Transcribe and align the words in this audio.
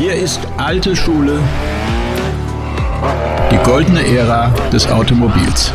Hier 0.00 0.14
ist 0.14 0.40
alte 0.56 0.96
Schule, 0.96 1.38
die 3.52 3.58
goldene 3.68 4.02
Ära 4.02 4.48
des 4.72 4.86
Automobils. 4.86 5.74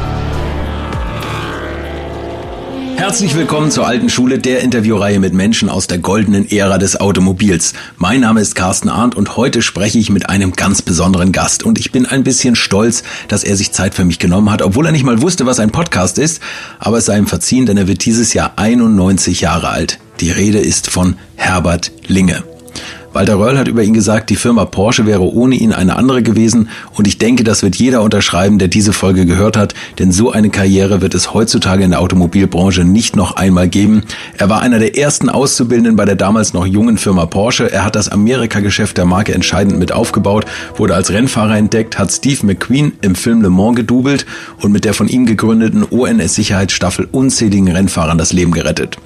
Herzlich 2.96 3.36
willkommen 3.36 3.70
zur 3.70 3.86
alten 3.86 4.10
Schule, 4.10 4.40
der 4.40 4.62
Interviewreihe 4.62 5.20
mit 5.20 5.36
Menschen 5.36 5.70
aus 5.70 5.86
der 5.86 6.00
goldenen 6.00 6.50
Ära 6.50 6.80
des 6.80 7.00
Automobils. 7.00 7.74
Mein 8.00 8.22
Name 8.22 8.42
ist 8.42 8.56
Carsten 8.56 8.90
Arndt 8.90 9.14
und 9.14 9.38
heute 9.38 9.62
spreche 9.62 10.00
ich 10.00 10.10
mit 10.10 10.28
einem 10.28 10.54
ganz 10.54 10.82
besonderen 10.82 11.32
Gast. 11.32 11.62
Und 11.62 11.78
ich 11.78 11.92
bin 11.92 12.08
ein 12.08 12.24
bisschen 12.24 12.56
stolz, 12.56 13.04
dass 13.28 13.44
er 13.44 13.56
sich 13.56 13.74
Zeit 13.74 13.94
für 13.94 14.06
mich 14.06 14.18
genommen 14.18 14.50
hat, 14.50 14.64
obwohl 14.64 14.88
er 14.88 14.92
nicht 14.92 15.06
mal 15.06 15.22
wusste, 15.22 15.46
was 15.46 15.60
ein 15.60 15.70
Podcast 15.70 16.18
ist. 16.18 16.42
Aber 16.80 16.98
es 16.98 17.06
sei 17.06 17.20
ihm 17.20 17.28
verziehen, 17.28 17.68
denn 17.68 17.78
er 17.78 17.88
wird 17.88 18.04
dieses 18.04 18.34
Jahr 18.34 18.54
91 18.56 19.42
Jahre 19.42 19.70
alt. 19.70 20.00
Die 20.20 20.32
Rede 20.32 20.58
ist 20.58 20.90
von 20.90 21.16
Herbert 21.36 21.92
Linge. 22.08 22.44
Walter 23.16 23.40
Röll 23.40 23.58
hat 23.58 23.70
über 23.70 23.82
ihn 23.82 23.94
gesagt, 23.94 24.30
die 24.30 24.36
Firma 24.36 24.66
Porsche 24.66 25.06
wäre 25.06 25.22
ohne 25.22 25.56
ihn 25.56 25.72
eine 25.72 25.96
andere 25.96 26.22
gewesen 26.22 26.68
und 26.96 27.08
ich 27.08 27.18
denke, 27.18 27.46
das 27.46 27.64
wird 27.64 27.78
jeder 27.78 28.02
unterschreiben, 28.02 28.60
der 28.60 28.68
diese 28.68 28.92
Folge 28.92 29.26
gehört 29.26 29.56
hat, 29.56 29.74
denn 30.00 30.12
so 30.12 30.34
eine 30.34 30.50
Karriere 30.50 31.00
wird 31.00 31.16
es 31.16 31.34
heutzutage 31.34 31.86
in 31.86 31.92
der 31.92 32.02
Automobilbranche 32.02 32.84
nicht 32.84 33.16
noch 33.16 33.38
einmal 33.38 33.70
geben. 33.70 34.04
Er 34.38 34.50
war 34.50 34.62
einer 34.62 34.80
der 34.80 34.98
ersten 34.98 35.30
Auszubildenden 35.30 35.96
bei 35.96 36.04
der 36.04 36.18
damals 36.18 36.52
noch 36.52 36.66
jungen 36.66 36.98
Firma 36.98 37.26
Porsche. 37.26 37.72
Er 37.72 37.86
hat 37.86 37.96
das 37.96 38.10
Amerika-Geschäft 38.10 38.98
der 38.98 39.06
Marke 39.06 39.34
entscheidend 39.34 39.80
mit 39.80 39.94
aufgebaut, 39.94 40.44
wurde 40.76 40.94
als 40.94 41.10
Rennfahrer 41.10 41.56
entdeckt, 41.56 41.98
hat 41.98 42.12
Steve 42.12 42.46
McQueen 42.46 42.92
im 43.00 43.16
Film 43.16 43.42
Le 43.42 43.50
Mans 43.50 43.78
gedubelt 43.78 44.26
und 44.62 44.74
mit 44.74 44.84
der 44.84 44.94
von 44.94 45.08
ihm 45.08 45.26
gegründeten 45.26 45.86
ONS-Sicherheitsstaffel 45.90 47.08
unzähligen 47.14 47.70
Rennfahrern 47.70 48.18
das 48.18 48.34
Leben 48.34 48.52
gerettet. 48.52 48.98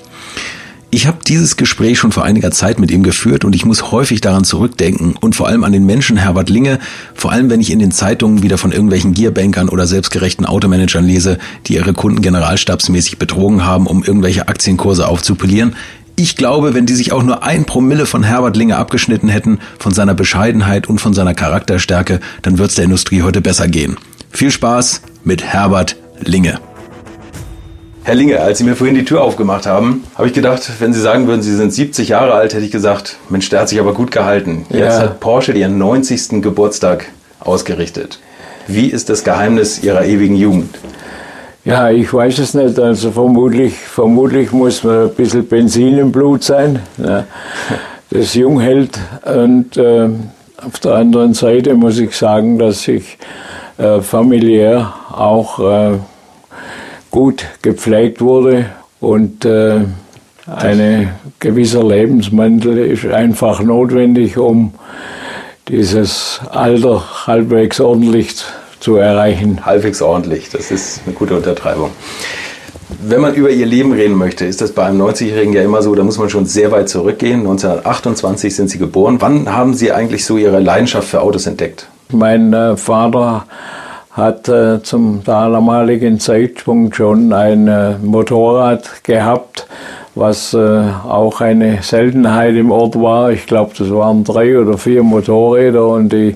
Ich 0.92 1.06
habe 1.06 1.20
dieses 1.28 1.56
Gespräch 1.56 2.00
schon 2.00 2.12
vor 2.12 2.24
einiger 2.24 2.50
Zeit 2.50 2.80
mit 2.80 2.90
ihm 2.90 3.04
geführt 3.04 3.46
und 3.46 3.56
ich 3.56 3.64
muss 3.64 3.92
häufig 3.92 4.22
daran 4.22 4.44
zurückdenken 4.44 5.16
und 5.22 5.36
vor 5.36 5.48
allem 5.48 5.64
an 5.64 5.72
den 5.72 5.86
Menschen 5.86 6.18
Herbert 6.18 6.50
Linge, 6.50 6.80
vor 7.14 7.32
allem 7.32 7.52
wenn 7.52 7.62
ich 7.62 7.72
in 7.72 7.78
den 7.78 7.92
Zeitungen 7.92 8.42
wieder 8.42 8.58
von 8.58 8.72
irgendwelchen 8.72 9.14
Gearbankern 9.14 9.70
oder 9.70 9.86
selbstgerechten 9.86 10.48
Automanagern 10.48 11.06
lese, 11.06 11.38
die 11.68 11.76
ihre 11.76 11.94
Kunden 11.94 12.24
generalstabsmäßig 12.24 13.20
betrogen 13.20 13.64
haben, 13.64 13.86
um 13.86 14.04
irgendwelche 14.04 14.48
Aktienkurse 14.48 15.08
aufzupolieren. 15.08 15.76
Ich 16.16 16.36
glaube, 16.36 16.74
wenn 16.74 16.88
die 16.88 16.96
sich 16.96 17.12
auch 17.12 17.22
nur 17.22 17.44
ein 17.44 17.66
Promille 17.66 18.08
von 18.08 18.24
Herbert 18.24 18.58
Linge 18.58 18.78
abgeschnitten 18.78 19.30
hätten, 19.30 19.60
von 19.78 19.94
seiner 19.94 20.16
Bescheidenheit 20.16 20.90
und 20.90 21.00
von 21.00 21.14
seiner 21.14 21.36
Charakterstärke, 21.36 22.20
dann 22.42 22.58
wird 22.58 22.72
es 22.72 22.76
der 22.76 22.86
Industrie 22.86 23.22
heute 23.22 23.42
besser 23.42 23.68
gehen. 23.68 23.96
Viel 24.32 24.50
Spaß 24.50 25.04
mit 25.24 25.44
Herbert 25.44 25.98
Linge. 26.20 26.60
Herr 28.10 28.16
Linge, 28.16 28.40
als 28.42 28.58
Sie 28.58 28.64
mir 28.64 28.76
vorhin 28.76 28.96
die 28.96 29.06
Tür 29.06 29.22
aufgemacht 29.22 29.68
haben, 29.68 30.04
habe 30.16 30.28
ich 30.28 30.34
gedacht, 30.34 30.68
wenn 30.80 30.94
Sie 30.94 31.00
sagen 31.00 31.28
würden, 31.28 31.44
Sie 31.44 31.56
sind 31.56 31.72
70 31.72 32.10
Jahre 32.10 32.34
alt, 32.34 32.56
hätte 32.56 32.66
ich 32.66 32.72
gesagt, 32.72 33.18
Mensch, 33.30 33.50
der 33.50 33.60
hat 33.60 33.70
sich 33.70 33.80
aber 33.80 33.94
gut 33.94 34.10
gehalten. 34.10 34.66
Jetzt 34.72 34.98
ja. 34.98 35.02
hat 35.02 35.20
Porsche 35.20 35.52
Ihren 35.52 35.78
90. 35.78 36.42
Geburtstag 36.42 37.06
ausgerichtet. 37.40 38.20
Wie 38.66 38.88
ist 38.88 39.10
das 39.10 39.24
Geheimnis 39.24 39.84
Ihrer 39.84 40.06
ewigen 40.06 40.36
Jugend? 40.36 40.80
Ja, 41.64 41.92
ich 41.92 42.12
weiß 42.12 42.40
es 42.40 42.56
nicht. 42.56 42.80
Also 42.80 43.12
vermutlich, 43.12 43.76
vermutlich 43.76 44.52
muss 44.52 44.84
man 44.84 45.04
ein 45.04 45.14
bisschen 45.14 45.46
Benzin 45.46 46.00
im 46.00 46.12
Blut 46.12 46.44
sein, 46.44 46.80
ja, 46.98 47.26
das 48.10 48.34
jung 48.34 48.60
hält. 48.60 48.98
Und 49.24 49.78
äh, 49.78 50.10
auf 50.66 50.80
der 50.80 50.96
anderen 50.96 51.36
Seite 51.36 51.76
muss 51.76 52.00
ich 52.00 52.18
sagen, 52.18 52.58
dass 52.58 52.88
ich 52.88 53.20
äh, 53.78 54.02
familiär 54.02 54.96
auch 55.12 55.60
äh, 55.60 56.00
gut 57.12 57.46
gepflegt 57.62 58.22
wurde 58.22 58.66
und 59.00 59.46
äh, 59.46 59.82
ein 60.46 61.12
gewisser 61.40 61.84
Lebensmantel 61.84 62.78
ist 62.78 63.06
einfach 63.06 63.62
notwendig, 63.62 64.38
um 64.38 64.74
dieses 65.68 66.42
Alter 66.50 67.28
halbwegs 67.28 67.80
ordentlich 67.80 68.36
zu 68.80 68.96
erreichen. 68.96 69.66
Halbwegs 69.66 70.02
ordentlich, 70.02 70.50
das 70.50 70.72
ist 70.72 71.02
eine 71.06 71.14
gute 71.14 71.36
Untertreibung. 71.36 71.92
Wenn 73.02 73.22
man 73.22 73.36
über 73.36 73.52
ihr 73.52 73.68
Leben 73.68 73.94
reden 73.94 74.16
möchte, 74.16 74.46
ist 74.46 74.62
das 74.62 74.72
bei 74.72 74.84
einem 74.86 75.02
90-Jährigen 75.02 75.54
ja 75.54 75.62
immer 75.62 75.84
so, 75.84 75.94
da 75.94 76.04
muss 76.04 76.18
man 76.18 76.30
schon 76.30 76.46
sehr 76.46 76.72
weit 76.72 76.90
zurückgehen. 76.90 77.42
1928 77.42 78.56
sind 78.56 78.70
Sie 78.70 78.80
geboren. 78.80 79.18
Wann 79.20 79.54
haben 79.54 79.76
Sie 79.76 79.92
eigentlich 79.92 80.26
so 80.26 80.38
Ihre 80.38 80.60
Leidenschaft 80.60 81.08
für 81.08 81.22
Autos 81.22 81.46
entdeckt? 81.46 81.88
Mein 82.12 82.52
äh, 82.52 82.76
Vater 82.76 83.46
hat 84.12 84.50
äh, 84.50 84.82
zum 84.82 85.24
damaligen 85.24 86.20
Zeitpunkt 86.20 86.96
schon 86.96 87.32
ein 87.32 87.68
äh, 87.68 87.98
Motorrad 88.02 89.04
gehabt, 89.04 89.68
was 90.16 90.54
äh, 90.54 90.58
auch 90.58 91.42
eine 91.42 91.82
Seltenheit 91.82 92.56
im 92.56 92.72
Ort 92.72 93.00
war. 93.00 93.32
Ich 93.32 93.46
glaube, 93.46 93.72
das 93.78 93.90
waren 93.92 94.24
drei 94.24 94.58
oder 94.60 94.78
vier 94.78 95.04
Motorräder 95.04 95.88
und 95.88 96.12
die 96.12 96.36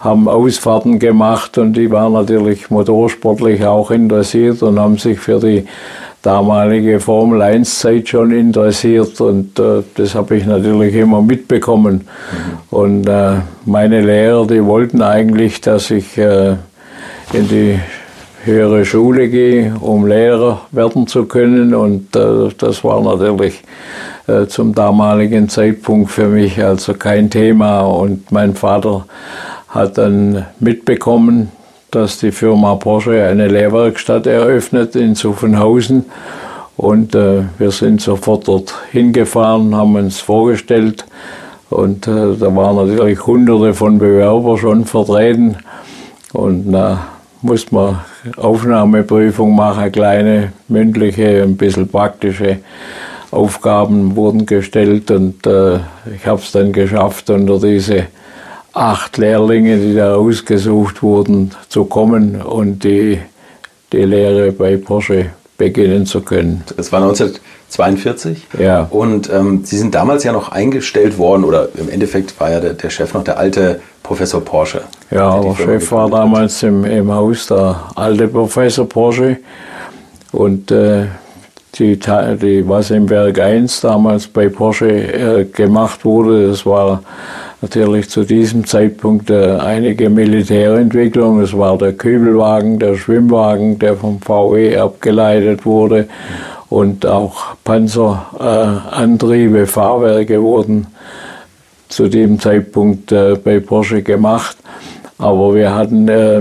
haben 0.00 0.28
Ausfahrten 0.28 0.98
gemacht 0.98 1.58
und 1.58 1.74
die 1.74 1.90
waren 1.90 2.14
natürlich 2.14 2.70
motorsportlich 2.70 3.64
auch 3.66 3.90
interessiert 3.90 4.62
und 4.62 4.80
haben 4.80 4.96
sich 4.96 5.20
für 5.20 5.38
die 5.38 5.66
damalige 6.22 7.00
Formel 7.00 7.40
1 7.42 7.78
Zeit 7.78 8.08
schon 8.08 8.30
interessiert 8.30 9.20
und 9.20 9.58
äh, 9.58 9.82
das 9.94 10.14
habe 10.14 10.36
ich 10.36 10.46
natürlich 10.46 10.94
immer 10.94 11.22
mitbekommen. 11.22 12.06
Mhm. 12.72 12.76
Und 12.76 13.08
äh, 13.08 13.36
meine 13.66 14.00
Lehrer, 14.00 14.46
die 14.46 14.64
wollten 14.64 15.02
eigentlich, 15.02 15.60
dass 15.60 15.90
ich 15.90 16.16
äh, 16.18 16.56
in 17.32 17.48
die 17.48 17.78
höhere 18.44 18.84
Schule 18.84 19.28
gehe, 19.28 19.74
um 19.80 20.06
Lehrer 20.06 20.62
werden 20.72 21.06
zu 21.06 21.26
können. 21.26 21.74
Und 21.74 22.16
äh, 22.16 22.48
das 22.58 22.82
war 22.82 23.00
natürlich 23.02 23.62
äh, 24.26 24.46
zum 24.46 24.74
damaligen 24.74 25.48
Zeitpunkt 25.48 26.10
für 26.10 26.28
mich 26.28 26.62
also 26.62 26.94
kein 26.94 27.30
Thema. 27.30 27.82
Und 27.82 28.32
mein 28.32 28.54
Vater 28.54 29.06
hat 29.68 29.98
dann 29.98 30.46
mitbekommen, 30.58 31.50
dass 31.90 32.18
die 32.18 32.32
Firma 32.32 32.74
Porsche 32.76 33.24
eine 33.24 33.48
Lehrwerkstatt 33.48 34.26
eröffnet 34.26 34.96
in 34.96 35.14
Zuffenhausen. 35.14 36.06
Und 36.76 37.14
äh, 37.14 37.42
wir 37.58 37.70
sind 37.70 38.00
sofort 38.00 38.48
dort 38.48 38.74
hingefahren, 38.90 39.76
haben 39.76 39.96
uns 39.96 40.18
vorgestellt. 40.18 41.04
Und 41.68 42.08
äh, 42.08 42.36
da 42.38 42.56
waren 42.56 42.88
natürlich 42.88 43.24
hunderte 43.24 43.74
von 43.74 43.98
Bewerbern 43.98 44.56
schon 44.56 44.84
vertreten. 44.86 45.58
Und 46.32 46.70
na, 46.70 47.06
muss 47.42 47.70
man 47.72 48.00
Aufnahmeprüfung 48.36 49.54
machen, 49.54 49.92
kleine 49.92 50.52
mündliche, 50.68 51.42
ein 51.42 51.56
bisschen 51.56 51.88
praktische 51.88 52.58
Aufgaben 53.30 54.16
wurden 54.16 54.44
gestellt 54.46 55.10
und 55.10 55.46
äh, 55.46 55.76
ich 56.14 56.26
habe 56.26 56.40
es 56.40 56.52
dann 56.52 56.72
geschafft, 56.72 57.30
unter 57.30 57.58
diese 57.60 58.06
acht 58.72 59.18
Lehrlinge, 59.18 59.78
die 59.78 59.94
da 59.94 60.14
ausgesucht 60.16 61.02
wurden, 61.02 61.52
zu 61.68 61.84
kommen 61.84 62.40
und 62.42 62.82
die, 62.84 63.18
die 63.92 64.02
Lehre 64.02 64.52
bei 64.52 64.76
Porsche 64.76 65.26
beginnen 65.56 66.06
zu 66.06 66.22
können. 66.22 66.64
Das 66.76 66.90
war 66.90 67.00
1942? 67.78 68.46
Ja. 68.58 68.86
Und 68.90 69.30
ähm, 69.30 69.64
Sie 69.64 69.78
sind 69.78 69.94
damals 69.94 70.24
ja 70.24 70.32
noch 70.32 70.50
eingestellt 70.50 71.18
worden, 71.18 71.44
oder 71.44 71.68
im 71.76 71.88
Endeffekt 71.88 72.38
war 72.40 72.50
ja 72.50 72.60
der, 72.60 72.74
der 72.74 72.90
Chef 72.90 73.14
noch 73.14 73.24
der 73.24 73.38
alte 73.38 73.80
Professor 74.02 74.40
Porsche. 74.40 74.82
Ja, 75.10 75.40
der 75.40 75.54
Chef 75.54 75.92
war 75.92 76.10
damals 76.10 76.62
im, 76.62 76.84
im 76.84 77.12
Haus 77.12 77.46
der 77.46 77.80
alte 77.94 78.28
Professor 78.28 78.88
Porsche. 78.88 79.38
Und 80.32 80.70
äh, 80.70 81.06
die, 81.78 81.96
die, 81.96 82.68
was 82.68 82.90
im 82.90 83.08
Werk 83.08 83.38
1 83.38 83.80
damals 83.82 84.26
bei 84.26 84.48
Porsche 84.48 84.88
äh, 84.90 85.44
gemacht 85.44 86.04
wurde, 86.04 86.48
das 86.48 86.66
war 86.66 87.02
natürlich 87.62 88.08
zu 88.08 88.24
diesem 88.24 88.66
Zeitpunkt 88.66 89.30
äh, 89.30 89.56
einige 89.56 90.10
Militärentwicklung. 90.10 91.40
Es 91.40 91.56
war 91.56 91.76
der 91.78 91.92
Kübelwagen, 91.92 92.78
der 92.78 92.96
Schwimmwagen, 92.96 93.78
der 93.78 93.96
vom 93.96 94.20
VW 94.20 94.76
abgeleitet 94.76 95.64
wurde. 95.66 96.08
Und 96.70 97.04
auch 97.04 97.56
Panzerantriebe, 97.64 99.66
Fahrwerke 99.66 100.40
wurden 100.40 100.86
zu 101.88 102.08
dem 102.08 102.40
Zeitpunkt 102.40 103.12
äh, 103.12 103.34
bei 103.34 103.60
Porsche 103.60 104.02
gemacht. 104.02 104.56
Aber 105.18 105.54
wir 105.54 105.74
hatten 105.74 106.08
äh, 106.08 106.40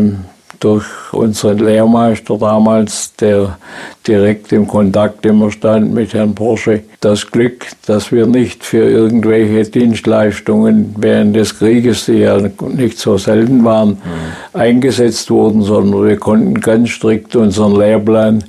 durch 0.59 0.85
unseren 1.11 1.57
Lehrmeister 1.57 2.37
damals, 2.37 3.15
der 3.15 3.57
direkt 4.05 4.51
im 4.51 4.67
Kontakt 4.67 5.25
immer 5.25 5.51
stand 5.51 5.93
mit 5.93 6.13
Herrn 6.13 6.35
Porsche, 6.35 6.83
das 6.99 7.31
Glück, 7.31 7.65
dass 7.85 8.11
wir 8.11 8.25
nicht 8.25 8.63
für 8.63 8.87
irgendwelche 8.87 9.69
Dienstleistungen 9.69 10.95
während 10.97 11.35
des 11.35 11.57
Krieges, 11.57 12.05
die 12.05 12.19
ja 12.19 12.39
nicht 12.69 12.99
so 12.99 13.17
selten 13.17 13.63
waren, 13.63 13.89
mhm. 13.89 13.97
eingesetzt 14.53 15.31
wurden, 15.31 15.61
sondern 15.61 16.05
wir 16.05 16.17
konnten 16.17 16.59
ganz 16.59 16.89
strikt 16.89 17.35
unseren 17.35 17.77
Lehrplan, 17.77 18.43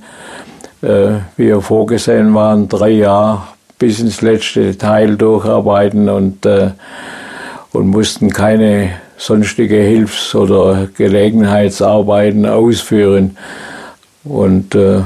äh, 0.82 1.20
wie 1.36 1.48
er 1.48 1.60
vorgesehen 1.60 2.34
war, 2.34 2.56
drei 2.56 2.90
Jahre 2.90 3.42
bis 3.78 4.00
ins 4.00 4.20
letzte 4.20 4.72
Detail 4.72 5.16
durcharbeiten 5.16 6.08
und, 6.08 6.44
äh, 6.46 6.70
und 7.72 7.88
mussten 7.88 8.30
keine 8.30 8.90
sonstige 9.16 9.76
Hilfs- 9.76 10.34
oder 10.34 10.88
Gelegenheitsarbeiten 10.96 12.46
ausführen. 12.46 13.36
Und 14.24 14.74
äh, 14.74 15.02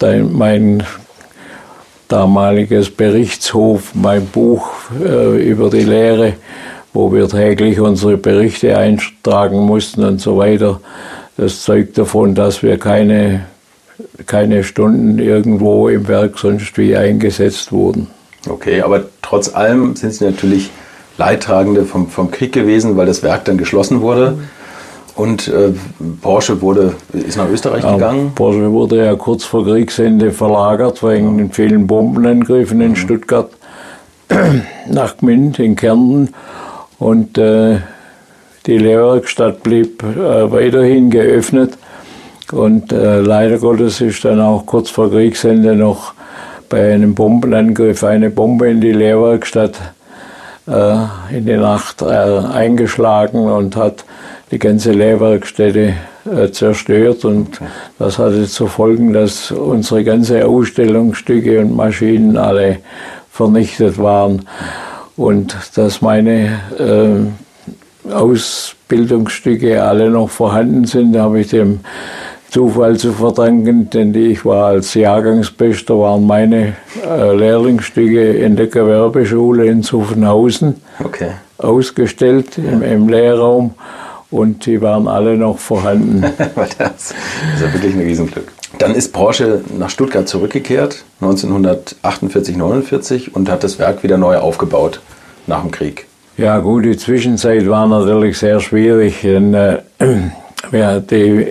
mein 0.00 0.84
damaliges 2.08 2.90
Berichtshof, 2.90 3.94
mein 3.94 4.26
Buch 4.26 4.70
äh, 5.00 5.42
über 5.42 5.70
die 5.70 5.82
Lehre, 5.82 6.34
wo 6.92 7.12
wir 7.12 7.28
täglich 7.28 7.78
unsere 7.80 8.16
Berichte 8.16 8.76
eintragen 8.76 9.58
mussten 9.60 10.04
und 10.04 10.20
so 10.20 10.38
weiter. 10.38 10.80
Das 11.36 11.62
zeugt 11.62 11.98
davon, 11.98 12.34
dass 12.34 12.62
wir 12.62 12.78
keine, 12.78 13.46
keine 14.26 14.64
Stunden 14.64 15.18
irgendwo 15.18 15.88
im 15.88 16.08
Werk 16.08 16.38
sonst 16.38 16.76
wie 16.78 16.96
eingesetzt 16.96 17.72
wurden. 17.72 18.08
Okay, 18.48 18.82
aber 18.82 19.04
trotz 19.22 19.54
allem 19.54 19.96
sind 19.96 20.14
Sie 20.14 20.24
natürlich 20.24 20.70
Leidtragende 21.16 21.84
vom, 21.84 22.08
vom 22.08 22.30
Krieg 22.30 22.52
gewesen, 22.52 22.96
weil 22.96 23.06
das 23.06 23.22
Werk 23.22 23.44
dann 23.44 23.58
geschlossen 23.58 24.00
wurde. 24.00 24.38
Und 25.16 25.48
äh, 25.48 25.72
Porsche 26.22 26.62
wurde, 26.62 26.94
ist 27.12 27.36
nach 27.36 27.48
Österreich 27.48 27.82
ja, 27.82 27.94
gegangen? 27.94 28.30
Porsche 28.36 28.70
wurde 28.70 29.04
ja 29.04 29.16
kurz 29.16 29.42
vor 29.44 29.64
Kriegsende 29.64 30.30
verlagert 30.30 31.02
wegen 31.02 31.32
ja. 31.32 31.36
den 31.38 31.52
vielen 31.52 31.88
Bombenangriffen 31.88 32.80
in 32.80 32.90
mhm. 32.90 32.96
Stuttgart 32.96 33.50
nach 34.88 35.16
Gmünd 35.16 35.58
in 35.58 35.74
Kärnten. 35.74 36.34
Und 37.00 37.36
äh, 37.36 37.78
die 38.66 38.78
Lehrwerkstatt 38.78 39.64
blieb 39.64 40.04
äh, 40.04 40.52
weiterhin 40.52 41.10
geöffnet. 41.10 41.76
Und 42.52 42.92
äh, 42.92 43.20
leider 43.20 43.58
Gottes 43.58 44.00
ist 44.00 44.24
dann 44.24 44.40
auch 44.40 44.64
kurz 44.64 44.90
vor 44.90 45.10
Kriegsende 45.10 45.74
noch 45.74 46.14
bei 46.68 46.94
einem 46.94 47.14
Bombenangriff 47.14 48.04
eine 48.04 48.30
Bombe 48.30 48.68
in 48.68 48.80
die 48.80 48.92
Lehrwerkstatt 48.92 49.74
äh, 50.66 50.96
in 51.30 51.46
die 51.46 51.56
Nacht 51.56 52.02
äh, 52.02 52.06
eingeschlagen 52.06 53.40
und 53.40 53.76
hat 53.76 54.04
die 54.50 54.58
ganze 54.58 54.92
Lehrwerkstätte 54.92 55.94
äh, 56.30 56.50
zerstört. 56.50 57.24
Und 57.24 57.60
das 57.98 58.18
hatte 58.18 58.46
zur 58.46 58.68
Folge, 58.68 59.12
dass 59.12 59.50
unsere 59.50 60.04
ganze 60.04 60.46
Ausstellungsstücke 60.46 61.60
und 61.60 61.76
Maschinen 61.76 62.36
alle 62.36 62.78
vernichtet 63.30 63.98
waren. 63.98 64.46
Und 65.16 65.56
dass 65.74 66.00
meine 66.00 66.60
äh, 66.78 68.12
Ausbildungsstücke 68.12 69.82
alle 69.82 70.10
noch 70.10 70.30
vorhanden 70.30 70.84
sind, 70.84 71.16
habe 71.16 71.40
ich 71.40 71.48
dem 71.48 71.80
Zufall 72.50 72.96
zu 72.96 73.12
verdanken, 73.12 73.90
denn 73.90 74.14
ich 74.14 74.44
war 74.44 74.68
als 74.68 74.94
Jahrgangsbester, 74.94 75.98
waren 75.98 76.26
meine 76.26 76.76
äh, 77.06 77.36
Lehrlingsstücke 77.36 78.32
in 78.32 78.56
der 78.56 78.68
Gewerbeschule 78.68 79.66
in 79.66 79.82
Zuffenhausen 79.82 80.76
okay. 81.04 81.32
ausgestellt 81.58 82.56
im, 82.56 82.82
im 82.82 83.08
Lehrraum 83.08 83.74
und 84.30 84.64
die 84.64 84.80
waren 84.80 85.08
alle 85.08 85.36
noch 85.36 85.58
vorhanden. 85.58 86.22
das 86.78 87.10
ist 87.10 87.60
ja 87.60 87.72
wirklich 87.72 87.94
ein 87.94 88.00
Riesenglück. 88.00 88.50
Dann 88.78 88.94
ist 88.94 89.12
Porsche 89.12 89.62
nach 89.76 89.90
Stuttgart 89.90 90.28
zurückgekehrt, 90.28 91.04
1948, 91.20 92.56
49 92.56 93.34
und 93.34 93.50
hat 93.50 93.62
das 93.62 93.78
Werk 93.78 94.02
wieder 94.02 94.16
neu 94.16 94.38
aufgebaut 94.38 95.00
nach 95.46 95.62
dem 95.62 95.70
Krieg. 95.70 96.06
Ja 96.38 96.58
gut, 96.60 96.84
die 96.84 96.96
Zwischenzeit 96.96 97.68
war 97.68 97.86
natürlich 97.88 98.38
sehr 98.38 98.60
schwierig, 98.60 99.22
denn 99.22 99.52
äh, 99.54 99.78
ja, 100.72 101.00
die 101.00 101.48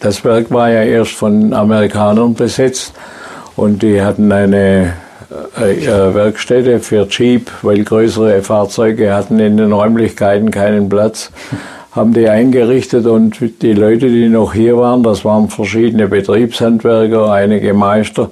das 0.00 0.24
Werk 0.24 0.50
war 0.50 0.70
ja 0.70 0.82
erst 0.82 1.12
von 1.12 1.52
Amerikanern 1.52 2.34
besetzt 2.34 2.94
und 3.56 3.82
die 3.82 4.02
hatten 4.02 4.32
eine 4.32 4.94
äh, 5.60 5.84
äh, 5.84 6.14
Werkstätte 6.14 6.80
für 6.80 7.06
Jeep, 7.08 7.50
weil 7.62 7.84
größere 7.84 8.42
Fahrzeuge 8.42 9.14
hatten 9.14 9.38
in 9.38 9.56
den 9.56 9.72
Räumlichkeiten 9.72 10.50
keinen 10.50 10.88
Platz, 10.88 11.30
haben 11.92 12.12
die 12.14 12.28
eingerichtet 12.28 13.06
und 13.06 13.38
die 13.62 13.72
Leute, 13.72 14.08
die 14.08 14.28
noch 14.28 14.54
hier 14.54 14.76
waren, 14.76 15.02
das 15.02 15.24
waren 15.24 15.48
verschiedene 15.48 16.08
Betriebshandwerker, 16.08 17.30
einige 17.30 17.74
Meister, 17.74 18.30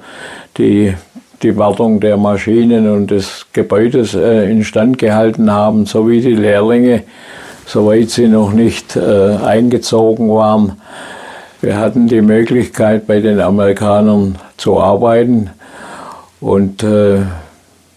die 0.57 0.95
die 1.43 1.57
Wartung 1.57 2.01
der 2.01 2.17
Maschinen 2.17 2.91
und 2.91 3.11
des 3.13 3.47
Gebäudes 3.53 4.15
äh, 4.15 4.51
instand 4.51 4.99
gehalten 4.99 5.53
haben, 5.53 5.87
sowie 5.87 6.21
die 6.21 6.35
Lehrlinge, 6.35 7.05
soweit 7.65 8.11
sie 8.11 8.27
noch 8.27 8.53
nicht 8.53 8.97
äh, 8.97 9.37
eingezogen 9.37 10.31
waren, 10.31 10.81
wir 11.61 11.77
hatten 11.77 12.07
die 12.07 12.21
Möglichkeit, 12.21 13.07
bei 13.07 13.21
den 13.21 13.41
Amerikanern 13.41 14.37
zu 14.57 14.81
arbeiten 14.81 15.51
und 16.41 16.83
äh, 16.83 17.21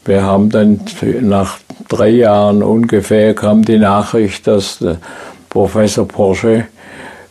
wir 0.05 0.23
haben 0.23 0.49
dann 0.49 0.81
nach 1.21 1.59
drei 1.87 2.09
Jahren 2.09 2.63
ungefähr 2.63 3.35
kam 3.35 3.63
die 3.63 3.77
Nachricht, 3.77 4.47
dass 4.47 4.83
Professor 5.49 6.07
Porsche 6.07 6.65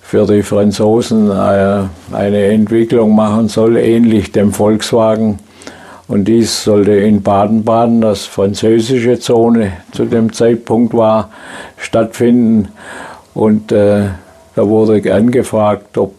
für 0.03 0.27
die 0.27 0.43
Franzosen 0.43 1.31
äh, 1.31 1.83
eine 2.13 2.45
Entwicklung 2.47 3.15
machen 3.15 3.49
soll, 3.49 3.77
ähnlich 3.77 4.33
dem 4.33 4.53
Volkswagen. 4.53 5.39
Und 6.09 6.25
dies 6.25 6.65
sollte 6.65 6.93
in 6.93 7.23
Baden-Baden, 7.23 8.01
das 8.01 8.27
französische 8.27 9.21
Zone 9.21 9.73
zu 9.93 10.05
dem 10.05 10.33
Zeitpunkt 10.33 10.93
war, 10.95 11.31
stattfinden. 11.77 12.69
Und 13.35 13.71
äh, 13.71 14.09
da 14.57 14.69
wurde 14.69 15.15
angefragt, 15.15 15.97
ob 15.97 16.13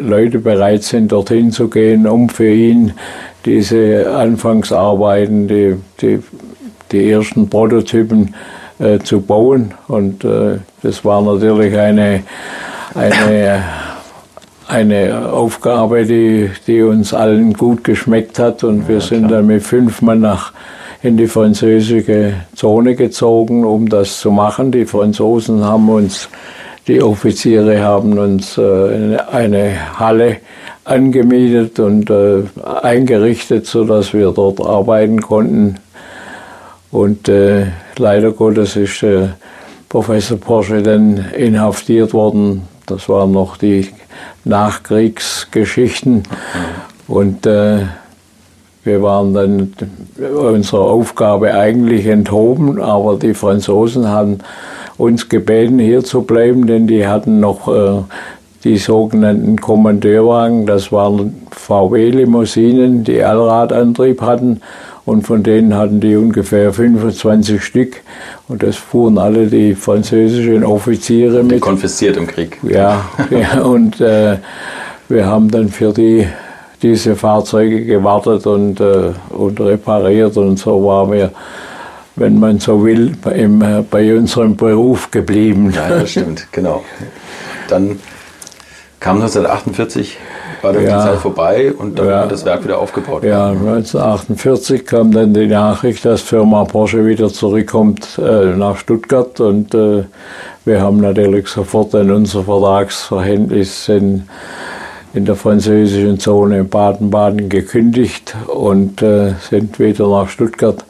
Leute 0.00 0.38
bereit 0.38 0.82
sind, 0.82 1.12
dorthin 1.12 1.50
zu 1.50 1.68
gehen, 1.68 2.06
um 2.06 2.28
für 2.28 2.50
ihn 2.50 2.92
diese 3.44 4.10
Anfangsarbeiten, 4.10 5.48
die, 5.48 5.76
die, 6.00 6.20
die 6.92 7.10
ersten 7.10 7.48
Prototypen 7.48 8.34
äh, 8.78 8.98
zu 8.98 9.20
bauen. 9.20 9.74
Und 9.88 10.24
äh, 10.24 10.58
das 10.82 11.04
war 11.04 11.22
natürlich 11.22 11.76
eine, 11.76 12.22
eine, 12.94 13.62
eine 14.68 15.32
Aufgabe, 15.32 16.04
die, 16.04 16.50
die 16.66 16.82
uns 16.82 17.14
allen 17.14 17.52
gut 17.54 17.84
geschmeckt 17.84 18.38
hat. 18.38 18.64
Und 18.64 18.88
wir 18.88 18.96
ja, 18.96 19.00
sind 19.00 19.30
dann 19.30 19.46
mit 19.46 19.62
fünf 19.62 20.02
Mann 20.02 20.20
nach 20.20 20.52
in 21.02 21.16
die 21.16 21.28
französische 21.28 22.34
Zone 22.54 22.96
gezogen, 22.96 23.64
um 23.64 23.88
das 23.88 24.18
zu 24.20 24.30
machen. 24.30 24.72
Die 24.72 24.84
Franzosen 24.84 25.64
haben 25.64 25.88
uns 25.88 26.28
die 26.88 27.02
Offiziere 27.02 27.82
haben 27.82 28.18
uns 28.18 28.56
äh, 28.56 29.18
eine 29.30 29.98
Halle 29.98 30.38
angemietet 30.84 31.78
und 31.78 32.08
äh, 32.08 32.44
eingerichtet, 32.82 33.66
sodass 33.66 34.14
wir 34.14 34.32
dort 34.32 34.60
arbeiten 34.60 35.20
konnten. 35.20 35.76
Und 36.90 37.28
äh, 37.28 37.66
leider 37.98 38.32
Gottes 38.32 38.74
ist 38.76 39.04
Professor 39.90 40.38
Porsche 40.38 40.82
dann 40.82 41.26
inhaftiert 41.36 42.14
worden. 42.14 42.62
Das 42.86 43.06
waren 43.10 43.32
noch 43.32 43.58
die 43.58 43.88
Nachkriegsgeschichten. 44.44 46.22
Und 47.06 47.44
wir 47.44 49.02
waren 49.02 49.34
dann 49.34 49.72
unserer 50.34 50.80
Aufgabe 50.80 51.54
eigentlich 51.54 52.06
enthoben, 52.06 52.80
aber 52.80 53.16
die 53.16 53.34
Franzosen 53.34 54.08
haben 54.08 54.38
uns 54.98 55.28
gebeten, 55.28 55.78
hier 55.78 56.04
zu 56.04 56.22
bleiben, 56.22 56.66
denn 56.66 56.86
die 56.86 57.06
hatten 57.06 57.40
noch 57.40 57.68
äh, 57.68 58.02
die 58.64 58.76
sogenannten 58.76 59.60
Kommandeurwagen, 59.60 60.66
das 60.66 60.90
waren 60.90 61.46
VW-Limousinen, 61.52 63.04
die 63.04 63.22
Allradantrieb 63.22 64.20
hatten 64.20 64.60
und 65.06 65.22
von 65.22 65.42
denen 65.42 65.74
hatten 65.74 66.00
die 66.00 66.16
ungefähr 66.16 66.72
25 66.72 67.62
Stück 67.62 68.02
und 68.48 68.62
das 68.62 68.76
fuhren 68.76 69.16
alle 69.16 69.46
die 69.46 69.74
französischen 69.74 70.64
Offiziere 70.64 71.44
mit. 71.44 71.60
Konfisziert 71.60 72.16
im 72.16 72.26
Krieg. 72.26 72.58
Ja, 72.62 73.04
ja 73.30 73.62
und 73.62 74.00
äh, 74.00 74.36
wir 75.08 75.26
haben 75.26 75.50
dann 75.50 75.68
für 75.68 75.92
die 75.92 76.26
diese 76.82 77.16
Fahrzeuge 77.16 77.84
gewartet 77.84 78.46
und, 78.46 78.80
äh, 78.80 79.12
und 79.30 79.60
repariert 79.60 80.36
und 80.36 80.58
so 80.58 80.84
waren 80.84 81.12
wir 81.12 81.32
wenn 82.18 82.38
man 82.38 82.58
so 82.58 82.84
will, 82.84 83.14
bei, 83.22 83.48
bei 83.90 84.16
unserem 84.16 84.56
Beruf 84.56 85.10
geblieben. 85.10 85.72
Ja, 85.74 85.88
das 85.88 86.10
stimmt, 86.12 86.48
genau. 86.52 86.84
Dann 87.68 87.98
kam 89.00 89.16
1948, 89.16 90.18
war 90.62 90.72
dann 90.72 90.84
ja, 90.84 90.98
die 90.98 91.10
Zeit 91.10 91.18
vorbei 91.18 91.72
und 91.72 91.98
dann 91.98 92.08
ja, 92.08 92.20
hat 92.20 92.32
das 92.32 92.44
Werk 92.44 92.64
wieder 92.64 92.78
aufgebaut. 92.78 93.22
Ja, 93.22 93.50
1948 93.50 94.84
kam 94.84 95.12
dann 95.12 95.32
die 95.32 95.46
Nachricht, 95.46 96.04
dass 96.04 96.22
Firma 96.22 96.64
Porsche 96.64 97.06
wieder 97.06 97.28
zurückkommt 97.28 98.18
äh, 98.18 98.56
nach 98.56 98.76
Stuttgart 98.76 99.38
und 99.40 99.74
äh, 99.74 100.04
wir 100.64 100.82
haben 100.82 100.98
natürlich 100.98 101.48
sofort 101.48 101.94
dann 101.94 102.10
unser 102.10 102.42
Vertragsverhältnis 102.42 103.88
in, 103.88 104.28
in 105.14 105.24
der 105.24 105.36
französischen 105.36 106.18
Zone 106.18 106.58
in 106.58 106.68
Baden-Baden 106.68 107.48
gekündigt 107.48 108.34
und 108.48 109.00
äh, 109.00 109.34
sind 109.48 109.78
wieder 109.78 110.08
nach 110.08 110.28
Stuttgart 110.28 110.84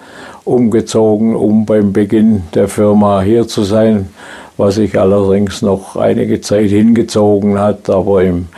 umgezogen, 0.48 1.36
um 1.36 1.66
beim 1.66 1.92
Beginn 1.92 2.42
der 2.54 2.68
Firma 2.68 3.20
hier 3.20 3.46
zu 3.46 3.62
sein, 3.62 4.08
was 4.56 4.76
sich 4.76 4.98
allerdings 4.98 5.62
noch 5.62 5.96
einige 5.96 6.40
Zeit 6.40 6.70
hingezogen 6.70 7.58
hat. 7.58 7.88
Aber 7.90 8.22
im 8.22 8.48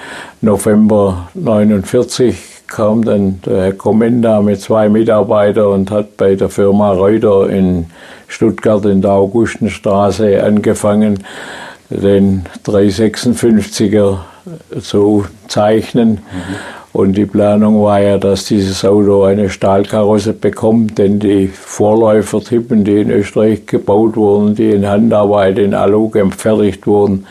November 0.40 1.28
1949 1.35 2.37
kam 2.68 3.04
dann 3.04 3.40
der 3.44 3.62
Herr 3.64 3.73
Komenda 3.73 4.40
mit 4.40 4.61
zwei 4.61 4.88
Mitarbeitern 4.88 5.66
und 5.66 5.90
hat 5.90 6.16
bei 6.16 6.37
der 6.37 6.49
Firma 6.49 6.92
Reuter 6.92 7.50
in 7.50 7.87
Stuttgart 8.28 8.85
in 8.87 9.02
der 9.02 9.12
Augustenstraße 9.12 10.42
angefangen, 10.42 11.25
den 11.90 12.44
356er 12.64 14.18
zu 14.80 15.25
zeichnen. 15.49 16.11
Mhm. 16.11 16.20
Und 16.92 17.16
die 17.16 17.26
Planung 17.26 17.82
war 17.82 18.00
ja, 18.00 18.18
dass 18.18 18.47
dieses 18.47 18.85
Auto 18.85 19.23
eine 19.23 19.49
Stahlkarosse 19.49 20.32
bekommt, 20.32 20.99
denn 20.99 21.20
die 21.20 21.47
Vorläufertypen, 21.47 22.82
die 22.82 23.00
in 23.00 23.11
Österreich 23.11 23.66
gebaut 23.66 24.16
wurden, 24.16 24.56
die 24.56 24.70
in 24.70 24.88
Handarbeit 24.88 25.59
in 25.59 25.73
Alu 25.73 26.09
gefertigt 26.09 26.87
wurden, 26.88 27.26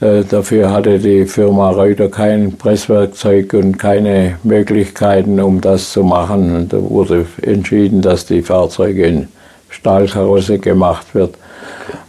äh, 0.00 0.22
dafür 0.22 0.70
hatte 0.70 0.98
die 1.00 1.24
Firma 1.24 1.70
Reuter 1.70 2.08
kein 2.08 2.56
Presswerkzeug 2.56 3.54
und 3.54 3.78
keine 3.78 4.38
Möglichkeiten, 4.44 5.40
um 5.40 5.60
das 5.60 5.90
zu 5.92 6.04
machen. 6.04 6.54
Und 6.54 6.72
da 6.72 6.78
wurde 6.80 7.26
entschieden, 7.42 8.02
dass 8.02 8.26
die 8.26 8.42
Fahrzeuge 8.42 9.06
in 9.06 9.28
Stahlkarosse 9.70 10.58
gemacht 10.58 11.14
wird. 11.14 11.34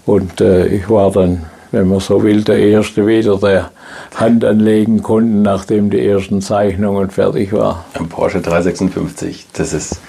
Und 0.06 0.42
äh, 0.42 0.68
ich 0.68 0.90
war 0.90 1.12
dann, 1.12 1.44
wenn 1.72 1.88
man 1.88 2.02
so 2.02 2.22
will, 2.22 2.44
der 2.44 2.60
Erste 2.60 3.08
wieder, 3.08 3.38
der 3.38 3.72
Hand 4.16 4.44
anlegen 4.44 5.04
konnten, 5.04 5.42
nachdem 5.42 5.90
die 5.90 6.06
ersten 6.06 6.42
Zeichnungen 6.42 7.10
fertig 7.10 7.54
waren. 7.54 7.78
Ein 7.94 8.10
Porsche 8.10 8.42
356, 8.42 9.48
das 9.54 9.74
ist 9.74 10.00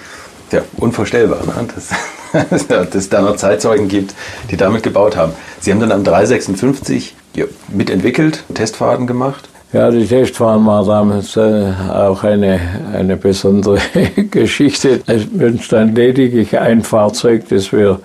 ja 0.51 0.61
unvorstellbar, 0.77 1.39
ne? 1.45 1.67
dass, 1.73 2.67
dass 2.67 2.95
es 2.95 3.09
da 3.09 3.21
noch 3.21 3.35
Zeitzeugen 3.35 3.87
gibt, 3.87 4.15
die 4.49 4.57
damit 4.57 4.83
gebaut 4.83 5.15
haben. 5.15 5.33
Sie 5.59 5.71
haben 5.71 5.79
dann 5.79 5.91
am 5.91 6.03
356 6.03 7.15
ja, 7.35 7.45
mitentwickelt, 7.67 8.43
Testfahrten 8.53 9.07
gemacht. 9.07 9.49
Ja, 9.71 9.91
die 9.91 10.07
Testfahren 10.07 10.65
war 10.65 10.83
damals 10.83 11.37
äh, 11.37 11.71
auch 11.93 12.23
eine, 12.23 12.59
eine 12.91 13.17
besondere 13.17 13.79
Geschichte. 14.31 15.01
Es 15.05 15.27
entstand 15.39 15.95
lediglich 15.95 16.57
ein 16.57 16.81
Fahrzeug, 16.81 17.47
das 17.49 17.71
wir 17.71 17.99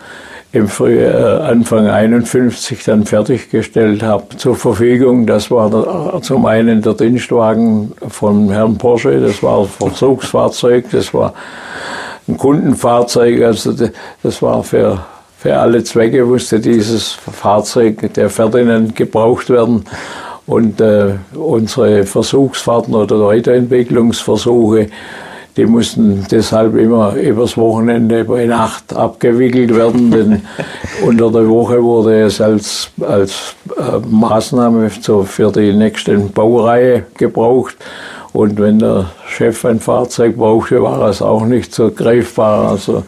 im 0.54 0.68
Frühjahr, 0.68 1.40
äh, 1.40 1.50
Anfang 1.50 1.88
51 1.88 2.84
dann 2.84 3.04
fertiggestellt 3.04 4.04
habe, 4.04 4.36
zur 4.36 4.54
Verfügung. 4.54 5.26
Das 5.26 5.50
war 5.50 5.68
der, 5.68 6.22
zum 6.22 6.46
einen 6.46 6.80
der 6.80 6.94
Dienstwagen 6.94 7.92
von 8.08 8.50
Herrn 8.50 8.78
Porsche, 8.78 9.20
das 9.20 9.42
war 9.42 9.62
ein 9.62 9.66
Versuchsfahrzeug, 9.66 10.86
das 10.92 11.12
war 11.12 11.34
ein 12.28 12.38
Kundenfahrzeug, 12.38 13.42
also 13.42 13.74
das 14.22 14.42
war 14.42 14.62
für, 14.62 15.04
für 15.38 15.56
alle 15.56 15.82
Zwecke, 15.82 16.24
musste 16.24 16.60
dieses 16.60 17.10
Fahrzeug 17.10 18.14
der 18.14 18.30
Ferdinand 18.30 18.94
gebraucht 18.94 19.50
werden. 19.50 19.84
Und 20.46 20.80
äh, 20.80 21.14
unsere 21.34 22.04
Versuchsfahrten 22.04 22.94
oder 22.94 23.18
Weiterentwicklungsversuche 23.26 24.88
die 25.56 25.66
mussten 25.66 26.26
deshalb 26.30 26.76
immer 26.76 27.14
übers 27.14 27.56
Wochenende 27.56 28.24
bei 28.24 28.46
Nacht 28.46 28.94
abgewickelt 28.94 29.74
werden, 29.74 30.10
denn 30.10 30.42
unter 31.06 31.30
der 31.30 31.48
Woche 31.48 31.82
wurde 31.82 32.22
es 32.22 32.40
als, 32.40 32.90
als 33.00 33.54
äh, 33.76 33.98
Maßnahme 34.08 34.90
für 34.90 35.52
die 35.52 35.72
nächste 35.72 36.18
Baureihe 36.18 37.06
gebraucht. 37.16 37.76
Und 38.34 38.58
wenn 38.58 38.80
der 38.80 39.12
Chef 39.28 39.64
ein 39.64 39.78
Fahrzeug 39.78 40.36
brauchte, 40.36 40.82
war 40.82 41.08
es 41.08 41.22
auch 41.22 41.46
nicht 41.46 41.72
so 41.72 41.92
greifbar. 41.92 42.72
Also 42.72 43.04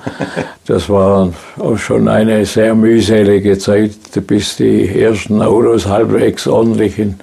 das 0.67 0.89
war 0.89 1.33
auch 1.59 1.77
schon 1.77 2.07
eine 2.07 2.47
sehr 2.47 2.77
mühselige 2.77 3.59
Zeit, 3.59 3.91
bis 4.29 4.57
die 4.57 4.89
ersten 5.03 5.43
Autos 5.43 5.89
halbwegs 5.89 6.47
ordentlich 6.47 7.01
in 7.01 7.17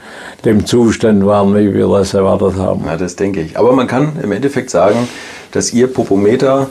dem 0.43 0.65
Zustand 0.65 1.25
waren, 1.25 1.55
wie 1.55 1.73
wir 1.73 1.87
das 1.87 2.13
erwartet 2.13 2.57
haben. 2.57 2.83
Ja, 2.85 2.97
das 2.97 3.15
denke 3.15 3.39
ich. 3.39 3.57
Aber 3.57 3.71
man 3.71 3.87
kann 3.87 4.11
im 4.21 4.33
Endeffekt 4.33 4.69
sagen, 4.69 5.07
dass 5.53 5.71
Ihr 5.71 5.87
Popometer 5.87 6.67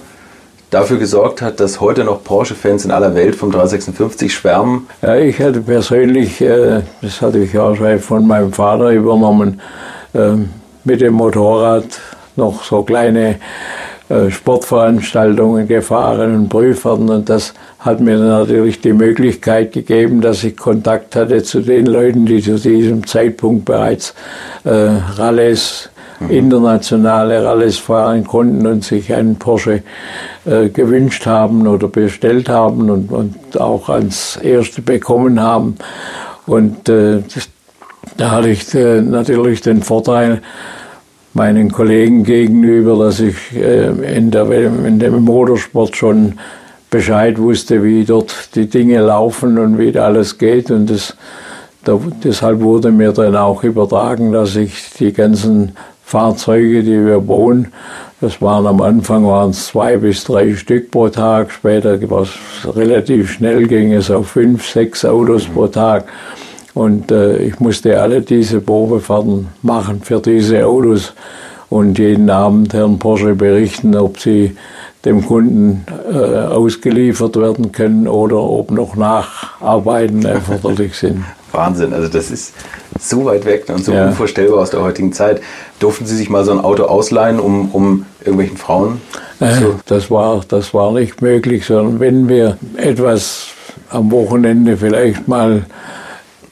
dafür 0.69 0.99
gesorgt 0.99 1.41
hat, 1.41 1.61
dass 1.61 1.81
heute 1.81 2.05
noch 2.05 2.23
Porsche-Fans 2.23 2.85
in 2.85 2.91
aller 2.91 3.15
Welt 3.15 3.37
vom 3.37 3.51
356 3.51 4.35
schwärmen? 4.35 4.87
Ja, 5.01 5.17
ich 5.17 5.41
hatte 5.41 5.63
persönlich, 5.63 6.43
äh, 6.43 6.83
das 7.01 7.23
hatte 7.23 7.39
ich 7.39 7.59
auch 7.59 7.75
schon 7.75 7.99
von 8.01 8.27
meinem 8.27 8.53
Vater 8.53 8.91
übernommen, 8.91 9.63
ähm, 10.15 10.51
mit 10.85 11.01
dem 11.01 11.15
Motorrad 11.15 11.85
noch 12.37 12.63
so 12.65 12.83
kleine 12.83 13.37
äh, 14.09 14.31
Sportveranstaltungen 14.31 15.69
gefahren 15.69 16.35
und 16.35 16.49
Prüfern 16.49 17.09
und 17.09 17.29
das 17.29 17.55
hat 17.79 18.01
mir 18.01 18.19
natürlich 18.19 18.81
die 18.81 18.93
Möglichkeit 18.93 19.73
gegeben, 19.73 20.21
dass 20.21 20.45
ich 20.45 20.57
Kontakt 20.57 21.17
hatte 21.17 21.43
zu 21.43 21.61
den 21.61 21.87
Leuten, 21.87 22.27
die 22.27 22.43
zu 22.43 22.59
diesem 22.59 23.07
Zeitpunkt 23.07 23.65
bereits 23.65 24.15
äh, 24.65 24.71
Rallyes, 25.17 25.91
mhm. 26.21 26.31
internationale 26.31 27.45
Rallyes 27.45 27.79
fahren 27.79 28.25
konnten 28.25 28.67
und 28.67 28.85
sich 28.85 29.13
einen 29.15 29.37
Porsche 29.37 29.83
äh, 30.45 30.69
gewünscht 30.69 31.27
haben 31.27 31.67
oder 31.67 31.89
bestellt 31.89 32.49
haben 32.49 32.91
und, 32.91 33.11
und 33.11 33.61
auch 33.61 33.89
als 33.89 34.37
erste 34.37 34.83
bekommen 34.83 35.41
haben. 35.41 35.77
Und 36.47 36.89
äh, 36.89 37.23
das, 37.35 37.49
da 38.17 38.31
hatte 38.31 38.51
ich 38.51 38.75
äh, 38.75 39.01
natürlich 39.01 39.61
den 39.61 39.83
Vorteil 39.83 40.43
meinen 41.35 41.73
Kollegen 41.73 42.25
gegenüber, 42.25 43.05
dass 43.05 43.21
ich 43.21 43.37
äh, 43.55 44.17
in, 44.17 44.31
der, 44.31 44.51
in 44.51 44.99
dem 44.99 45.25
Motorsport 45.25 45.97
schon 45.97 46.35
Bescheid 46.91 47.39
wusste, 47.39 47.83
wie 47.83 48.05
dort 48.05 48.55
die 48.55 48.69
Dinge 48.69 49.01
laufen 49.01 49.59
und 49.59 49.79
wie 49.79 49.99
alles 49.99 50.37
geht. 50.37 50.71
Und 50.71 50.91
das, 50.91 51.17
da, 51.85 51.99
deshalb 52.23 52.61
wurde 52.61 52.93
mir 52.93 53.13
dann 53.13 53.35
auch 53.35 53.65
übertragen, 53.65 54.33
dass 54.33 54.57
ich 54.57 54.91
die 54.99 55.13
ganzen 55.13 55.73
Fahrzeuge, 56.05 56.83
die 56.83 57.07
wir 57.07 57.21
bauen, 57.21 57.73
das 58.21 58.41
waren 58.41 58.67
am 58.69 58.81
Anfang 58.81 59.27
waren 59.27 59.51
es 59.51 59.67
zwei 59.67 59.97
bis 59.97 60.23
drei 60.23 60.55
Stück 60.55 60.93
pro 60.93 61.09
Tag, 61.09 61.51
später 61.51 61.99
war 62.09 62.23
es 62.23 62.31
relativ 62.77 63.33
schnell, 63.33 63.67
ging 63.67 63.93
es 63.93 64.13
auf 64.13 64.29
fünf, 64.29 64.65
sechs 64.65 65.05
Autos 65.05 65.47
pro 65.47 65.67
Tag. 65.67 66.05
Und 66.75 67.11
äh, 67.11 67.37
ich 67.39 67.61
musste 67.61 68.01
alle 68.01 68.23
diese 68.23 68.61
Probefahrten 68.61 69.49
machen 69.63 70.01
für 70.03 70.21
diese 70.21 70.67
Autos 70.67 71.13
und 71.69 71.99
jeden 71.99 72.31
Abend 72.31 72.73
Herrn 72.75 72.99
Porsche 72.99 73.35
berichten, 73.35 73.95
ob 73.97 74.19
sie 74.19 74.57
dem 75.05 75.27
Kunden 75.27 75.85
äh, 76.11 76.17
ausgeliefert 76.17 77.37
werden 77.37 77.73
können 77.73 78.07
oder 78.07 78.37
ob 78.37 78.71
noch 78.71 78.95
Nacharbeiten 78.95 80.25
erforderlich 80.25 80.95
sind. 80.95 81.25
Wahnsinn, 81.53 81.93
also 81.93 82.09
das 82.09 82.31
ist 82.31 82.55
so 82.99 83.25
weit 83.25 83.45
weg 83.45 83.65
und 83.69 83.85
so 83.85 83.93
ja. 83.93 84.07
unvorstellbar 84.07 84.61
aus 84.61 84.71
der 84.71 84.83
heutigen 84.83 85.13
Zeit. 85.13 85.43
Durften 85.81 86.07
Sie 86.07 86.17
sich 86.17 86.31
mal 86.31 86.45
so 86.45 86.53
ein 86.53 86.61
Auto 86.61 86.85
ausleihen, 86.85 87.41
um, 87.41 87.71
um 87.73 88.07
irgendwelchen 88.21 88.57
Frauen? 88.57 89.01
Äh, 89.41 89.61
das, 89.87 90.11
war, 90.11 90.41
das 90.49 90.73
war 90.73 90.93
nicht 90.93 91.21
möglich, 91.21 91.67
sondern 91.67 92.01
wenn 92.01 92.29
wir 92.29 92.57
etwas 92.77 93.49
am 93.91 94.11
Wochenende 94.11 94.77
vielleicht 94.77 95.29
mal 95.29 95.65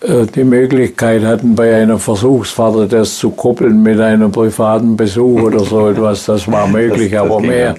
die 0.02 0.44
Möglichkeit 0.44 1.24
hatten, 1.24 1.54
bei 1.54 1.74
einer 1.74 1.98
Versuchsfahrt 1.98 2.90
das 2.90 3.18
zu 3.18 3.30
koppeln 3.30 3.82
mit 3.82 4.00
einem 4.00 4.32
privaten 4.32 4.96
Besuch 4.96 5.42
oder 5.42 5.60
so 5.60 5.88
etwas. 5.88 6.24
Das 6.24 6.50
war 6.50 6.66
möglich, 6.68 7.10
das, 7.12 7.22
das 7.22 7.30
aber 7.30 7.40
mehr, 7.40 7.74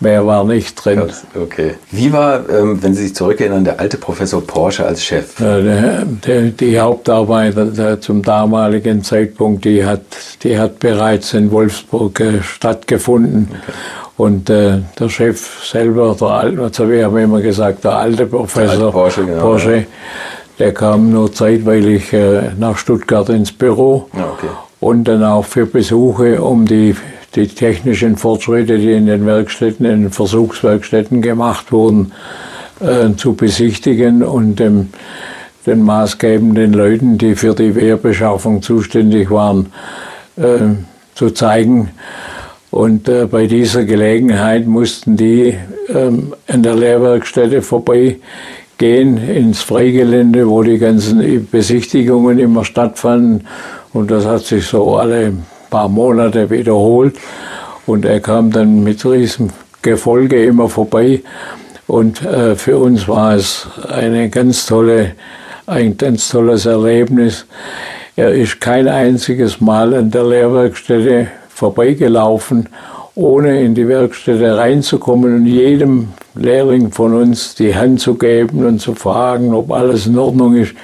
mehr 0.00 0.26
war 0.26 0.44
nicht 0.44 0.82
drin. 0.82 1.02
Okay. 1.34 1.74
Wie 1.90 2.10
war, 2.10 2.48
ähm, 2.48 2.82
wenn 2.82 2.94
Sie 2.94 3.02
sich 3.04 3.14
zurückerinnern, 3.14 3.64
der 3.64 3.78
alte 3.78 3.98
Professor 3.98 4.40
Porsche 4.40 4.86
als 4.86 5.04
Chef? 5.04 5.34
Der, 5.36 6.04
die 6.58 6.80
Hauptarbeit 6.80 7.54
der, 7.76 8.00
zum 8.00 8.22
damaligen 8.22 9.04
Zeitpunkt, 9.04 9.66
die 9.66 9.84
hat, 9.84 10.00
die 10.42 10.58
hat 10.58 10.78
bereits 10.78 11.34
in 11.34 11.50
Wolfsburg 11.50 12.18
äh, 12.20 12.42
stattgefunden. 12.42 13.48
Okay. 13.50 13.72
Und 14.16 14.50
äh, 14.50 14.78
der 14.98 15.08
Chef 15.10 15.64
selber, 15.64 16.16
der, 16.18 16.62
also 16.62 16.90
wir 16.90 17.04
haben 17.04 17.18
immer 17.18 17.40
gesagt, 17.40 17.84
der 17.84 17.92
alte 17.92 18.26
Professor 18.26 18.74
der 18.74 18.84
alte 18.86 18.90
Porsche, 18.90 19.24
genau, 19.26 19.40
Porsche 19.42 19.74
ja 19.74 19.82
der 20.58 20.72
kam 20.72 21.10
nur 21.10 21.32
zeitweilig 21.32 22.12
äh, 22.12 22.50
nach 22.58 22.76
Stuttgart 22.76 23.28
ins 23.28 23.52
Büro 23.52 24.08
ja, 24.16 24.30
okay. 24.32 24.48
und 24.80 25.04
dann 25.04 25.22
auch 25.22 25.44
für 25.44 25.66
Besuche, 25.66 26.42
um 26.42 26.66
die, 26.66 26.96
die 27.34 27.46
technischen 27.46 28.16
Fortschritte, 28.16 28.78
die 28.78 28.92
in 28.92 29.06
den 29.06 29.26
Werkstätten, 29.26 29.86
in 29.86 30.02
den 30.02 30.10
Versuchswerkstätten 30.10 31.22
gemacht 31.22 31.72
wurden, 31.72 32.12
äh, 32.80 33.14
zu 33.16 33.34
besichtigen 33.34 34.22
und 34.22 34.56
dem, 34.56 34.90
den 35.66 35.82
maßgebenden 35.82 36.72
Leuten, 36.72 37.18
die 37.18 37.34
für 37.34 37.54
die 37.54 37.74
Wehrbeschaffung 37.74 38.62
zuständig 38.62 39.30
waren, 39.30 39.72
äh, 40.36 40.58
zu 41.14 41.30
zeigen. 41.30 41.90
Und 42.70 43.08
äh, 43.08 43.26
bei 43.26 43.46
dieser 43.46 43.84
Gelegenheit 43.84 44.66
mussten 44.66 45.16
die 45.16 45.56
ähm, 45.88 46.34
in 46.46 46.62
der 46.62 46.74
Lehrwerkstätte 46.74 47.62
vorbei 47.62 48.16
gehen 48.78 49.16
ins 49.28 49.60
Freigelände, 49.60 50.48
wo 50.48 50.62
die 50.62 50.78
ganzen 50.78 51.48
Besichtigungen 51.50 52.38
immer 52.38 52.64
stattfanden. 52.64 53.46
Und 53.92 54.10
das 54.10 54.24
hat 54.24 54.42
sich 54.42 54.66
so 54.66 54.96
alle 54.96 55.32
paar 55.68 55.88
Monate 55.88 56.48
wiederholt. 56.50 57.16
Und 57.86 58.04
er 58.04 58.20
kam 58.20 58.50
dann 58.50 58.84
mit 58.84 59.04
riesem 59.04 59.50
Gefolge 59.82 60.44
immer 60.44 60.68
vorbei. 60.68 61.22
Und 61.86 62.24
äh, 62.24 62.54
für 62.54 62.78
uns 62.78 63.08
war 63.08 63.34
es 63.34 63.66
eine 63.88 64.28
ganz 64.28 64.66
tolle, 64.66 65.12
ein 65.66 65.96
ganz 65.96 66.28
tolles 66.28 66.66
Erlebnis. 66.66 67.46
Er 68.14 68.32
ist 68.32 68.60
kein 68.60 68.88
einziges 68.88 69.60
Mal 69.60 69.94
an 69.94 70.10
der 70.10 70.24
Lehrwerkstätte 70.24 71.28
vorbeigelaufen, 71.48 72.68
ohne 73.14 73.62
in 73.62 73.74
die 73.74 73.88
Werkstätte 73.88 74.56
reinzukommen 74.56 75.34
und 75.34 75.46
jedem 75.46 76.08
Lehrling 76.38 76.92
von 76.92 77.14
uns 77.14 77.54
die 77.54 77.74
Hand 77.74 78.00
zu 78.00 78.14
geben 78.14 78.64
und 78.64 78.80
zu 78.80 78.94
fragen, 78.94 79.52
ob 79.52 79.72
alles 79.72 80.06
in 80.06 80.18
Ordnung 80.18 80.56
ist. 80.56 80.74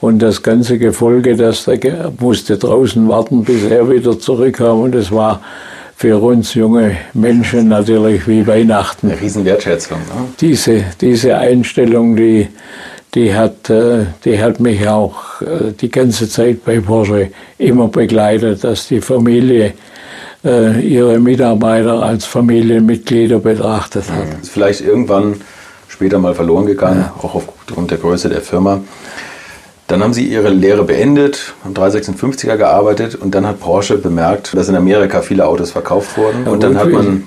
Und 0.00 0.20
das 0.20 0.42
ganze 0.42 0.78
Gefolge, 0.78 1.36
das 1.36 1.64
da 1.64 1.74
musste 2.18 2.56
draußen 2.56 3.06
warten, 3.08 3.44
bis 3.44 3.64
er 3.64 3.88
wieder 3.90 4.18
zurückkam. 4.18 4.80
Und 4.80 4.94
es 4.94 5.12
war 5.12 5.40
für 5.96 6.20
uns 6.20 6.54
junge 6.54 6.96
Menschen 7.14 7.68
natürlich 7.68 8.26
wie 8.26 8.46
Weihnachten. 8.46 9.10
Eine 9.10 9.20
Riesenwertschätzung. 9.20 9.98
Ne? 9.98 10.28
Diese, 10.40 10.84
diese 11.00 11.36
Einstellung, 11.36 12.16
die, 12.16 12.48
die, 13.14 13.34
hat, 13.34 13.70
äh, 13.70 14.06
die 14.24 14.42
hat 14.42 14.58
mich 14.60 14.88
auch 14.88 15.40
äh, 15.42 15.72
die 15.80 15.90
ganze 15.90 16.28
Zeit 16.28 16.64
bei 16.64 16.80
Porsche 16.80 17.30
immer 17.58 17.88
begleitet, 17.88 18.64
dass 18.64 18.88
die 18.88 19.00
Familie 19.00 19.74
äh, 20.44 20.80
ihre 20.80 21.18
Mitarbeiter 21.18 22.02
als 22.02 22.24
Familienmitglieder 22.24 23.38
betrachtet 23.38 24.04
hat. 24.10 24.42
Ist 24.42 24.50
vielleicht 24.50 24.80
irgendwann 24.80 25.36
später 25.88 26.18
mal 26.18 26.34
verloren 26.34 26.66
gegangen, 26.66 27.00
ja. 27.00 27.14
auch 27.22 27.34
aufgrund 27.34 27.90
der 27.90 27.98
Größe 27.98 28.28
der 28.28 28.40
Firma. 28.40 28.80
Dann 29.88 30.02
haben 30.02 30.14
sie 30.14 30.26
ihre 30.26 30.48
Lehre 30.48 30.84
beendet, 30.84 31.54
haben 31.62 31.74
356er 31.74 32.56
gearbeitet 32.56 33.14
und 33.14 33.34
dann 33.34 33.46
hat 33.46 33.60
Porsche 33.60 33.98
bemerkt, 33.98 34.56
dass 34.56 34.68
in 34.68 34.76
Amerika 34.76 35.20
viele 35.20 35.46
Autos 35.46 35.72
verkauft 35.72 36.16
wurden. 36.16 36.46
Ja, 36.46 36.52
und 36.52 36.62
dann 36.62 36.78
hat 36.78 36.88
man. 36.88 37.24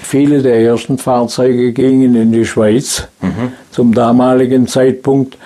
Viele 0.00 0.42
der 0.42 0.60
ersten 0.60 0.96
Fahrzeuge 0.96 1.72
gingen 1.72 2.14
in 2.14 2.32
die 2.32 2.46
Schweiz 2.46 3.08
mhm. 3.20 3.52
zum 3.70 3.92
damaligen 3.92 4.66
Zeitpunkt. 4.66 5.36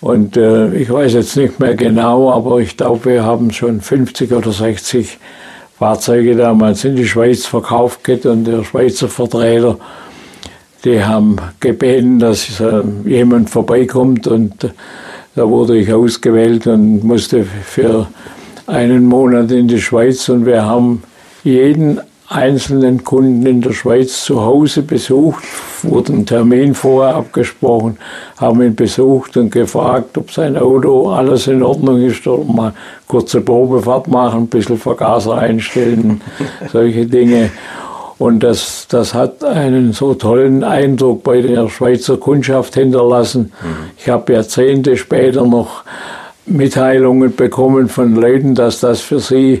Und 0.00 0.36
äh, 0.36 0.74
ich 0.74 0.90
weiß 0.90 1.12
jetzt 1.12 1.36
nicht 1.36 1.60
mehr 1.60 1.74
genau, 1.74 2.32
aber 2.32 2.58
ich 2.58 2.76
glaube, 2.76 3.04
wir 3.04 3.24
haben 3.24 3.52
schon 3.52 3.80
50 3.80 4.32
oder 4.32 4.50
60 4.50 5.18
Fahrzeuge 5.78 6.34
damals 6.34 6.84
in 6.84 6.96
die 6.96 7.06
Schweiz 7.06 7.46
verkauft 7.46 8.02
geht 8.02 8.26
und 8.26 8.44
der 8.44 8.64
Schweizer 8.64 9.08
Vertreter, 9.08 9.78
die 10.84 11.04
haben 11.04 11.36
gebeten, 11.60 12.18
dass 12.18 12.60
jemand 13.04 13.48
vorbeikommt 13.48 14.26
und 14.26 14.64
äh, 14.64 14.70
da 15.36 15.48
wurde 15.48 15.76
ich 15.76 15.92
ausgewählt 15.92 16.66
und 16.66 17.04
musste 17.04 17.44
für 17.44 18.08
einen 18.66 19.04
Monat 19.06 19.52
in 19.52 19.68
die 19.68 19.80
Schweiz 19.80 20.28
und 20.28 20.46
wir 20.46 20.64
haben 20.64 21.04
jeden 21.44 22.00
einzelnen 22.28 23.04
Kunden 23.04 23.46
in 23.46 23.60
der 23.62 23.72
Schweiz 23.72 24.24
zu 24.24 24.42
Hause 24.42 24.82
besucht, 24.82 25.42
wurde 25.82 26.12
ein 26.12 26.26
Termin 26.26 26.74
vorher 26.74 27.16
abgesprochen, 27.16 27.96
haben 28.36 28.62
ihn 28.62 28.74
besucht 28.74 29.36
und 29.36 29.50
gefragt, 29.50 30.18
ob 30.18 30.30
sein 30.30 30.56
Auto 30.58 31.10
alles 31.10 31.46
in 31.46 31.62
Ordnung 31.62 32.02
ist 32.02 32.26
oder 32.26 32.44
mal 32.44 32.72
kurze 33.06 33.40
Probefahrt 33.40 34.08
machen, 34.08 34.42
ein 34.42 34.46
bisschen 34.48 34.76
Vergaser 34.76 35.38
einstellen, 35.38 36.20
solche 36.72 37.06
Dinge. 37.06 37.50
Und 38.18 38.40
das, 38.42 38.86
das 38.88 39.14
hat 39.14 39.44
einen 39.44 39.92
so 39.92 40.12
tollen 40.12 40.64
Eindruck 40.64 41.22
bei 41.22 41.40
der 41.40 41.68
Schweizer 41.68 42.16
Kundschaft 42.16 42.74
hinterlassen. 42.74 43.52
Ich 43.96 44.08
habe 44.08 44.32
Jahrzehnte 44.32 44.96
später 44.96 45.46
noch 45.46 45.84
Mitteilungen 46.48 47.34
bekommen 47.34 47.88
von 47.88 48.14
Leuten, 48.14 48.54
dass 48.54 48.80
das 48.80 49.00
für 49.00 49.20
sie 49.20 49.60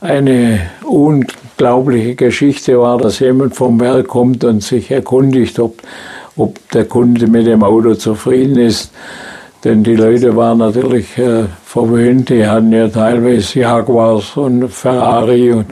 eine 0.00 0.60
unglaubliche 0.84 2.14
Geschichte 2.14 2.78
war, 2.78 2.98
dass 2.98 3.18
jemand 3.18 3.56
vom 3.56 3.80
Werk 3.80 4.08
kommt 4.08 4.44
und 4.44 4.62
sich 4.62 4.90
erkundigt, 4.90 5.58
ob, 5.58 5.82
ob 6.36 6.56
der 6.70 6.84
Kunde 6.84 7.26
mit 7.26 7.46
dem 7.46 7.62
Auto 7.62 7.94
zufrieden 7.94 8.58
ist. 8.58 8.92
Denn 9.64 9.82
die 9.82 9.96
Leute 9.96 10.36
waren 10.36 10.58
natürlich 10.58 11.18
äh, 11.18 11.46
verwöhnt, 11.64 12.28
die 12.28 12.46
hatten 12.46 12.70
ja 12.70 12.86
teilweise 12.86 13.58
Jaguars 13.58 14.36
und 14.36 14.68
Ferrari 14.68 15.50
und, 15.52 15.66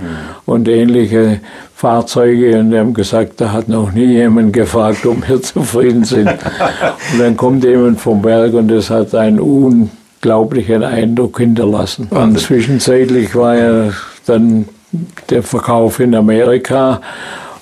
und 0.45 0.67
ähnliche 0.67 1.41
Fahrzeuge 1.73 2.59
und 2.59 2.73
die 2.73 2.79
haben 2.79 2.95
gesagt, 2.95 3.41
da 3.41 3.53
hat 3.53 3.69
noch 3.69 3.93
nie 3.93 4.07
jemand 4.07 4.53
gefragt, 4.55 5.07
ob 5.07 5.29
wir 5.29 5.41
zufrieden 5.43 6.03
sind. 6.03 6.29
und 6.29 7.21
dann 7.21 7.37
kommt 7.37 7.63
jemand 7.63 8.01
vom 8.01 8.23
Berg 8.23 8.55
und 8.55 8.69
das 8.69 8.91
hat 8.91 9.15
einen 9.15 9.39
unglaublichen 10.17 10.83
Eindruck 10.83 11.39
hinterlassen. 11.39 12.09
Und 12.11 12.39
zwischenzeitlich 12.41 13.35
war 13.35 13.57
ja 13.57 13.93
dann 14.27 14.67
der 15.31 15.43
Verkauf 15.43 16.01
in 16.01 16.15
Amerika, 16.15 17.01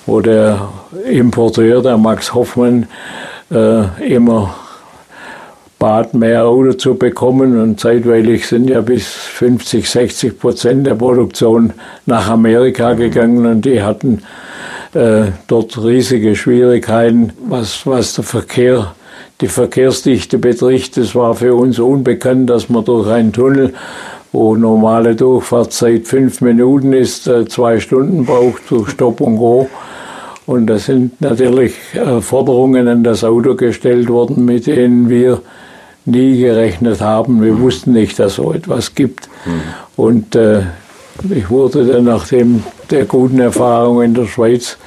wo 0.05 0.21
der 0.21 0.69
Importeur, 1.09 1.81
der 1.81 1.97
Max 1.97 2.33
Hoffmann, 2.33 2.87
äh, 3.51 4.13
immer 4.13 4.55
bat, 5.77 6.13
mehr 6.13 6.45
Auto 6.45 6.73
zu 6.73 6.95
bekommen. 6.95 7.59
Und 7.59 7.79
zeitweilig 7.79 8.47
sind 8.47 8.69
ja 8.69 8.81
bis 8.81 9.07
50, 9.07 9.89
60 9.89 10.39
Prozent 10.39 10.87
der 10.87 10.95
Produktion 10.95 11.73
nach 12.05 12.29
Amerika 12.29 12.93
gegangen 12.93 13.45
und 13.45 13.65
die 13.65 13.81
hatten 13.81 14.23
äh, 14.93 15.25
dort 15.47 15.77
riesige 15.83 16.35
Schwierigkeiten, 16.35 17.33
was, 17.47 17.85
was 17.85 18.15
der 18.15 18.23
Verkehr, 18.23 18.95
die 19.41 19.47
Verkehrsdichte 19.47 20.37
betrifft. 20.37 20.97
Es 20.97 21.15
war 21.15 21.35
für 21.35 21.55
uns 21.55 21.79
unbekannt, 21.79 22.49
dass 22.49 22.69
man 22.69 22.85
durch 22.85 23.09
einen 23.09 23.33
Tunnel 23.33 23.73
wo 24.35 24.57
normale 24.57 25.15
Durchfahrtzeit 25.15 26.05
fünf 26.07 26.41
Minuten 26.41 26.91
ist, 26.91 27.25
äh, 27.25 27.45
zwei 27.45 27.79
Stunden 27.79 28.25
braucht 28.25 28.69
durch 28.69 28.89
Stopp 28.89 29.21
und 29.21 29.37
Go. 29.37 29.69
Und 30.45 30.67
da 30.67 30.77
sind 30.77 31.21
natürlich 31.21 31.73
Forderungen 32.21 32.87
an 32.87 33.03
das 33.03 33.23
Auto 33.23 33.55
gestellt 33.55 34.09
worden, 34.09 34.45
mit 34.45 34.67
denen 34.67 35.09
wir 35.09 35.41
nie 36.05 36.37
gerechnet 36.37 37.01
haben. 37.01 37.41
Wir 37.41 37.59
wussten 37.59 37.93
nicht, 37.93 38.19
dass 38.19 38.35
so 38.35 38.53
etwas 38.53 38.93
gibt. 38.93 39.27
Und 39.95 40.35
äh, 40.35 40.61
ich 41.33 41.49
wurde 41.49 41.85
dann 41.85 42.03
nach 42.03 42.27
dem, 42.27 42.63
der 42.91 43.05
guten 43.05 43.39
Erfahrung 43.39 44.03
in 44.03 44.13
der 44.13 44.27
Schweiz, 44.27 44.77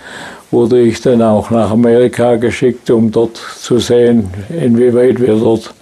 wurde 0.51 0.81
ich 0.81 1.01
dann 1.01 1.23
auch 1.23 1.51
nach 1.51 1.71
Amerika 1.71 2.37
geschickt, 2.37 2.91
um 2.91 3.11
dort 3.11 3.37
zu 3.37 3.79
sehen, 3.79 4.31
inwieweit 4.49 5.21
wir 5.21 5.35
dort 5.35 5.75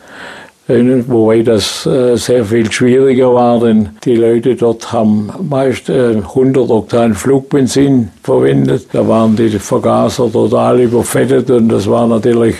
wobei 0.68 1.42
das 1.42 1.86
äh, 1.86 2.16
sehr 2.16 2.44
viel 2.44 2.70
schwieriger 2.70 3.32
war, 3.32 3.60
denn 3.60 3.90
die 4.04 4.16
Leute 4.16 4.56
dort 4.56 4.92
haben 4.92 5.30
meist 5.48 5.88
100 5.88 6.56
äh, 6.56 6.72
Oktan 6.72 7.14
Flugbenzin 7.14 8.08
verwendet. 8.22 8.88
Da 8.92 9.06
waren 9.06 9.36
die 9.36 9.48
Vergaser 9.50 10.30
total 10.30 10.80
überfettet 10.80 11.50
und 11.50 11.68
das 11.68 11.88
war 11.88 12.06
natürlich 12.08 12.56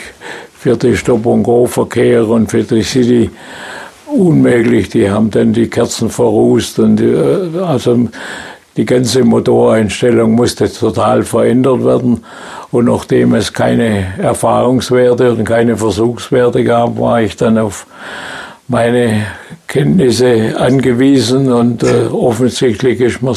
für 0.56 0.76
die 0.76 0.96
Stop-and-Go-Verkehr 0.96 2.28
und 2.28 2.50
für 2.50 2.62
die 2.62 2.82
City 2.82 3.30
unmöglich. 4.06 4.88
Die 4.90 5.10
haben 5.10 5.30
dann 5.30 5.52
die 5.52 5.68
Kerzen 5.68 6.08
verrußt 6.08 6.78
und 6.78 7.00
äh, 7.00 7.58
also 7.58 8.08
die 8.76 8.84
ganze 8.84 9.24
Motoreinstellung 9.24 10.32
musste 10.32 10.70
total 10.70 11.22
verändert 11.22 11.84
werden. 11.84 12.24
Und 12.70 12.86
nachdem 12.86 13.34
es 13.34 13.52
keine 13.52 14.14
Erfahrungswerte 14.18 15.32
und 15.32 15.44
keine 15.44 15.76
Versuchswerte 15.76 16.62
gab, 16.62 16.98
war 16.98 17.22
ich 17.22 17.36
dann 17.36 17.58
auf 17.58 17.86
meine 18.68 19.26
Kenntnisse 19.68 20.54
angewiesen 20.58 21.52
und 21.52 21.82
äh, 21.84 22.06
offensichtlich 22.10 23.00
ist 23.00 23.22
mir 23.22 23.34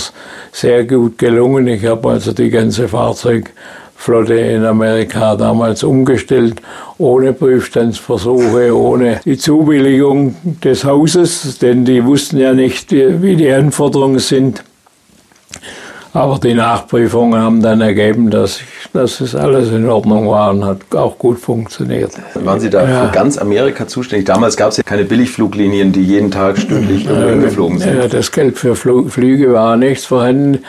sehr 0.52 0.84
gut 0.86 1.17
gelungen. 1.17 1.67
Ich 1.67 1.86
habe 1.86 2.10
also 2.10 2.34
die 2.34 2.49
ganze 2.49 2.88
Fahrzeugflotte 2.88 4.34
in 4.34 4.65
Amerika 4.65 5.36
damals 5.36 5.84
umgestellt, 5.84 6.62
ohne 6.97 7.34
Prüfstandsversuche, 7.34 8.75
ohne 8.75 9.21
die 9.23 9.38
Zubilligung 9.38 10.36
des 10.63 10.84
Hauses, 10.84 11.60
denn 11.60 11.86
die 11.86 12.04
wussten 12.04 12.38
ja 12.38 12.54
nicht, 12.54 12.91
wie 12.91 13.36
die 13.36 13.52
Anforderungen 13.52 14.19
sind. 14.19 14.63
Aber 16.14 16.40
die 16.40 16.56
Nachprüfungen 16.56 17.40
haben 17.40 17.62
dann 17.62 17.82
ergeben, 17.82 18.32
dass, 18.32 18.62
dass 18.94 19.22
es 19.22 19.36
alles 19.36 19.70
in 19.72 19.88
Ordnung 19.88 20.28
war 20.28 20.50
und 20.52 20.66
hat 20.66 20.80
auch 20.96 21.18
gut 21.20 21.40
funktioniert. 21.40 22.14
Waren 22.34 22.60
Sie 22.60 22.70
da 22.70 22.88
ja. 22.88 23.06
für 23.06 23.12
ganz 23.12 23.38
Amerika 23.38 23.88
zuständig? 23.88 24.26
Damals 24.26 24.58
gab 24.58 24.72
es 24.72 24.78
ja 24.78 24.84
keine 24.84 25.04
Billigfluglinien, 25.04 25.92
die 25.92 26.04
jeden 26.04 26.32
Tag 26.32 26.58
stündlich 26.58 27.06
irgendwo 27.06 27.46
geflogen 27.46 27.78
sind. 27.78 27.96
Ja, 27.96 28.08
das 28.08 28.32
Geld 28.32 28.58
für 28.58 28.76
Flüge 28.76 29.54
war 29.54 29.78
nichts 29.78 30.06
vorhanden. 30.06 30.64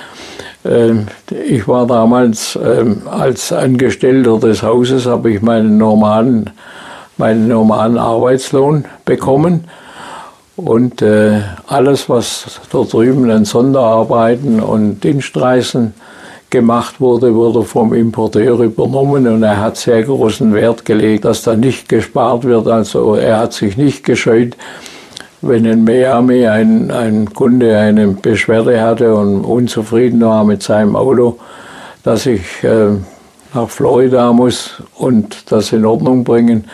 Ähm, 0.62 1.06
ich 1.30 1.66
war 1.66 1.86
damals 1.86 2.58
ähm, 2.62 3.02
als 3.10 3.50
Angestellter 3.50 4.38
des 4.38 4.62
Hauses, 4.62 5.06
habe 5.06 5.30
ich 5.30 5.40
meinen 5.40 5.78
normalen, 5.78 6.50
meinen 7.16 7.48
normalen 7.48 7.96
Arbeitslohn 7.96 8.84
bekommen. 9.06 9.64
Und 10.64 11.00
äh, 11.00 11.40
alles, 11.68 12.08
was 12.08 12.60
dort 12.70 12.92
drüben 12.92 13.30
an 13.30 13.46
Sonderarbeiten 13.46 14.60
und 14.60 15.02
Dienstreisen 15.02 15.94
gemacht 16.50 17.00
wurde, 17.00 17.34
wurde 17.34 17.62
vom 17.62 17.94
Importeur 17.94 18.58
übernommen 18.60 19.26
und 19.26 19.42
er 19.42 19.58
hat 19.58 19.76
sehr 19.78 20.02
großen 20.02 20.52
Wert 20.52 20.84
gelegt, 20.84 21.24
dass 21.24 21.42
da 21.42 21.56
nicht 21.56 21.88
gespart 21.88 22.44
wird. 22.44 22.66
Also 22.68 23.14
er 23.14 23.38
hat 23.38 23.52
sich 23.54 23.76
nicht 23.76 24.04
gescheut, 24.04 24.56
wenn 25.40 25.64
in 25.64 25.84
Miami 25.84 26.46
ein, 26.46 26.90
ein 26.90 27.32
Kunde 27.32 27.78
eine 27.78 28.08
Beschwerde 28.08 28.82
hatte 28.82 29.14
und 29.14 29.44
unzufrieden 29.44 30.20
war 30.20 30.44
mit 30.44 30.62
seinem 30.62 30.94
Auto, 30.94 31.38
dass 32.02 32.26
ich 32.26 32.42
äh, 32.64 32.90
nach 33.54 33.68
Florida 33.70 34.30
muss 34.32 34.82
und 34.96 35.50
das 35.50 35.72
in 35.72 35.86
Ordnung 35.86 36.24
bringen 36.24 36.64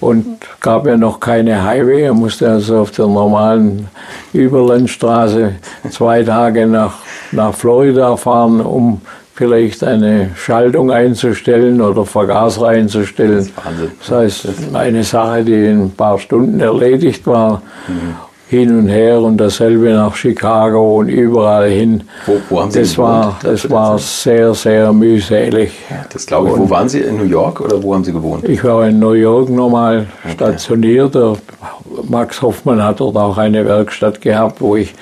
und 0.00 0.38
gab 0.60 0.86
ja 0.86 0.96
noch 0.96 1.20
keine 1.20 1.62
Highway. 1.64 2.02
Er 2.04 2.14
musste 2.14 2.50
also 2.50 2.78
auf 2.78 2.90
der 2.90 3.06
normalen 3.06 3.88
Überlandstraße 4.32 5.54
zwei 5.90 6.22
Tage 6.22 6.66
nach, 6.66 6.94
nach 7.32 7.54
Florida 7.54 8.16
fahren, 8.16 8.60
um 8.60 9.00
vielleicht 9.34 9.82
eine 9.84 10.30
Schaltung 10.36 10.90
einzustellen 10.90 11.80
oder 11.80 12.04
Vergaser 12.04 12.68
einzustellen. 12.68 13.50
Das, 13.98 14.10
heißt, 14.10 14.48
eine 14.74 15.02
Sache, 15.02 15.44
die 15.44 15.54
in 15.54 15.84
ein 15.84 15.90
paar 15.90 16.18
Stunden 16.18 16.60
erledigt 16.60 17.26
war. 17.26 17.62
Mhm. 17.88 18.29
Hin 18.50 18.76
und 18.76 18.88
her 18.88 19.20
und 19.20 19.36
dasselbe 19.36 19.92
nach 19.92 20.16
Chicago 20.16 20.96
und 20.98 21.08
überall 21.08 21.70
hin. 21.70 22.02
Wo, 22.26 22.40
wo 22.48 22.60
haben 22.60 22.72
Sie 22.72 22.80
das 22.80 22.98
war, 22.98 23.38
das 23.44 23.70
war 23.70 23.96
sehr, 23.96 24.52
sehr 24.54 24.92
mühselig. 24.92 25.70
Das 26.12 26.26
glaube 26.26 26.48
ich. 26.48 26.54
Und 26.54 26.62
wo 26.62 26.70
waren 26.70 26.88
Sie? 26.88 26.98
In 26.98 27.18
New 27.18 27.24
York 27.24 27.60
oder 27.60 27.80
wo 27.80 27.94
haben 27.94 28.02
Sie 28.02 28.12
gewohnt? 28.12 28.48
Ich 28.48 28.64
war 28.64 28.88
in 28.88 28.98
New 28.98 29.12
York 29.12 29.50
nochmal 29.50 30.08
okay. 30.24 30.32
stationiert. 30.34 31.16
Max 32.08 32.42
Hoffmann 32.42 32.82
hat 32.82 32.98
dort 32.98 33.16
auch 33.16 33.38
eine 33.38 33.64
Werkstatt 33.64 34.20
gehabt, 34.20 34.60
wo 34.60 34.74
ich 34.74 34.94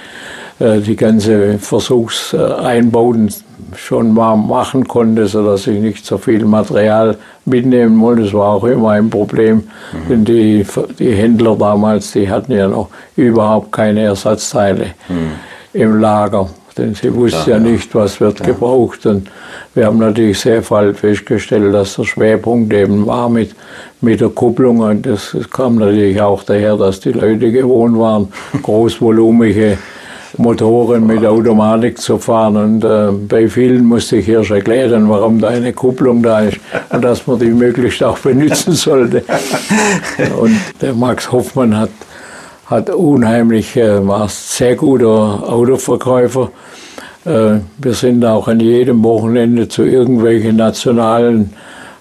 die 0.61 0.97
ganze 0.97 1.59
Versuchseinbauten 1.59 3.33
schon 3.77 4.13
mal 4.13 4.37
machen 4.37 4.87
konnte, 4.87 5.27
sodass 5.27 5.67
ich 5.67 5.81
nicht 5.81 6.05
so 6.05 6.19
viel 6.19 6.45
Material 6.45 7.17
mitnehmen 7.45 8.01
wollte. 8.01 8.23
Das 8.23 8.35
war 8.35 8.55
auch 8.55 8.65
immer 8.65 8.91
ein 8.91 9.11
Problem, 9.11 9.69
mhm. 9.93 10.09
denn 10.09 10.25
die, 10.25 10.67
die 10.99 11.13
Händler 11.13 11.57
damals, 11.57 12.13
die 12.13 12.29
hatten 12.29 12.53
ja 12.53 12.69
noch 12.69 12.89
überhaupt 13.17 13.73
keine 13.73 14.03
Ersatzteile 14.03 14.87
mhm. 15.09 15.33
im 15.73 16.01
Lager. 16.01 16.49
Denn 16.77 16.95
sie 16.95 17.13
wussten 17.13 17.51
ja, 17.51 17.57
ja, 17.57 17.63
nicht, 17.63 17.93
was 17.95 18.21
wird 18.21 18.39
ja. 18.39 18.47
gebraucht. 18.47 19.05
Und 19.07 19.29
wir 19.75 19.87
haben 19.87 19.99
natürlich 19.99 20.39
sehr 20.39 20.61
bald 20.61 20.97
festgestellt, 20.97 21.75
dass 21.75 21.97
der 21.97 22.05
Schwerpunkt 22.05 22.73
eben 22.73 23.05
war 23.05 23.29
mit, 23.29 23.55
mit 24.01 24.21
der 24.21 24.29
Kupplung. 24.29 24.79
Und 24.79 25.05
das, 25.05 25.33
das 25.37 25.51
kam 25.51 25.77
natürlich 25.77 26.21
auch 26.21 26.45
daher, 26.45 26.77
dass 26.77 27.01
die 27.01 27.11
Leute 27.11 27.51
gewohnt 27.51 27.99
waren, 27.99 28.29
großvolumige 28.63 29.77
Motoren 30.39 31.07
mit 31.07 31.25
Automatik 31.27 31.99
zu 31.99 32.19
fahren. 32.19 32.57
Und 32.57 32.85
äh, 32.85 33.11
bei 33.13 33.49
vielen 33.49 33.85
musste 33.85 34.17
ich 34.17 34.29
erst 34.29 34.51
erklären, 34.51 35.09
warum 35.09 35.41
da 35.41 35.49
eine 35.49 35.73
Kupplung 35.73 36.23
da 36.23 36.41
ist 36.41 36.59
und 36.91 37.03
dass 37.03 37.27
man 37.27 37.39
die 37.39 37.47
möglichst 37.47 38.03
auch 38.03 38.19
benutzen 38.19 38.73
sollte. 38.73 39.25
Und 40.41 40.57
der 40.81 40.95
Max 40.95 41.31
Hoffmann 41.31 41.77
hat, 41.77 41.91
hat 42.67 42.91
unheimlich, 42.91 43.77
äh, 43.77 44.07
war 44.07 44.29
sehr 44.29 44.77
guter 44.77 45.43
Autoverkäufer. 45.53 46.51
Äh, 47.25 47.59
wir 47.79 47.93
sind 47.93 48.25
auch 48.25 48.49
an 48.49 48.61
jedem 48.61 49.03
Wochenende 49.03 49.69
zu 49.69 49.83
irgendwelchen 49.83 50.57
nationalen 50.57 51.53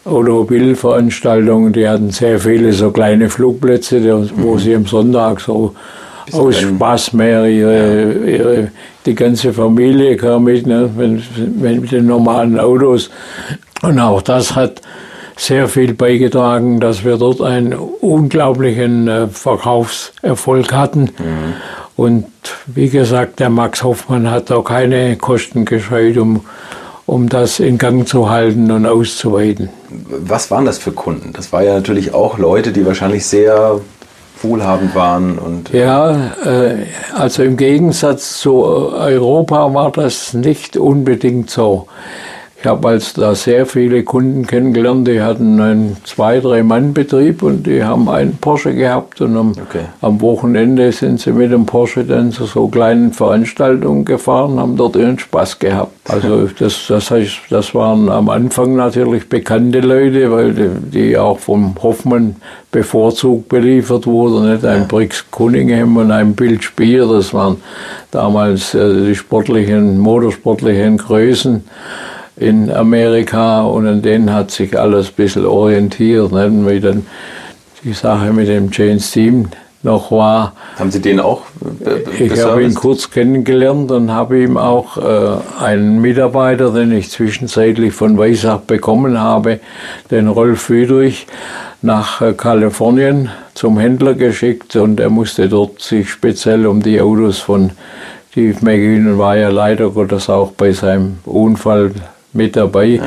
Automobilveranstaltungen. 0.06 1.74
Die 1.74 1.88
hatten 1.88 2.12
sehr 2.12 2.40
viele 2.40 2.72
so 2.72 2.92
kleine 2.92 3.30
Flugplätze, 3.30 4.30
wo 4.38 4.58
sie 4.58 4.76
am 4.76 4.86
Sonntag 4.86 5.42
so 5.42 5.74
aus 6.34 6.58
Spaß 6.58 7.14
mehr. 7.14 7.46
Ihre, 7.46 8.14
ihre, 8.14 8.72
die 9.06 9.16
ganze 9.16 9.54
Familie 9.54 10.18
kam 10.18 10.46
mit, 10.46 10.68
ne, 10.68 10.90
wenn 10.96 11.22
mit 11.82 11.92
den 11.92 12.08
normalen 12.08 12.60
Autos. 12.60 13.10
Und 13.82 14.00
auch 14.00 14.22
das 14.22 14.56
hat 14.56 14.82
sehr 15.38 15.68
viel 15.68 15.94
beigetragen, 15.94 16.80
dass 16.80 17.06
wir 17.06 17.18
dort 17.18 17.42
einen 17.42 17.74
unglaublichen 17.74 19.08
äh, 19.08 19.28
Verkaufserfolg 19.28 20.74
hatten. 20.74 21.02
Mhm. 21.02 21.54
Und 21.96 22.26
wie 22.68 22.90
gesagt, 22.90 23.40
der 23.40 23.50
Max 23.50 23.84
Hoffmann 23.84 24.30
hat 24.30 24.52
auch 24.52 24.64
keine 24.64 25.16
Kosten 25.16 25.66
gescheut, 25.66 26.18
um, 26.18 26.42
um 27.06 27.30
das 27.30 27.60
in 27.60 27.78
Gang 27.78 28.08
zu 28.08 28.30
halten 28.30 28.70
und 28.72 28.86
auszuweiten. 28.86 29.70
Was 30.10 30.52
waren 30.52 30.66
das 30.66 30.78
für 30.78 30.92
Kunden? 30.92 31.34
Das 31.34 31.52
war 31.54 31.64
ja 31.64 31.74
natürlich 31.74 32.14
auch 32.14 32.38
Leute, 32.38 32.72
die 32.72 32.86
wahrscheinlich 32.86 33.26
sehr 33.26 33.82
wohlhabend 34.44 34.96
waren. 34.96 35.38
Und 35.38 35.72
ja, 35.72 36.32
äh, 36.46 36.86
also 37.14 37.44
im 37.44 37.58
Gegensatz 37.58 38.40
zu 38.40 38.64
Europa 38.64 39.74
war 39.74 39.92
das 39.92 40.34
nicht 40.34 40.78
unbedingt 40.78 41.50
so. 41.50 41.88
Ich 42.60 42.66
habe 42.66 42.88
also 42.88 43.22
da 43.22 43.36
sehr 43.36 43.68
viele 43.68 44.02
Kunden 44.04 44.48
kennengelernt, 44.48 45.08
die 45.08 45.22
hatten 45.22 45.62
einen 45.62 45.98
zwei-, 46.06 46.40
drei-Mann-Betrieb 46.40 47.44
und 47.44 47.68
die 47.68 47.84
haben 47.84 48.10
einen 48.10 48.36
Porsche 48.38 48.74
gehabt 48.74 49.22
und 49.22 49.38
am, 49.38 49.52
okay. 49.52 49.86
am, 50.02 50.20
Wochenende 50.22 50.92
sind 50.92 51.20
sie 51.20 51.34
mit 51.34 51.52
dem 51.52 51.68
Porsche 51.68 52.04
dann 52.04 52.32
zu 52.32 52.46
so 52.46 52.68
kleinen 52.68 53.14
Veranstaltungen 53.14 54.06
gefahren, 54.06 54.60
haben 54.60 54.76
dort 54.76 54.96
ihren 54.96 55.20
Spaß 55.20 55.60
gehabt. 55.60 55.92
Also 56.10 56.48
das, 56.60 56.88
das 56.88 57.12
heißt, 57.12 57.42
das 57.52 57.76
waren 57.76 58.10
am 58.10 58.28
Anfang 58.28 58.76
natürlich 58.76 59.30
bekannte 59.30 59.82
Leute, 59.82 60.32
weil 60.32 60.54
die, 60.54 60.70
die 60.92 61.18
auch 61.18 61.38
vom 61.38 61.76
Hoffmann 61.84 62.38
bevorzugt 62.72 63.50
beliefert 63.50 64.08
wurden, 64.08 64.52
nicht 64.52 64.66
ein 64.66 64.88
Brix 64.88 65.24
Cunningham 65.30 65.96
und 65.98 66.12
ein 66.12 66.34
Bild 66.34 66.64
Spier, 66.64 67.06
das 67.06 67.36
waren 67.36 67.58
damals 68.10 68.74
äh, 68.74 69.06
die 69.06 69.16
sportlichen, 69.16 70.00
motorsportlichen 70.00 70.98
Größen 70.98 71.64
in 72.38 72.72
Amerika 72.72 73.62
und 73.62 73.88
an 73.88 74.02
denen 74.02 74.34
hat 74.34 74.52
sich 74.52 74.78
alles 74.78 75.08
ein 75.10 75.14
bisschen 75.16 75.46
orientiert. 75.46 76.32
Ne? 76.32 76.52
Wie 76.68 76.80
dann 76.80 77.06
die 77.84 77.94
Sache 77.94 78.32
mit 78.32 78.48
dem 78.48 78.70
James 78.72 79.12
Team 79.12 79.48
noch 79.84 80.12
war. 80.12 80.54
Haben 80.78 80.92
Sie 80.92 81.02
den 81.02 81.20
auch 81.20 81.44
Ich 82.20 82.44
habe 82.44 82.64
ihn 82.64 82.74
kurz 82.74 83.10
kennengelernt 83.10 83.92
und 83.92 84.12
habe 84.12 84.42
ihm 84.42 84.58
auch 84.58 84.98
äh, 84.98 85.64
einen 85.64 86.02
Mitarbeiter, 86.02 86.72
den 86.72 86.92
ich 86.92 87.10
zwischenzeitlich 87.10 87.94
von 87.94 88.18
Weissach 88.18 88.60
bekommen 88.60 89.20
habe, 89.20 89.60
den 90.12 90.28
Rolf 90.28 90.62
Friedrich, 90.64 91.28
nach 91.82 92.22
äh, 92.22 92.34
Kalifornien 92.34 93.30
zum 93.54 93.78
Händler 93.78 94.14
geschickt 94.14 94.76
und 94.76 95.00
er 95.00 95.10
musste 95.10 95.48
dort 95.48 95.82
sich 95.82 96.10
speziell 96.10 96.66
um 96.68 96.82
die 96.82 97.00
Autos 97.00 97.40
von 97.40 97.72
Steve 98.32 98.58
McQueen 98.62 99.18
war 99.18 99.36
ja 99.38 99.50
leider 99.50 99.90
Gottes 99.90 100.30
auch 100.30 100.52
bei 100.52 100.72
seinem 100.72 101.20
Unfall 101.26 101.92
mit 102.38 102.56
dabei. 102.56 102.86
Ja. 102.86 103.02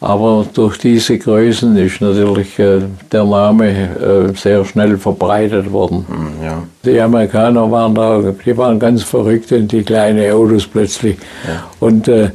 Aber 0.00 0.46
durch 0.54 0.78
diese 0.78 1.18
Größen 1.18 1.76
ist 1.76 2.00
natürlich 2.00 2.56
äh, 2.58 2.82
der 3.10 3.24
Name 3.24 3.66
äh, 3.68 4.32
sehr 4.36 4.64
schnell 4.64 4.96
verbreitet 4.96 5.72
worden. 5.72 6.06
Hm, 6.08 6.44
ja. 6.44 6.62
Die 6.84 7.00
Amerikaner 7.00 7.68
waren 7.68 7.96
da, 7.96 8.22
die 8.22 8.56
waren 8.56 8.78
ganz 8.78 9.02
verrückt 9.02 9.50
in 9.50 9.66
die 9.66 9.82
kleinen 9.82 10.32
Autos 10.32 10.68
plötzlich. 10.68 11.16
Ja. 11.44 11.64
Und 11.80 12.06
äh, 12.06 12.30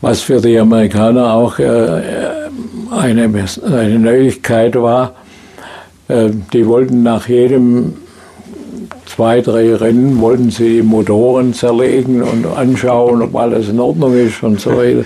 was 0.00 0.20
für 0.20 0.40
die 0.40 0.56
Amerikaner 0.56 1.34
auch 1.34 1.58
äh, 1.58 2.00
eine, 2.92 3.28
eine 3.72 3.98
Neuigkeit 3.98 4.76
war, 4.76 5.14
äh, 6.06 6.30
die 6.52 6.64
wollten 6.64 7.02
nach 7.02 7.28
jedem 7.28 7.94
zwei, 9.06 9.40
drei 9.40 9.74
Rennen, 9.74 10.20
wollten 10.20 10.50
sie 10.50 10.76
die 10.76 10.82
Motoren 10.82 11.52
zerlegen 11.54 12.22
und 12.22 12.46
anschauen, 12.46 13.22
ob 13.22 13.34
alles 13.34 13.68
in 13.68 13.80
Ordnung 13.80 14.14
ist 14.14 14.42
und 14.44 14.60
so 14.60 14.76
weiter. 14.76 15.04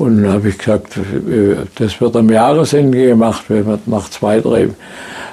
Und 0.00 0.22
dann 0.22 0.32
habe 0.32 0.48
ich 0.48 0.56
gesagt, 0.56 0.96
äh, 0.96 1.56
das 1.74 2.00
wird 2.00 2.16
am 2.16 2.30
Jahresende 2.30 3.08
gemacht, 3.08 3.44
wenn 3.48 3.66
wir 3.66 3.78
nach 3.84 4.08
zwei, 4.08 4.40
drei. 4.40 4.70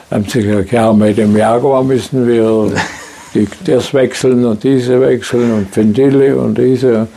Dann 0.10 0.24
haben 0.24 0.30
sie 0.30 0.42
gesagt, 0.42 0.72
ja, 0.74 0.92
mit 0.92 1.18
dem 1.18 1.38
Jaguar 1.38 1.86
müssen 1.86 2.28
wir 2.28 2.74
die, 3.34 3.48
das 3.64 3.94
wechseln 3.94 4.44
und 4.44 4.62
diese 4.66 5.00
wechseln 5.00 5.54
und 5.54 5.74
Ventile 5.74 6.36
und 6.36 6.58
diese 6.58 7.08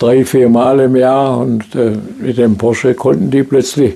drei, 0.00 0.24
vier 0.24 0.48
Mal 0.48 0.80
im 0.80 0.96
Jahr. 0.96 1.38
Und 1.38 1.72
äh, 1.76 1.92
mit 2.20 2.36
dem 2.36 2.58
Porsche 2.58 2.94
konnten 2.94 3.30
die 3.30 3.44
plötzlich 3.44 3.94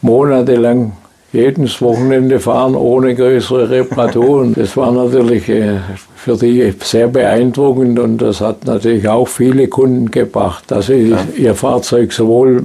monatelang 0.00 0.92
jedes 1.38 1.80
Wochenende 1.80 2.40
fahren 2.40 2.74
ohne 2.74 3.14
größere 3.14 3.70
Reparaturen. 3.70 4.54
Das 4.54 4.76
war 4.76 4.92
natürlich 4.92 5.48
äh, 5.48 5.78
für 6.16 6.36
die 6.36 6.74
sehr 6.82 7.08
beeindruckend 7.08 7.98
und 7.98 8.18
das 8.18 8.40
hat 8.40 8.64
natürlich 8.64 9.08
auch 9.08 9.28
viele 9.28 9.68
Kunden 9.68 10.10
gebracht, 10.10 10.64
dass 10.68 10.86
sie 10.86 11.14
ihr 11.36 11.54
Fahrzeug 11.54 12.12
sowohl 12.12 12.62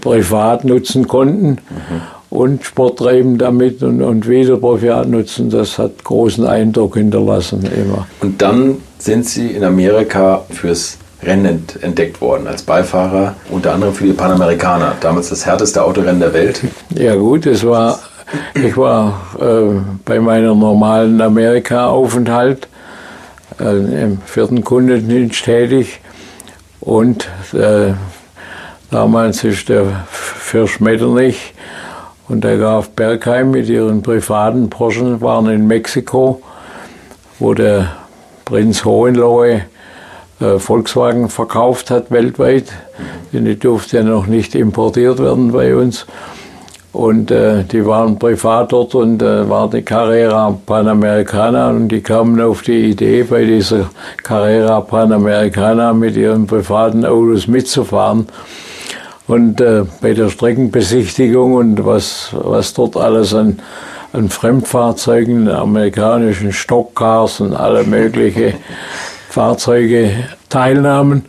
privat 0.00 0.64
nutzen 0.64 1.08
konnten 1.08 1.48
mhm. 1.48 2.00
und 2.30 2.64
Sport 2.64 2.98
treiben 2.98 3.38
damit 3.38 3.82
und, 3.82 4.02
und 4.02 4.28
wieder 4.28 4.58
privat 4.58 5.08
nutzen. 5.08 5.50
Das 5.50 5.78
hat 5.78 6.04
großen 6.04 6.46
Eindruck 6.46 6.96
hinterlassen 6.96 7.62
immer. 7.62 8.06
Und 8.20 8.40
dann 8.42 8.76
sind 8.98 9.26
Sie 9.26 9.48
in 9.52 9.64
Amerika 9.64 10.44
fürs 10.50 10.98
Rennen 11.22 11.66
entdeckt 11.80 12.20
worden 12.20 12.46
als 12.46 12.62
Beifahrer, 12.62 13.34
unter 13.50 13.74
anderem 13.74 13.94
für 13.94 14.04
die 14.04 14.12
Panamerikaner, 14.12 14.94
damals 15.00 15.30
das 15.30 15.44
härteste 15.44 15.82
Autorennen 15.82 16.20
der 16.20 16.32
Welt. 16.32 16.60
Ja 16.94 17.16
gut, 17.16 17.46
es 17.46 17.66
war, 17.66 17.98
ich 18.54 18.76
war 18.76 19.20
äh, 19.40 19.80
bei 20.04 20.20
meinem 20.20 20.60
normalen 20.60 21.20
Amerika-Aufenthalt 21.20 22.68
äh, 23.58 24.04
im 24.04 24.20
vierten 24.24 24.62
Kundendienst 24.62 25.44
tätig 25.44 26.00
und 26.80 27.28
äh, 27.52 27.94
damals 28.90 29.42
ist 29.42 29.68
der 29.68 30.06
Fürst 30.08 30.80
Metternich 30.80 31.52
und 32.28 32.44
der 32.44 32.58
Graf 32.58 32.90
Bergheim 32.90 33.50
mit 33.50 33.68
ihren 33.68 34.02
privaten 34.02 34.70
Porschen 34.70 35.20
waren 35.20 35.50
in 35.50 35.66
Mexiko, 35.66 36.42
wo 37.40 37.54
der 37.54 37.90
Prinz 38.44 38.84
Hohenlohe 38.84 39.62
Volkswagen 40.58 41.28
verkauft 41.28 41.90
hat 41.90 42.10
weltweit. 42.10 42.72
Die 43.32 43.58
durfte 43.58 43.98
ja 43.98 44.02
noch 44.02 44.26
nicht 44.26 44.54
importiert 44.54 45.18
werden 45.18 45.52
bei 45.52 45.74
uns. 45.74 46.06
Und 46.92 47.30
äh, 47.30 47.64
die 47.64 47.84
waren 47.84 48.18
privat 48.18 48.72
dort 48.72 48.94
und 48.94 49.22
äh, 49.22 49.48
war 49.48 49.68
die 49.68 49.82
Carrera 49.82 50.58
Panamericana 50.64 51.70
und 51.70 51.88
die 51.88 52.00
kamen 52.00 52.40
auf 52.40 52.62
die 52.62 52.90
Idee, 52.90 53.24
bei 53.24 53.44
dieser 53.44 53.90
Carrera 54.22 54.80
Panamericana 54.80 55.92
mit 55.92 56.16
ihren 56.16 56.46
privaten 56.46 57.04
Autos 57.04 57.46
mitzufahren. 57.46 58.26
Und 59.26 59.60
äh, 59.60 59.84
bei 60.00 60.14
der 60.14 60.30
Streckenbesichtigung 60.30 61.54
und 61.54 61.84
was, 61.84 62.30
was 62.32 62.72
dort 62.72 62.96
alles 62.96 63.34
an, 63.34 63.60
an 64.14 64.30
Fremdfahrzeugen, 64.30 65.48
amerikanischen 65.50 66.52
Stockcars 66.52 67.40
und 67.40 67.54
alle 67.54 67.84
möglichen 67.84 68.54
Fahrzeuge 69.38 70.10
teilnahmen, 70.48 71.26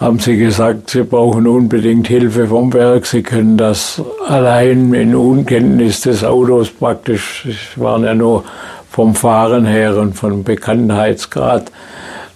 haben 0.00 0.18
sie 0.18 0.38
gesagt, 0.38 0.88
sie 0.88 1.02
brauchen 1.02 1.46
unbedingt 1.46 2.08
Hilfe 2.08 2.46
vom 2.46 2.72
Werk. 2.72 3.04
Sie 3.04 3.22
können 3.22 3.58
das 3.58 4.00
allein 4.26 4.94
in 4.94 5.14
Unkenntnis 5.14 6.00
des 6.00 6.24
Autos 6.24 6.70
praktisch, 6.70 7.46
sie 7.50 7.82
waren 7.82 8.02
ja 8.02 8.14
nur 8.14 8.44
vom 8.90 9.14
Fahren 9.14 9.66
her 9.66 9.94
und 9.98 10.14
vom 10.14 10.42
Bekanntheitsgrad 10.42 11.70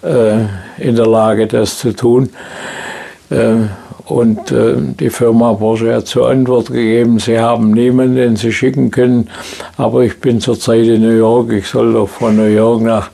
äh, 0.03 0.41
in 0.77 0.95
der 0.95 1.07
Lage, 1.07 1.47
das 1.47 1.79
zu 1.79 1.97
tun. 1.97 2.29
Äh, 3.31 3.55
und 4.05 4.53
äh, 4.53 4.75
die 4.77 5.09
Firma 5.09 5.55
Porsche 5.55 5.95
hat 5.95 6.07
zur 6.07 6.29
Antwort 6.29 6.67
gegeben, 6.67 7.19
sie 7.19 7.41
haben 7.41 7.71
niemanden, 7.71 8.17
den 8.17 8.37
sie 8.37 8.53
schicken 8.53 8.91
können, 8.91 9.31
aber 9.79 10.03
ich 10.03 10.21
bin 10.21 10.39
zurzeit 10.39 10.85
in 10.85 11.01
New 11.01 11.17
York, 11.17 11.51
ich 11.51 11.67
soll 11.67 11.95
doch 11.95 12.11
von 12.11 12.37
New 12.37 12.43
York 12.43 12.83
nach 12.83 13.11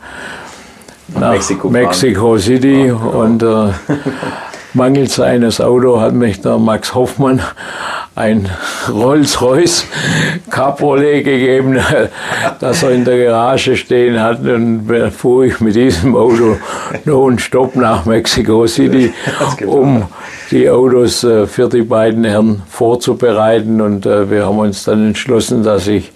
Mexiko, 1.09 1.69
Mexico 1.71 2.39
City 2.39 2.87
ja, 2.87 2.95
genau. 2.95 3.23
und 3.23 3.43
äh, 3.43 3.47
mangels 4.77 5.19
eines 5.19 5.61
Autos 5.61 6.01
hat 6.01 6.13
mich 6.13 6.41
der 6.43 6.59
Max 6.59 6.95
Hoffmann 6.95 7.41
ein 8.15 8.49
Rolls-Royce 8.89 9.85
Cabriolet 10.51 11.25
gegeben, 11.25 11.79
das 12.61 12.83
er 12.83 12.91
in 12.91 13.05
der 13.05 13.25
Garage 13.25 13.77
stehen 13.77 14.21
hat. 14.21 14.41
Und 14.41 14.89
fuhr 15.11 15.45
ich 15.45 15.61
mit 15.61 15.75
diesem 15.75 16.15
Auto 16.15 16.57
Stopp 17.37 17.77
nach 17.77 18.05
Mexico 18.05 18.67
City, 18.67 19.13
um 19.67 20.07
die 20.51 20.69
Autos 20.71 21.25
äh, 21.25 21.47
für 21.47 21.69
die 21.69 21.83
beiden 21.83 22.25
Herren 22.25 22.63
vorzubereiten. 22.69 23.81
Und 23.81 24.07
äh, 24.07 24.31
wir 24.31 24.47
haben 24.47 24.59
uns 24.59 24.85
dann 24.85 25.09
entschlossen, 25.09 25.63
dass 25.63 25.87
ich 25.87 26.13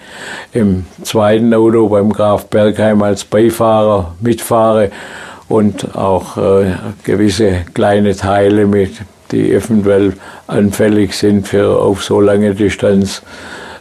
im 0.53 0.87
zweiten 1.03 1.53
Auto 1.53 1.89
beim 1.89 2.13
Graf 2.13 2.47
Bergheim 2.47 3.03
als 3.03 3.25
Beifahrer 3.25 4.15
mitfahre 4.21 4.91
und 5.51 5.97
auch 5.97 6.39
äh, 6.39 6.73
gewisse 7.05 7.65
kleine 7.75 8.17
Teile 8.17 8.67
mit 8.67 8.93
die 9.33 9.53
eventuell 9.53 10.15
anfällig 10.47 11.15
sind 11.15 11.47
für 11.47 11.81
auf 11.81 12.03
so 12.03 12.21
lange 12.21 12.55
Distanz 12.55 13.23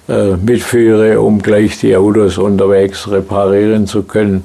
äh, 0.08 0.36
mitführe, 0.36 1.20
um 1.22 1.42
gleich 1.42 1.80
die 1.80 1.96
Autos 1.96 2.38
unterwegs 2.38 3.10
reparieren 3.10 3.88
zu 3.88 4.04
können. 4.04 4.44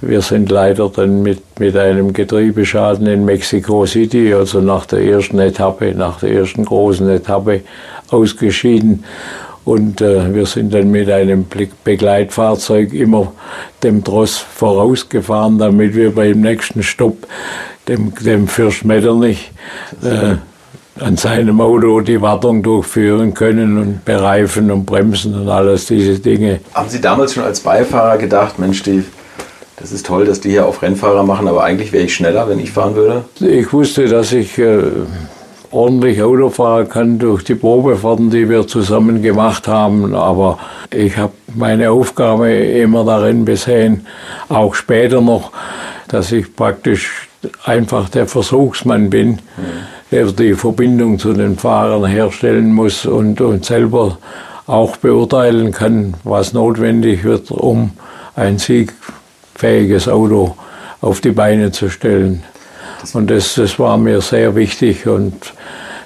Wir 0.00 0.20
sind 0.20 0.50
leider 0.50 0.90
dann 0.90 1.22
mit, 1.22 1.42
mit 1.58 1.76
einem 1.76 2.12
Getriebeschaden 2.12 3.06
in 3.06 3.24
Mexico 3.24 3.86
City, 3.86 4.34
also 4.34 4.60
nach 4.60 4.84
der 4.86 5.00
ersten 5.00 5.38
Etappe, 5.38 5.94
nach 5.94 6.20
der 6.20 6.30
ersten 6.32 6.64
großen 6.64 7.08
Etappe 7.08 7.62
ausgeschieden. 8.10 9.04
Und 9.64 10.00
äh, 10.00 10.34
wir 10.34 10.46
sind 10.46 10.74
dann 10.74 10.90
mit 10.90 11.10
einem 11.10 11.46
Begleitfahrzeug 11.84 12.92
immer 12.92 13.32
dem 13.82 14.04
Tross 14.04 14.36
vorausgefahren, 14.36 15.58
damit 15.58 15.94
wir 15.94 16.14
beim 16.14 16.42
nächsten 16.42 16.82
Stopp 16.82 17.26
dem, 17.88 18.14
dem 18.14 18.46
Fürst 18.46 18.84
Metternich 18.84 19.52
äh, 20.02 20.36
an 21.00 21.16
seinem 21.16 21.60
Auto 21.60 22.00
die 22.00 22.20
Wartung 22.20 22.62
durchführen 22.62 23.34
können 23.34 23.78
und 23.78 24.04
bereifen 24.04 24.70
und 24.70 24.86
bremsen 24.86 25.34
und 25.34 25.48
alles 25.48 25.86
diese 25.86 26.18
Dinge. 26.18 26.60
Haben 26.72 26.88
Sie 26.88 27.00
damals 27.00 27.34
schon 27.34 27.44
als 27.44 27.60
Beifahrer 27.60 28.18
gedacht, 28.18 28.58
Mensch, 28.58 28.82
die, 28.82 29.02
das 29.76 29.92
ist 29.92 30.06
toll, 30.06 30.24
dass 30.24 30.40
die 30.40 30.50
hier 30.50 30.66
auf 30.66 30.82
Rennfahrer 30.82 31.24
machen, 31.24 31.48
aber 31.48 31.64
eigentlich 31.64 31.92
wäre 31.92 32.04
ich 32.04 32.14
schneller, 32.14 32.48
wenn 32.48 32.60
ich 32.60 32.70
fahren 32.70 32.94
würde? 32.94 33.24
Ich 33.40 33.72
wusste, 33.72 34.06
dass 34.06 34.32
ich 34.32 34.56
äh, 34.58 34.82
ordentlich 35.74 36.22
Auto 36.22 36.50
fahren 36.50 36.88
kann 36.88 37.18
durch 37.18 37.42
die 37.42 37.56
Probefahrten, 37.56 38.30
die 38.30 38.48
wir 38.48 38.66
zusammen 38.66 39.22
gemacht 39.22 39.66
haben, 39.66 40.14
aber 40.14 40.58
ich 40.92 41.16
habe 41.16 41.32
meine 41.54 41.90
Aufgabe 41.90 42.52
immer 42.52 43.04
darin 43.04 43.44
gesehen, 43.44 44.06
auch 44.48 44.74
später 44.74 45.20
noch, 45.20 45.50
dass 46.08 46.30
ich 46.30 46.54
praktisch 46.54 47.28
einfach 47.64 48.08
der 48.08 48.26
Versuchsmann 48.26 49.10
bin, 49.10 49.40
der 50.10 50.26
die 50.26 50.54
Verbindung 50.54 51.18
zu 51.18 51.32
den 51.32 51.58
Fahrern 51.58 52.06
herstellen 52.06 52.72
muss 52.72 53.04
und, 53.04 53.40
und 53.40 53.64
selber 53.64 54.18
auch 54.66 54.96
beurteilen 54.96 55.72
kann, 55.72 56.14
was 56.22 56.52
notwendig 56.52 57.24
wird, 57.24 57.50
um 57.50 57.90
ein 58.36 58.58
siegfähiges 58.58 60.08
Auto 60.08 60.56
auf 61.00 61.20
die 61.20 61.32
Beine 61.32 61.72
zu 61.72 61.90
stellen. 61.90 62.44
Und 63.12 63.30
das, 63.30 63.54
das 63.54 63.78
war 63.78 63.98
mir 63.98 64.20
sehr 64.20 64.54
wichtig 64.54 65.06
und 65.06 65.52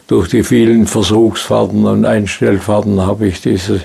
durch 0.09 0.29
die 0.29 0.43
vielen 0.43 0.87
Versuchsfahrten 0.87 1.85
und 1.85 2.05
Einstellfahrten 2.05 3.07
habe 3.07 3.27
ich 3.27 3.43
diese 3.43 3.83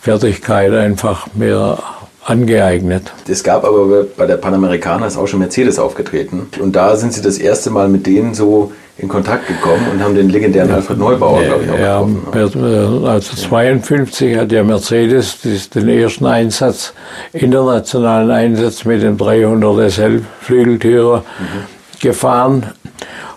Fertigkeit 0.00 0.72
einfach 0.72 1.26
mehr 1.34 1.78
angeeignet. 2.24 3.12
Es 3.28 3.42
gab 3.42 3.64
aber 3.64 4.04
bei 4.16 4.26
der 4.26 4.36
Panamericana 4.36 5.06
ist 5.06 5.16
auch 5.16 5.26
schon 5.26 5.40
Mercedes 5.40 5.78
aufgetreten. 5.78 6.48
Und 6.60 6.76
da 6.76 6.96
sind 6.96 7.12
Sie 7.12 7.22
das 7.22 7.38
erste 7.38 7.70
Mal 7.70 7.88
mit 7.88 8.06
denen 8.06 8.34
so 8.34 8.72
in 8.96 9.08
Kontakt 9.08 9.48
gekommen 9.48 9.86
und 9.92 10.02
haben 10.02 10.14
den 10.14 10.30
legendären 10.30 10.68
ja, 10.68 10.76
Alfred 10.76 10.98
Neubauer, 10.98 11.42
ja, 11.42 11.48
glaube 11.48 11.64
ich, 11.64 11.70
auch 11.70 11.78
ja, 11.78 12.06
getroffen. 12.30 13.02
Ne? 13.02 13.08
Also 13.08 13.36
52 13.36 14.36
hat 14.36 14.50
der 14.52 14.62
Mercedes 14.62 15.38
den 15.74 15.88
ersten 15.88 16.26
Einsatz, 16.26 16.92
internationalen 17.32 18.30
Einsatz 18.30 18.84
mit 18.84 19.02
dem 19.02 19.16
300 19.16 19.90
SL 19.90 20.22
Flügeltürer 20.40 21.18
mhm. 21.18 21.73
Gefahren. 22.04 22.66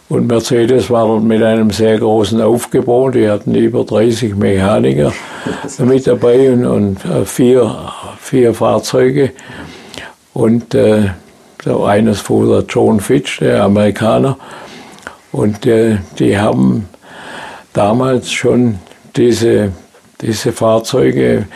Und 0.09 0.27
Mercedes 0.27 0.89
war 0.89 1.19
mit 1.19 1.43
einem 1.43 1.71
sehr 1.71 1.97
großen 1.97 2.41
Aufgebot. 2.41 3.15
Die 3.15 3.29
hatten 3.29 3.55
über 3.55 3.83
30 3.83 4.35
Mechaniker 4.35 5.11
mit 5.79 6.07
dabei 6.07 6.51
und, 6.51 6.65
und 6.65 7.05
äh, 7.05 7.25
vier 7.25 7.75
vier 8.27 8.53
Fahrzeuge. 8.53 9.31
Und 10.33 10.75
äh, 10.75 11.09
so 11.63 11.85
eines 11.85 12.19
fuhr 12.19 12.47
der 12.47 12.65
John 12.67 12.99
Fitch, 12.99 13.39
der 13.39 13.63
Amerikaner. 13.63 14.37
Und 15.31 15.65
äh, 15.65 15.97
die 16.19 16.37
haben 16.37 16.89
damals 17.73 18.31
schon 18.31 18.79
diese, 19.15 19.71
diese 20.21 20.51
Fahrzeuge 20.51 21.47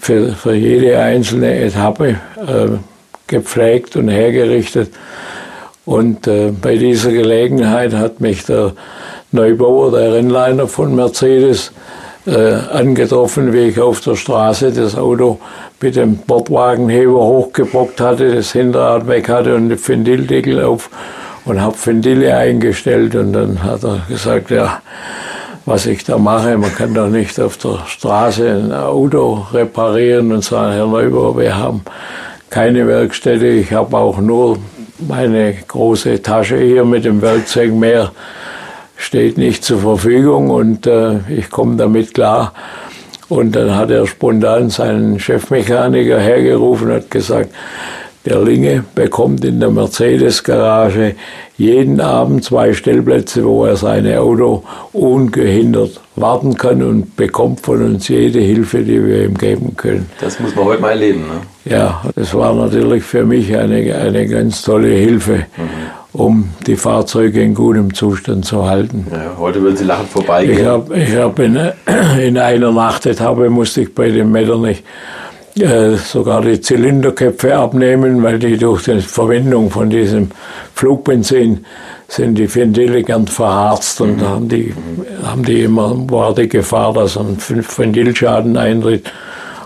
für, 0.00 0.32
für 0.32 0.54
jede 0.54 0.98
einzelne 0.98 1.54
Etappe 1.54 2.08
äh, 2.36 2.78
gepflegt 3.26 3.96
und 3.96 4.08
hergerichtet. 4.08 4.92
Und 5.88 6.26
äh, 6.26 6.50
bei 6.50 6.76
dieser 6.76 7.12
Gelegenheit 7.12 7.94
hat 7.94 8.20
mich 8.20 8.44
der 8.44 8.72
Neubauer, 9.32 9.90
der 9.90 10.12
Rennleiter 10.12 10.68
von 10.68 10.94
Mercedes, 10.94 11.72
äh, 12.26 12.56
angetroffen, 12.70 13.54
wie 13.54 13.68
ich 13.68 13.80
auf 13.80 14.02
der 14.02 14.14
Straße 14.14 14.70
das 14.70 14.98
Auto 14.98 15.38
mit 15.80 15.96
dem 15.96 16.18
Bordwagenheber 16.18 17.24
hochgebockt 17.24 18.02
hatte, 18.02 18.34
das 18.34 18.52
Hinterrad 18.52 19.08
weg 19.08 19.30
hatte 19.30 19.54
und 19.54 19.70
den 19.70 19.78
Ventildeckel 19.78 20.62
auf 20.62 20.90
und 21.46 21.62
habe 21.62 21.74
Ventile 21.82 22.36
eingestellt. 22.36 23.14
Und 23.14 23.32
dann 23.32 23.62
hat 23.62 23.82
er 23.82 24.02
gesagt, 24.10 24.50
ja, 24.50 24.82
was 25.64 25.86
ich 25.86 26.04
da 26.04 26.18
mache, 26.18 26.58
man 26.58 26.74
kann 26.74 26.92
doch 26.92 27.08
nicht 27.08 27.40
auf 27.40 27.56
der 27.56 27.78
Straße 27.86 28.46
ein 28.46 28.72
Auto 28.74 29.46
reparieren 29.54 30.32
und 30.32 30.44
sagen, 30.44 30.74
Herr 30.74 30.86
Neubauer, 30.86 31.38
wir 31.38 31.56
haben 31.56 31.80
keine 32.50 32.86
Werkstätte, 32.86 33.46
ich 33.46 33.72
habe 33.72 33.96
auch 33.96 34.18
nur 34.18 34.58
meine 34.98 35.54
große 35.66 36.22
Tasche 36.22 36.58
hier 36.58 36.84
mit 36.84 37.04
dem 37.04 37.22
Werkzeug 37.22 37.72
mehr 37.72 38.12
steht 38.96 39.38
nicht 39.38 39.64
zur 39.64 39.80
Verfügung 39.80 40.50
und 40.50 40.86
äh, 40.86 41.18
ich 41.28 41.50
komme 41.50 41.76
damit 41.76 42.14
klar. 42.14 42.52
Und 43.28 43.54
dann 43.54 43.76
hat 43.76 43.90
er 43.90 44.06
spontan 44.06 44.70
seinen 44.70 45.20
Chefmechaniker 45.20 46.18
hergerufen 46.18 46.88
und 46.88 46.94
hat 46.94 47.10
gesagt, 47.10 47.50
der 48.24 48.40
Linge 48.40 48.84
bekommt 48.94 49.44
in 49.44 49.60
der 49.60 49.70
Mercedes-Garage 49.70 51.14
jeden 51.58 52.00
Abend 52.00 52.44
zwei 52.44 52.72
Stellplätze, 52.72 53.44
wo 53.44 53.64
er 53.64 53.76
seine 53.76 54.20
Auto 54.20 54.62
ungehindert 54.92 56.00
warten 56.14 56.54
kann 56.54 56.82
und 56.82 57.16
bekommt 57.16 57.60
von 57.60 57.82
uns 57.84 58.08
jede 58.08 58.38
Hilfe, 58.38 58.78
die 58.78 59.04
wir 59.04 59.24
ihm 59.24 59.34
geben 59.36 59.76
können. 59.76 60.08
Das 60.20 60.38
muss 60.38 60.54
man 60.54 60.64
heute 60.64 60.80
mal 60.80 60.90
erleben. 60.90 61.22
Ne? 61.26 61.72
Ja, 61.72 62.02
das 62.14 62.32
war 62.32 62.54
natürlich 62.54 63.02
für 63.02 63.24
mich 63.24 63.54
eine, 63.56 63.94
eine 63.96 64.26
ganz 64.28 64.62
tolle 64.62 64.88
Hilfe. 64.88 65.46
Mhm 65.56 65.98
um 66.12 66.48
die 66.66 66.76
Fahrzeuge 66.76 67.42
in 67.42 67.54
gutem 67.54 67.92
Zustand 67.94 68.44
zu 68.44 68.68
halten. 68.68 69.06
Ja, 69.12 69.36
heute 69.38 69.62
würden 69.62 69.76
Sie 69.76 69.84
lachend 69.84 70.08
vorbeigehen. 70.08 70.58
Ich 70.58 70.66
habe 70.66 70.96
hab 70.96 71.38
in, 71.38 71.56
in 72.20 72.38
einer 72.38 72.72
Nachtetappe 72.72 73.50
musste 73.50 73.82
ich 73.82 73.94
bei 73.94 74.08
dem 74.08 74.32
Metternich 74.32 74.82
äh, 75.60 75.96
sogar 75.96 76.42
die 76.42 76.60
Zylinderköpfe 76.60 77.56
abnehmen, 77.56 78.22
weil 78.22 78.38
die 78.38 78.56
durch 78.56 78.84
die 78.84 79.00
Verwendung 79.00 79.70
von 79.70 79.90
diesem 79.90 80.30
Flugbenzin 80.74 81.64
sind 82.08 82.36
die 82.38 82.52
Ventile 82.52 83.02
gern 83.02 83.26
verharzt 83.26 84.00
und 84.00 84.16
mhm. 84.16 84.28
haben, 84.28 84.48
die, 84.48 84.74
haben 85.22 85.44
die 85.44 85.62
immer, 85.62 85.94
war 86.10 86.34
die 86.34 86.48
Gefahr, 86.48 86.92
dass 86.92 87.16
ein 87.16 87.38
Ventilschaden 87.38 88.56
eintritt. 88.56 89.12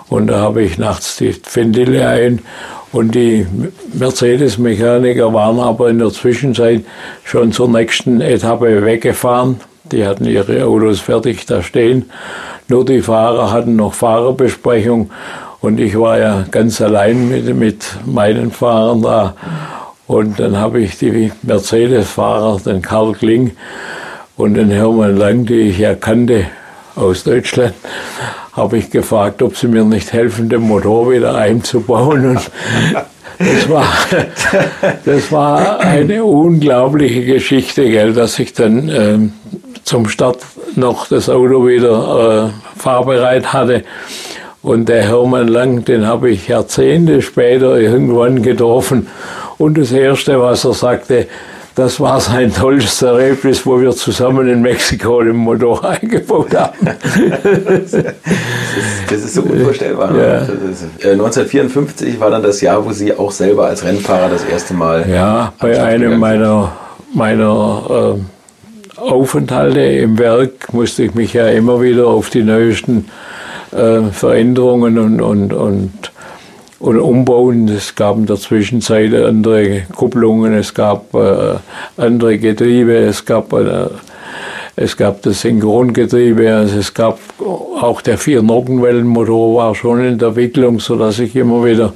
Und 0.08 0.26
da 0.26 0.40
habe 0.40 0.62
ich 0.62 0.76
nachts 0.76 1.16
die 1.16 1.34
Ventile 1.52 2.06
ein 2.06 2.40
und 2.92 3.14
die 3.14 3.46
Mercedes-Mechaniker 3.94 5.32
waren 5.32 5.58
aber 5.58 5.88
in 5.88 5.98
der 5.98 6.10
Zwischenzeit 6.10 6.84
schon 7.24 7.52
zur 7.52 7.68
nächsten 7.68 8.20
Etappe 8.20 8.84
weggefahren. 8.84 9.60
die 9.90 10.06
hatten 10.06 10.26
ihre 10.26 10.64
Autos 10.64 11.00
fertig 11.00 11.46
da 11.46 11.62
stehen. 11.62 12.10
Nur 12.68 12.84
die 12.84 13.00
Fahrer 13.00 13.50
hatten 13.50 13.76
noch 13.76 13.94
Fahrerbesprechung 13.94 15.10
und 15.62 15.78
ich 15.78 15.96
war 15.98 16.18
ja 16.18 16.44
ganz 16.50 16.80
allein 16.80 17.28
mit, 17.28 17.56
mit 17.56 17.86
meinen 18.04 18.50
Fahrern 18.50 19.00
da. 19.00 19.34
Und 20.08 20.40
dann 20.40 20.58
habe 20.58 20.80
ich 20.80 20.98
die 20.98 21.32
Mercedes-Fahrer, 21.42 22.60
den 22.66 22.82
Karl 22.82 23.12
Kling 23.12 23.52
und 24.36 24.54
den 24.54 24.70
Hermann 24.70 25.16
Lang, 25.16 25.46
die 25.46 25.60
ich 25.60 25.78
ja 25.78 25.94
kannte 25.94 26.46
aus 26.96 27.22
Deutschland, 27.22 27.74
habe 28.52 28.76
ich 28.76 28.90
gefragt, 28.90 29.40
ob 29.40 29.56
sie 29.56 29.68
mir 29.68 29.84
nicht 29.84 30.12
helfen, 30.12 30.48
den 30.48 30.62
Motor 30.62 31.12
wieder 31.12 31.36
einzubauen. 31.36 32.26
Und 32.26 32.50
das 33.38 33.68
war, 33.70 33.86
das 35.04 35.30
war 35.30 35.78
eine 35.78 36.24
unglaubliche 36.24 37.24
Geschichte, 37.24 37.88
gell, 37.88 38.12
dass 38.12 38.38
ich 38.40 38.52
dann 38.52 38.88
äh, 38.88 39.18
zum 39.84 40.08
Start 40.08 40.38
noch 40.74 41.06
das 41.06 41.28
Auto 41.28 41.66
wieder 41.66 42.50
äh, 42.50 42.78
fahrbereit 42.78 43.52
hatte. 43.52 43.84
Und 44.62 44.88
der 44.88 45.02
Hermann 45.02 45.48
Lang, 45.48 45.84
den 45.84 46.06
habe 46.06 46.30
ich 46.30 46.46
Jahrzehnte 46.46 47.20
später 47.20 47.78
irgendwann 47.80 48.42
getroffen. 48.42 49.08
Und 49.58 49.76
das 49.76 49.90
Erste, 49.90 50.40
was 50.40 50.64
er 50.64 50.72
sagte, 50.72 51.26
das 51.74 51.98
war 52.00 52.20
sein 52.20 52.54
tolles 52.54 53.00
Erlebnis, 53.00 53.64
wo 53.64 53.80
wir 53.80 53.92
zusammen 53.92 54.46
in 54.48 54.62
Mexiko 54.62 55.22
den 55.22 55.36
Motor 55.36 55.84
eingebaut 56.02 56.54
haben. 56.54 56.78
das, 56.84 57.94
ist, 57.94 58.14
das 59.08 59.18
ist 59.18 59.34
so 59.34 59.42
unvorstellbar. 59.42 60.14
Ja. 60.14 60.38
Ist, 60.42 60.84
äh, 61.00 61.12
1954 61.12 62.20
war 62.20 62.30
dann 62.30 62.42
das 62.42 62.60
Jahr, 62.60 62.84
wo 62.84 62.92
Sie 62.92 63.12
auch 63.14 63.32
selber 63.32 63.66
als 63.66 63.84
Rennfahrer 63.84 64.28
das 64.28 64.44
erste 64.44 64.74
Mal. 64.74 65.08
Ja, 65.08 65.54
bei 65.60 65.82
einem 65.82 66.20
meiner, 66.20 66.72
meiner 67.14 68.18
äh, 68.18 69.00
Aufenthalte 69.00 69.80
im 69.80 70.18
Werk 70.18 70.72
musste 70.72 71.04
ich 71.04 71.14
mich 71.14 71.32
ja 71.32 71.48
immer 71.48 71.80
wieder 71.80 72.06
auf 72.06 72.28
die 72.28 72.42
neuesten 72.42 73.06
äh, 73.72 74.02
Veränderungen 74.12 74.98
und, 74.98 75.20
und, 75.20 75.52
und 75.52 76.12
und 76.82 76.98
umbauen. 76.98 77.68
Es 77.68 77.94
gab 77.94 78.16
in 78.16 78.26
der 78.26 78.36
Zwischenzeit 78.36 79.14
andere 79.14 79.82
Kupplungen, 79.94 80.52
es 80.52 80.74
gab 80.74 81.14
äh, 81.14 81.54
andere 81.96 82.38
Getriebe, 82.38 82.96
es 82.96 83.24
gab, 83.24 83.52
äh, 83.52 83.86
es 84.74 84.96
gab 84.96 85.22
das 85.22 85.42
Synchrongetriebe, 85.42 86.52
also 86.52 86.78
es 86.78 86.92
gab 86.92 87.20
auch 87.40 88.00
der 88.02 88.18
Vier-Nockenwellenmotor 88.18 89.56
war 89.56 89.74
schon 89.74 90.04
in 90.04 90.18
der 90.18 90.28
Entwicklung, 90.28 90.80
sodass 90.80 91.20
ich 91.20 91.36
immer 91.36 91.64
wieder 91.64 91.92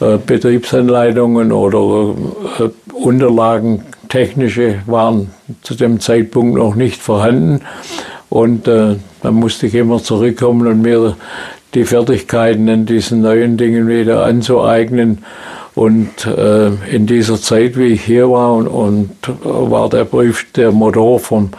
äh, 0.00 0.18
Betriebsanleitungen 0.18 1.50
oder 1.50 2.14
äh, 2.60 2.68
Unterlagen, 2.92 3.82
technische, 4.10 4.80
waren 4.84 5.30
zu 5.62 5.74
dem 5.74 6.00
Zeitpunkt 6.00 6.58
noch 6.58 6.74
nicht 6.74 7.00
vorhanden. 7.00 7.62
Und 8.28 8.68
äh, 8.68 8.96
dann 9.22 9.34
musste 9.34 9.66
ich 9.66 9.74
immer 9.74 10.02
zurückkommen 10.02 10.66
und 10.66 10.82
mir 10.82 11.16
die 11.74 11.84
Fertigkeiten 11.84 12.68
in 12.68 12.86
diesen 12.86 13.22
neuen 13.22 13.56
Dingen 13.56 13.88
wieder 13.88 14.24
anzueignen. 14.24 15.24
Und 15.74 16.26
äh, 16.26 16.68
in 16.90 17.06
dieser 17.06 17.40
Zeit, 17.40 17.78
wie 17.78 17.94
ich 17.94 18.04
hier 18.04 18.30
war, 18.30 18.52
und, 18.52 18.68
und 18.68 19.10
war 19.42 19.88
der, 19.88 20.04
Prüf, 20.04 20.52
der 20.52 20.70
Motor 20.70 21.18
vom 21.18 21.50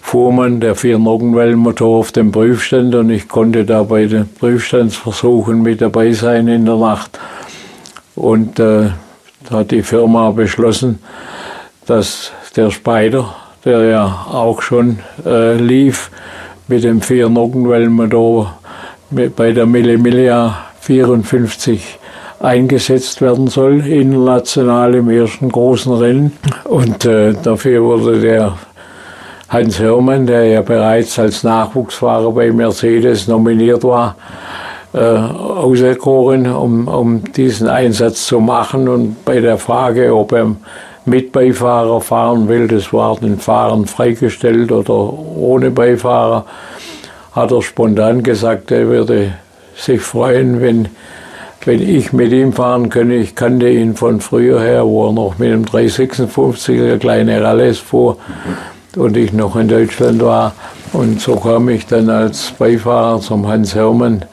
Fuhrmann, 0.00 0.60
der 0.60 0.74
Vier-Nockenwellenmotor 0.74 1.98
auf 1.98 2.10
dem 2.10 2.32
Prüfstand 2.32 2.94
und 2.94 3.10
ich 3.10 3.28
konnte 3.28 3.66
da 3.66 3.82
bei 3.82 4.06
den 4.06 4.28
Prüfstandsversuchen 4.28 5.60
mit 5.62 5.82
dabei 5.82 6.12
sein 6.12 6.48
in 6.48 6.64
der 6.64 6.76
Nacht. 6.76 7.20
Und 8.16 8.58
äh, 8.58 8.88
da 9.48 9.56
hat 9.56 9.70
die 9.70 9.82
Firma 9.82 10.30
beschlossen, 10.30 10.98
dass 11.86 12.32
der 12.56 12.70
Spider, 12.70 13.34
der 13.64 13.84
ja 13.84 14.26
auch 14.32 14.62
schon 14.62 15.00
äh, 15.24 15.54
lief, 15.56 16.10
mit 16.70 16.84
dem 16.84 17.00
Vier-Nockenwellenmotor 17.00 18.54
bei 19.10 19.50
der 19.50 19.66
Millimilia 19.66 20.56
54 20.80 21.98
eingesetzt 22.38 23.20
werden 23.20 23.48
soll, 23.48 23.84
international 23.84 24.94
im 24.94 25.10
ersten 25.10 25.50
großen 25.50 25.92
Rennen. 25.94 26.32
Und 26.64 27.04
äh, 27.04 27.34
dafür 27.42 27.82
wurde 27.82 28.20
der 28.20 28.56
Hans 29.48 29.80
Hörmann, 29.80 30.28
der 30.28 30.44
ja 30.44 30.62
bereits 30.62 31.18
als 31.18 31.42
Nachwuchsfahrer 31.42 32.30
bei 32.30 32.52
Mercedes 32.52 33.26
nominiert 33.26 33.82
war, 33.82 34.14
äh, 34.92 34.98
auserkoren, 34.98 36.46
um, 36.46 36.86
um 36.86 37.32
diesen 37.32 37.66
Einsatz 37.66 38.28
zu 38.28 38.38
machen. 38.38 38.88
Und 38.88 39.24
bei 39.24 39.40
der 39.40 39.58
Frage, 39.58 40.14
ob 40.14 40.32
er 40.32 40.54
mit 41.10 41.32
Beifahrer 41.32 42.00
fahren 42.00 42.48
will, 42.48 42.68
das 42.68 42.92
war 42.92 43.16
den 43.16 43.38
Fahrern 43.38 43.86
freigestellt 43.86 44.70
oder 44.72 45.12
ohne 45.12 45.70
Beifahrer, 45.70 46.46
hat 47.32 47.52
er 47.52 47.62
spontan 47.62 48.22
gesagt, 48.22 48.70
er 48.70 48.86
würde 48.86 49.32
sich 49.76 50.00
freuen, 50.00 50.60
wenn, 50.60 50.88
wenn 51.64 51.82
ich 51.82 52.12
mit 52.12 52.32
ihm 52.32 52.52
fahren 52.52 52.88
könnte. 52.88 53.16
Ich 53.16 53.34
kannte 53.34 53.68
ihn 53.68 53.96
von 53.96 54.20
früher 54.20 54.60
her, 54.60 54.86
wo 54.86 55.08
er 55.08 55.12
noch 55.12 55.38
mit 55.38 55.50
dem 55.50 55.64
356er 55.64 56.98
kleine 56.98 57.42
Rallyes 57.42 57.78
fuhr 57.78 58.16
und 58.96 59.16
ich 59.16 59.32
noch 59.32 59.56
in 59.56 59.68
Deutschland 59.68 60.22
war. 60.22 60.52
Und 60.92 61.20
so 61.20 61.36
kam 61.36 61.68
ich 61.68 61.86
dann 61.86 62.08
als 62.08 62.52
Beifahrer 62.52 63.20
zum 63.20 63.46
Hans 63.46 63.74
Hermann, 63.74 64.24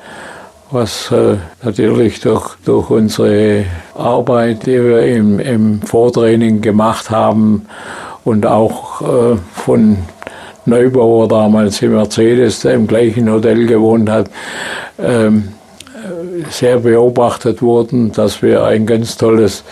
was 0.71 1.11
äh, 1.11 1.37
natürlich 1.63 2.19
durch, 2.19 2.55
durch 2.65 2.89
unsere 2.89 3.65
Arbeit, 3.95 4.65
die 4.65 4.83
wir 4.83 5.01
im, 5.03 5.39
im 5.39 5.81
Vortraining 5.81 6.61
gemacht 6.61 7.09
haben 7.09 7.65
und 8.23 8.45
auch 8.45 9.01
äh, 9.01 9.37
von 9.53 9.97
Neubauer 10.65 11.29
damals 11.29 11.81
im 11.81 11.93
Mercedes, 11.93 12.61
der 12.61 12.73
im 12.73 12.87
gleichen 12.87 13.31
Hotel 13.31 13.65
gewohnt 13.65 14.09
hat, 14.09 14.29
ähm, 14.99 15.49
sehr 16.49 16.79
beobachtet 16.79 17.61
wurden, 17.61 18.11
dass 18.11 18.41
wir 18.41 18.63
ein 18.65 18.85
ganz 18.85 19.17
tolles 19.17 19.63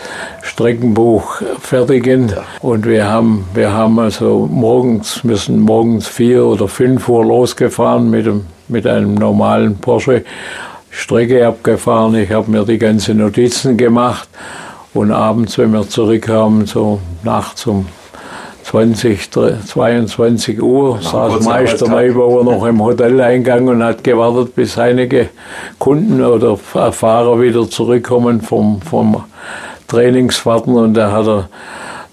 Streckenbuch 0.42 1.42
fertigen. 1.60 2.32
Und 2.60 2.86
wir 2.86 3.08
haben, 3.08 3.46
wir 3.54 3.72
haben 3.72 3.98
also 3.98 4.48
morgens, 4.50 5.22
sind 5.22 5.60
morgens 5.60 6.06
vier 6.06 6.44
oder 6.44 6.68
fünf 6.68 7.08
Uhr 7.08 7.24
losgefahren 7.24 8.10
mit, 8.10 8.26
dem, 8.26 8.46
mit 8.68 8.86
einem 8.86 9.14
normalen 9.14 9.76
Porsche, 9.76 10.24
Strecke 10.96 11.46
abgefahren. 11.46 12.14
Ich 12.14 12.32
habe 12.32 12.50
mir 12.50 12.64
die 12.64 12.78
ganzen 12.78 13.18
Notizen 13.18 13.76
gemacht. 13.76 14.28
Und 14.94 15.12
abends, 15.12 15.58
wenn 15.58 15.72
wir 15.72 15.86
zurückkamen, 15.86 16.64
so 16.64 17.00
nachts 17.22 17.66
um 17.66 17.86
20, 18.64 19.30
22 19.30 20.60
Uhr 20.60 20.98
saß 21.00 21.44
Meister 21.44 21.86
Neubauer 21.86 22.42
noch 22.44 22.64
im 22.64 22.82
Hoteleingang 22.82 23.68
und 23.68 23.84
hat 23.84 24.02
gewartet, 24.02 24.56
bis 24.56 24.78
einige 24.78 25.28
Kunden 25.78 26.24
oder 26.24 26.56
Fahrer 26.56 27.40
wieder 27.40 27.68
zurückkommen 27.68 28.40
vom, 28.40 28.80
vom 28.80 29.22
Trainingsfahrten 29.86 30.74
und 30.74 30.94
da 30.94 31.12
hat 31.12 31.28
er 31.28 31.48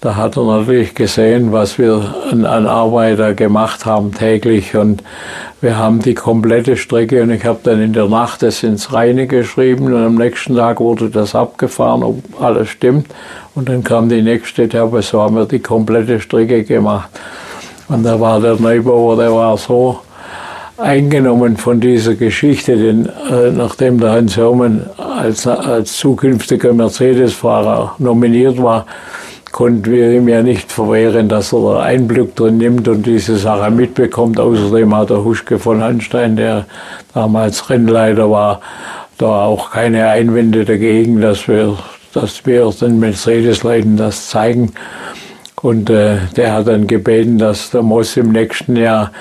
da 0.04 0.16
hat 0.16 0.36
er 0.36 0.44
natürlich 0.44 0.94
gesehen, 0.94 1.50
was 1.50 1.78
wir 1.78 2.14
an, 2.30 2.44
an 2.44 2.66
Arbeit 2.66 3.18
da 3.18 3.32
gemacht 3.32 3.86
haben 3.86 4.12
täglich. 4.12 4.76
Und 4.76 5.02
wir 5.62 5.78
haben 5.78 6.00
die 6.00 6.12
komplette 6.12 6.76
Strecke 6.76 7.22
und 7.22 7.30
ich 7.30 7.46
habe 7.46 7.60
dann 7.62 7.80
in 7.80 7.94
der 7.94 8.06
Nacht 8.06 8.42
das 8.42 8.62
ins 8.62 8.92
Reine 8.92 9.26
geschrieben 9.26 9.86
und 9.86 9.96
am 9.96 10.16
nächsten 10.16 10.56
Tag 10.56 10.78
wurde 10.80 11.08
das 11.08 11.34
abgefahren, 11.34 12.02
ob 12.02 12.18
alles 12.38 12.68
stimmt. 12.68 13.06
Und 13.54 13.70
dann 13.70 13.82
kam 13.82 14.10
die 14.10 14.20
nächste 14.20 14.64
Etappe, 14.64 15.00
so 15.00 15.22
haben 15.22 15.36
wir 15.36 15.46
die 15.46 15.60
komplette 15.60 16.20
Strecke 16.20 16.64
gemacht. 16.64 17.08
Und 17.88 18.02
da 18.02 18.20
war 18.20 18.42
der 18.42 18.56
Neubauer, 18.56 19.16
der 19.16 19.32
war 19.32 19.56
so 19.56 20.00
eingenommen 20.76 21.56
von 21.56 21.80
dieser 21.80 22.14
Geschichte, 22.14 22.76
denn 22.76 23.08
äh, 23.30 23.50
nachdem 23.52 23.98
der 24.00 24.12
Hans 24.12 24.36
Hermann 24.36 24.84
als, 24.98 25.46
als 25.46 25.96
zukünftiger 25.96 26.74
Mercedes-Fahrer 26.74 27.94
nominiert 27.98 28.62
war, 28.62 28.84
konnten 29.54 29.84
wir 29.84 30.10
ihm 30.10 30.26
ja 30.26 30.42
nicht 30.42 30.72
verwehren, 30.72 31.28
dass 31.28 31.52
er 31.52 31.60
da 31.60 31.82
Einblick 31.82 32.34
drin 32.34 32.58
nimmt 32.58 32.88
und 32.88 33.06
diese 33.06 33.36
Sache 33.36 33.70
mitbekommt. 33.70 34.40
Außerdem 34.40 34.92
hat 34.96 35.10
der 35.10 35.24
Huschke 35.24 35.60
von 35.60 35.80
Hanstein, 35.80 36.34
der 36.34 36.66
damals 37.14 37.70
Rennleiter 37.70 38.28
war, 38.28 38.60
da 39.16 39.44
auch 39.44 39.70
keine 39.70 40.08
Einwände 40.08 40.64
dagegen, 40.64 41.20
dass 41.20 41.46
wir, 41.46 41.78
dass 42.12 42.44
wir 42.44 42.68
den 42.80 42.98
Mercedes-Leuten 42.98 43.96
das 43.96 44.28
zeigen. 44.28 44.72
Und 45.62 45.88
äh, 45.88 46.16
der 46.36 46.52
hat 46.54 46.66
dann 46.66 46.88
gebeten, 46.88 47.38
dass 47.38 47.70
der 47.70 47.82
Moss 47.82 48.16
im 48.16 48.32
nächsten 48.32 48.74
Jahr 48.74 49.12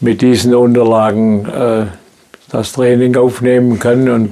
mit 0.00 0.22
diesen 0.22 0.54
Unterlagen 0.54 1.44
äh, 1.44 1.84
das 2.50 2.72
Training 2.72 3.16
aufnehmen 3.16 3.78
kann. 3.78 4.08
Und 4.08 4.30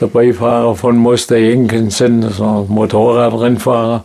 der 0.00 0.08
Beifahrer 0.08 0.74
von 0.74 0.96
Moss, 0.96 1.28
der 1.28 1.42
Jenkinson, 1.42 2.22
das 2.22 2.40
war 2.40 2.62
ein 2.62 2.68
Motorradrennfahrer, 2.68 4.04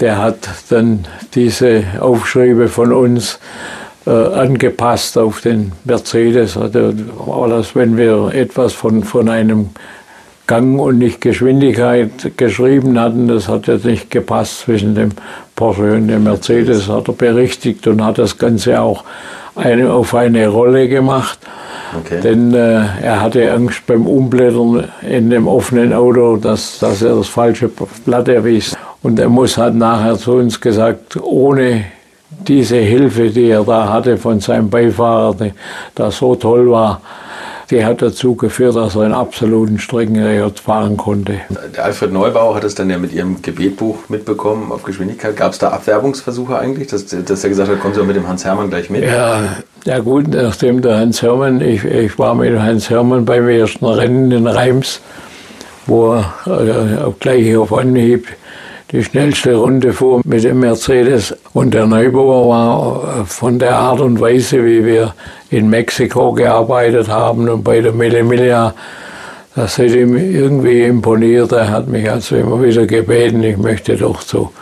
der 0.00 0.18
hat 0.18 0.48
dann 0.70 1.04
diese 1.34 1.84
Aufschriebe 2.00 2.68
von 2.68 2.92
uns 2.92 3.38
äh, 4.06 4.10
angepasst 4.10 5.18
auf 5.18 5.40
den 5.40 5.72
Mercedes. 5.84 6.56
Also 6.56 6.92
alles, 7.30 7.74
wenn 7.74 7.96
wir 7.96 8.32
etwas 8.32 8.72
von, 8.72 9.02
von 9.02 9.28
einem 9.28 9.70
Gang 10.48 10.80
und 10.80 10.98
nicht 10.98 11.20
Geschwindigkeit 11.20 12.36
geschrieben 12.38 12.98
hatten. 12.98 13.28
Das 13.28 13.48
hat 13.48 13.66
jetzt 13.66 13.84
nicht 13.84 14.10
gepasst 14.10 14.60
zwischen 14.60 14.94
dem 14.94 15.10
Porsche 15.54 15.92
und 15.92 16.08
dem 16.08 16.24
Mercedes, 16.24 16.88
hat 16.88 17.08
er 17.08 17.14
berichtigt 17.14 17.86
und 17.86 18.02
hat 18.02 18.16
das 18.16 18.38
Ganze 18.38 18.80
auch 18.80 19.04
eine, 19.54 19.92
auf 19.92 20.14
eine 20.14 20.48
Rolle 20.48 20.88
gemacht. 20.88 21.38
Okay. 21.98 22.20
Denn 22.22 22.54
äh, 22.54 22.80
er 23.02 23.20
hatte 23.20 23.52
Angst 23.52 23.86
beim 23.86 24.06
Umblättern 24.06 24.88
in 25.02 25.28
dem 25.28 25.46
offenen 25.46 25.92
Auto, 25.92 26.36
dass, 26.36 26.78
dass 26.78 27.02
er 27.02 27.16
das 27.16 27.28
falsche 27.28 27.70
Blatt 28.06 28.28
erwies. 28.28 28.74
Und 29.02 29.18
er 29.18 29.28
muss 29.28 29.56
hat 29.56 29.74
nachher 29.74 30.16
zu 30.18 30.32
uns 30.32 30.60
gesagt, 30.60 31.16
ohne 31.22 31.84
diese 32.30 32.76
Hilfe, 32.76 33.30
die 33.30 33.50
er 33.50 33.64
da 33.64 33.92
hatte 33.92 34.18
von 34.18 34.40
seinem 34.40 34.70
Beifahrer, 34.70 35.34
der 35.34 35.52
der 35.96 36.10
so 36.10 36.34
toll 36.34 36.70
war, 36.70 37.00
die 37.70 37.84
hat 37.84 38.00
dazu 38.00 38.34
geführt, 38.34 38.76
dass 38.76 38.96
er 38.96 39.02
einen 39.02 39.14
absoluten 39.14 39.78
Streckenrekord 39.78 40.60
fahren 40.60 40.96
konnte. 40.96 41.34
Der 41.76 41.84
Alfred 41.84 42.12
Neubauer 42.12 42.54
hat 42.54 42.64
es 42.64 42.74
dann 42.74 42.88
ja 42.88 42.98
mit 42.98 43.12
ihrem 43.12 43.42
Gebetbuch 43.42 44.08
mitbekommen 44.08 44.72
auf 44.72 44.82
Geschwindigkeit. 44.82 45.36
Gab 45.36 45.52
es 45.52 45.58
da 45.58 45.68
Abwerbungsversuche 45.68 46.58
eigentlich, 46.58 46.88
dass, 46.88 47.06
dass 47.06 47.44
er 47.44 47.50
gesagt 47.50 47.70
hat, 47.70 47.80
kommen 47.80 47.94
Sie 47.94 48.02
mit 48.02 48.16
dem 48.16 48.26
Hans 48.26 48.44
Hermann 48.44 48.70
gleich 48.70 48.88
mit? 48.88 49.04
Ja, 49.04 49.58
ja 49.84 49.98
gut, 49.98 50.28
nachdem 50.28 50.80
der 50.80 50.98
Hans 50.98 51.20
Hermann, 51.20 51.60
ich, 51.60 51.84
ich 51.84 52.18
war 52.18 52.34
mit 52.34 52.58
Hans 52.58 52.88
Hermann 52.88 53.24
beim 53.24 53.48
ersten 53.48 53.84
Rennen 53.84 54.30
in 54.30 54.46
Reims, 54.46 55.00
wo 55.86 56.14
er 56.14 56.32
äh, 56.46 57.12
gleich 57.20 57.54
auf 57.56 57.72
Anhieb 57.72 58.28
die 58.90 59.04
schnellste 59.04 59.54
Runde 59.54 59.92
fuhr 59.92 60.22
mit 60.24 60.44
dem 60.44 60.60
Mercedes. 60.60 61.36
Und 61.52 61.74
der 61.74 61.86
Neubauer 61.86 62.48
war 62.48 63.26
von 63.26 63.58
der 63.58 63.76
Art 63.76 64.00
und 64.00 64.20
Weise, 64.20 64.64
wie 64.64 64.84
wir 64.84 65.14
in 65.50 65.68
Mexiko 65.68 66.32
gearbeitet 66.32 67.08
haben 67.08 67.48
und 67.48 67.62
bei 67.62 67.80
der 67.80 67.92
Mille 67.92 68.22
Miglia, 68.22 68.74
das 69.54 69.78
hat 69.78 69.90
ihm 69.90 70.16
irgendwie 70.16 70.82
imponiert. 70.82 71.52
Er 71.52 71.68
hat 71.70 71.88
mich 71.88 72.10
also 72.10 72.36
immer 72.36 72.62
wieder 72.62 72.86
gebeten, 72.86 73.42
ich 73.42 73.56
möchte 73.56 73.96
doch 73.96 74.22
zu 74.22 74.52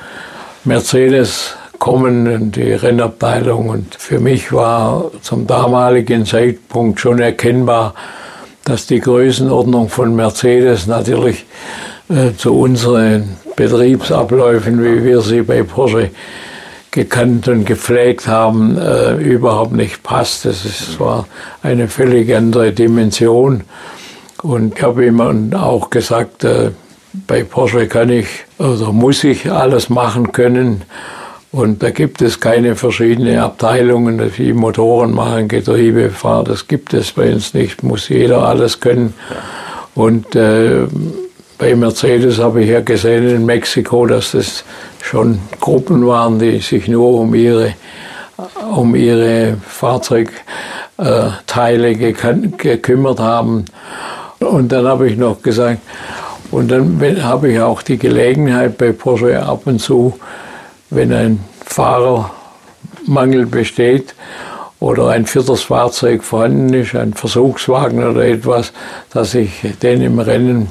Mercedes 0.65 1.55
kommen 1.79 2.27
in 2.27 2.51
die 2.51 2.73
Rennabteilung. 2.73 3.69
Und 3.69 3.95
für 3.95 4.19
mich 4.19 4.53
war 4.53 5.11
zum 5.23 5.47
damaligen 5.47 6.25
Zeitpunkt 6.25 6.99
schon 6.99 7.21
erkennbar, 7.21 7.95
dass 8.65 8.87
die 8.87 9.01
Größenordnung 9.01 9.89
von 9.89 10.17
Mercedes 10.17 10.87
natürlich 10.87 11.45
äh, 12.09 12.33
zu 12.37 12.59
unseren 12.59 13.37
Betriebsabläufen, 13.57 14.83
wie 14.85 15.03
wir 15.05 15.21
sie 15.23 15.43
bei 15.43 15.63
Porsche 15.63 16.11
gekannt 16.91 17.49
und 17.49 17.67
gepflegt 17.67 18.27
haben, 18.27 18.79
äh, 18.79 19.17
überhaupt 19.17 19.73
nicht 19.73 20.03
passt. 20.03 20.45
Das 20.45 20.65
ist, 20.65 20.99
war 21.01 21.27
eine 21.63 21.89
völlig 21.89 22.35
andere 22.35 22.73
Dimension. 22.73 23.65
Und 24.43 24.77
ich 24.77 24.83
habe 24.83 25.07
ihm 25.07 25.55
auch 25.55 25.91
gesagt, 25.91 26.45
äh, 26.45 26.71
bei 27.27 27.45
Porsche 27.45 27.87
kann 27.87 28.11
ich 28.11 28.27
oder 28.59 28.93
muss 28.93 29.25
ich 29.25 29.51
alles 29.51 29.89
machen 29.91 30.33
können. 30.33 30.83
Und 31.53 31.83
da 31.83 31.91
gibt 31.91 32.21
es 32.23 32.41
keine 32.41 32.77
verschiedenen 32.77 33.39
Abteilungen, 33.39 34.31
die 34.37 34.53
Motoren 34.53 35.15
machen, 35.15 35.49
Getriebe 35.49 36.11
fahren. 36.11 36.45
Das 36.47 36.69
gibt 36.69 36.93
es 36.93 37.13
bei 37.13 37.33
uns 37.33 37.55
nicht. 37.55 37.83
Muss 37.83 38.09
jeder 38.09 38.43
alles 38.43 38.81
können. 38.81 39.15
Und 39.95 40.35
äh, 40.35 40.87
bei 41.59 41.75
Mercedes 41.75 42.39
habe 42.39 42.63
ich 42.63 42.71
ja 42.71 42.81
gesehen 42.81 43.29
in 43.29 43.45
Mexiko, 43.47 44.07
dass 44.07 44.33
das 44.33 44.65
schon 45.03 45.39
Gruppen 45.61 46.07
waren, 46.07 46.39
die 46.39 46.61
sich 46.61 46.89
nur 46.89 47.21
um 47.21 47.35
ihre, 47.35 47.75
um 48.75 48.95
ihre 48.95 49.57
Fahrzeugteile 49.67 51.95
gekümmert 51.95 53.21
haben. 53.21 53.65
Und 54.41 54.73
dann 54.73 54.87
habe 54.87 55.09
ich 55.09 55.17
noch 55.17 55.41
gesagt, 55.43 55.81
und 56.51 56.71
dann 56.71 57.01
habe 57.23 57.53
ich 57.53 57.61
auch 57.61 57.83
die 57.83 57.99
Gelegenheit 57.99 58.79
bei 58.79 58.93
Porsche 58.93 59.43
ab 59.43 59.63
und 59.65 59.81
zu, 59.81 60.19
wenn 60.91 61.13
ein 61.13 61.41
Fahrermangel 61.65 63.47
besteht 63.47 64.15
oder 64.79 65.09
ein 65.09 65.27
viertes 65.27 65.63
Fahrzeug 65.63 66.23
vorhanden 66.23 66.73
ist, 66.75 66.95
ein 66.95 67.15
Versuchswagen 67.15 68.07
oder 68.07 68.25
etwas, 68.25 68.73
dass 69.13 69.35
ich 69.35 69.51
den 69.83 70.03
im 70.03 70.21
Rennen 70.21 70.71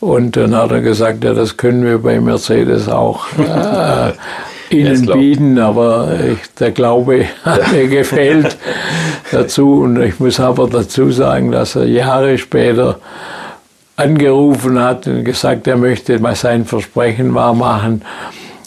Und 0.00 0.36
dann 0.36 0.56
hat 0.56 0.70
er 0.72 0.80
gesagt, 0.80 1.24
ja, 1.24 1.34
das 1.34 1.56
können 1.56 1.84
wir 1.84 1.98
bei 1.98 2.20
Mercedes 2.20 2.88
auch 2.88 3.26
äh, 3.38 4.12
Ihnen 4.74 5.06
bieten, 5.06 5.58
aber 5.58 6.12
ich, 6.32 6.38
der 6.58 6.70
Glaube 6.70 7.26
hat 7.44 7.72
mir 7.72 7.88
gefehlt 7.88 8.56
dazu. 9.30 9.82
Und 9.82 10.00
ich 10.00 10.18
muss 10.18 10.40
aber 10.40 10.68
dazu 10.68 11.10
sagen, 11.10 11.52
dass 11.52 11.76
er 11.76 11.86
Jahre 11.86 12.38
später 12.38 12.98
angerufen 13.96 14.80
hat 14.82 15.06
und 15.06 15.24
gesagt, 15.24 15.66
er 15.66 15.76
möchte 15.76 16.18
mal 16.18 16.34
sein 16.34 16.64
Versprechen 16.64 17.34
wahrmachen. 17.34 18.02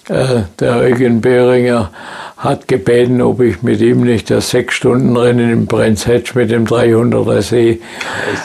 Äh, 0.10 0.44
der 0.60 0.78
Eugen 0.78 1.22
Böhringer 1.22 1.90
hat 2.38 2.68
gebeten, 2.68 3.22
ob 3.22 3.40
ich 3.40 3.64
mit 3.64 3.80
ihm 3.80 4.02
nicht 4.02 4.30
das 4.30 4.50
sechs 4.50 4.76
Stunden 4.76 5.16
Rennen 5.16 5.50
im 5.50 5.66
Brenzhetsch 5.66 6.36
mit 6.36 6.52
dem 6.52 6.66
300er 6.66 7.42
See 7.42 7.80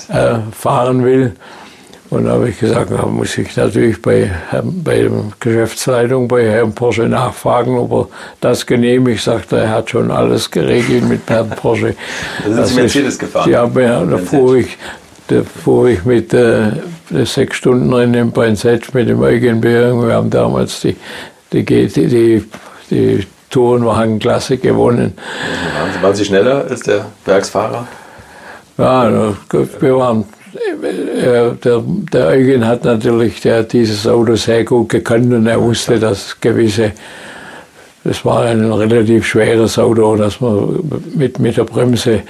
äh, 0.09 0.36
fahren 0.53 1.05
will. 1.05 1.34
Und 2.11 2.24
da 2.24 2.32
habe 2.32 2.48
ich 2.48 2.59
gesagt, 2.59 2.90
da 2.90 3.04
muss 3.04 3.36
ich 3.36 3.54
natürlich 3.56 4.00
bei, 4.00 4.30
bei 4.62 5.02
der 5.02 5.11
Geschäftsleitung, 5.40 6.26
bei 6.26 6.48
Herrn 6.48 6.72
Porsche 6.72 7.02
nachfragen, 7.02 7.76
ob 7.76 7.92
er 7.92 8.09
das 8.40 8.64
genehmigt. 8.64 9.22
Sagt 9.22 9.52
er, 9.52 9.68
hat 9.68 9.90
schon 9.90 10.11
alles 10.11 10.50
geregelt 10.50 11.06
mit 11.06 11.20
Herrn 11.28 11.50
Porsche. 11.50 11.94
Da 12.44 12.50
sind 12.50 12.66
Sie 12.66 12.80
Mercedes 12.80 13.18
gefahren? 13.18 13.50
Ja, 13.50 13.66
da 13.66 14.16
fuhr 14.16 14.56
ich, 14.56 14.78
da 15.26 15.42
fuhr 15.42 15.88
ich 15.88 16.04
mit 16.06 16.32
äh, 16.32 16.70
sechs 17.24 17.59
Stunden 17.59 17.92
Rennen 17.92 18.14
im 18.14 18.30
Brenzett 18.30 18.94
mit 18.94 19.09
dem 19.09 19.20
Eugen 19.20 19.61
Behring. 19.61 20.06
Wir 20.06 20.14
haben 20.14 20.30
damals 20.30 20.80
die, 20.80 20.96
die, 21.52 21.62
die, 21.62 21.88
die, 21.88 22.44
die 22.90 23.26
Tourenwagenklasse 23.50 24.56
gewonnen. 24.56 25.12
Waren 26.00 26.14
Sie 26.14 26.24
schneller 26.24 26.64
als 26.70 26.80
der 26.80 27.04
Werksfahrer? 27.26 27.86
Ja, 28.78 29.34
wir 29.80 29.96
waren 29.98 30.24
der, 30.82 31.82
der 32.12 32.26
Eugen 32.26 32.66
hat 32.66 32.84
natürlich 32.84 33.40
der 33.40 33.62
dieses 33.62 34.06
Auto 34.06 34.36
sehr 34.36 34.64
gut 34.64 34.88
gekannt 34.88 35.32
und 35.32 35.46
er 35.46 35.61
wusste, 35.61 35.98
dass 35.98 36.40
gewisse, 36.40 36.92
das 38.04 38.24
war 38.24 38.42
ein 38.42 38.72
relativ 38.72 39.26
schweres 39.26 39.78
Auto, 39.78 40.16
dass 40.16 40.40
man 40.40 40.80
mit, 41.14 41.38
mit 41.38 41.56
der 41.56 41.64
Bremse, 41.64 42.22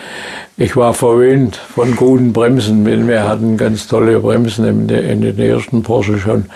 ich 0.56 0.76
war 0.76 0.94
verwöhnt 0.94 1.56
von 1.56 1.94
guten 1.94 2.32
Bremsen, 2.32 2.86
wir 2.86 3.28
hatten 3.28 3.56
ganz 3.56 3.86
tolle 3.86 4.18
Bremsen 4.20 4.64
in, 4.66 4.88
in 4.88 5.20
den 5.20 5.38
ersten 5.38 5.82
Porsche 5.82 6.18
schon. 6.18 6.46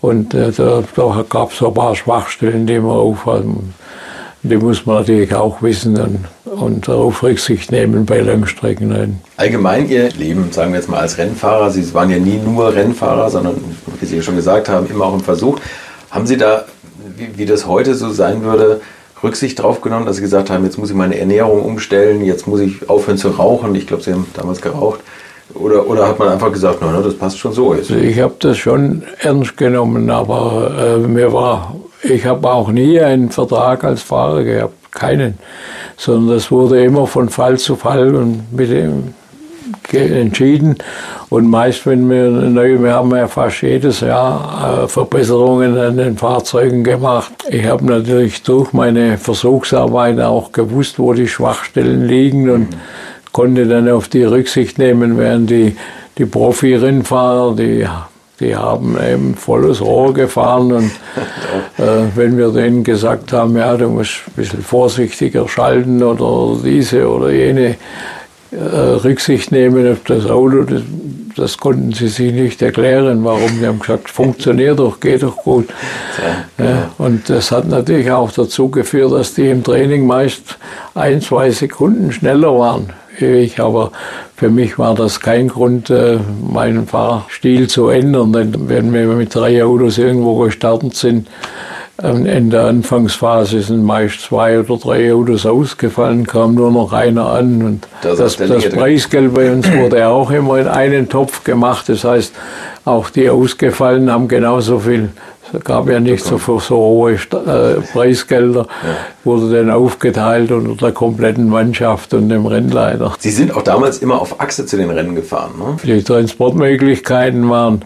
Und 0.00 0.34
äh, 0.34 0.52
da, 0.52 0.82
da 0.94 1.24
gab 1.28 1.52
es 1.52 1.62
ein 1.62 1.74
paar 1.74 1.96
Schwachstellen, 1.96 2.66
die 2.66 2.80
wir 2.80 2.92
aufhaben 2.92 3.74
die 4.48 4.56
muss 4.56 4.86
man 4.86 4.96
natürlich 4.96 5.34
auch 5.34 5.62
wissen 5.62 5.98
und, 5.98 6.24
und 6.44 6.88
darauf 6.88 7.22
Rücksicht 7.22 7.70
nehmen 7.72 8.06
bei 8.06 8.20
Langstrecken. 8.20 9.20
Allgemein 9.36 9.88
Ihr 9.88 10.10
Leben, 10.10 10.50
sagen 10.52 10.72
wir 10.72 10.80
jetzt 10.80 10.88
mal 10.88 11.00
als 11.00 11.18
Rennfahrer, 11.18 11.70
Sie 11.70 11.92
waren 11.94 12.10
ja 12.10 12.18
nie 12.18 12.38
nur 12.38 12.74
Rennfahrer, 12.74 13.30
sondern, 13.30 13.56
wie 14.00 14.06
Sie 14.06 14.22
schon 14.22 14.36
gesagt 14.36 14.68
haben, 14.68 14.86
immer 14.88 15.06
auch 15.06 15.14
im 15.14 15.20
Versuch. 15.20 15.58
Haben 16.10 16.26
Sie 16.26 16.36
da, 16.36 16.64
wie, 17.16 17.38
wie 17.38 17.46
das 17.46 17.66
heute 17.66 17.94
so 17.94 18.10
sein 18.10 18.42
würde, 18.42 18.80
Rücksicht 19.22 19.62
drauf 19.62 19.80
genommen, 19.80 20.06
dass 20.06 20.16
Sie 20.16 20.22
gesagt 20.22 20.50
haben, 20.50 20.64
jetzt 20.64 20.78
muss 20.78 20.90
ich 20.90 20.96
meine 20.96 21.18
Ernährung 21.18 21.62
umstellen, 21.62 22.24
jetzt 22.24 22.46
muss 22.46 22.60
ich 22.60 22.88
aufhören 22.88 23.18
zu 23.18 23.28
rauchen? 23.28 23.74
Ich 23.74 23.86
glaube, 23.86 24.02
Sie 24.02 24.12
haben 24.12 24.26
damals 24.34 24.60
geraucht. 24.60 25.00
Oder, 25.54 25.88
oder 25.88 26.08
hat 26.08 26.18
man 26.18 26.28
einfach 26.28 26.52
gesagt, 26.52 26.78
na, 26.80 27.00
das 27.00 27.14
passt 27.14 27.38
schon 27.38 27.52
so 27.52 27.74
jetzt? 27.74 27.90
Ich 27.90 28.20
habe 28.20 28.34
das 28.40 28.58
schon 28.58 29.02
ernst 29.20 29.56
genommen, 29.56 30.10
aber 30.10 30.72
äh, 30.78 30.98
mir 30.98 31.32
war 31.32 31.74
ich 32.02 32.24
habe 32.26 32.50
auch 32.50 32.70
nie 32.70 33.00
einen 33.00 33.30
Vertrag 33.30 33.84
als 33.84 34.02
Fahrer 34.02 34.44
gehabt, 34.44 34.92
keinen, 34.92 35.38
sondern 35.96 36.36
das 36.36 36.50
wurde 36.50 36.82
immer 36.82 37.06
von 37.06 37.28
Fall 37.28 37.58
zu 37.58 37.76
Fall 37.76 38.14
und 38.14 38.52
mit 38.52 38.70
dem 38.70 39.14
entschieden. 39.92 40.76
Und 41.28 41.48
meist, 41.48 41.86
wenn 41.86 42.08
wir 42.08 42.30
neu, 42.30 42.78
wir 42.80 42.92
haben 42.92 43.14
ja 43.14 43.26
fast 43.26 43.62
jedes 43.62 44.00
Jahr 44.00 44.84
äh, 44.84 44.88
Verbesserungen 44.88 45.76
an 45.76 45.96
den 45.96 46.16
Fahrzeugen 46.16 46.84
gemacht. 46.84 47.32
Ich 47.50 47.66
habe 47.66 47.84
natürlich 47.84 48.42
durch 48.42 48.72
meine 48.72 49.18
Versuchsarbeit 49.18 50.20
auch 50.20 50.52
gewusst, 50.52 50.98
wo 50.98 51.12
die 51.14 51.28
Schwachstellen 51.28 52.06
liegen 52.06 52.48
und 52.50 52.68
konnte 53.32 53.66
dann 53.66 53.88
auf 53.88 54.08
die 54.08 54.22
Rücksicht 54.22 54.78
nehmen, 54.78 55.18
während 55.18 55.50
die, 55.50 55.76
die 56.16 56.26
Profi-Rennfahrer, 56.26 57.56
die 57.56 57.86
die 58.40 58.54
haben 58.54 58.96
eben 59.00 59.34
volles 59.34 59.80
Rohr 59.80 60.12
gefahren 60.12 60.72
und 60.72 60.90
äh, 61.78 62.04
wenn 62.14 62.36
wir 62.36 62.50
denen 62.50 62.84
gesagt 62.84 63.32
haben, 63.32 63.56
ja, 63.56 63.76
du 63.76 63.88
musst 63.88 64.22
ein 64.26 64.32
bisschen 64.36 64.62
vorsichtiger 64.62 65.48
schalten 65.48 66.02
oder 66.02 66.60
diese 66.62 67.08
oder 67.08 67.30
jene 67.30 67.76
äh, 68.50 68.56
Rücksicht 68.56 69.52
nehmen 69.52 69.90
auf 69.90 70.00
das 70.04 70.26
Auto, 70.26 70.62
das, 70.62 70.82
das, 71.34 71.58
konnten 71.58 71.92
sie 71.92 72.08
sich 72.08 72.32
nicht 72.32 72.62
erklären, 72.62 73.24
warum. 73.24 73.58
Die 73.58 73.66
haben 73.66 73.80
gesagt, 73.80 74.10
funktioniert 74.10 74.78
doch, 74.78 75.00
geht 75.00 75.22
doch 75.22 75.36
gut. 75.36 75.68
Ja, 76.58 76.64
ja, 76.64 76.90
und 76.98 77.28
das 77.28 77.50
hat 77.50 77.66
natürlich 77.68 78.10
auch 78.10 78.30
dazu 78.30 78.68
geführt, 78.68 79.12
dass 79.12 79.34
die 79.34 79.48
im 79.48 79.64
Training 79.64 80.06
meist 80.06 80.58
ein, 80.94 81.20
zwei 81.20 81.50
Sekunden 81.50 82.12
schneller 82.12 82.58
waren 82.58 82.92
ich, 83.20 83.60
aber 83.60 83.92
für 84.36 84.50
mich 84.50 84.78
war 84.78 84.94
das 84.94 85.20
kein 85.20 85.48
Grund, 85.48 85.90
äh, 85.90 86.18
meinen 86.42 86.86
Fahrstil 86.86 87.68
zu 87.68 87.88
ändern. 87.88 88.32
Denn 88.32 88.68
wenn 88.68 88.92
wir 88.92 89.06
mit 89.06 89.34
drei 89.34 89.64
Autos 89.64 89.98
irgendwo 89.98 90.36
gestartet 90.36 90.94
sind, 90.94 91.28
in 92.02 92.50
der 92.50 92.64
Anfangsphase 92.64 93.62
sind 93.62 93.82
meist 93.82 94.20
zwei 94.20 94.60
oder 94.60 94.76
drei 94.76 95.14
Autos 95.14 95.46
ausgefallen, 95.46 96.26
kam 96.26 96.54
nur 96.54 96.70
noch 96.70 96.92
einer 96.92 97.26
an. 97.26 97.62
Und 97.62 97.88
das, 98.02 98.18
das, 98.18 98.36
das 98.36 98.68
Preisgeld 98.68 99.32
bei 99.32 99.50
uns 99.50 99.70
wurde 99.72 100.06
auch 100.06 100.30
immer 100.30 100.58
in 100.58 100.68
einen 100.68 101.08
Topf 101.08 101.42
gemacht. 101.42 101.88
Das 101.88 102.04
heißt, 102.04 102.34
auch 102.84 103.08
die 103.08 103.30
ausgefallen 103.30 104.10
haben 104.10 104.28
genauso 104.28 104.80
viel 104.80 105.08
es 105.52 105.64
gab 105.64 105.88
ja 105.88 106.00
nicht 106.00 106.24
so, 106.24 106.38
so 106.38 106.76
hohe 106.76 107.12
äh, 107.14 107.80
Preisgelder, 107.92 108.66
ja. 108.66 108.96
wurde 109.24 109.56
dann 109.56 109.70
aufgeteilt 109.70 110.50
unter 110.50 110.74
der 110.74 110.92
kompletten 110.92 111.48
Mannschaft 111.48 112.14
und 112.14 112.28
dem 112.28 112.46
Rennleiter. 112.46 113.14
Sie 113.18 113.30
sind 113.30 113.54
auch 113.54 113.62
damals 113.62 113.98
immer 113.98 114.20
auf 114.20 114.40
Achse 114.40 114.66
zu 114.66 114.76
den 114.76 114.90
Rennen 114.90 115.14
gefahren, 115.14 115.52
ne? 115.58 115.76
Die 115.82 116.02
Transportmöglichkeiten 116.02 117.48
waren, 117.48 117.84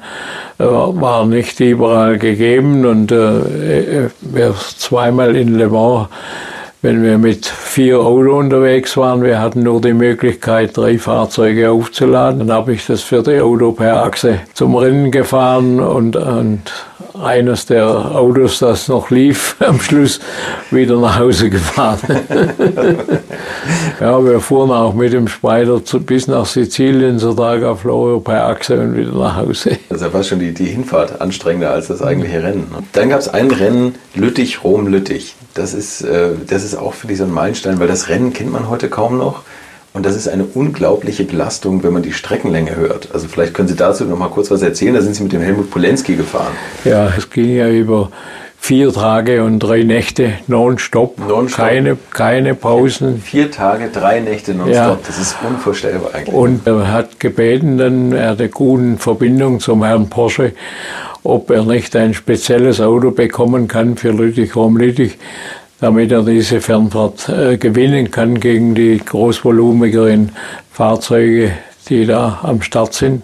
äh, 0.59 0.65
waren 0.65 1.31
nicht 1.31 1.61
überall 1.61 2.19
gegeben 2.19 2.87
und 2.87 3.13
äh, 3.13 4.09
wir 4.21 4.55
zweimal 4.77 5.37
in 5.37 5.57
Le 5.57 5.69
Mans 5.69 6.09
wenn 6.83 7.03
wir 7.03 7.19
mit 7.19 7.45
vier 7.45 8.01
Autos 8.01 8.39
unterwegs 8.39 8.97
waren, 8.97 9.23
wir 9.23 9.39
hatten 9.39 9.63
nur 9.63 9.83
die 9.83 9.93
Möglichkeit, 9.93 10.75
drei 10.77 10.99
Fahrzeuge 10.99 11.71
aufzuladen. 11.71 12.39
Dann 12.39 12.53
habe 12.53 12.73
ich 12.73 12.87
das 12.87 13.03
vierte 13.03 13.45
Auto 13.45 13.73
per 13.73 14.03
Achse 14.03 14.41
zum 14.55 14.75
Rennen 14.75 15.11
gefahren 15.11 15.79
und, 15.81 16.17
und 16.17 16.63
eines 17.23 17.67
der 17.67 17.87
Autos, 17.87 18.59
das 18.59 18.89
noch 18.89 19.11
lief, 19.11 19.57
am 19.61 19.81
Schluss 19.81 20.21
wieder 20.71 20.99
nach 20.99 21.19
Hause 21.19 21.51
gefahren. 21.51 22.01
ja, 24.01 24.25
wir 24.25 24.41
fuhren 24.41 24.71
auch 24.71 24.95
mit 24.95 25.13
dem 25.13 25.29
Spider 25.29 25.85
zu, 25.85 26.01
bis 26.01 26.27
nach 26.27 26.47
Sizilien 26.47 27.19
zur 27.19 27.37
Targa 27.37 27.75
Florio 27.75 28.21
per 28.21 28.47
Achse 28.47 28.81
und 28.81 28.97
wieder 28.97 29.13
nach 29.13 29.37
Hause. 29.37 29.79
Das 29.89 30.13
war 30.13 30.23
schon 30.23 30.41
die, 30.41 30.53
die 30.53 30.67
Hinfahrt 30.67 31.21
anstrengender 31.21 31.71
als 31.71 31.89
das 31.89 32.03
eigentliche 32.03 32.43
Rennen. 32.43 32.69
Ne? 32.73 32.83
Dann 32.93 33.11
gab 33.11 33.21
es 33.21 33.29
ein 33.29 33.51
Rennen, 33.51 33.95
Lüttich-Rom-Lüttich. 34.15 35.37
Das 35.55 35.75
ist, 35.75 36.03
äh, 36.03 36.31
das 36.47 36.65
ist 36.65 36.77
auch 36.77 36.95
für 36.95 37.09
dich 37.09 37.19
so 37.19 37.25
ein 37.25 37.33
Meilenstein, 37.33 37.81
weil 37.81 37.89
das 37.89 38.09
Rennen 38.09 38.33
kennt 38.33 38.53
man 38.53 38.69
heute 38.69 38.89
kaum 38.89 39.19
noch. 39.19 39.43
Und 39.93 40.07
das 40.07 40.15
ist 40.15 40.29
eine 40.29 40.45
unglaubliche 40.45 41.25
Belastung, 41.25 41.83
wenn 41.83 41.93
man 41.93 42.03
die 42.03 42.13
Streckenlänge 42.13 42.77
hört. 42.77 43.09
Also 43.13 43.27
vielleicht 43.27 43.55
können 43.55 43.67
Sie 43.67 43.75
dazu 43.75 44.05
noch 44.05 44.19
mal 44.19 44.29
kurz 44.29 44.51
was 44.51 44.63
erzählen. 44.63 44.95
Da 44.95 45.03
sind 45.03 45.15
Sie 45.15 45.23
mit 45.23 45.33
dem 45.33 45.41
Helmut 45.43 45.71
Polenski 45.71 46.15
gefahren. 46.15 46.53
Ja, 46.85 47.13
es 47.17 47.29
ging 47.29 47.57
ja 47.57 47.69
über 47.69 48.11
vier 48.61 48.93
Tage 48.93 49.43
und 49.43 49.59
drei 49.59 49.83
Nächte 49.83 50.35
nonstop. 50.47 51.19
nonstop. 51.19 51.67
Keine, 51.67 51.97
keine 52.13 52.55
Pausen. 52.55 53.21
Vier 53.21 53.51
Tage, 53.51 53.89
drei 53.89 54.21
Nächte 54.21 54.55
nonstop. 54.55 54.75
Ja. 54.77 54.99
Das 55.05 55.19
ist 55.19 55.37
unvorstellbar 55.49 56.15
eigentlich. 56.15 56.35
Und 56.35 56.67
er 56.67 56.93
hat 56.93 57.19
gebeten, 57.19 57.79
dann 57.79 58.13
er 58.13 58.31
hat 58.31 58.39
eine 58.39 58.49
gute 58.49 58.97
Verbindung 58.99 59.59
zum 59.59 59.83
Herrn 59.83 60.09
Porsche, 60.09 60.53
ob 61.25 61.51
er 61.51 61.65
nicht 61.65 61.97
ein 61.97 62.15
spezielles 62.15 62.81
Auto 62.81 63.11
bekommen 63.11 63.67
kann 63.67 63.97
für 63.97 64.11
Lüttich-Rom-Lüttich 64.11 65.19
damit 65.81 66.13
er 66.13 66.23
diese 66.23 66.61
Fernfahrt 66.61 67.29
äh, 67.29 67.57
gewinnen 67.57 68.11
kann 68.11 68.39
gegen 68.39 68.75
die 68.75 68.99
großvolumigeren 68.99 70.33
Fahrzeuge, 70.73 71.53
die 71.89 72.07
da 72.07 72.41
am 72.43 72.63
Start 72.63 72.95
sind. 72.95 73.23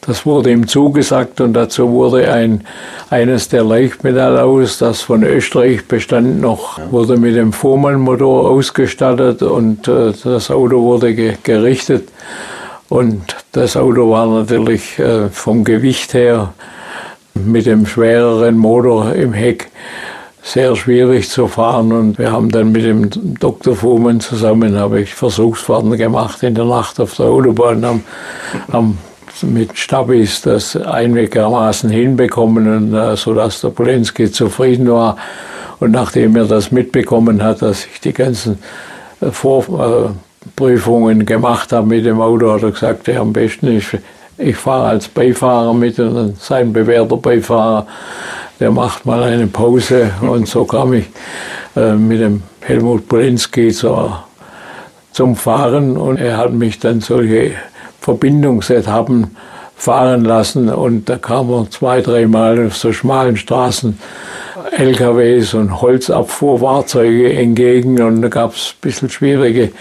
Das 0.00 0.24
wurde 0.24 0.50
ihm 0.50 0.66
zugesagt 0.66 1.42
und 1.42 1.52
dazu 1.52 1.90
wurde 1.90 2.32
ein, 2.32 2.64
eines 3.10 3.50
der 3.50 3.62
Leichtmetallautos, 3.62 4.78
das 4.78 5.02
von 5.02 5.22
Österreich 5.22 5.86
bestand 5.86 6.40
noch, 6.40 6.80
wurde 6.90 7.18
mit 7.18 7.36
dem 7.36 7.52
Fuhrmann-Motor 7.52 8.50
ausgestattet 8.50 9.42
und 9.42 9.86
äh, 9.88 10.12
das 10.24 10.50
Auto 10.50 10.80
wurde 10.82 11.14
ge 11.14 11.34
gerichtet. 11.42 12.08
Und 12.88 13.36
das 13.52 13.76
Auto 13.76 14.10
war 14.10 14.26
natürlich 14.26 14.98
äh, 14.98 15.28
vom 15.28 15.64
Gewicht 15.64 16.14
her 16.14 16.54
mit 17.34 17.66
dem 17.66 17.86
schwereren 17.86 18.56
Motor 18.56 19.14
im 19.14 19.32
Heck 19.32 19.70
sehr 20.50 20.74
schwierig 20.74 21.30
zu 21.30 21.46
fahren 21.46 21.92
und 21.92 22.18
wir 22.18 22.32
haben 22.32 22.50
dann 22.50 22.72
mit 22.72 22.82
dem 22.84 23.08
Dr. 23.38 23.76
Fuhrmann 23.76 24.18
zusammen 24.18 24.76
habe 24.76 25.00
ich 25.00 25.14
Versuchsfahrten 25.14 25.96
gemacht 25.96 26.42
in 26.42 26.56
der 26.56 26.64
Nacht 26.64 26.98
auf 26.98 27.14
der 27.14 27.26
Autobahn, 27.26 27.84
haben, 27.84 28.04
haben 28.72 28.98
mit 29.42 29.78
Stabis 29.78 30.42
das 30.42 30.76
einigermaßen 30.76 31.88
hinbekommen 31.88 32.92
äh, 32.92 33.16
sodass 33.16 33.60
der 33.60 33.68
Polenski 33.68 34.32
zufrieden 34.32 34.90
war 34.90 35.16
und 35.78 35.92
nachdem 35.92 36.34
er 36.34 36.46
das 36.46 36.72
mitbekommen 36.72 37.42
hat, 37.42 37.62
dass 37.62 37.86
ich 37.86 38.00
die 38.00 38.12
ganzen 38.12 38.58
äh, 39.20 39.30
Vorprüfungen 39.30 41.26
gemacht 41.26 41.72
habe 41.72 41.86
mit 41.86 42.04
dem 42.04 42.20
Auto, 42.20 42.52
hat 42.52 42.64
er 42.64 42.72
gesagt, 42.72 43.06
ja, 43.06 43.20
am 43.20 43.32
besten 43.32 43.68
ist 43.68 43.96
ich 44.42 44.56
fahre 44.56 44.88
als 44.88 45.06
Beifahrer 45.06 45.74
mit 45.74 45.98
und 45.98 46.40
sein 46.40 46.72
bewährter 46.72 47.18
Beifahrer, 47.18 47.86
der 48.60 48.70
macht 48.70 49.06
mal 49.06 49.22
eine 49.22 49.46
Pause 49.46 50.10
und 50.20 50.46
so 50.46 50.64
kam 50.64 50.92
ich 50.92 51.06
äh, 51.74 51.94
mit 51.94 52.20
dem 52.20 52.42
Helmut 52.60 53.08
Polenski 53.08 53.72
zur, 53.72 54.24
zum 55.12 55.34
Fahren 55.34 55.96
und 55.96 56.18
er 56.18 56.36
hat 56.36 56.52
mich 56.52 56.78
dann 56.78 57.00
solche 57.00 57.52
Verbindungsetappen 58.00 59.34
fahren 59.76 60.24
lassen 60.24 60.68
und 60.68 61.08
da 61.08 61.16
kam 61.16 61.50
er 61.50 61.70
zwei, 61.70 62.02
dreimal 62.02 62.66
auf 62.66 62.76
so 62.76 62.92
schmalen 62.92 63.38
Straßen 63.38 63.98
LKWs 64.72 65.54
und 65.54 65.80
Holzabfuhrfahrzeuge 65.80 67.32
entgegen 67.32 68.00
und 68.02 68.20
da 68.20 68.28
gab 68.28 68.54
es 68.54 68.74
ein 68.74 68.80
bisschen 68.82 69.08
schwierige, 69.08 69.72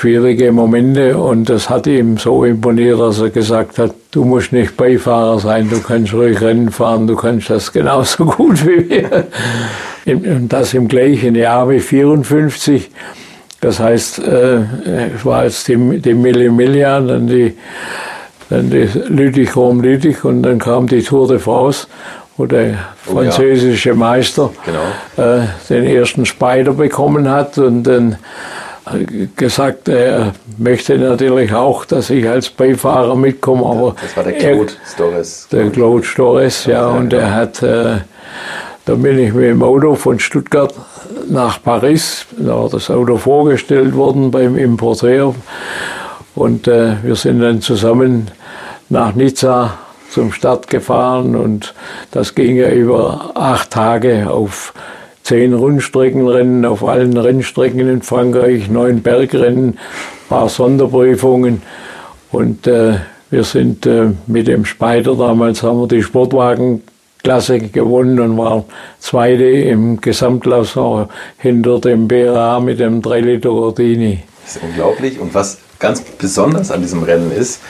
schwierige 0.00 0.50
Momente 0.50 1.18
und 1.18 1.50
das 1.50 1.68
hat 1.68 1.86
ihm 1.86 2.16
so 2.16 2.46
imponiert, 2.46 2.98
dass 2.98 3.20
er 3.20 3.28
gesagt 3.28 3.78
hat, 3.78 3.92
du 4.12 4.24
musst 4.24 4.50
nicht 4.50 4.74
Beifahrer 4.74 5.38
sein, 5.38 5.68
du 5.68 5.78
kannst 5.82 6.14
ruhig 6.14 6.40
Rennen 6.40 6.70
fahren, 6.70 7.06
du 7.06 7.16
kannst 7.16 7.50
das 7.50 7.70
genauso 7.70 8.24
gut 8.36 8.66
wie 8.66 8.88
wir. 8.88 9.26
Und 10.06 10.48
das 10.48 10.72
im 10.72 10.88
gleichen 10.88 11.34
Jahr 11.34 11.68
wie 11.68 11.80
54. 11.80 12.90
Das 13.60 13.78
heißt, 13.78 14.20
äh, 14.20 14.60
es 15.16 15.24
war 15.26 15.44
jetzt 15.44 15.68
die, 15.68 15.76
die 15.98 16.14
Millimillian, 16.14 17.06
dann 17.06 17.26
die 17.26 17.54
dann 18.48 18.70
die 18.70 18.88
Lüttich 19.08 19.54
Rom 19.54 19.82
Lüttich 19.82 20.24
und 20.24 20.42
dann 20.42 20.58
kam 20.58 20.86
die 20.88 21.02
Tour 21.02 21.28
de 21.28 21.38
France, 21.38 21.86
wo 22.38 22.46
der 22.46 22.74
französische 23.02 23.94
Meister 23.94 24.50
genau. 24.64 25.34
äh, 25.42 25.42
den 25.68 25.84
ersten 25.84 26.24
Spider 26.24 26.72
bekommen 26.72 27.30
hat 27.30 27.58
und 27.58 27.84
dann 27.84 28.16
gesagt, 29.36 29.88
er 29.88 30.32
möchte 30.58 30.98
natürlich 30.98 31.52
auch, 31.52 31.84
dass 31.84 32.10
ich 32.10 32.28
als 32.28 32.50
Beifahrer 32.50 33.14
mitkomme, 33.16 33.64
aber 33.64 33.96
das 34.00 34.16
war 34.16 34.24
der 34.24 34.32
Claude 34.34 34.72
Stores. 34.86 35.48
Der 35.50 35.70
Claude 35.70 36.04
Stores, 36.04 36.66
ja, 36.66 36.86
und 36.88 37.12
er 37.12 37.34
hat, 37.34 37.62
äh, 37.62 37.98
da 38.84 38.94
bin 38.94 39.18
ich 39.18 39.32
mit 39.32 39.44
dem 39.44 39.62
Auto 39.62 39.94
von 39.94 40.18
Stuttgart 40.18 40.74
nach 41.28 41.62
Paris, 41.62 42.26
da 42.36 42.56
war 42.56 42.68
das 42.68 42.90
Auto 42.90 43.16
vorgestellt 43.16 43.94
worden 43.94 44.30
beim 44.30 44.56
Importeur. 44.56 45.34
Und 46.34 46.68
äh, 46.68 46.94
wir 47.02 47.16
sind 47.16 47.40
dann 47.40 47.60
zusammen 47.60 48.30
nach 48.88 49.14
Nizza 49.14 49.78
zum 50.10 50.32
Start 50.32 50.68
gefahren 50.68 51.36
und 51.36 51.74
das 52.10 52.34
ging 52.34 52.56
ja 52.56 52.70
über 52.70 53.30
acht 53.34 53.70
Tage 53.70 54.28
auf 54.30 54.72
zehn 55.30 55.54
Rundstreckenrennen 55.54 56.64
auf 56.64 56.82
allen 56.82 57.16
Rennstrecken 57.16 57.88
in 57.88 58.02
Frankreich, 58.02 58.68
neun 58.68 59.00
Bergrennen, 59.00 59.78
paar 60.28 60.48
Sonderprüfungen 60.48 61.62
und 62.32 62.66
äh, 62.66 62.94
wir 63.30 63.44
sind 63.44 63.86
äh, 63.86 64.08
mit 64.26 64.48
dem 64.48 64.64
Spider 64.64 65.14
damals 65.14 65.62
haben 65.62 65.78
wir 65.82 65.86
die 65.86 66.02
Sportwagenklasse 66.02 67.60
gewonnen 67.60 68.18
und 68.18 68.38
waren 68.38 68.64
Zweite 68.98 69.44
im 69.44 70.00
Gesamtklassement 70.00 71.08
hinter 71.38 71.78
dem 71.78 72.08
BRA 72.08 72.58
mit 72.58 72.80
dem 72.80 73.00
3 73.00 73.20
Liter 73.20 73.50
Gordini. 73.50 74.24
Das 74.42 74.56
ist 74.56 74.62
unglaublich 74.64 75.20
und 75.20 75.32
was 75.32 75.58
ganz 75.78 76.00
besonders 76.00 76.72
an 76.72 76.82
diesem 76.82 77.04
Rennen 77.04 77.30
ist, 77.30 77.60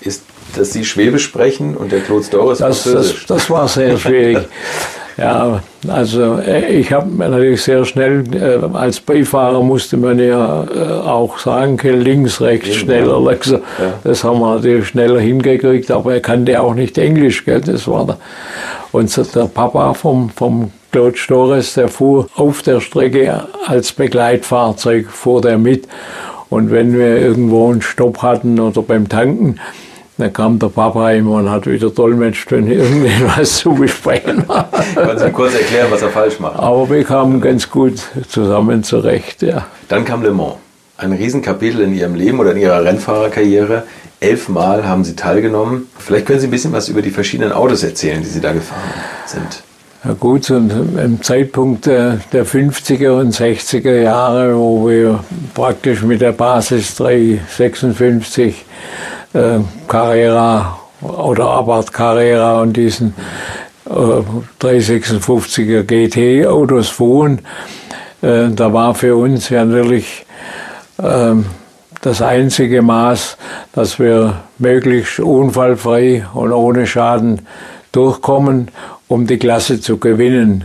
ist 0.00 0.22
dass 0.56 0.72
Sie 0.72 0.86
Schwäbisch 0.86 1.24
sprechen 1.24 1.76
und 1.76 1.92
der 1.92 2.00
Claude 2.00 2.26
Doris 2.30 2.58
das, 2.58 2.84
Französisch. 2.84 3.26
Das, 3.26 3.38
das 3.38 3.50
war 3.50 3.68
sehr 3.68 3.98
schwierig. 3.98 4.38
Ja, 5.16 5.62
also 5.88 6.38
äh, 6.38 6.72
ich 6.72 6.92
habe 6.92 7.08
natürlich 7.10 7.62
sehr 7.62 7.84
schnell, 7.84 8.24
äh, 8.34 8.76
als 8.76 9.00
Beifahrer 9.00 9.62
musste 9.62 9.96
man 9.96 10.18
ja 10.18 10.64
äh, 10.64 11.08
auch 11.08 11.38
sagen, 11.38 11.78
links, 11.82 12.40
rechts, 12.40 12.74
schneller, 12.74 13.20
langsam. 13.20 13.60
Ja. 13.78 13.92
Das 14.04 14.24
haben 14.24 14.40
wir 14.40 14.56
natürlich 14.56 14.88
schneller 14.88 15.20
hingekriegt, 15.20 15.90
aber 15.90 16.14
er 16.14 16.20
kannte 16.20 16.60
auch 16.60 16.74
nicht 16.74 16.98
Englisch, 16.98 17.44
gell? 17.44 17.60
das 17.60 17.86
war 17.86 18.06
der. 18.06 18.16
Und 18.92 19.34
der 19.34 19.44
Papa 19.46 19.94
vom, 19.94 20.30
vom 20.30 20.70
Claude 20.92 21.16
Stores, 21.16 21.74
der 21.74 21.88
fuhr 21.88 22.26
auf 22.36 22.62
der 22.62 22.80
Strecke 22.80 23.46
als 23.66 23.92
Begleitfahrzeug, 23.92 25.08
fuhr 25.08 25.40
der 25.40 25.56
mit. 25.56 25.88
Und 26.50 26.70
wenn 26.70 26.92
wir 26.92 27.16
irgendwo 27.16 27.70
einen 27.70 27.80
Stopp 27.80 28.20
hatten 28.20 28.60
oder 28.60 28.82
beim 28.82 29.08
Tanken, 29.08 29.58
dann 30.18 30.32
kam 30.32 30.58
der 30.58 30.68
Papa 30.68 31.10
immer 31.12 31.36
und 31.36 31.50
hat 31.50 31.66
wieder 31.66 31.90
dolmetscht, 31.90 32.50
wenn 32.52 32.70
irgendwas 32.70 33.56
zu 33.58 33.74
besprechen 33.74 34.46
war. 34.46 34.68
Können 34.94 35.18
Sie 35.18 35.30
kurz 35.30 35.54
erklären, 35.54 35.88
was 35.90 36.02
er 36.02 36.10
falsch 36.10 36.38
macht? 36.38 36.58
Aber 36.58 36.88
wir 36.90 37.02
kamen 37.04 37.40
ganz 37.40 37.70
gut 37.70 38.00
zusammen 38.28 38.84
zurecht, 38.84 39.42
ja. 39.42 39.66
Dann 39.88 40.04
kam 40.04 40.22
Le 40.22 40.32
Mans. 40.32 40.56
Ein 40.98 41.12
Riesenkapitel 41.12 41.80
in 41.80 41.94
Ihrem 41.94 42.14
Leben 42.14 42.38
oder 42.38 42.52
in 42.52 42.58
Ihrer 42.58 42.84
Rennfahrerkarriere. 42.84 43.84
Elfmal 44.20 44.86
haben 44.86 45.02
Sie 45.02 45.16
teilgenommen. 45.16 45.88
Vielleicht 45.98 46.26
können 46.26 46.38
Sie 46.38 46.46
ein 46.46 46.50
bisschen 46.52 46.72
was 46.72 46.88
über 46.88 47.02
die 47.02 47.10
verschiedenen 47.10 47.52
Autos 47.52 47.82
erzählen, 47.82 48.20
die 48.22 48.28
Sie 48.28 48.40
da 48.40 48.52
gefahren 48.52 48.80
sind. 49.26 49.64
Ja 50.04 50.14
gut, 50.14 50.50
und 50.50 50.70
im 50.70 51.22
Zeitpunkt 51.22 51.86
der 51.86 52.18
50er 52.32 53.20
und 53.20 53.34
60er 53.34 54.00
Jahre, 54.02 54.56
wo 54.56 54.88
wir 54.88 55.22
praktisch 55.54 56.02
mit 56.02 56.20
der 56.20 56.32
Basis 56.32 56.96
356 56.96 58.64
äh, 59.32 59.58
Carrera 59.88 60.78
oder 61.00 61.46
Abarth 61.46 61.92
Carrera 61.92 62.60
und 62.60 62.76
diesen 62.76 63.14
äh, 63.86 64.22
356er 64.60 65.82
GT-Autos 65.82 66.88
fuhren. 66.88 67.40
Äh, 68.22 68.48
da 68.50 68.72
war 68.72 68.94
für 68.94 69.16
uns 69.16 69.48
ja 69.48 69.64
natürlich 69.64 70.24
äh, 70.98 71.34
das 72.00 72.22
einzige 72.22 72.82
Maß, 72.82 73.36
dass 73.72 73.98
wir 73.98 74.42
möglichst 74.58 75.20
unfallfrei 75.20 76.26
und 76.34 76.52
ohne 76.52 76.86
Schaden 76.86 77.46
durchkommen, 77.92 78.70
um 79.08 79.26
die 79.26 79.38
Klasse 79.38 79.80
zu 79.80 79.98
gewinnen. 79.98 80.64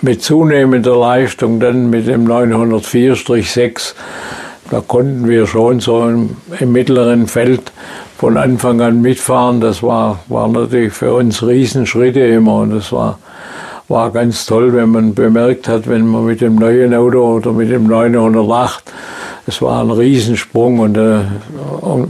Mit 0.00 0.22
zunehmender 0.22 0.96
Leistung 0.96 1.58
dann 1.58 1.90
mit 1.90 2.06
dem 2.06 2.28
904-6 2.28 3.94
da 4.70 4.82
konnten 4.86 5.28
wir 5.28 5.46
schon 5.46 5.80
so 5.80 6.08
im, 6.08 6.36
mittleren 6.72 7.26
Feld 7.26 7.72
von 8.18 8.36
Anfang 8.36 8.80
an 8.80 9.00
mitfahren. 9.00 9.60
Das 9.60 9.82
war, 9.82 10.20
war 10.28 10.48
natürlich 10.48 10.92
für 10.92 11.14
uns 11.14 11.42
Riesenschritte 11.42 12.20
immer 12.20 12.56
und 12.56 12.74
das 12.74 12.92
war, 12.92 13.18
war 13.88 14.10
ganz 14.10 14.44
toll, 14.44 14.74
wenn 14.74 14.90
man 14.90 15.14
bemerkt 15.14 15.68
hat, 15.68 15.88
wenn 15.88 16.06
man 16.06 16.26
mit 16.26 16.40
dem 16.40 16.56
neuen 16.56 16.94
Auto 16.94 17.36
oder 17.36 17.52
mit 17.52 17.70
dem 17.70 17.86
908, 17.86 18.84
es 19.46 19.62
war 19.62 19.82
ein 19.82 19.90
Riesensprung 19.90 20.80
und 20.80 20.98
äh, 20.98 21.20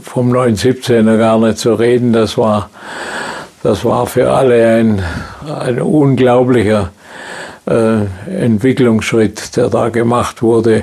vom 0.03 0.33
917er 0.33 1.19
gar 1.19 1.39
nicht 1.39 1.59
zu 1.59 1.75
reden, 1.75 2.13
das 2.13 2.37
war, 2.37 2.69
das 3.63 3.85
war 3.85 4.07
für 4.07 4.31
alle 4.33 4.79
ein, 4.79 5.03
ein 5.61 5.81
unglaublicher 5.81 6.91
äh, 7.67 8.45
Entwicklungsschritt, 8.45 9.57
der 9.57 9.69
da 9.69 9.89
gemacht 9.91 10.43
wurde. 10.43 10.83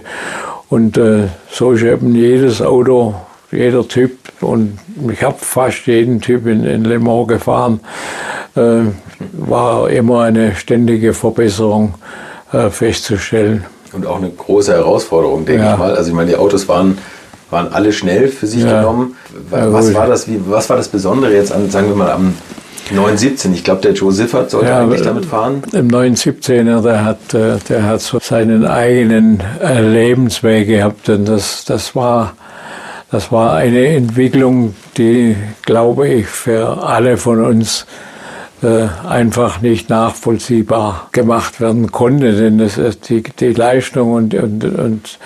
Und 0.69 0.97
äh, 0.97 1.27
so 1.51 1.71
ist 1.71 1.83
eben 1.83 2.15
jedes 2.15 2.61
Auto, 2.61 3.15
jeder 3.51 3.87
Typ, 3.87 4.17
und 4.41 4.79
ich 5.11 5.23
habe 5.23 5.37
fast 5.39 5.85
jeden 5.85 6.21
Typ 6.21 6.47
in, 6.47 6.63
in 6.63 6.83
Le 6.83 6.99
Mans 6.99 7.27
gefahren, 7.27 7.79
äh, 8.55 8.81
war 9.33 9.89
immer 9.89 10.23
eine 10.23 10.55
ständige 10.55 11.13
Verbesserung 11.13 11.93
äh, 12.51 12.69
festzustellen. 12.69 13.65
Und 13.93 14.05
auch 14.05 14.17
eine 14.17 14.29
große 14.29 14.73
Herausforderung, 14.73 15.45
denke 15.45 15.63
ja. 15.63 15.73
ich 15.73 15.79
mal. 15.79 15.95
Also 15.95 16.09
ich 16.09 16.15
meine, 16.15 16.31
die 16.31 16.35
Autos 16.35 16.67
waren, 16.67 16.97
waren 17.49 17.71
alle 17.71 17.93
schnell 17.93 18.27
für 18.27 18.47
sich 18.47 18.63
ja. 18.63 18.81
genommen. 18.81 19.15
Was, 19.49 19.93
war 19.93 20.07
das, 20.07 20.27
wie, 20.27 20.41
was 20.47 20.69
war 20.69 20.77
das 20.77 20.89
Besondere 20.89 21.33
jetzt 21.33 21.51
an, 21.51 21.69
sagen 21.69 21.87
wir 21.87 21.95
mal, 21.95 22.11
am 22.11 22.33
917, 22.91 23.53
ich 23.53 23.63
glaube, 23.63 23.81
der 23.81 23.93
Joe 23.93 24.11
Siffert 24.11 24.51
sollte 24.51 24.67
ja, 24.69 24.81
eigentlich 24.81 25.01
damit 25.01 25.25
fahren. 25.25 25.63
Im 25.73 25.87
917er, 25.87 26.81
der 26.81 27.05
hat, 27.05 27.33
äh, 27.33 27.57
der 27.67 27.83
hat 27.83 28.01
so 28.01 28.19
seinen 28.19 28.65
eigenen 28.65 29.41
äh, 29.61 29.81
Lebensweg 29.81 30.67
gehabt 30.67 31.09
und 31.09 31.25
das, 31.25 31.65
das 31.65 31.95
war, 31.95 32.33
das 33.11 33.31
war 33.31 33.55
eine 33.55 33.87
Entwicklung, 33.87 34.75
die, 34.97 35.35
glaube 35.63 36.07
ich, 36.07 36.27
für 36.27 36.83
alle 36.83 37.17
von 37.17 37.43
uns 37.43 37.85
äh, 38.61 38.87
einfach 39.07 39.61
nicht 39.61 39.89
nachvollziehbar 39.89 41.09
gemacht 41.11 41.59
werden 41.59 41.91
konnte, 41.91 42.33
denn 42.33 42.57
das, 42.57 42.79
die, 42.99 43.23
die 43.23 43.53
Leistung 43.53 44.13
und, 44.13 44.33
und, 44.33 44.63
und 44.63 45.19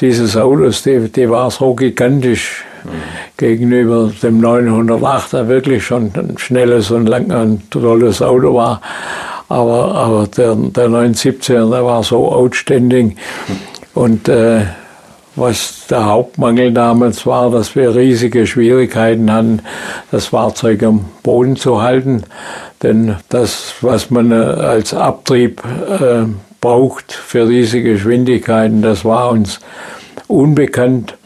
dieses 0.00 0.36
Autos, 0.36 0.82
die, 0.82 1.08
die 1.08 1.30
war 1.30 1.50
so 1.50 1.74
gigantisch 1.74 2.64
gegenüber 3.36 4.12
dem 4.22 4.40
908, 4.40 5.32
der 5.32 5.48
wirklich 5.48 5.84
schon 5.84 6.12
ein 6.14 6.36
schnelles 6.38 6.90
und 6.90 7.06
lang, 7.06 7.30
ein 7.30 7.62
tolles 7.70 8.22
Auto 8.22 8.54
war. 8.54 8.80
Aber, 9.48 9.94
aber 9.94 10.26
der, 10.26 10.54
der 10.54 10.88
917, 10.88 11.70
der 11.70 11.84
war 11.84 12.02
so 12.02 12.30
outstanding. 12.30 13.16
Und 13.94 14.28
äh, 14.28 14.62
was 15.38 15.86
der 15.88 16.04
Hauptmangel 16.04 16.72
damals 16.72 17.24
war, 17.24 17.50
dass 17.50 17.74
wir 17.76 17.94
riesige 17.94 18.46
Schwierigkeiten 18.46 19.32
hatten, 19.32 19.62
das 20.10 20.26
Fahrzeug 20.26 20.82
am 20.82 21.04
Boden 21.22 21.56
zu 21.56 21.80
halten. 21.80 22.24
Denn 22.82 23.16
das, 23.28 23.74
was 23.80 24.10
man 24.10 24.32
äh, 24.32 24.34
als 24.34 24.94
Abtrieb 24.94 25.62
äh, 25.64 26.24
braucht 26.60 27.12
für 27.12 27.46
diese 27.46 27.82
Geschwindigkeiten, 27.82 28.82
das 28.82 29.04
war 29.04 29.30
uns 29.30 29.60
unbekannt. 30.26 31.17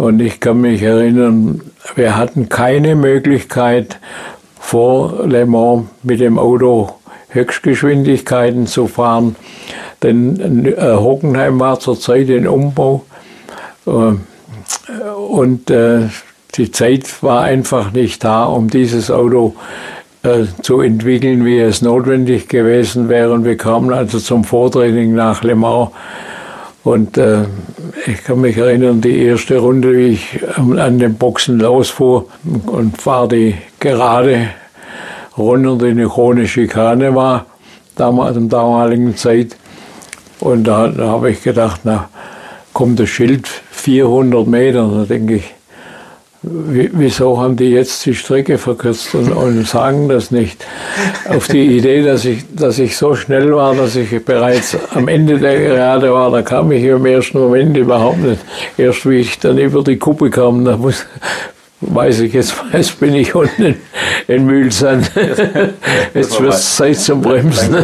Und 0.00 0.20
ich 0.20 0.40
kann 0.40 0.62
mich 0.62 0.80
erinnern, 0.80 1.60
wir 1.94 2.16
hatten 2.16 2.48
keine 2.48 2.96
Möglichkeit, 2.96 3.98
vor 4.58 5.26
Le 5.26 5.44
Mans 5.44 5.88
mit 6.02 6.20
dem 6.20 6.38
Auto 6.38 6.94
Höchstgeschwindigkeiten 7.28 8.66
zu 8.66 8.86
fahren. 8.86 9.36
Denn 10.02 10.64
äh, 10.64 10.94
Hockenheim 10.94 11.60
war 11.60 11.80
zurzeit 11.80 12.30
in 12.30 12.48
Umbau 12.48 13.04
äh, 13.86 13.90
und 13.90 15.70
äh, 15.70 16.08
die 16.54 16.72
Zeit 16.72 17.22
war 17.22 17.42
einfach 17.42 17.92
nicht 17.92 18.24
da, 18.24 18.44
um 18.44 18.70
dieses 18.70 19.10
Auto 19.10 19.54
äh, 20.22 20.44
zu 20.62 20.80
entwickeln, 20.80 21.44
wie 21.44 21.58
es 21.58 21.82
notwendig 21.82 22.48
gewesen 22.48 23.10
wäre. 23.10 23.32
Und 23.32 23.44
wir 23.44 23.58
kamen 23.58 23.92
also 23.92 24.18
zum 24.18 24.44
Vortraining 24.44 25.14
nach 25.14 25.42
Le 25.42 25.54
Mans. 25.56 25.90
Und 26.82 27.18
äh, 27.18 27.44
ich 28.06 28.24
kann 28.24 28.40
mich 28.40 28.56
erinnern, 28.56 29.00
die 29.00 29.24
erste 29.24 29.58
Runde, 29.58 29.96
wie 29.96 30.08
ich 30.08 30.40
an 30.56 30.98
den 30.98 31.14
Boxen 31.14 31.60
losfuhr 31.60 32.26
und 32.66 33.00
fahre 33.00 33.28
die 33.28 33.54
gerade 33.78 34.48
runter, 35.36 35.76
die 35.76 35.90
eine 35.90 36.08
chronische 36.08 36.62
Schikane 36.62 37.14
war, 37.14 37.46
damals, 37.96 38.36
in 38.36 38.48
damaligen 38.48 39.16
Zeit. 39.16 39.56
Und 40.40 40.64
da, 40.64 40.88
da 40.88 41.08
habe 41.08 41.30
ich 41.30 41.42
gedacht, 41.42 41.82
na, 41.84 42.08
kommt 42.72 42.98
das 42.98 43.10
Schild 43.10 43.46
400 43.46 44.46
Meter. 44.46 44.88
Da 44.88 45.04
denke 45.04 45.36
ich, 45.36 45.54
wieso 46.42 47.38
haben 47.38 47.56
die 47.56 47.70
jetzt 47.70 48.06
die 48.06 48.14
Strecke 48.14 48.56
verkürzt 48.56 49.14
und, 49.14 49.30
und, 49.30 49.66
sagen 49.66 50.08
das 50.08 50.30
nicht? 50.30 50.64
Auf 51.28 51.48
die 51.48 51.76
Idee, 51.76 52.02
dass 52.02 52.24
ich, 52.24 52.44
dass 52.54 52.78
ich 52.78 52.96
so 52.96 53.14
schnell 53.14 53.54
war, 53.54 53.74
dass 53.74 53.94
ich 53.96 54.24
bereits 54.24 54.76
am 54.94 55.08
Ende 55.08 55.38
der 55.38 55.60
Gerade 55.60 56.12
war, 56.12 56.30
da 56.30 56.40
kam 56.40 56.72
ich 56.72 56.82
im 56.84 57.04
ersten 57.04 57.38
Moment 57.38 57.76
überhaupt 57.76 58.18
nicht. 58.18 58.40
Erst 58.78 59.08
wie 59.08 59.16
ich 59.16 59.38
dann 59.38 59.58
über 59.58 59.84
die 59.84 59.98
Kuppe 59.98 60.30
kam, 60.30 60.64
da 60.64 60.78
muss, 60.78 61.06
weiß 61.80 62.20
ich 62.20 62.32
jetzt, 62.34 62.54
weiß, 62.72 62.92
bin 62.92 63.14
ich 63.14 63.34
unten 63.34 63.76
in 64.28 64.46
Mühlsand. 64.46 65.10
Jetzt 66.14 66.40
wird 66.40 66.54
es 66.54 66.76
Zeit 66.76 66.96
zum 66.96 67.20
Bremsen. 67.22 67.74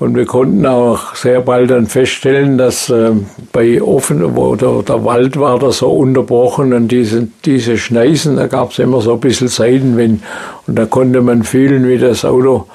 Und 0.00 0.14
wir 0.14 0.26
konnten 0.26 0.66
auch 0.66 1.14
sehr 1.14 1.40
bald 1.40 1.70
dann 1.70 1.86
feststellen, 1.86 2.58
dass 2.58 2.90
äh, 2.90 3.12
bei 3.52 3.80
offen, 3.80 4.36
wo 4.36 4.56
der, 4.56 4.82
der, 4.82 5.04
Wald 5.04 5.38
war, 5.38 5.58
da 5.58 5.70
so 5.70 5.90
unterbrochen 5.90 6.72
und 6.72 6.88
diese, 6.88 7.28
diese 7.44 7.78
Schneisen, 7.78 8.36
da 8.36 8.46
gab 8.46 8.72
es 8.72 8.78
immer 8.78 9.00
so 9.00 9.14
ein 9.14 9.20
bisschen 9.20 9.48
Seitenwind. 9.48 10.22
Und 10.66 10.78
da 10.78 10.86
konnte 10.86 11.20
man 11.20 11.42
fühlen, 11.42 11.88
wie 11.88 11.98
das 11.98 12.24
Auto 12.24 12.66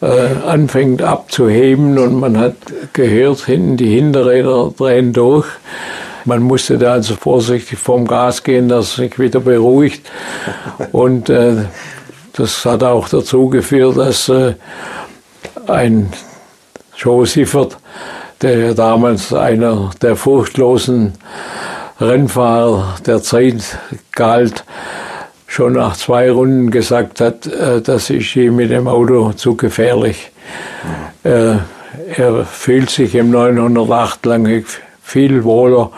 äh, 0.00 0.46
anfängt 0.46 1.02
abzuheben 1.02 1.98
und 1.98 2.18
man 2.20 2.38
hat 2.38 2.54
gehört, 2.92 3.44
hinten 3.46 3.76
die 3.76 3.94
Hinterräder 3.94 4.72
drehen 4.76 5.12
durch. 5.12 5.46
Man 6.28 6.42
musste 6.42 6.76
da 6.76 6.92
also 6.92 7.16
vorsichtig 7.16 7.78
vom 7.78 8.06
Gas 8.06 8.42
gehen, 8.42 8.68
dass 8.68 8.88
es 8.90 8.94
sich 8.96 9.18
wieder 9.18 9.40
beruhigt. 9.40 10.10
Und 10.92 11.30
äh, 11.30 11.64
das 12.34 12.66
hat 12.66 12.82
auch 12.82 13.08
dazu 13.08 13.48
geführt, 13.48 13.96
dass 13.96 14.28
äh, 14.28 14.52
ein 15.66 16.12
Joe 16.98 17.24
Siffert, 17.24 17.78
der 18.42 18.58
ja 18.58 18.74
damals 18.74 19.32
einer 19.32 19.90
der 20.02 20.16
furchtlosen 20.16 21.14
Rennfahrer 21.98 22.96
der 23.06 23.22
Zeit 23.22 23.78
galt, 24.12 24.64
schon 25.46 25.72
nach 25.72 25.96
zwei 25.96 26.30
Runden 26.30 26.70
gesagt 26.70 27.22
hat, 27.22 27.46
äh, 27.46 27.80
das 27.80 28.10
ist 28.10 28.36
ihm 28.36 28.56
mit 28.56 28.70
dem 28.70 28.86
Auto 28.86 29.32
zu 29.32 29.56
gefährlich. 29.56 30.30
Äh, 31.24 31.54
er 32.16 32.44
fühlt 32.44 32.90
sich 32.90 33.14
im 33.14 33.30
908 33.30 34.26
lang 34.26 34.64
viel 35.02 35.42
wohler 35.44 35.90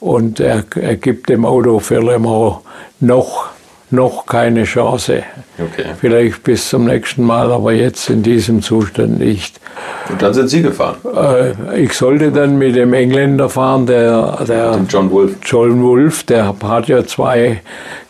und 0.00 0.40
er, 0.40 0.64
er 0.74 0.96
gibt 0.96 1.28
dem 1.28 1.44
Auto 1.44 1.78
für 1.78 2.00
Le 2.00 2.18
Mans 2.18 2.56
noch, 3.00 3.50
noch 3.90 4.26
keine 4.26 4.64
Chance. 4.64 5.22
Okay. 5.58 5.90
Vielleicht 6.00 6.42
bis 6.42 6.68
zum 6.68 6.86
nächsten 6.86 7.22
Mal, 7.22 7.52
aber 7.52 7.72
jetzt 7.72 8.08
in 8.08 8.22
diesem 8.22 8.62
Zustand 8.62 9.18
nicht. 9.18 9.60
Und 10.08 10.22
dann 10.22 10.34
sind 10.34 10.48
Sie 10.48 10.62
gefahren? 10.62 10.96
Äh, 11.14 11.82
ich 11.82 11.92
sollte 11.92 12.32
dann 12.32 12.58
mit 12.58 12.76
dem 12.76 12.92
Engländer 12.92 13.48
fahren, 13.48 13.86
der, 13.86 14.44
der 14.46 14.80
John 14.88 15.10
Wolf. 15.10 15.36
John 15.44 15.82
Wolf, 15.82 16.24
der 16.24 16.54
hat 16.62 16.88
ja 16.88 17.04
zwei 17.04 17.60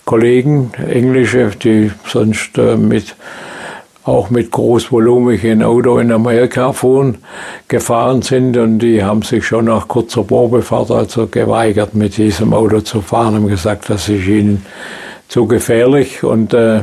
Kollegen, 0.04 0.72
englische, 0.88 1.50
die 1.62 1.90
sonst 2.06 2.56
äh, 2.58 2.76
mit 2.76 3.14
auch 4.04 4.30
mit 4.30 4.50
großvolumigen 4.50 5.62
Auto 5.62 5.98
in 5.98 6.10
Amerika 6.10 6.72
fuhren, 6.72 7.18
gefahren 7.68 8.22
sind 8.22 8.56
und 8.56 8.78
die 8.78 9.04
haben 9.04 9.22
sich 9.22 9.44
schon 9.46 9.66
nach 9.66 9.88
kurzer 9.88 10.24
Probefahrt 10.24 10.90
also 10.90 11.26
geweigert, 11.26 11.94
mit 11.94 12.16
diesem 12.16 12.54
Auto 12.54 12.80
zu 12.80 13.02
fahren, 13.02 13.34
haben 13.34 13.48
gesagt, 13.48 13.90
das 13.90 14.08
ist 14.08 14.26
ihnen 14.26 14.64
zu 15.28 15.46
gefährlich 15.46 16.24
und 16.24 16.54
äh, 16.54 16.78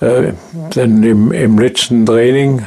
äh, 0.00 0.32
dann 0.74 1.02
im, 1.02 1.32
im 1.32 1.58
letzten 1.58 2.04
Training 2.04 2.66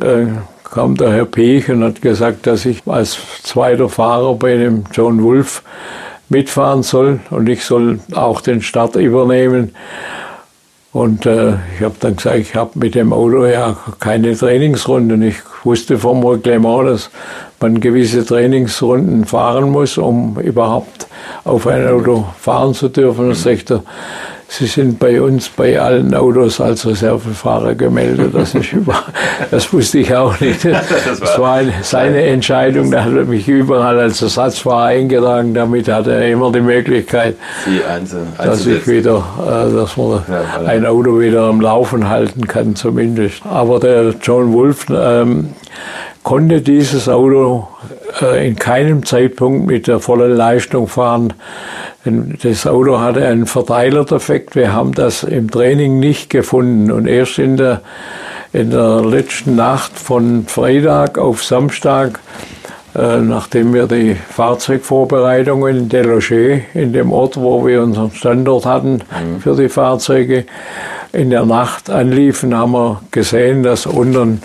äh, 0.00 0.26
kam 0.64 0.96
der 0.96 1.12
Herr 1.12 1.26
Piech 1.26 1.70
und 1.70 1.84
hat 1.84 2.02
gesagt, 2.02 2.46
dass 2.46 2.64
ich 2.64 2.82
als 2.86 3.18
zweiter 3.42 3.88
Fahrer 3.88 4.34
bei 4.34 4.56
dem 4.56 4.84
John 4.92 5.22
Wolf 5.22 5.62
mitfahren 6.28 6.82
soll 6.82 7.20
und 7.30 7.48
ich 7.48 7.64
soll 7.64 8.00
auch 8.14 8.40
den 8.40 8.62
Start 8.62 8.96
übernehmen. 8.96 9.74
Und 10.96 11.26
äh, 11.26 11.56
ich 11.76 11.82
habe 11.82 11.94
dann 12.00 12.16
gesagt, 12.16 12.38
ich 12.38 12.54
habe 12.54 12.70
mit 12.78 12.94
dem 12.94 13.12
Auto 13.12 13.44
ja 13.44 13.76
keine 14.00 14.34
Trainingsrunden. 14.34 15.20
Ich 15.20 15.36
wusste 15.62 15.98
vom 15.98 16.24
Reglement, 16.24 16.88
dass 16.88 17.10
man 17.60 17.80
gewisse 17.80 18.24
Trainingsrunden 18.24 19.26
fahren 19.26 19.68
muss, 19.68 19.98
um 19.98 20.40
überhaupt 20.40 21.06
auf 21.44 21.66
ein 21.66 21.86
Auto 21.86 22.24
fahren 22.40 22.72
zu 22.72 22.88
dürfen. 22.88 23.28
Und 23.28 23.34
sagt 23.34 23.72
er, 23.72 23.82
Sie 24.48 24.66
sind 24.66 24.98
bei 24.98 25.20
uns 25.20 25.48
bei 25.48 25.78
allen 25.78 26.14
Autos 26.14 26.60
als 26.60 26.86
Reservefahrer 26.86 27.74
gemeldet. 27.74 28.30
Das, 28.32 28.54
ist 28.54 28.72
über, 28.72 29.04
das 29.50 29.72
wusste 29.72 29.98
ich 29.98 30.14
auch 30.14 30.38
nicht. 30.40 30.66
Das 31.06 31.38
war 31.38 31.60
seine 31.82 32.22
Entscheidung. 32.22 32.90
Da 32.90 33.04
hat 33.04 33.12
er 33.12 33.24
mich 33.24 33.48
überall 33.48 33.98
als 33.98 34.22
Ersatzfahrer 34.22 34.86
eingetragen. 34.86 35.54
Damit 35.54 35.88
hat 35.88 36.06
er 36.06 36.28
immer 36.30 36.50
die 36.52 36.60
Möglichkeit, 36.60 37.36
dass 38.38 38.66
ich 38.66 38.86
wieder, 38.86 39.24
äh, 39.40 39.74
dass 39.74 39.96
man 39.96 40.22
ein 40.66 40.86
Auto 40.86 41.18
wieder 41.20 41.44
am 41.44 41.60
Laufen 41.60 42.08
halten 42.08 42.46
kann, 42.46 42.76
zumindest. 42.76 43.42
Aber 43.44 43.80
der 43.80 44.14
John 44.22 44.52
Wolf 44.52 44.86
ähm, 44.90 45.50
konnte 46.22 46.60
dieses 46.60 47.08
Auto 47.08 47.68
äh, 48.20 48.48
in 48.48 48.56
keinem 48.56 49.04
Zeitpunkt 49.04 49.66
mit 49.66 49.86
der 49.86 50.00
vollen 50.00 50.36
Leistung 50.36 50.88
fahren. 50.88 51.32
Das 52.42 52.66
Auto 52.66 53.00
hatte 53.00 53.26
einen 53.26 53.46
Verteilerdefekt. 53.46 54.54
Wir 54.54 54.72
haben 54.72 54.92
das 54.92 55.24
im 55.24 55.50
Training 55.50 55.98
nicht 55.98 56.30
gefunden. 56.30 56.90
Und 56.90 57.06
erst 57.06 57.38
in 57.38 57.56
der, 57.56 57.80
in 58.52 58.70
der 58.70 59.02
letzten 59.02 59.56
Nacht 59.56 59.98
von 59.98 60.46
Freitag 60.46 61.18
auf 61.18 61.42
Samstag, 61.42 62.20
äh, 62.94 63.18
nachdem 63.18 63.74
wir 63.74 63.86
die 63.86 64.14
Fahrzeugvorbereitungen 64.14 65.76
in 65.76 65.88
Deloger, 65.88 66.60
in 66.74 66.92
dem 66.92 67.12
Ort, 67.12 67.36
wo 67.36 67.66
wir 67.66 67.82
unseren 67.82 68.12
Standort 68.12 68.64
hatten 68.66 69.02
mhm. 69.10 69.40
für 69.40 69.56
die 69.56 69.68
Fahrzeuge, 69.68 70.44
in 71.12 71.30
der 71.30 71.46
Nacht 71.46 71.88
anliefen, 71.88 72.54
haben 72.54 72.72
wir 72.72 73.00
gesehen, 73.10 73.62
dass 73.62 73.86
unten 73.86 74.42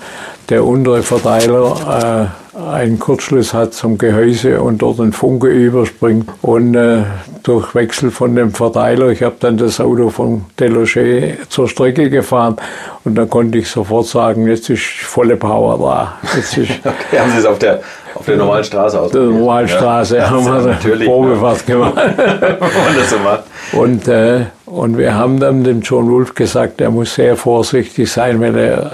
der 0.51 0.65
untere 0.65 1.01
Verteiler 1.01 2.29
äh, 2.53 2.59
einen 2.59 2.99
Kurzschluss 2.99 3.53
hat 3.53 3.73
zum 3.73 3.97
Gehäuse 3.97 4.61
und 4.61 4.81
dort 4.81 4.99
ein 4.99 5.13
Funke 5.13 5.47
überspringt. 5.47 6.27
Und 6.41 6.75
äh, 6.75 7.03
durch 7.43 7.73
Wechsel 7.73 8.11
von 8.11 8.35
dem 8.35 8.53
Verteiler, 8.53 9.07
ich 9.07 9.23
habe 9.23 9.35
dann 9.39 9.55
das 9.55 9.79
Auto 9.79 10.09
von 10.09 10.45
Deloger 10.59 11.37
zur 11.47 11.69
Strecke 11.69 12.09
gefahren 12.09 12.57
und 13.05 13.15
dann 13.15 13.29
konnte 13.29 13.59
ich 13.59 13.69
sofort 13.69 14.07
sagen, 14.07 14.45
jetzt 14.45 14.69
ist 14.69 14.83
volle 14.83 15.37
Power 15.37 15.79
da. 15.79 16.35
Jetzt 16.35 16.57
ist 16.57 16.71
okay, 16.83 17.19
haben 17.19 17.31
Sie 17.31 17.37
es 17.37 17.45
auf 17.45 17.57
der, 17.57 17.79
auf 18.13 18.25
der 18.25 18.35
normalen 18.35 18.65
Straße 18.65 18.99
aus? 18.99 19.11
Der 19.11 19.21
normalen 19.21 19.69
Straße 19.69 20.17
ja, 20.17 20.29
haben 20.29 20.45
wir 20.45 20.61
natürlich 20.61 21.07
Probefahrt 21.07 21.65
gemacht. 21.65 21.93
und, 23.71 24.07
äh, 24.09 24.41
und 24.65 24.97
wir 24.97 25.15
haben 25.15 25.39
dann 25.39 25.63
dem 25.63 25.79
John 25.79 26.11
Wolf 26.11 26.35
gesagt, 26.35 26.81
er 26.81 26.91
muss 26.91 27.15
sehr 27.15 27.37
vorsichtig 27.37 28.11
sein, 28.11 28.41
weil 28.41 28.57
er, 28.57 28.91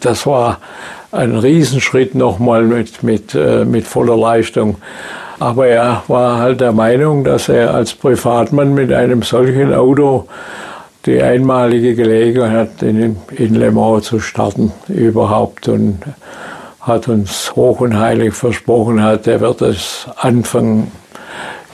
das 0.00 0.26
war 0.26 0.58
ein 1.12 1.36
Riesenschritt 1.36 2.14
nochmal 2.14 2.62
mit, 2.62 3.02
mit, 3.02 3.34
äh, 3.34 3.64
mit 3.64 3.86
voller 3.86 4.16
Leistung. 4.16 4.76
Aber 5.38 5.66
er 5.66 6.02
war 6.08 6.38
halt 6.38 6.60
der 6.60 6.72
Meinung, 6.72 7.24
dass 7.24 7.48
er 7.48 7.74
als 7.74 7.94
Privatmann 7.94 8.74
mit 8.74 8.92
einem 8.92 9.22
solchen 9.22 9.74
Auto 9.74 10.26
die 11.04 11.22
einmalige 11.22 11.94
Gelegenheit 11.94 12.68
hat, 12.70 12.82
in, 12.82 13.16
in 13.30 13.54
Le 13.54 13.70
Mans 13.70 14.06
zu 14.06 14.18
starten 14.18 14.72
überhaupt 14.88 15.68
und 15.68 16.00
hat 16.80 17.08
uns 17.08 17.54
hoch 17.54 17.80
und 17.80 17.98
heilig 17.98 18.34
versprochen 18.34 19.02
hat, 19.02 19.26
er 19.26 19.40
wird 19.40 19.60
es 19.62 20.06
Anfang 20.16 20.90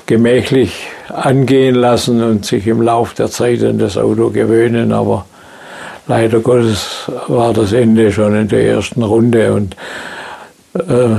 gemächlich 0.06 0.86
angehen 1.08 1.74
lassen 1.74 2.22
und 2.22 2.44
sich 2.44 2.66
im 2.66 2.82
Lauf 2.82 3.14
der 3.14 3.30
Zeit 3.30 3.62
an 3.62 3.78
das 3.78 3.96
Auto 3.96 4.30
gewöhnen, 4.30 4.92
aber 4.92 5.26
leider 6.12 6.40
Gottes 6.40 7.10
war 7.28 7.54
das 7.54 7.72
Ende 7.72 8.12
schon 8.12 8.34
in 8.36 8.46
der 8.46 8.66
ersten 8.66 9.02
Runde 9.02 9.54
und 9.54 9.74
äh, 10.74 11.16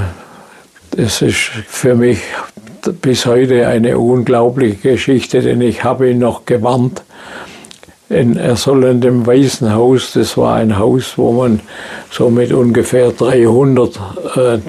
es 0.95 1.23
ist 1.23 1.39
für 1.67 1.95
mich 1.95 2.19
bis 3.01 3.25
heute 3.25 3.67
eine 3.67 3.97
unglaubliche 3.97 4.91
Geschichte, 4.91 5.41
denn 5.41 5.61
ich 5.61 5.83
habe 5.83 6.11
ihn 6.11 6.19
noch 6.19 6.45
gewarnt. 6.45 7.01
in, 8.07 8.37
er 8.37 8.55
soll 8.55 8.83
in 8.83 9.01
dem 9.01 9.25
Weißen 9.25 9.73
Haus, 9.73 10.13
das 10.13 10.37
war 10.37 10.57
ein 10.57 10.77
Haus, 10.77 11.17
wo 11.17 11.31
man 11.31 11.61
so 12.11 12.29
mit 12.29 12.53
ungefähr 12.53 13.11
300 13.11 13.99
äh, 14.35 14.59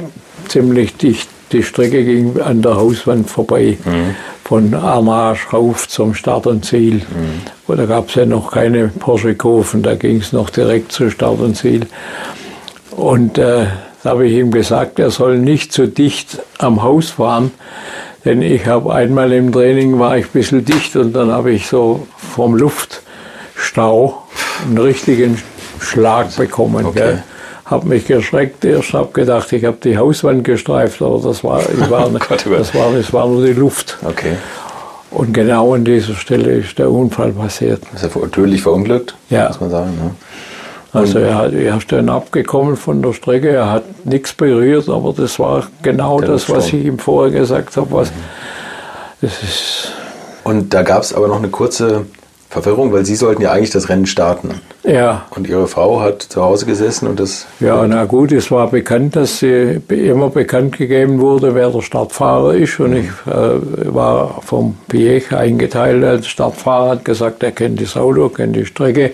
ziemlich 0.48 0.96
dicht 0.96 1.28
die 1.52 1.62
Strecke 1.62 2.02
ging 2.02 2.40
an 2.40 2.62
der 2.62 2.76
Hauswand 2.76 3.28
vorbei. 3.28 3.76
Mhm. 3.84 4.16
Von 4.44 4.74
Arnage 4.74 5.48
rauf 5.52 5.88
zum 5.88 6.14
Start 6.14 6.46
und 6.46 6.64
Ziel. 6.64 6.96
Mhm. 6.96 7.42
Und 7.66 7.78
da 7.78 7.86
gab 7.86 8.08
es 8.08 8.14
ja 8.14 8.26
noch 8.26 8.52
keine 8.52 8.88
Porsche-Kurven, 8.88 9.82
da 9.82 9.94
ging 9.94 10.18
es 10.18 10.32
noch 10.32 10.50
direkt 10.50 10.92
zu 10.92 11.10
Start 11.10 11.40
und 11.40 11.56
Ziel. 11.56 11.86
Und 12.90 13.38
äh, 13.38 13.66
da 14.02 14.10
habe 14.10 14.26
ich 14.26 14.34
ihm 14.34 14.50
gesagt, 14.50 14.98
er 14.98 15.10
soll 15.10 15.38
nicht 15.38 15.72
zu 15.72 15.88
dicht 15.88 16.38
am 16.58 16.82
Haus 16.82 17.10
fahren, 17.10 17.52
denn 18.24 18.42
ich 18.42 18.66
habe 18.66 18.94
einmal 18.94 19.32
im 19.32 19.50
Training 19.50 19.98
war 19.98 20.18
ich 20.18 20.26
ein 20.26 20.32
bisschen 20.32 20.64
dicht 20.64 20.94
und 20.96 21.14
dann 21.14 21.30
habe 21.30 21.52
ich 21.52 21.66
so 21.66 22.06
vom 22.16 22.54
Luftstau 22.54 24.22
einen 24.66 24.78
richtigen 24.78 25.42
Schlag 25.80 26.36
bekommen. 26.36 26.84
Okay 26.84 27.18
habe 27.64 27.88
mich 27.88 28.06
geschreckt. 28.06 28.64
Erst 28.64 28.92
habe 28.92 29.12
gedacht, 29.12 29.52
ich 29.52 29.64
habe 29.64 29.78
die 29.82 29.96
Hauswand 29.96 30.44
gestreift, 30.44 31.00
aber 31.02 31.20
das 31.22 31.42
war, 31.42 31.60
ich 31.60 31.90
war, 31.90 32.06
oh 32.06 32.18
Gott, 32.18 32.46
das 32.46 32.74
war, 32.74 32.92
das 32.92 33.12
war 33.12 33.26
nur 33.26 33.44
die 33.44 33.52
Luft. 33.52 33.98
Okay. 34.04 34.36
Und 35.10 35.32
genau 35.32 35.74
an 35.74 35.84
dieser 35.84 36.14
Stelle 36.14 36.54
ist 36.54 36.78
der 36.78 36.90
Unfall 36.90 37.32
passiert. 37.32 37.82
Ist 37.94 38.02
er 38.02 38.30
tödlich 38.30 38.62
verunglückt? 38.62 39.14
Ja. 39.30 39.48
Muss 39.48 39.60
man 39.60 39.70
sagen. 39.70 39.94
Ne? 39.96 40.10
Also 40.92 41.18
er, 41.18 41.34
hat, 41.36 41.52
er 41.52 41.76
ist 41.76 41.90
dann 41.90 42.08
abgekommen 42.08 42.76
von 42.76 43.02
der 43.02 43.12
Strecke, 43.12 43.50
er 43.50 43.70
hat 43.70 43.84
nichts 44.04 44.32
berührt, 44.32 44.88
aber 44.88 45.12
das 45.12 45.38
war 45.40 45.66
genau 45.82 46.20
der 46.20 46.30
das, 46.30 46.48
was 46.48 46.68
ich 46.68 46.84
ihm 46.84 46.98
vorher 46.98 47.32
gesagt 47.32 47.76
habe. 47.76 47.90
Was, 47.90 48.10
mhm. 48.10 48.14
das 49.20 49.42
ist 49.42 49.92
Und 50.44 50.72
da 50.72 50.82
gab 50.82 51.02
es 51.02 51.12
aber 51.12 51.26
noch 51.26 51.38
eine 51.38 51.48
kurze 51.48 52.06
Verwirrung, 52.54 52.92
weil 52.92 53.04
Sie 53.04 53.16
sollten 53.16 53.42
ja 53.42 53.50
eigentlich 53.50 53.70
das 53.70 53.88
Rennen 53.88 54.06
starten. 54.06 54.60
Ja. 54.84 55.26
Und 55.30 55.48
Ihre 55.48 55.66
Frau 55.66 56.00
hat 56.00 56.22
zu 56.22 56.40
Hause 56.40 56.66
gesessen 56.66 57.08
und 57.08 57.18
das. 57.18 57.46
Ja, 57.58 57.84
na 57.88 58.04
gut, 58.04 58.30
es 58.30 58.48
war 58.52 58.70
bekannt, 58.70 59.16
dass 59.16 59.40
sie 59.40 59.80
immer 59.88 60.30
bekannt 60.30 60.78
gegeben 60.78 61.18
wurde, 61.18 61.56
wer 61.56 61.70
der 61.70 61.82
Startfahrer 61.82 62.54
ist. 62.54 62.78
Und 62.78 62.94
ich 62.94 63.08
äh, 63.26 63.92
war 63.92 64.40
vom 64.42 64.76
Piech 64.86 65.34
eingeteilt 65.34 66.04
als 66.04 66.28
Startfahrer, 66.28 66.90
hat 66.90 67.04
gesagt, 67.04 67.42
er 67.42 67.50
kennt 67.50 67.80
das 67.80 67.96
Auto, 67.96 68.28
kennt 68.28 68.54
die 68.54 68.66
Strecke. 68.66 69.10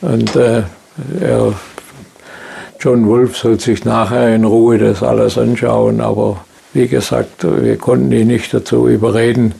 Und 0.00 0.34
äh, 0.34 0.62
er, 1.20 1.52
John 2.80 3.06
Wolf 3.08 3.36
soll 3.36 3.60
sich 3.60 3.84
nachher 3.84 4.34
in 4.34 4.44
Ruhe 4.46 4.78
das 4.78 5.02
alles 5.02 5.36
anschauen. 5.36 6.00
Aber 6.00 6.38
wie 6.72 6.88
gesagt, 6.88 7.44
wir 7.44 7.76
konnten 7.76 8.10
ihn 8.10 8.28
nicht 8.28 8.54
dazu 8.54 8.88
überreden 8.88 9.54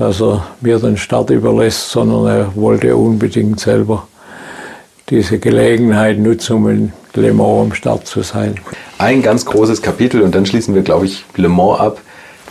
dass 0.00 0.22
er 0.22 0.46
mir 0.62 0.78
den 0.78 0.96
Start 0.96 1.28
überlässt, 1.28 1.90
sondern 1.90 2.26
er 2.26 2.56
wollte 2.56 2.96
unbedingt 2.96 3.60
selber 3.60 4.08
diese 5.10 5.38
Gelegenheit 5.38 6.18
nutzen, 6.18 6.56
um 6.56 6.70
in 6.70 6.92
Le 7.14 7.34
Mans 7.34 7.66
am 7.66 7.74
Start 7.74 8.06
zu 8.06 8.22
sein. 8.22 8.54
Ein 8.96 9.20
ganz 9.20 9.44
großes 9.44 9.82
Kapitel, 9.82 10.22
und 10.22 10.34
dann 10.34 10.46
schließen 10.46 10.74
wir, 10.74 10.80
glaube 10.80 11.04
ich, 11.04 11.26
Le 11.36 11.50
Mans 11.50 11.80
ab, 11.80 12.00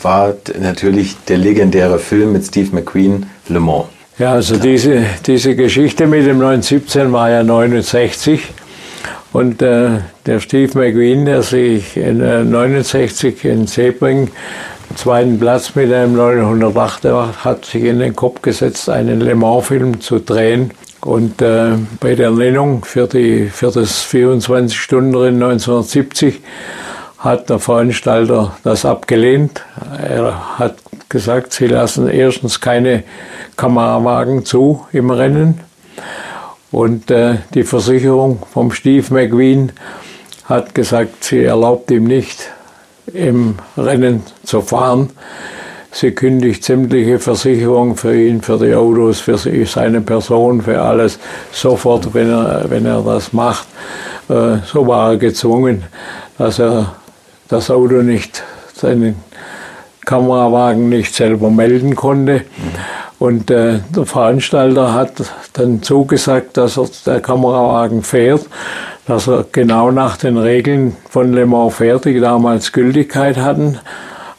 war 0.04 0.36
natürlich 0.60 1.16
der 1.28 1.40
legendäre 1.40 1.98
Film 1.98 2.34
mit 2.34 2.46
Steve 2.46 2.70
McQueen, 2.72 3.26
Le 3.48 3.60
Mans. 3.60 3.86
Ja, 4.20 4.34
also 4.34 4.58
diese, 4.58 5.02
diese 5.26 5.56
Geschichte 5.56 6.06
mit 6.06 6.28
dem 6.28 6.38
917 6.38 7.12
war 7.12 7.32
ja 7.32 7.42
69. 7.42 8.42
Und 9.34 9.64
äh, 9.64 10.02
der 10.28 10.40
Steve 10.40 10.78
McQueen, 10.78 11.26
der 11.26 11.42
sich 11.42 11.98
in 11.98 12.22
äh, 12.22 12.44
69 12.44 13.44
in 13.46 13.66
Sebring 13.66 14.30
zweiten 14.96 15.40
Platz 15.40 15.76
mit 15.76 15.92
einem 15.94 16.16
908 16.16 17.06
hat 17.44 17.66
sich 17.66 17.84
in 17.84 18.00
den 18.00 18.16
Kopf 18.16 18.42
gesetzt, 18.42 18.90
einen 18.90 19.22
Le 19.22 19.36
Mans-Film 19.36 20.02
zu 20.02 20.20
drehen. 20.20 20.72
Und 21.02 21.42
äh, 21.42 21.76
bei 22.00 22.16
der 22.16 22.32
Nennung 22.32 22.84
für, 22.84 23.08
die, 23.08 23.48
für 23.48 23.72
das 23.72 24.04
24-Stunden-Rennen 24.06 25.42
1970 25.42 26.42
hat 27.20 27.50
der 27.50 27.60
Veranstalter 27.60 28.58
das 28.64 28.86
abgelehnt. 28.86 29.64
Er 30.02 30.60
hat 30.60 30.76
gesagt, 31.10 31.54
sie 31.54 31.68
lassen 31.68 32.10
erstens 32.10 32.60
keine 32.60 33.04
Kamerawagen 33.56 34.46
zu 34.46 34.86
im 34.92 35.12
Rennen. 35.12 35.62
Und 36.72 37.12
äh, 37.12 37.38
die 37.54 37.64
Versicherung 37.64 38.44
vom 38.52 38.72
Steve 38.72 39.14
McQueen 39.14 39.72
hat 40.46 40.76
gesagt, 40.76 41.24
sie 41.24 41.44
erlaubt 41.44 41.92
ihm 41.92 42.06
nicht, 42.06 42.52
im 43.14 43.56
Rennen 43.78 44.24
zu 44.44 44.62
fahren. 44.62 45.10
Sie 45.92 46.12
kündigt 46.12 46.64
sämtliche 46.64 47.18
Versicherungen 47.18 47.96
für 47.96 48.16
ihn, 48.16 48.42
für 48.42 48.58
die 48.58 48.76
Autos, 48.76 49.20
für 49.20 49.38
seine 49.38 50.02
Person, 50.02 50.62
für 50.62 50.80
alles 50.80 51.18
sofort, 51.52 52.14
wenn 52.14 52.30
er, 52.30 52.66
wenn 52.70 52.86
er 52.86 53.02
das 53.02 53.34
macht. 53.34 53.68
Äh, 54.30 54.58
so 54.66 54.86
war 54.86 55.12
er 55.12 55.18
gezwungen, 55.18 55.84
dass 56.38 56.60
er 56.60 56.96
das 57.48 57.72
Auto 57.72 58.04
nicht, 58.04 58.44
seinen 58.76 59.16
Kamerawagen 60.06 60.90
nicht 60.90 61.16
selber 61.16 61.50
melden 61.50 61.96
konnte. 61.96 62.42
Und 63.18 63.52
äh, 63.52 63.80
der 63.90 64.06
Veranstalter 64.06 64.94
hat 64.94 65.14
dann 65.54 65.82
zugesagt, 65.82 66.56
dass 66.56 66.78
er, 66.78 66.88
der 67.06 67.20
Kamerawagen 67.20 68.04
fährt 68.04 68.46
dass 69.10 69.28
er 69.28 69.44
genau 69.52 69.90
nach 69.90 70.18
den 70.18 70.38
Regeln 70.38 70.96
von 71.10 71.34
Le 71.34 71.48
Mans 71.48 71.74
fährt, 71.74 72.06
die 72.06 72.20
damals 72.20 72.72
Gültigkeit 72.72 73.38
hatten. 73.38 73.80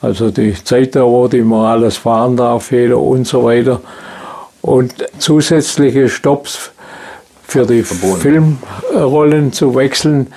Also 0.01 0.31
die 0.31 0.55
Zeitdauer, 0.55 1.29
die 1.29 1.43
man 1.43 1.67
alles 1.67 1.97
fahren 1.97 2.37
darf, 2.37 2.71
jeder 2.71 2.99
und 2.99 3.27
so 3.27 3.43
weiter. 3.43 3.81
Und 4.63 4.95
zusätzliche 5.19 6.09
Stops 6.09 6.71
für 7.43 7.67
die 7.67 7.83
Verboten. 7.83 8.61
Filmrollen 8.93 9.53
zu 9.53 9.75
wechseln, 9.75 10.29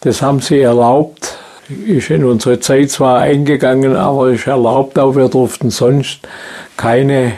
das 0.00 0.22
haben 0.22 0.40
sie 0.40 0.60
erlaubt. 0.60 1.36
Ist 1.68 2.08
in 2.08 2.24
unsere 2.24 2.60
Zeit 2.60 2.90
zwar 2.90 3.18
eingegangen, 3.18 3.94
aber 3.94 4.30
ist 4.30 4.46
erlaubt 4.46 4.98
auch. 4.98 5.16
Wir 5.16 5.28
durften 5.28 5.68
sonst 5.68 6.20
keine 6.78 7.34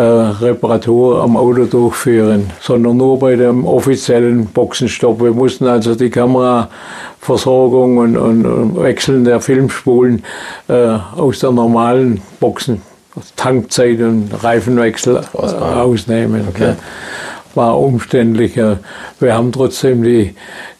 Reparatur 0.00 1.22
am 1.22 1.36
Auto 1.36 1.66
durchführen, 1.66 2.50
sondern 2.60 2.96
nur 2.96 3.18
bei 3.18 3.36
dem 3.36 3.66
offiziellen 3.66 4.46
Boxenstopp. 4.46 5.20
Wir 5.20 5.32
mussten 5.32 5.66
also 5.66 5.94
die 5.94 6.08
Kameraversorgung 6.08 7.98
und, 7.98 8.16
und, 8.16 8.46
und 8.46 8.82
Wechseln 8.82 9.24
der 9.24 9.42
Filmspulen 9.42 10.24
äh, 10.68 10.96
aus 11.16 11.40
der 11.40 11.52
normalen 11.52 12.22
Boxen, 12.40 12.80
Tankzeit 13.36 14.00
und 14.00 14.30
Reifenwechsel 14.42 15.20
äh, 15.34 15.36
ausnehmen. 15.36 16.48
Okay. 16.48 16.72
War 17.54 17.78
umständlicher. 17.78 18.78
Wir 19.20 19.34
haben 19.34 19.52
trotzdem 19.52 20.02
die, 20.02 20.34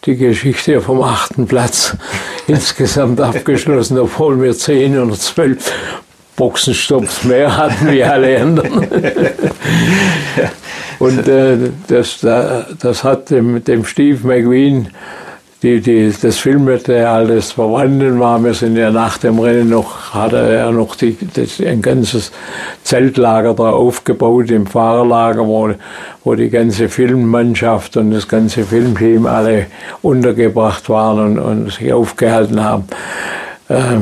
die 0.07 0.17
Geschichte 0.17 0.81
vom 0.81 1.03
achten 1.03 1.47
Platz 1.47 1.99
insgesamt 2.47 3.21
abgeschlossen, 3.21 3.99
obwohl 3.99 4.41
wir 4.41 4.57
zehn 4.57 4.99
oder 4.99 5.17
zwölf 5.17 5.71
Boxenstopps 6.37 7.25
mehr 7.25 7.57
hatten 7.57 7.91
wie 7.91 8.03
alle 8.03 8.41
anderen. 8.41 8.89
Und 10.99 11.29
äh, 11.29 11.57
das, 11.89 12.21
das 12.21 13.05
hat 13.05 13.31
dem, 13.31 13.63
dem 13.65 13.85
Steve 13.85 14.27
McQueen 14.27 14.89
die, 15.63 15.81
die, 15.81 16.13
das 16.21 16.39
Filmmaterial, 16.39 17.29
das 17.29 17.53
vorhanden 17.53 18.19
war, 18.19 18.43
wir 18.43 18.53
sind 18.53 18.77
ja 18.77 18.91
nach 18.91 19.19
dem 19.19 19.39
Rennen 19.39 19.69
noch, 19.69 20.13
hat 20.13 20.33
er 20.33 20.73
noch 20.73 20.97
die, 20.97 21.17
das, 21.35 21.61
ein 21.61 21.81
ganzes 21.81 22.33
Zeltlager 22.83 23.55
da 23.55 23.71
aufgebaut 23.71 24.51
im 24.51 24.67
Fahrerlager, 24.67 25.47
wo, 25.47 25.73
wo 26.25 26.35
die 26.35 26.51
ganze 26.51 26.89
Filmmannschaft 26.89 27.97
und 27.97 28.11
das 28.11 28.27
ganze 28.27 28.65
Filmteam 28.65 29.27
alle 29.27 29.67
untergebracht 30.03 30.89
waren 30.89 31.21
und, 31.21 31.39
und 31.39 31.73
sich 31.73 31.93
aufgehalten 31.93 32.63
haben. 32.63 32.85
Äh, 33.69 34.01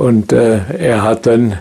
und 0.00 0.32
äh, 0.32 0.60
er 0.78 1.02
hat 1.02 1.26
dann 1.26 1.58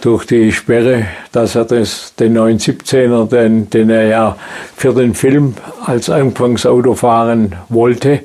durch 0.00 0.26
die 0.26 0.50
Sperre, 0.50 1.06
dass 1.30 1.54
er 1.54 1.64
das, 1.64 2.14
den 2.16 2.36
917er, 2.36 3.28
den, 3.28 3.70
den 3.70 3.88
er 3.88 4.06
ja 4.06 4.36
für 4.76 4.92
den 4.92 5.14
Film 5.14 5.54
als 5.86 6.10
Anfangsauto 6.10 6.94
fahren 6.94 7.54
wollte, 7.68 8.20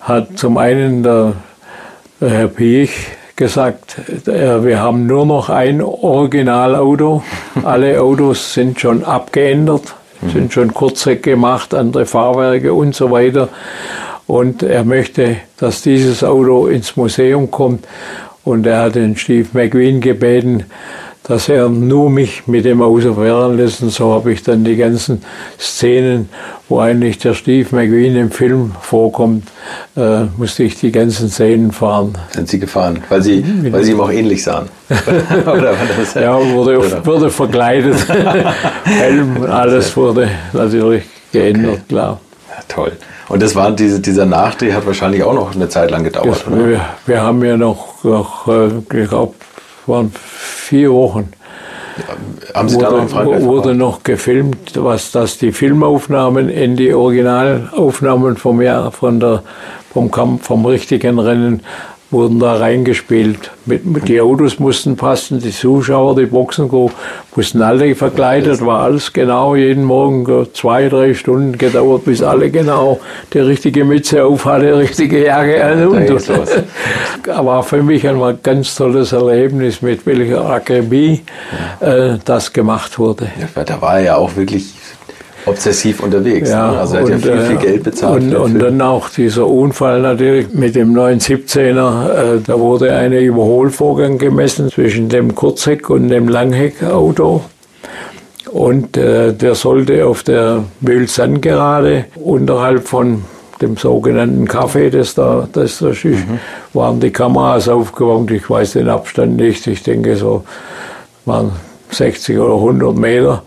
hat 0.00 0.36
zum 0.36 0.58
einen 0.58 1.04
der, 1.04 1.34
der 2.20 2.30
Herr 2.30 2.48
Piech 2.48 2.90
gesagt, 3.36 3.96
äh, 4.26 4.64
wir 4.64 4.80
haben 4.80 5.06
nur 5.06 5.24
noch 5.24 5.48
ein 5.48 5.80
Originalauto. 5.80 7.22
Alle 7.62 8.00
Autos 8.02 8.52
sind 8.52 8.80
schon 8.80 9.04
abgeändert, 9.04 9.94
sind 10.32 10.52
schon 10.52 10.74
Kurzheck 10.74 11.22
gemacht, 11.22 11.72
andere 11.72 12.04
Fahrwerke 12.04 12.74
und 12.74 12.96
so 12.96 13.12
weiter. 13.12 13.48
Und 14.28 14.62
er 14.62 14.84
möchte, 14.84 15.38
dass 15.56 15.82
dieses 15.82 16.22
Auto 16.22 16.66
ins 16.66 16.96
Museum 16.96 17.50
kommt. 17.50 17.88
Und 18.44 18.66
er 18.66 18.82
hat 18.82 18.94
den 18.94 19.16
Steve 19.16 19.48
McQueen 19.52 20.00
gebeten, 20.00 20.64
dass 21.22 21.48
er 21.48 21.70
nur 21.70 22.10
mich 22.10 22.46
mit 22.46 22.66
dem 22.66 22.82
Auto 22.82 23.14
fahren 23.14 23.56
lässt. 23.56 23.82
Und 23.82 23.90
so 23.90 24.12
habe 24.12 24.32
ich 24.32 24.42
dann 24.42 24.64
die 24.64 24.76
ganzen 24.76 25.22
Szenen, 25.58 26.28
wo 26.68 26.78
eigentlich 26.78 27.18
der 27.18 27.32
Steve 27.32 27.74
McQueen 27.74 28.16
im 28.16 28.30
Film 28.30 28.72
vorkommt, 28.82 29.48
äh, 29.96 30.24
musste 30.36 30.62
ich 30.62 30.78
die 30.78 30.92
ganzen 30.92 31.30
Szenen 31.30 31.72
fahren. 31.72 32.12
Sind 32.34 32.48
Sie 32.48 32.58
gefahren? 32.58 33.02
Weil 33.08 33.22
Sie, 33.22 33.42
weil 33.72 33.82
Sie 33.82 33.92
ihm 33.92 34.00
auch 34.00 34.12
ähnlich 34.12 34.42
sahen? 34.44 34.68
Das, 34.88 36.14
ja, 36.14 36.38
wurde, 36.52 36.78
oder? 36.78 37.04
wurde 37.04 37.30
verkleidet. 37.30 37.96
Helm, 38.84 39.42
alles 39.44 39.96
wurde 39.96 40.28
natürlich 40.52 41.04
geändert, 41.32 41.72
okay. 41.72 41.82
klar. 41.88 42.20
Ja, 42.48 42.62
toll. 42.68 42.92
Und 43.28 43.42
das 43.42 43.54
war 43.54 43.70
diese, 43.72 44.00
dieser 44.00 44.26
Nachdreh 44.26 44.72
hat 44.72 44.86
wahrscheinlich 44.86 45.22
auch 45.22 45.34
noch 45.34 45.54
eine 45.54 45.68
Zeit 45.68 45.90
lang 45.90 46.04
gedauert, 46.04 46.44
das, 46.46 46.50
wir, 46.50 46.80
wir, 47.06 47.22
haben 47.22 47.44
ja 47.44 47.56
noch, 47.56 48.02
noch 48.02 48.48
äh, 48.48 48.68
ich 48.78 49.08
glaube, 49.08 49.34
waren 49.86 50.10
vier 50.14 50.92
Wochen. 50.92 51.32
Haben 52.54 52.68
Sie 52.68 52.76
wurde, 52.76 52.84
da 52.84 52.90
noch 52.92 53.02
in 53.02 53.08
Frankreich 53.08 53.42
wurde 53.42 53.74
noch 53.74 54.02
gefilmt, 54.04 54.72
was 54.74 55.10
das 55.10 55.38
die 55.38 55.52
Filmaufnahmen 55.52 56.48
in 56.48 56.76
die 56.76 56.94
Originalaufnahmen 56.94 58.36
vom 58.36 58.62
Jahr 58.62 58.92
von 58.92 59.18
der 59.18 59.42
vom 59.92 60.10
Kampf 60.10 60.46
vom 60.46 60.64
richtigen 60.64 61.18
Rennen 61.18 61.62
wurden 62.10 62.38
da 62.38 62.56
reingespielt. 62.56 63.50
Die 63.66 64.20
Autos 64.20 64.58
mussten 64.58 64.96
passen, 64.96 65.40
die 65.40 65.50
Zuschauer, 65.50 66.16
die 66.16 66.24
Boxencrew 66.24 66.88
mussten 67.36 67.60
alle 67.60 67.94
verkleidet, 67.94 68.64
war 68.64 68.80
alles 68.80 69.12
genau, 69.12 69.54
jeden 69.54 69.84
Morgen 69.84 70.46
zwei, 70.54 70.88
drei 70.88 71.12
Stunden 71.12 71.58
gedauert, 71.58 72.06
bis 72.06 72.22
alle 72.22 72.50
genau 72.50 72.98
die 73.32 73.40
richtige 73.40 73.84
Mütze 73.84 74.24
auf 74.24 74.46
hatte, 74.46 74.66
die 74.66 74.72
richtige 74.72 75.24
Jacke 75.24 75.62
an. 75.62 75.86
Und, 75.88 76.10
und. 76.10 76.28
war 77.26 77.62
für 77.62 77.82
mich 77.82 78.08
ein 78.08 78.38
ganz 78.42 78.74
tolles 78.74 79.12
Erlebnis, 79.12 79.82
mit 79.82 80.06
welcher 80.06 80.48
ja. 81.80 82.12
äh, 82.14 82.18
das 82.24 82.52
gemacht 82.52 82.98
wurde. 82.98 83.28
Ja, 83.56 83.64
da 83.64 83.80
war 83.82 84.00
ja 84.00 84.16
auch 84.16 84.34
wirklich 84.34 84.77
obsessiv 85.48 86.00
unterwegs. 86.00 86.50
Ja, 86.50 86.72
ne? 86.72 86.78
Also 86.78 86.96
er 86.96 87.02
hat 87.02 87.10
und, 87.10 87.24
ja 87.24 87.32
viel, 87.32 87.40
viel 87.40 87.56
äh, 87.56 87.60
Geld 87.60 87.82
bezahlt. 87.84 88.22
Und, 88.22 88.34
und 88.34 88.58
dann 88.58 88.80
auch 88.80 89.08
dieser 89.08 89.46
Unfall 89.46 90.00
natürlich 90.00 90.52
mit 90.52 90.74
dem 90.74 90.94
917er. 90.94 92.36
Äh, 92.36 92.40
da 92.46 92.58
wurde 92.58 92.92
ein 92.94 93.12
Überholvorgang 93.12 94.18
gemessen 94.18 94.70
zwischen 94.70 95.08
dem 95.08 95.34
Kurzheck- 95.34 95.90
und 95.90 96.08
dem 96.08 96.28
Langheckauto. 96.28 97.44
Und 98.50 98.96
äh, 98.96 99.32
der 99.32 99.54
sollte 99.54 100.06
auf 100.06 100.22
der 100.22 100.64
Mühlsandgerade 100.80 102.06
unterhalb 102.14 102.88
von 102.88 103.24
dem 103.60 103.76
sogenannten 103.76 104.46
Café, 104.46 104.88
das 104.88 105.14
da, 105.14 105.48
das 105.52 105.78
da 105.78 105.88
ist, 105.88 106.04
mhm. 106.04 106.38
waren 106.72 107.00
die 107.00 107.10
Kameras 107.10 107.68
aufgebaut. 107.68 108.30
Ich 108.30 108.48
weiß 108.48 108.74
den 108.74 108.88
Abstand 108.88 109.36
nicht. 109.36 109.66
Ich 109.66 109.82
denke 109.82 110.16
so 110.16 110.44
waren 111.24 111.52
60 111.90 112.38
oder 112.38 112.54
100 112.54 112.96
Meter 112.96 113.42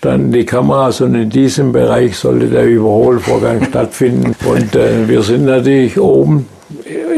standen 0.00 0.32
die 0.32 0.46
Kameras 0.46 1.02
und 1.02 1.14
in 1.14 1.28
diesem 1.28 1.72
Bereich 1.72 2.16
sollte 2.16 2.46
der 2.46 2.66
Überholvorgang 2.66 3.62
stattfinden. 3.68 4.34
Und 4.46 4.74
äh, 4.74 5.06
wir 5.06 5.20
sind 5.22 5.44
natürlich 5.44 6.00
oben, 6.00 6.48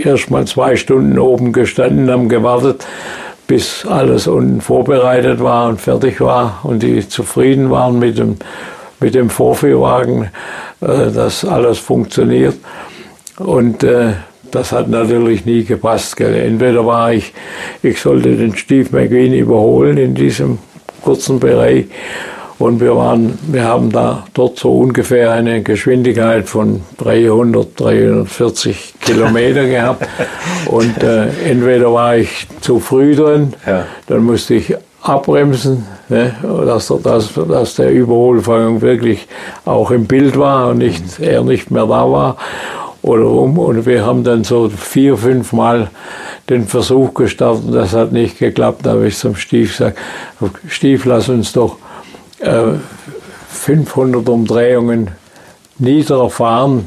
erst 0.02 0.32
mal 0.32 0.44
zwei 0.48 0.74
Stunden 0.74 1.16
oben 1.16 1.52
gestanden, 1.52 2.10
haben 2.10 2.28
gewartet, 2.28 2.84
bis 3.46 3.86
alles 3.86 4.26
unten 4.26 4.60
vorbereitet 4.60 5.40
war 5.40 5.68
und 5.68 5.80
fertig 5.80 6.20
war 6.20 6.58
und 6.64 6.82
die 6.82 7.08
zufrieden 7.08 7.70
waren 7.70 8.00
mit 8.00 8.18
dem, 8.18 8.38
mit 8.98 9.14
dem 9.14 9.30
Vorführwagen, 9.30 10.30
äh, 10.80 11.12
dass 11.12 11.44
alles 11.44 11.78
funktioniert. 11.78 12.56
Und 13.38 13.84
äh, 13.84 14.14
das 14.50 14.72
hat 14.72 14.88
natürlich 14.88 15.44
nie 15.44 15.62
gepasst. 15.62 16.16
Gell. 16.16 16.34
Entweder 16.34 16.84
war 16.84 17.12
ich, 17.12 17.32
ich 17.80 18.00
sollte 18.00 18.34
den 18.34 18.56
Steve 18.56 18.88
McQueen 18.90 19.34
überholen 19.34 19.98
in 19.98 20.16
diesem 20.16 20.58
kurzen 21.00 21.38
Bereich 21.38 21.86
und 22.58 22.80
wir, 22.80 22.96
waren, 22.96 23.38
wir 23.48 23.64
haben 23.64 23.90
da 23.90 24.24
dort 24.34 24.58
so 24.58 24.78
ungefähr 24.78 25.32
eine 25.32 25.62
Geschwindigkeit 25.62 26.48
von 26.48 26.82
300, 26.98 27.80
340 27.80 28.94
Kilometer 29.00 29.66
gehabt. 29.66 30.06
Und 30.66 31.02
äh, 31.02 31.26
entweder 31.44 31.92
war 31.92 32.16
ich 32.16 32.46
zu 32.60 32.78
früh 32.78 33.16
drin, 33.16 33.54
ja. 33.66 33.84
dann 34.06 34.22
musste 34.22 34.54
ich 34.54 34.76
abbremsen, 35.02 35.84
ne, 36.08 36.34
dass, 36.42 36.92
dass, 37.02 37.30
dass 37.34 37.74
der 37.74 37.90
Überholfang 37.90 38.80
wirklich 38.80 39.26
auch 39.64 39.90
im 39.90 40.06
Bild 40.06 40.38
war 40.38 40.68
und 40.68 40.78
nicht, 40.78 41.18
mhm. 41.18 41.24
er 41.24 41.42
nicht 41.42 41.70
mehr 41.70 41.86
da 41.86 42.10
war. 42.10 42.36
Oder 43.02 43.26
um. 43.26 43.58
Und 43.58 43.84
wir 43.84 44.06
haben 44.06 44.22
dann 44.22 44.44
so 44.44 44.68
vier, 44.68 45.16
fünf 45.16 45.52
Mal 45.52 45.90
den 46.48 46.68
Versuch 46.68 47.12
gestartet. 47.14 47.74
Das 47.74 47.92
hat 47.94 48.12
nicht 48.12 48.38
geklappt. 48.38 48.86
Da 48.86 48.92
habe 48.92 49.08
ich 49.08 49.18
zum 49.18 49.34
Stief 49.34 49.76
gesagt, 49.76 49.98
Stief, 50.68 51.04
lass 51.04 51.28
uns 51.28 51.52
doch 51.52 51.78
500 52.42 54.26
äh, 54.26 54.30
Umdrehungen 54.30 55.10
niederfahren, 55.78 56.86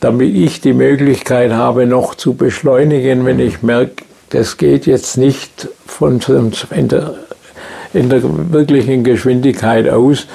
damit 0.00 0.34
ich 0.34 0.60
die 0.60 0.72
Möglichkeit 0.72 1.52
habe, 1.52 1.86
noch 1.86 2.14
zu 2.14 2.34
beschleunigen, 2.34 3.24
wenn 3.24 3.38
ich 3.38 3.62
merke, 3.62 4.04
das 4.30 4.56
geht 4.56 4.86
jetzt 4.86 5.16
nicht 5.16 5.68
von, 5.86 6.20
in, 6.74 6.88
der, 6.88 7.14
in 7.94 8.10
der 8.10 8.22
wirklichen 8.52 9.04
Geschwindigkeit 9.04 9.88
aus, 9.88 10.26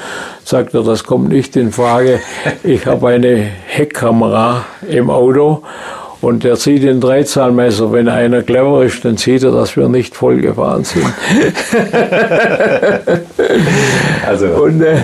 sagt 0.44 0.74
er, 0.74 0.84
das 0.84 1.04
kommt 1.04 1.30
nicht 1.30 1.56
in 1.56 1.72
Frage. 1.72 2.20
Ich 2.64 2.86
habe 2.86 3.10
eine 3.10 3.36
Heckkamera 3.36 4.66
im 4.88 5.10
Auto 5.10 5.64
und 6.22 6.46
er 6.46 6.56
zieht 6.56 6.84
den 6.84 7.02
Dreizahlmesser. 7.02 7.92
Wenn 7.92 8.08
einer 8.08 8.44
clever 8.44 8.84
ist, 8.84 9.04
dann 9.04 9.18
sieht 9.18 9.44
er, 9.44 9.52
dass 9.52 9.76
wir 9.76 9.90
nicht 9.90 10.16
voll 10.16 10.40
gefahren 10.40 10.84
sind. 10.84 11.06
also, 14.28 14.46
und 14.48 14.82
äh, 14.82 14.98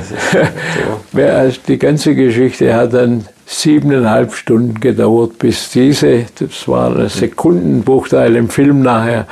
so. 1.13 1.59
die 1.67 1.79
ganze 1.79 2.13
Geschichte 2.15 2.73
hat 2.73 2.93
dann 2.93 3.25
siebeneinhalb 3.47 4.33
Stunden 4.33 4.79
gedauert, 4.79 5.39
bis 5.39 5.71
diese, 5.71 6.25
das 6.37 6.67
war 6.67 6.95
ein 6.95 7.09
Sekundenbruchteil 7.09 8.35
im 8.35 8.49
Film 8.49 8.83
nachher, 8.83 9.25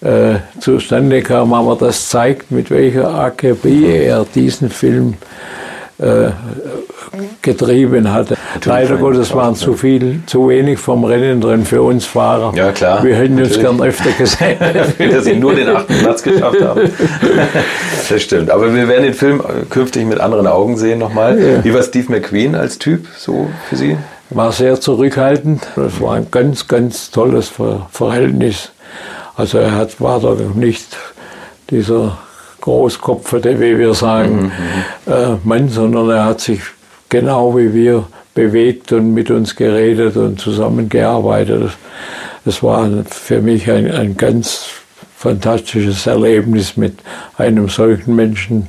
ja. 0.00 0.32
äh, 0.32 0.38
zustande 0.60 1.20
kam. 1.20 1.52
Aber 1.52 1.76
das 1.76 2.08
zeigt, 2.08 2.50
mit 2.50 2.70
welcher 2.70 3.12
Akribie 3.12 3.86
er 3.86 4.24
diesen 4.34 4.70
Film 4.70 5.14
äh, 5.98 6.30
getrieben 7.44 8.12
hatte. 8.12 8.36
Leider 8.64 8.96
Gottes 8.96 9.32
waren 9.34 9.54
zu 9.54 9.74
viel, 9.74 10.20
zu 10.26 10.48
wenig 10.48 10.78
vom 10.78 11.04
Rennen 11.04 11.40
drin 11.40 11.64
für 11.64 11.82
uns 11.82 12.04
Fahrer. 12.04 12.52
Ja, 12.56 12.72
klar. 12.72 13.04
Wir 13.04 13.14
hätten 13.14 13.38
uns 13.38 13.58
gern 13.58 13.80
öfter 13.80 14.10
gesehen. 14.10 14.58
Dass 14.98 15.24
sie 15.24 15.36
nur 15.36 15.54
den 15.54 15.68
achten 15.68 15.94
Platz 15.98 16.22
geschafft 16.22 16.60
haben. 16.60 16.90
Das 18.08 18.20
stimmt. 18.20 18.50
Aber 18.50 18.74
wir 18.74 18.86
werden 18.88 19.04
den 19.04 19.14
Film 19.14 19.42
künftig 19.70 20.04
mit 20.06 20.20
anderen 20.20 20.46
Augen 20.46 20.76
sehen 20.76 20.98
nochmal. 20.98 21.40
Ja. 21.40 21.64
Wie 21.64 21.72
war 21.72 21.82
Steve 21.82 22.12
McQueen 22.12 22.54
als 22.54 22.78
Typ 22.78 23.06
so 23.16 23.48
für 23.68 23.76
Sie? 23.76 23.96
War 24.30 24.52
sehr 24.52 24.80
zurückhaltend. 24.80 25.66
Das 25.76 26.00
war 26.00 26.14
ein 26.14 26.26
ganz, 26.30 26.68
ganz 26.68 27.10
tolles 27.10 27.50
Verhältnis. 27.90 28.72
Also 29.36 29.58
er 29.58 29.72
hat, 29.72 30.00
war 30.00 30.20
da 30.20 30.36
nicht 30.54 30.96
dieser 31.70 32.18
Großkopferte, 32.60 33.60
wie 33.60 33.78
wir 33.78 33.92
sagen, 33.94 34.52
mhm, 35.06 35.12
mhm. 35.12 35.12
äh, 35.12 35.36
Mann, 35.44 35.68
sondern 35.68 36.08
er 36.08 36.24
hat 36.24 36.40
sich 36.40 36.60
genau 37.14 37.56
wie 37.56 37.72
wir 37.72 38.06
bewegt 38.34 38.90
und 38.90 39.14
mit 39.14 39.30
uns 39.30 39.54
geredet 39.54 40.16
und 40.16 40.40
zusammengearbeitet. 40.40 41.70
Das 42.44 42.60
war 42.60 42.90
für 43.08 43.40
mich 43.40 43.70
ein, 43.70 43.88
ein 43.88 44.16
ganz 44.16 44.66
fantastisches 45.16 46.08
Erlebnis, 46.08 46.76
mit 46.76 46.98
einem 47.38 47.68
solchen 47.68 48.16
Menschen 48.16 48.66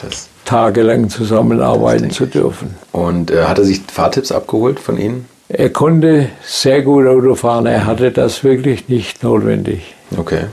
das, 0.00 0.28
tagelang 0.44 1.08
zusammenarbeiten 1.08 2.12
zu 2.12 2.26
dürfen. 2.26 2.76
Und 2.92 3.32
äh, 3.32 3.42
hat 3.42 3.58
er 3.58 3.64
sich 3.64 3.80
Fahrtipps 3.92 4.30
abgeholt 4.30 4.78
von 4.78 4.96
Ihnen? 4.96 5.26
Er 5.48 5.70
konnte 5.70 6.28
sehr 6.44 6.82
gut 6.82 7.08
Auto 7.08 7.34
fahren. 7.34 7.66
Er 7.66 7.86
hatte 7.86 8.12
das 8.12 8.44
wirklich 8.44 8.88
nicht 8.88 9.24
notwendig. 9.24 9.96
Okay. 10.16 10.44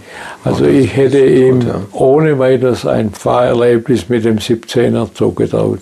Also 0.43 0.63
oh, 0.63 0.67
ich 0.67 0.95
hätte 0.95 1.23
ihm 1.23 1.59
gut, 1.59 1.67
ja. 1.67 1.81
ohne 1.91 2.39
weiteres 2.39 2.87
ein 2.87 3.11
Fahrerlebnis 3.11 4.09
mit 4.09 4.25
dem 4.25 4.37
17er 4.39 5.13
zugetraut 5.13 5.81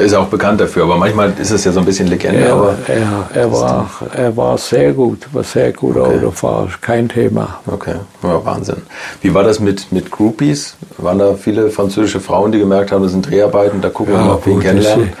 ist 0.00 0.14
auch 0.14 0.26
bekannt 0.26 0.60
dafür, 0.60 0.84
aber 0.84 0.96
manchmal 0.96 1.32
ist 1.38 1.50
es 1.50 1.64
ja 1.64 1.72
so 1.72 1.80
ein 1.80 1.86
bisschen 1.86 2.08
Legende. 2.08 2.40
Er, 2.40 2.52
aber 2.52 2.76
er, 2.86 3.28
er 3.34 3.52
war, 3.52 3.90
er 4.14 4.36
war 4.36 4.58
sehr 4.58 4.92
gut, 4.92 5.26
war 5.32 5.44
sehr 5.44 5.72
guter 5.72 6.02
okay. 6.02 6.18
Autofahrer, 6.18 6.68
kein 6.80 7.08
Thema. 7.08 7.60
Okay, 7.66 7.94
ja, 8.22 8.44
Wahnsinn. 8.44 8.82
Wie 9.20 9.32
war 9.34 9.44
das 9.44 9.60
mit, 9.60 9.90
mit 9.92 10.10
Groupies? 10.10 10.76
Waren 10.98 11.18
da 11.18 11.34
viele 11.34 11.70
französische 11.70 12.20
Frauen, 12.20 12.52
die 12.52 12.58
gemerkt 12.58 12.92
haben, 12.92 13.02
das 13.02 13.12
sind 13.12 13.28
Dreharbeiten, 13.28 13.80
da 13.80 13.90
gucken 13.90 14.14
ja, 14.14 14.20
wir 14.20 14.26
mal, 14.26 14.38
wen 14.44 14.60
kennenlernen? 14.60 15.12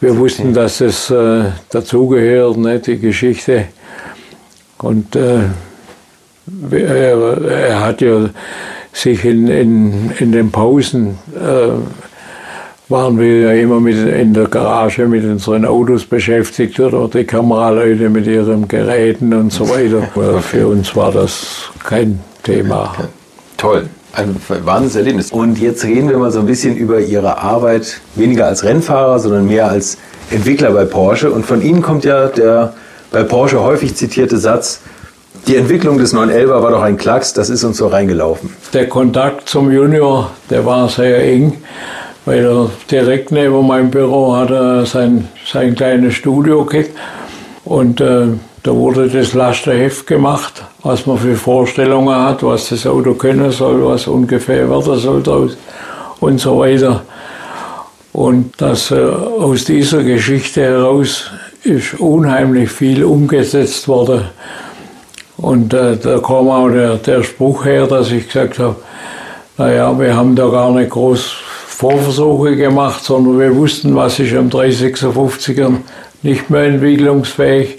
Wir 0.00 0.16
wussten, 0.16 0.52
dass 0.52 0.80
es 0.80 1.10
äh, 1.10 1.44
dazugehört, 1.70 2.56
ne, 2.56 2.78
die 2.80 2.98
Geschichte. 2.98 3.66
Und 4.78 5.14
äh, 5.16 5.40
er, 6.70 7.42
er, 7.42 7.80
hat 7.80 8.00
ja 8.00 8.28
sich 8.92 9.24
in, 9.24 9.48
in, 9.48 10.10
in 10.18 10.32
den 10.32 10.50
Pausen 10.50 11.18
äh, 11.34 11.70
waren 12.92 13.18
wir 13.18 13.40
ja 13.40 13.52
immer 13.52 13.80
mit, 13.80 13.96
in 13.96 14.34
der 14.34 14.46
Garage 14.46 15.08
mit 15.08 15.24
unseren 15.24 15.64
Autos 15.64 16.04
beschäftigt 16.04 16.78
oder 16.78 17.08
die 17.08 17.24
Kameraleute 17.24 18.08
mit 18.10 18.26
ihren 18.26 18.68
Geräten 18.68 19.34
und 19.34 19.52
so 19.52 19.68
weiter. 19.68 20.02
Für 20.42 20.68
uns 20.68 20.94
war 20.94 21.10
das 21.10 21.70
kein 21.82 22.20
Thema. 22.44 22.94
Toll. 23.56 23.86
Ein 24.12 24.36
Wahnsinnserlebnis. 24.46 25.32
Und 25.32 25.58
jetzt 25.58 25.84
reden 25.84 26.10
wir 26.10 26.18
mal 26.18 26.30
so 26.30 26.40
ein 26.40 26.46
bisschen 26.46 26.76
über 26.76 27.00
Ihre 27.00 27.38
Arbeit, 27.38 28.00
weniger 28.14 28.46
als 28.46 28.62
Rennfahrer, 28.62 29.18
sondern 29.18 29.46
mehr 29.46 29.68
als 29.68 29.96
Entwickler 30.30 30.70
bei 30.70 30.84
Porsche. 30.84 31.30
Und 31.30 31.46
von 31.46 31.62
Ihnen 31.62 31.80
kommt 31.80 32.04
ja 32.04 32.28
der 32.28 32.74
bei 33.10 33.22
Porsche 33.22 33.62
häufig 33.62 33.94
zitierte 33.94 34.38
Satz, 34.38 34.80
die 35.46 35.56
Entwicklung 35.56 35.98
des 35.98 36.14
911er 36.14 36.62
war 36.62 36.70
doch 36.70 36.82
ein 36.82 36.96
Klacks, 36.96 37.32
das 37.32 37.50
ist 37.50 37.64
uns 37.64 37.76
so 37.78 37.88
reingelaufen. 37.88 38.50
Der 38.72 38.88
Kontakt 38.88 39.48
zum 39.48 39.70
Junior, 39.70 40.30
der 40.50 40.64
war 40.64 40.88
sehr 40.88 41.22
eng, 41.24 41.58
weil 42.24 42.44
er 42.44 42.70
direkt 42.90 43.32
neben 43.32 43.66
meinem 43.66 43.90
Büro 43.90 44.34
hatte 44.36 44.86
sein, 44.86 45.28
sein 45.46 45.74
kleines 45.74 46.14
Studio 46.14 46.64
gehabt. 46.64 46.90
Und 47.64 48.00
äh, 48.00 48.26
da 48.62 48.72
wurde 48.72 49.08
das 49.08 49.34
Lasterheft 49.34 50.06
gemacht, 50.06 50.62
was 50.82 51.06
man 51.06 51.18
für 51.18 51.34
Vorstellungen 51.34 52.14
hat, 52.14 52.42
was 52.42 52.68
das 52.68 52.86
Auto 52.86 53.14
können 53.14 53.50
soll, 53.50 53.84
was 53.84 54.06
ungefähr 54.06 54.70
werden 54.70 54.98
soll 54.98 55.22
draus 55.22 55.56
und 56.20 56.40
so 56.40 56.58
weiter. 56.58 57.02
Und 58.12 58.52
das, 58.58 58.90
äh, 58.90 59.00
aus 59.00 59.64
dieser 59.64 60.02
Geschichte 60.04 60.62
heraus 60.62 61.30
ist 61.64 61.98
unheimlich 61.98 62.70
viel 62.70 63.04
umgesetzt 63.04 63.88
worden. 63.88 64.24
Und 65.38 65.74
äh, 65.74 65.96
da 65.96 66.18
kam 66.18 66.48
auch 66.48 66.68
der, 66.68 66.96
der 66.96 67.22
Spruch 67.22 67.64
her, 67.64 67.86
dass 67.86 68.12
ich 68.12 68.26
gesagt 68.26 68.58
habe, 68.58 68.76
naja, 69.58 69.98
wir 69.98 70.14
haben 70.14 70.36
da 70.36 70.48
gar 70.48 70.70
nicht 70.72 70.90
groß 70.90 71.41
Vorversuche 71.82 72.56
gemacht, 72.56 73.04
sondern 73.04 73.38
wir 73.38 73.54
wussten, 73.56 73.94
was 73.94 74.18
ist 74.18 74.34
am 74.34 74.48
356er 74.48 75.72
nicht 76.22 76.48
mehr 76.48 76.64
entwicklungsfähig 76.64 77.78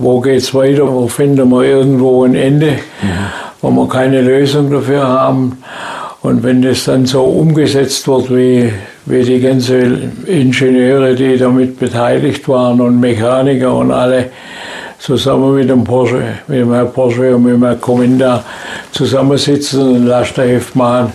wo 0.00 0.20
geht 0.20 0.38
es 0.38 0.54
weiter, 0.54 0.92
wo 0.92 1.08
finden 1.08 1.48
wir 1.50 1.64
irgendwo 1.64 2.24
ein 2.24 2.34
Ende, 2.34 2.72
mhm. 2.72 3.08
wo 3.60 3.70
wir 3.70 3.88
keine 3.88 4.20
Lösung 4.20 4.70
dafür 4.70 5.06
haben. 5.06 5.58
Und 6.20 6.42
wenn 6.42 6.62
das 6.62 6.84
dann 6.84 7.06
so 7.06 7.22
umgesetzt 7.22 8.06
wird, 8.08 8.34
wie, 8.34 8.72
wie 9.06 9.22
die 9.22 9.40
ganzen 9.40 10.24
Ingenieure, 10.26 11.14
die 11.14 11.38
damit 11.38 11.78
beteiligt 11.78 12.48
waren 12.48 12.80
und 12.80 13.00
Mechaniker 13.00 13.74
und 13.74 13.92
alle 13.92 14.30
zusammen 14.98 15.54
mit 15.54 15.70
dem 15.70 15.84
Porsche, 15.84 16.22
mit 16.48 16.58
dem 16.58 16.72
Herrn 16.72 16.92
Porsche 16.92 17.36
und 17.36 17.44
mit 17.44 17.54
dem 17.54 17.64
Herrn 17.64 17.80
Cominda 17.80 18.44
zusammensitzen 18.90 19.80
und 19.80 19.94
ein 19.96 20.06
Lasterheft 20.06 20.74
machen, 20.74 21.12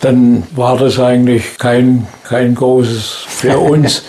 dann 0.00 0.42
war 0.54 0.76
das 0.76 0.98
eigentlich 0.98 1.58
kein, 1.58 2.06
kein 2.28 2.54
großes, 2.54 3.24
für 3.28 3.58
uns, 3.70 4.02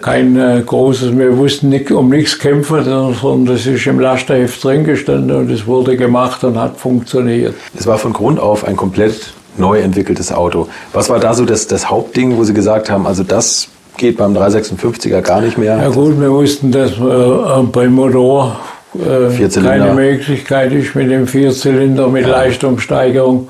kein 0.00 0.36
äh, 0.36 0.62
großes, 0.64 1.16
wir 1.16 1.36
wussten 1.36 1.68
nicht, 1.68 1.90
um 1.90 2.08
nichts 2.08 2.38
kämpfen, 2.38 2.84
sondern 2.84 3.46
das 3.46 3.66
ist 3.66 3.86
im 3.86 4.00
Lasterheft 4.00 4.62
drin 4.62 4.84
gestanden 4.84 5.36
und 5.36 5.50
es 5.50 5.66
wurde 5.66 5.96
gemacht 5.96 6.44
und 6.44 6.58
hat 6.58 6.76
funktioniert. 6.76 7.54
Es 7.78 7.86
war 7.86 7.98
von 7.98 8.12
Grund 8.12 8.38
auf 8.38 8.64
ein 8.64 8.76
komplett 8.76 9.32
neu 9.56 9.80
entwickeltes 9.80 10.32
Auto. 10.32 10.68
Was 10.92 11.08
war 11.08 11.18
da 11.18 11.34
so 11.34 11.44
das, 11.44 11.66
das 11.66 11.90
Hauptding, 11.90 12.36
wo 12.36 12.44
Sie 12.44 12.54
gesagt 12.54 12.90
haben, 12.90 13.06
also 13.06 13.24
das 13.24 13.68
geht 13.96 14.16
beim 14.16 14.36
356er 14.36 15.20
gar 15.20 15.40
nicht 15.40 15.58
mehr? 15.58 15.76
Ja 15.76 15.88
gut, 15.88 16.20
wir 16.20 16.30
wussten, 16.30 16.70
dass 16.70 16.92
äh, 16.92 17.62
beim 17.72 17.92
Motor 17.92 18.58
äh, 18.94 19.48
keine 19.60 19.92
Möglichkeit 19.92 20.72
ist 20.72 20.94
mit 20.94 21.10
dem 21.10 21.26
Vierzylinder, 21.26 22.08
mit 22.08 22.26
ja. 22.26 22.32
Leistungssteigerung. 22.32 23.48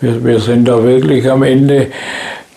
Wir, 0.00 0.24
wir 0.24 0.40
sind 0.40 0.66
da 0.66 0.82
wirklich 0.82 1.30
am 1.30 1.42
Ende. 1.42 1.88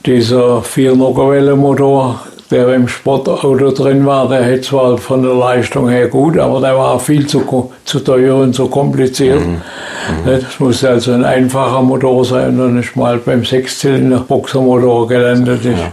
Dieser 0.06 0.62
Vier-Nockerwelle-Motor, 0.62 2.20
der 2.52 2.74
im 2.74 2.88
Sportauto 2.88 3.72
drin 3.72 4.06
war, 4.06 4.28
der 4.28 4.44
hätte 4.44 4.62
zwar 4.62 4.98
von 4.98 5.24
der 5.24 5.34
Leistung 5.34 5.90
her 5.90 6.08
gut, 6.08 6.38
aber 6.38 6.60
der 6.60 6.78
war 6.78 7.00
viel 7.00 7.26
zu, 7.26 7.72
zu 7.86 8.00
teuer 8.00 8.36
und 8.36 8.54
zu 8.54 8.68
kompliziert. 8.68 9.40
Mhm. 9.40 9.62
Mhm. 10.26 10.26
Das 10.26 10.60
musste 10.60 10.90
also 10.90 11.14
ein 11.14 11.24
einfacher 11.24 11.82
Motor 11.82 12.26
sein 12.26 12.60
und 12.60 12.76
nicht 12.76 12.96
mal 12.96 13.18
beim 13.18 13.44
Sechszylinder-Boxermotor 13.44 15.08
gelandet 15.08 15.66
ist. 15.66 15.80
Ja. 15.80 15.92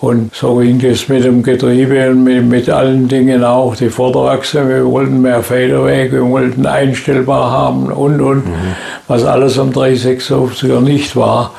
Und 0.00 0.34
so 0.34 0.56
ging 0.56 0.84
es 0.84 1.08
mit 1.08 1.24
dem 1.24 1.42
Getriebe 1.42 2.10
und 2.10 2.24
mit, 2.24 2.44
mit, 2.44 2.68
allen 2.68 3.08
Dingen 3.08 3.42
auch. 3.42 3.74
Die 3.74 3.88
Vorderachse, 3.88 4.68
wir 4.68 4.84
wollten 4.84 5.22
mehr 5.22 5.42
Federweg, 5.42 6.12
wir 6.12 6.28
wollten 6.28 6.66
einstellbar 6.66 7.50
haben 7.50 7.86
und, 7.86 8.20
und, 8.20 8.46
mhm. 8.46 8.74
Was 9.08 9.24
alles 9.24 9.58
am 9.58 9.70
356er 9.70 10.80
nicht 10.80 11.16
war. 11.16 11.52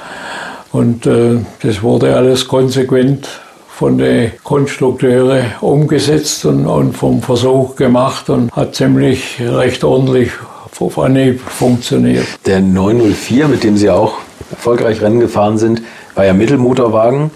Und 0.72 1.06
äh, 1.06 1.40
das 1.62 1.82
wurde 1.84 2.16
alles 2.16 2.48
konsequent 2.48 3.28
von 3.68 3.98
den 3.98 4.32
Konstrukteuren 4.44 5.54
umgesetzt 5.62 6.46
und, 6.46 6.66
und, 6.66 6.94
vom 6.94 7.22
Versuch 7.22 7.76
gemacht 7.76 8.30
und 8.30 8.52
hat 8.52 8.76
ziemlich 8.76 9.40
recht 9.40 9.84
ordentlich 9.84 10.32
funktioniert. 11.48 12.26
Der 12.46 12.62
904, 12.62 13.48
mit 13.48 13.64
dem 13.64 13.78
Sie 13.78 13.90
auch 13.90 14.16
erfolgreich 14.52 15.02
Rennen 15.02 15.20
gefahren 15.20 15.58
sind, 15.58 15.82
war 16.16 16.26
ja 16.26 16.34
Mittelmotorwagen. 16.34 17.32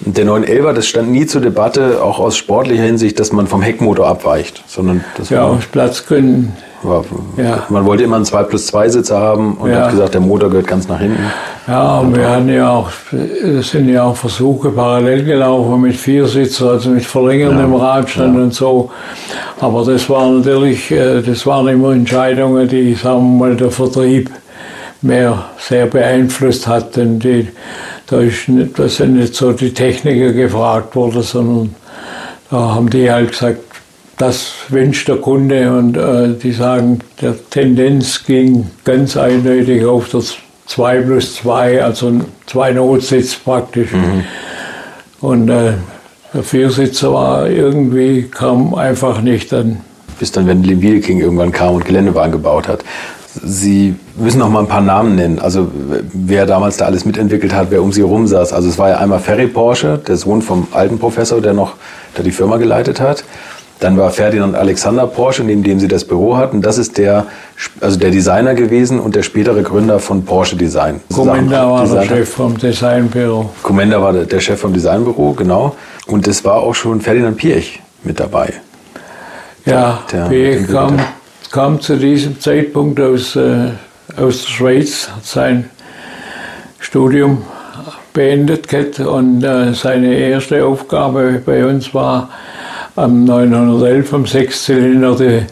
Der 0.00 0.24
911er, 0.24 0.72
das 0.72 0.86
stand 0.86 1.10
nie 1.10 1.26
zur 1.26 1.40
Debatte, 1.40 2.02
auch 2.02 2.20
aus 2.20 2.36
sportlicher 2.36 2.84
Hinsicht, 2.84 3.20
dass 3.20 3.32
man 3.32 3.46
vom 3.46 3.60
Heckmotor 3.60 4.06
abweicht, 4.06 4.64
sondern 4.66 5.04
das 5.16 5.28
ja, 5.30 5.42
aus 5.42 5.66
Platzgründen. 5.66 6.52
War, 6.82 7.04
ja. 7.36 7.64
Man 7.68 7.84
wollte 7.84 8.04
immer 8.04 8.16
einen 8.16 8.24
2 8.24 8.42
plus 8.44 8.66
2 8.68 8.88
Sitzer 8.88 9.18
haben 9.18 9.54
und 9.58 9.70
ja. 9.70 9.82
hat 9.82 9.90
gesagt, 9.90 10.14
der 10.14 10.22
Motor 10.22 10.48
gehört 10.48 10.66
ganz 10.66 10.88
nach 10.88 10.98
hinten. 10.98 11.22
Ja, 11.68 11.98
und 11.98 12.16
wir 12.16 12.28
hatten 12.28 12.48
ja 12.48 12.70
auch, 12.70 12.90
es 13.12 13.70
sind 13.70 13.88
ja 13.90 14.04
auch 14.04 14.16
Versuche 14.16 14.70
parallel 14.70 15.24
gelaufen 15.24 15.82
mit 15.82 15.96
vier 15.96 16.26
Sitzer, 16.26 16.70
also 16.70 16.90
mit 16.90 17.04
verlängerndem 17.04 17.72
ja. 17.74 17.78
Radstand 17.78 18.34
ja. 18.34 18.42
und 18.42 18.54
so. 18.54 18.90
Aber 19.60 19.84
das 19.84 20.08
waren 20.08 20.38
natürlich, 20.38 20.90
äh, 20.90 21.20
das 21.20 21.46
waren 21.46 21.68
immer 21.68 21.92
Entscheidungen, 21.92 22.66
die, 22.66 22.94
sagen 22.94 23.38
wir 23.38 23.46
mal, 23.48 23.56
der 23.56 23.70
Vertrieb 23.70 24.30
mehr 25.02 25.44
sehr 25.58 25.86
beeinflusst 25.86 26.66
hat, 26.66 26.96
denn 26.96 27.18
die, 27.18 27.48
da, 28.06 28.20
ist 28.20 28.48
nicht, 28.48 28.78
da 28.78 28.88
sind 28.88 29.16
nicht 29.16 29.34
so 29.34 29.52
die 29.52 29.74
Techniker 29.74 30.32
gefragt 30.32 30.96
worden, 30.96 31.22
sondern 31.22 31.74
da 32.50 32.74
haben 32.74 32.88
die 32.88 33.10
halt 33.10 33.32
gesagt, 33.32 33.60
das 34.20 34.52
wünscht 34.68 35.08
der 35.08 35.16
Kunde 35.16 35.72
und 35.76 35.96
äh, 35.96 36.34
die 36.34 36.52
sagen, 36.52 36.98
der 37.22 37.34
Tendenz 37.48 38.24
ging 38.24 38.66
ganz 38.84 39.16
eindeutig 39.16 39.84
auf 39.86 40.10
das 40.10 40.36
2 40.66 41.00
plus 41.00 41.36
2, 41.36 41.82
also 41.82 42.20
zwei 42.46 42.72
Notsitz 42.72 43.34
praktisch. 43.34 43.92
Mhm. 43.92 44.24
Und 45.20 45.48
äh, 45.48 45.72
der 46.34 46.42
Viersitzer 46.42 47.12
war 47.12 47.48
irgendwie, 47.48 48.24
kam 48.24 48.74
einfach 48.74 49.22
nicht 49.22 49.52
dann. 49.52 49.80
Bis 50.18 50.30
dann, 50.30 50.46
wenn 50.46 50.62
King 51.00 51.20
irgendwann 51.20 51.50
kam 51.50 51.76
und 51.76 51.86
Geländewagen 51.86 52.32
gebaut 52.32 52.68
hat. 52.68 52.84
Sie 53.42 53.94
müssen 54.16 54.38
noch 54.38 54.50
mal 54.50 54.60
ein 54.60 54.68
paar 54.68 54.80
Namen 54.80 55.14
nennen. 55.14 55.38
Also 55.38 55.70
wer 56.12 56.46
damals 56.46 56.76
da 56.76 56.84
alles 56.84 57.04
mitentwickelt 57.04 57.54
hat, 57.54 57.70
wer 57.70 57.82
um 57.82 57.92
Sie 57.92 58.02
herum 58.02 58.26
saß. 58.26 58.52
Also 58.52 58.68
es 58.68 58.76
war 58.76 58.90
ja 58.90 58.98
einmal 58.98 59.20
Ferry 59.20 59.46
Porsche, 59.46 59.98
der 60.06 60.16
Sohn 60.16 60.42
vom 60.42 60.66
alten 60.72 60.98
Professor, 60.98 61.40
der 61.40 61.54
noch 61.54 61.74
der 62.16 62.24
die 62.24 62.32
Firma 62.32 62.58
geleitet 62.58 63.00
hat. 63.00 63.24
Dann 63.80 63.96
war 63.96 64.10
Ferdinand 64.10 64.54
Alexander 64.54 65.06
Porsche, 65.06 65.42
neben 65.42 65.62
dem 65.62 65.80
sie 65.80 65.88
das 65.88 66.04
Büro 66.04 66.36
hatten. 66.36 66.60
Das 66.60 66.78
ist 66.78 66.98
der, 66.98 67.26
also 67.80 67.98
der 67.98 68.10
Designer 68.10 68.54
gewesen 68.54 69.00
und 69.00 69.16
der 69.16 69.22
spätere 69.22 69.62
Gründer 69.62 69.98
von 69.98 70.24
Porsche 70.24 70.56
Design. 70.56 71.00
Comenda 71.12 71.70
war 71.70 71.86
der 71.86 72.02
Chef 72.02 72.28
vom 72.28 72.58
Designbüro. 72.58 73.50
Comenda 73.62 74.02
war 74.02 74.12
der 74.12 74.40
Chef 74.40 74.60
vom 74.60 74.72
Designbüro, 74.72 75.32
genau. 75.32 75.74
Und 76.06 76.28
es 76.28 76.44
war 76.44 76.56
auch 76.56 76.74
schon 76.74 77.00
Ferdinand 77.00 77.36
Piech 77.36 77.80
mit 78.04 78.20
dabei. 78.20 78.52
Ja, 79.64 80.00
der, 80.12 80.26
Piech 80.26 80.66
kam 80.68 80.98
kam 81.50 81.80
zu 81.80 81.96
diesem 81.96 82.40
Zeitpunkt 82.40 83.00
aus, 83.00 83.34
äh, 83.34 83.70
aus 84.16 84.42
der 84.42 84.50
Schweiz, 84.50 85.08
hat 85.08 85.24
sein 85.24 85.70
Studium 86.78 87.42
beendet 88.12 88.68
gehabt 88.68 89.00
und 89.00 89.42
äh, 89.42 89.72
seine 89.74 90.14
erste 90.14 90.64
Aufgabe 90.64 91.42
bei 91.44 91.64
uns 91.64 91.92
war, 91.92 92.30
am 93.00 93.24
911 93.24 94.12
am 94.14 94.26
Sechszylinder 94.26 95.16
die, 95.16 95.42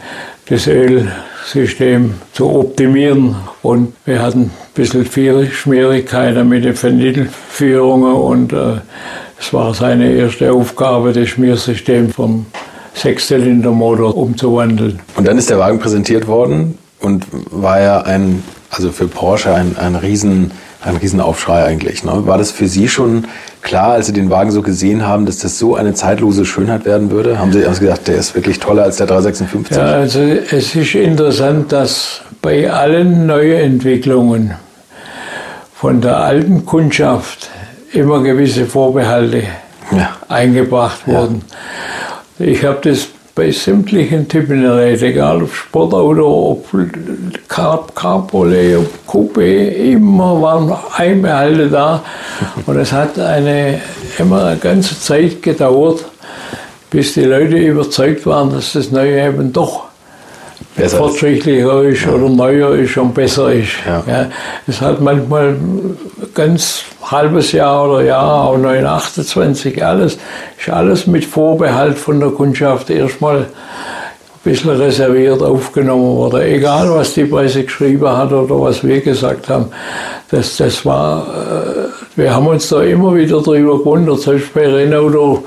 das 0.47 0.67
Ölsystem 0.67 2.13
zu 2.33 2.49
optimieren. 2.49 3.35
Und 3.61 3.93
wir 4.05 4.21
hatten 4.21 4.43
ein 4.43 4.51
bisschen 4.75 5.05
viel 5.05 5.49
Schwierigkeiten 5.51 6.47
mit 6.47 6.63
den 6.63 6.81
Ventilführungen 6.81 8.13
und 8.13 8.53
äh, 8.53 8.77
es 9.39 9.53
war 9.53 9.73
seine 9.73 10.11
erste 10.11 10.51
Aufgabe, 10.51 11.13
das 11.13 11.29
Schmiersystem 11.29 12.09
vom 12.09 12.45
Sechszylindermotor 12.93 14.15
umzuwandeln. 14.15 14.99
Und 15.15 15.27
dann 15.27 15.37
ist 15.37 15.49
der 15.49 15.59
Wagen 15.59 15.79
präsentiert 15.79 16.27
worden 16.27 16.77
und 16.99 17.25
war 17.51 17.79
ja 17.79 18.01
ein, 18.01 18.43
also 18.69 18.91
für 18.91 19.07
Porsche 19.07 19.53
ein, 19.53 19.77
ein 19.77 19.95
riesen 19.95 20.51
ein 20.81 20.95
Riesenaufschrei 20.95 21.65
eigentlich. 21.65 22.03
Ne? 22.03 22.25
War 22.25 22.37
das 22.37 22.51
für 22.51 22.67
Sie 22.67 22.87
schon 22.87 23.25
klar, 23.61 23.93
als 23.93 24.07
Sie 24.07 24.13
den 24.13 24.29
Wagen 24.29 24.51
so 24.51 24.61
gesehen 24.61 25.05
haben, 25.05 25.25
dass 25.25 25.39
das 25.39 25.59
so 25.59 25.75
eine 25.75 25.93
zeitlose 25.93 26.45
Schönheit 26.45 26.85
werden 26.85 27.11
würde? 27.11 27.39
Haben 27.39 27.51
Sie 27.51 27.65
also 27.65 27.81
gedacht, 27.81 28.07
der 28.07 28.15
ist 28.15 28.35
wirklich 28.35 28.59
toller 28.59 28.83
als 28.83 28.97
der 28.97 29.07
356? 29.07 29.75
Ja, 29.75 29.83
also 29.83 30.19
es 30.19 30.75
ist 30.75 30.95
interessant, 30.95 31.71
dass 31.71 32.21
bei 32.41 32.71
allen 32.71 33.25
Neuentwicklungen 33.25 34.53
von 35.73 36.01
der 36.01 36.17
alten 36.17 36.65
Kundschaft 36.65 37.49
immer 37.93 38.21
gewisse 38.21 38.65
Vorbehalte 38.65 39.43
ja. 39.91 40.15
eingebracht 40.27 41.07
wurden. 41.07 41.43
Ja. 42.37 42.45
Ich 42.45 42.63
habe 42.63 42.79
das 42.89 43.07
bei 43.39 43.51
sämtlichen 43.51 44.27
Typen 44.27 44.65
egal 45.01 45.43
ob 45.43 45.53
Sportauto, 45.53 46.51
ob 46.51 46.67
Car 47.47 47.87
Cabriolet, 47.95 48.75
ob 48.75 48.89
Coupé, 49.07 49.69
immer 49.93 50.41
waren 50.41 50.73
Einbehalte 50.97 51.69
da. 51.69 52.03
Und 52.65 52.75
es 52.75 52.91
hat 52.91 53.17
eine, 53.17 53.79
immer 54.17 54.43
eine 54.43 54.57
ganze 54.57 54.99
Zeit 54.99 55.41
gedauert, 55.41 56.03
bis 56.91 57.13
die 57.13 57.23
Leute 57.23 57.55
überzeugt 57.55 58.25
waren, 58.25 58.51
dass 58.51 58.73
das 58.73 58.91
Neue 58.91 59.25
eben 59.25 59.53
doch 59.53 59.88
besser 60.79 60.97
fortschrittlicher 60.97 61.83
ist, 61.83 62.05
ja. 62.05 62.11
oder 62.11 62.29
neuer 62.29 62.75
ist 62.75 62.97
und 62.97 63.13
besser 63.13 63.51
ist. 63.51 63.73
Ja. 63.85 64.03
ja. 64.07 64.27
es 64.67 64.81
hat 64.81 65.01
manchmal 65.01 65.55
ganz 66.33 66.83
halbes 67.03 67.51
Jahr 67.51 67.89
oder 67.89 68.03
Jahr, 68.03 68.45
auch 68.45 68.57
928, 68.57 69.83
alles, 69.83 70.17
ist 70.57 70.69
alles 70.69 71.07
mit 71.07 71.25
Vorbehalt 71.25 71.97
von 71.97 72.19
der 72.19 72.29
Kundschaft 72.29 72.89
erstmal 72.89 73.37
ein 73.37 73.45
bisschen 74.43 74.69
reserviert 74.69 75.41
aufgenommen 75.41 76.15
worden. 76.15 76.41
Egal, 76.41 76.89
was 76.91 77.13
die 77.13 77.25
Presse 77.25 77.63
geschrieben 77.63 78.07
hat 78.07 78.31
oder 78.31 78.61
was 78.61 78.83
wir 78.83 79.01
gesagt 79.01 79.49
haben. 79.49 79.65
Das, 80.31 80.57
das 80.57 80.85
war, 80.85 81.27
äh, 81.27 81.89
wir 82.15 82.33
haben 82.33 82.47
uns 82.47 82.69
da 82.69 82.81
immer 82.83 83.15
wieder 83.15 83.41
drüber 83.41 83.79
gewundert, 83.79 84.21
selbst 84.21 84.53
bei 84.53 84.67
Renault, 84.67 85.43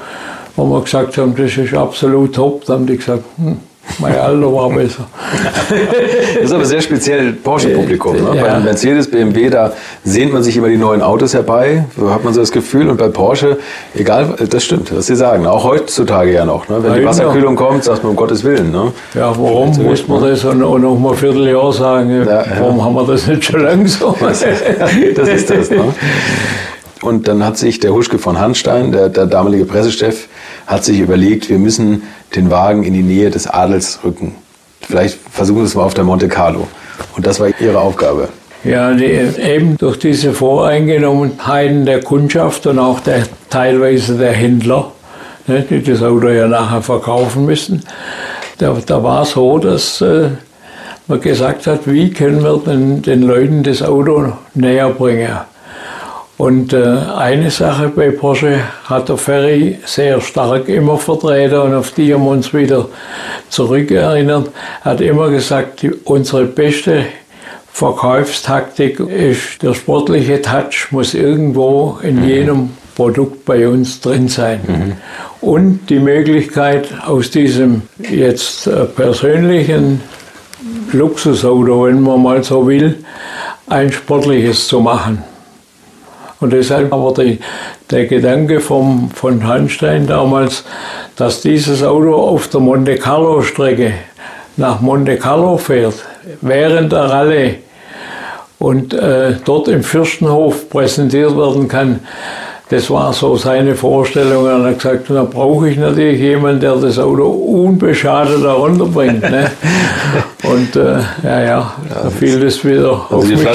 wo 0.57 0.65
wir 0.65 0.83
gesagt 0.83 1.17
haben, 1.17 1.35
das 1.37 1.57
ist 1.57 1.73
absolut 1.73 2.35
top, 2.35 2.65
da 2.67 2.75
haben 2.75 2.87
die 2.87 2.97
gesagt, 2.97 3.23
hm, 3.37 3.59
mein 3.99 4.15
Alter 4.17 4.53
war 4.53 4.71
besser. 4.71 5.07
das 6.35 6.45
ist 6.45 6.53
aber 6.53 6.65
sehr 6.65 6.81
speziell 6.81 7.33
Porsche-Publikum. 7.33 8.17
Ne? 8.17 8.37
Ja. 8.37 8.43
Bei 8.43 8.61
Mercedes, 8.61 9.11
BMW, 9.11 9.51
da 9.51 9.73
sehnt 10.05 10.33
man 10.33 10.43
sich 10.43 10.57
immer 10.57 10.69
die 10.69 10.77
neuen 10.77 11.03
Autos 11.03 11.35
herbei, 11.35 11.85
so 11.97 12.11
hat 12.11 12.25
man 12.25 12.33
so 12.33 12.41
das 12.41 12.53
Gefühl. 12.53 12.89
Und 12.89 12.97
bei 12.97 13.09
Porsche, 13.09 13.59
egal, 13.95 14.35
das 14.49 14.65
stimmt, 14.65 14.95
was 14.97 15.07
Sie 15.07 15.17
sagen, 15.17 15.47
auch 15.47 15.65
heutzutage 15.65 16.33
ja 16.33 16.45
noch. 16.45 16.69
Ne? 16.69 16.83
Wenn 16.83 16.95
die 16.95 17.05
Wasserkühlung 17.05 17.57
kommt, 17.57 17.85
sagt 17.85 18.03
man 18.03 18.11
um 18.11 18.17
Gottes 18.17 18.45
Willen. 18.45 18.71
Ne? 18.71 18.93
Ja, 19.15 19.31
warum 19.37 19.77
muss 19.83 20.07
man 20.09 20.23
das 20.23 20.45
und 20.45 20.59
noch 20.59 20.99
mal 20.99 21.11
ein 21.11 21.17
Vierteljahr 21.17 21.73
sagen? 21.73 22.25
Ja, 22.25 22.45
warum 22.59 22.79
ja. 22.79 22.85
haben 22.85 22.95
wir 22.95 23.07
das 23.07 23.27
nicht 23.27 23.45
schon 23.45 23.61
langsam? 23.61 24.15
das, 24.21 24.45
das 25.17 25.29
ist 25.29 25.51
das. 25.51 25.71
Ne? 25.71 25.93
Und 27.03 27.27
dann 27.27 27.45
hat 27.45 27.59
sich 27.59 27.81
der 27.81 27.93
Huschke 27.93 28.19
von 28.19 28.39
Hanstein, 28.39 28.93
der, 28.93 29.09
der 29.09 29.27
damalige 29.27 29.65
Pressechef, 29.65 30.29
hat 30.67 30.85
sich 30.85 31.01
überlegt, 31.01 31.49
wir 31.49 31.59
müssen 31.59 32.03
den 32.35 32.51
Wagen 32.51 32.85
in 32.85 32.95
die 32.95 33.03
Nähe 33.03 33.31
des 33.31 33.47
Adels 33.47 34.01
rücken. 34.05 34.35
Vielleicht 34.81 35.19
versuchen 35.31 35.59
wir 35.59 35.65
es 35.65 35.75
mal 35.75 35.85
auf 35.85 35.95
der 35.95 36.05
Monte 36.05 36.29
Carlo. 36.29 36.67
Und 37.17 37.27
das 37.27 37.41
war 37.41 37.49
Ihre 37.61 37.79
Aufgabe. 37.79 38.29
Ja, 38.65 38.93
die, 38.95 39.05
eben 39.05 39.77
durch 39.77 39.99
diese 39.99 40.33
Voreingenommenheiten 40.33 41.85
der 41.85 42.01
Kundschaft 42.01 42.67
und 42.67 42.79
auch 42.79 43.01
der, 43.01 43.25
teilweise 43.51 44.17
der 44.17 44.33
Händler, 44.33 44.93
ne, 45.49 45.65
die 45.69 45.83
das 45.83 46.03
Auto 46.03 46.29
ja 46.29 46.47
nachher 46.47 46.83
verkaufen 46.83 47.45
müssen, 47.45 47.83
da, 48.59 48.77
da 48.87 49.03
war 49.03 49.23
es 49.23 49.33
so, 49.33 49.59
dass 49.59 50.01
äh, 50.01 50.29
man 51.09 51.21
gesagt 51.21 51.67
hat, 51.67 51.81
wie 51.87 52.11
können 52.11 52.45
wir 52.45 52.57
den, 52.59 53.03
den 53.03 53.23
Leuten 53.23 53.65
das 53.65 53.83
Auto 53.83 54.33
näher 54.55 54.91
bringen. 54.91 55.29
Und 56.43 56.73
äh, 56.73 56.83
eine 57.17 57.53
Sache 57.53 57.89
bei 57.89 58.11
Porsche 58.11 58.59
hat 58.87 59.09
der 59.09 59.17
Ferry 59.17 59.79
sehr 59.85 60.21
stark 60.21 60.69
immer 60.69 60.99
vertreten 60.99 61.61
und 61.61 61.73
auf 61.73 61.93
die 61.93 62.13
haben 62.13 62.25
wir 62.25 62.33
uns 62.33 62.53
wieder 62.53 62.89
zurückerinnert. 63.49 64.51
Er 64.83 64.91
hat 64.91 65.01
immer 65.01 65.31
gesagt, 65.31 65.83
die, 65.83 65.93
unsere 66.03 66.47
beste 66.47 67.05
Verkaufstaktik 67.71 68.99
ist, 68.99 69.63
der 69.63 69.73
sportliche 69.75 70.43
Touch 70.43 70.89
muss 70.91 71.15
irgendwo 71.15 72.01
in 72.03 72.17
mhm. 72.17 72.25
jedem 72.25 72.71
Produkt 72.97 73.45
bei 73.45 73.69
uns 73.69 74.01
drin 74.01 74.27
sein. 74.27 74.63
Mhm. 74.67 74.93
Und 75.49 75.91
die 75.91 76.01
Möglichkeit, 76.01 76.89
aus 77.07 77.31
diesem 77.31 77.83
jetzt 78.01 78.67
äh, 78.67 78.87
persönlichen 78.87 80.01
Luxusauto, 80.91 81.85
wenn 81.85 82.01
man 82.01 82.21
mal 82.21 82.43
so 82.43 82.67
will, 82.67 82.97
ein 83.69 83.93
sportliches 83.93 84.67
zu 84.67 84.81
machen. 84.81 85.23
Und 86.43 86.53
deshalb 86.53 86.91
war 86.91 87.15
die, 87.15 87.39
der 87.93 88.07
Gedanke 88.07 88.59
vom, 88.59 89.13
von 89.13 89.47
Hanstein 89.47 90.09
damals, 90.09 90.65
dass 91.15 91.41
dieses 91.41 91.85
Auto 91.85 92.17
auf 92.17 92.49
der 92.49 92.59
Monte 92.59 92.97
Carlo 92.97 93.43
Strecke 93.43 93.93
nach 94.57 94.81
Monte 94.81 95.19
Carlo 95.19 95.57
fährt, 95.57 95.95
während 96.41 96.91
der 96.91 97.05
Rallye 97.05 97.59
und 98.59 98.93
äh, 98.93 99.37
dort 99.45 99.69
im 99.69 99.85
Fürstenhof 99.85 100.69
präsentiert 100.69 101.37
werden 101.37 101.69
kann. 101.69 102.01
Das 102.73 102.89
war 102.89 103.13
so 103.13 103.37
seine 103.37 103.75
Vorstellung. 103.75 104.45
Und 104.45 104.65
er 104.65 104.71
hat 104.71 104.79
gesagt, 104.79 105.11
da 105.11 105.25
brauche 105.25 105.69
ich 105.69 105.77
natürlich 105.77 106.19
jemanden, 106.19 106.61
der 106.61 106.75
das 106.77 106.99
Auto 106.99 107.27
unbeschadet 107.27 108.43
herunterbringt. 108.43 109.21
Ne? 109.21 109.51
Und 110.45 110.75
äh, 110.77 110.95
ja, 111.23 111.43
ja, 111.43 111.75
da 111.91 112.09
fiel 112.09 112.41
das 112.41 112.65
wieder 112.65 112.93
auf 113.13 113.29
mich, 113.29 113.47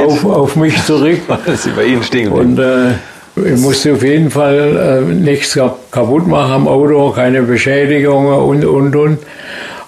auf, 0.00 0.24
auf, 0.24 0.56
mich 0.56 0.84
zurück. 0.84 1.20
Sie 1.54 1.70
bei 1.70 1.84
Ihnen 1.84 2.02
stehen 2.02 2.32
Und 2.32 2.58
äh, 2.58 2.94
ich 3.36 3.60
musste 3.60 3.92
auf 3.92 4.02
jeden 4.02 4.32
Fall 4.32 5.04
äh, 5.08 5.14
nichts 5.14 5.56
kaputt 5.92 6.26
machen 6.26 6.52
am 6.52 6.68
Auto, 6.68 7.10
keine 7.10 7.42
Beschädigungen 7.42 8.34
und, 8.40 8.64
und, 8.64 8.96
und. 8.96 9.18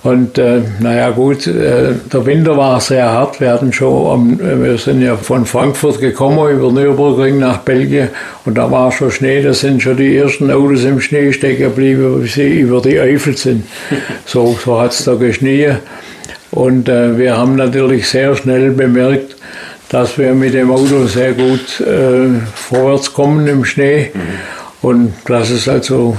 Und 0.06 0.38
äh, 0.38 0.60
naja 0.78 1.10
gut, 1.10 1.48
äh, 1.48 1.94
der 2.12 2.26
Winter 2.26 2.56
war 2.56 2.80
sehr 2.80 3.10
hart. 3.10 3.40
Wir 3.40 3.52
hatten 3.52 3.72
schon, 3.72 4.38
am, 4.38 4.62
wir 4.62 4.78
sind 4.78 5.02
ja 5.02 5.16
von 5.16 5.44
Frankfurt 5.44 6.00
gekommen 6.00 6.48
über 6.48 6.70
Nürburgring 6.70 7.40
nach 7.40 7.58
Belgien 7.58 8.10
und 8.44 8.56
da 8.56 8.70
war 8.70 8.92
schon 8.92 9.10
Schnee. 9.10 9.42
Da 9.42 9.52
sind 9.52 9.82
schon 9.82 9.96
die 9.96 10.16
ersten 10.16 10.48
Autos 10.52 10.84
im 10.84 11.00
Schnee 11.00 11.32
stecken 11.32 11.64
geblieben, 11.64 12.22
wie 12.22 12.28
sie 12.28 12.60
über 12.60 12.80
die 12.80 13.00
Eifel 13.00 13.36
sind. 13.36 13.66
So, 14.26 14.56
so 14.64 14.80
hat 14.80 14.92
es 14.92 15.04
da 15.04 15.14
geschnien. 15.14 15.78
Und 16.52 16.88
äh, 16.88 17.18
wir 17.18 17.36
haben 17.36 17.56
natürlich 17.56 18.08
sehr 18.08 18.36
schnell 18.36 18.70
bemerkt, 18.70 19.34
dass 19.88 20.18
wir 20.18 20.34
mit 20.34 20.54
dem 20.54 20.70
Auto 20.70 21.06
sehr 21.06 21.32
gut 21.32 21.80
äh, 21.80 22.28
vorwärts 22.54 23.12
kommen 23.12 23.46
im 23.48 23.64
Schnee 23.64 24.10
mhm. 24.14 24.88
und 24.88 25.12
dass 25.26 25.50
es 25.50 25.68
also 25.68 26.16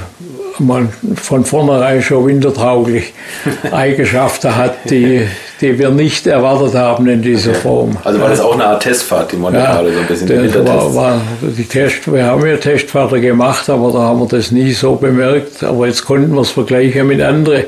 man 0.59 0.89
von 1.15 1.45
vornherein 1.45 2.01
schon 2.01 2.27
wintertauglich 2.27 3.13
Eigenschaften 3.71 4.55
hat, 4.55 4.89
die, 4.89 5.27
die 5.61 5.79
wir 5.79 5.89
nicht 5.89 6.27
erwartet 6.27 6.75
haben 6.75 7.07
in 7.07 7.21
dieser 7.21 7.53
Form. 7.53 7.97
Also 8.03 8.19
war 8.19 8.29
das 8.29 8.39
auch 8.39 8.53
eine 8.53 8.65
Art 8.65 8.83
Testfahrt, 8.83 9.31
die 9.31 9.37
Monte 9.37 9.59
Carlo, 9.59 9.89
ja, 9.89 9.93
so 9.95 9.99
ein 10.01 10.07
bisschen 10.07 10.27
die 10.27 10.67
war, 10.67 10.95
war 10.95 11.21
die 11.41 11.65
Test, 11.65 12.11
Wir 12.11 12.25
haben 12.25 12.45
ja 12.45 12.57
Testfahrten 12.57 13.21
gemacht, 13.21 13.69
aber 13.69 13.91
da 13.91 13.99
haben 13.99 14.19
wir 14.19 14.27
das 14.27 14.51
nie 14.51 14.71
so 14.71 14.95
bemerkt. 14.95 15.63
Aber 15.63 15.87
jetzt 15.87 16.05
konnten 16.05 16.33
wir 16.33 16.41
es 16.41 16.51
vergleichen 16.51 17.07
mit 17.07 17.21
anderen 17.21 17.65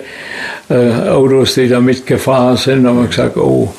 äh, 0.70 1.10
Autos, 1.10 1.56
die 1.56 1.68
da 1.68 1.80
mitgefahren 1.80 2.58
sind. 2.58 2.84
Da 2.84 2.90
haben 2.90 3.02
wir 3.02 3.08
gesagt, 3.08 3.38
oh, 3.38 3.74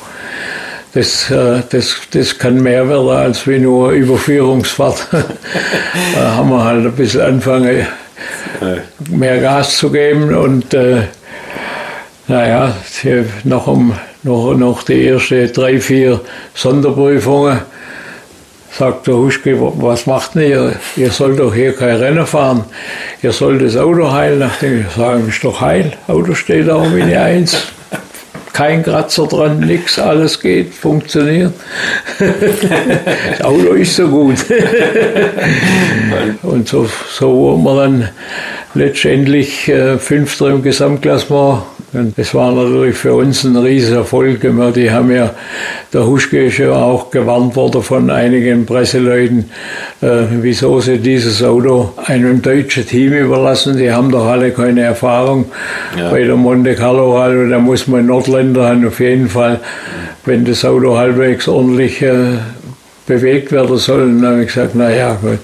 das, 0.93 1.31
äh, 1.31 1.61
das, 1.69 1.95
das 2.11 2.37
kann 2.37 2.61
mehr 2.61 2.87
werden 2.87 3.09
als 3.09 3.47
wie 3.47 3.59
nur 3.59 3.91
Überführungsfahrt. 3.91 5.07
da 6.15 6.35
haben 6.35 6.49
wir 6.49 6.63
halt 6.63 6.85
ein 6.85 6.91
bisschen 6.91 7.21
angefangen, 7.21 7.87
mehr 9.09 9.39
Gas 9.39 9.77
zu 9.77 9.91
geben 9.91 10.33
und 10.33 10.73
äh, 10.73 11.03
naja, 12.27 12.75
noch, 13.43 13.67
um, 13.67 13.93
noch, 14.23 14.53
noch 14.55 14.83
die 14.83 15.07
ersten 15.07 15.51
drei, 15.51 15.79
vier 15.79 16.21
Sonderprüfungen 16.53 17.59
sagt 18.77 19.07
der 19.07 19.15
Huschke, 19.15 19.57
was 19.59 20.05
macht 20.05 20.35
denn 20.35 20.49
ihr? 20.49 20.75
Ihr 20.95 21.11
sollt 21.11 21.39
doch 21.39 21.53
hier 21.53 21.75
kein 21.75 21.97
Rennen 21.97 22.25
fahren. 22.25 22.63
Ihr 23.21 23.31
sollt 23.31 23.61
das 23.61 23.75
Auto 23.75 24.11
heilen. 24.11 24.39
Nachdem 24.39 24.81
ich 24.81 24.95
sage, 24.95 25.23
ist 25.27 25.43
doch 25.43 25.59
heil. 25.61 25.91
Auto 26.07 26.33
steht 26.33 26.69
auch 26.69 26.85
wie 26.93 27.01
eine 27.01 27.21
Eins 27.21 27.67
kein 28.61 28.83
Kratzer 28.83 29.25
dran, 29.25 29.59
nichts, 29.61 29.97
alles 29.97 30.39
geht, 30.39 30.71
funktioniert. 30.71 31.51
das 32.19 33.41
Auto 33.43 33.73
ist 33.73 33.95
so 33.95 34.07
gut. 34.07 34.35
und 36.43 36.67
so, 36.67 36.87
so 37.09 37.35
wurden 37.35 37.63
wir 37.63 37.75
dann 37.81 38.09
letztendlich 38.75 39.67
äh, 39.67 39.97
Fünfter 39.97 40.49
im 40.49 40.61
Gesamtklassement 40.61 41.63
und 41.93 42.17
das 42.17 42.33
war 42.33 42.53
natürlich 42.53 42.95
für 42.95 43.13
uns 43.13 43.43
ein 43.43 43.57
Riesenerfolg. 43.57 44.39
Die 44.75 44.91
haben 44.91 45.11
ja, 45.11 45.33
der 45.91 46.07
Huschke 46.07 46.45
ist 46.45 46.57
ja 46.57 46.71
auch 46.71 47.11
gewarnt 47.11 47.55
worden 47.57 47.83
von 47.83 48.09
einigen 48.09 48.65
Presseleuten, 48.65 49.49
äh, 50.01 50.23
wieso 50.41 50.79
sie 50.79 50.99
dieses 50.99 51.43
Auto 51.43 51.93
einem 52.05 52.41
deutschen 52.41 52.87
Team 52.87 53.11
überlassen. 53.11 53.75
Die 53.75 53.91
haben 53.91 54.09
doch 54.09 54.25
alle 54.25 54.51
keine 54.51 54.81
Erfahrung 54.81 55.51
ja. 55.97 56.09
bei 56.11 56.23
der 56.23 56.37
Monte 56.37 56.75
Carlo. 56.75 57.17
Also 57.17 57.49
da 57.49 57.59
muss 57.59 57.87
man 57.87 58.05
Nordländer 58.05 58.69
haben 58.69 58.87
auf 58.87 59.01
jeden 59.01 59.27
Fall, 59.27 59.59
wenn 60.23 60.45
das 60.45 60.63
Auto 60.63 60.97
halbwegs 60.97 61.49
ordentlich 61.49 62.01
äh, 62.01 62.37
bewegt 63.05 63.51
werden 63.51 63.77
soll. 63.77 64.03
Und 64.03 64.21
dann 64.21 64.31
habe 64.31 64.41
ich 64.43 64.47
gesagt, 64.47 64.75
naja, 64.75 65.17
gut. 65.21 65.33
äh, 65.33 65.37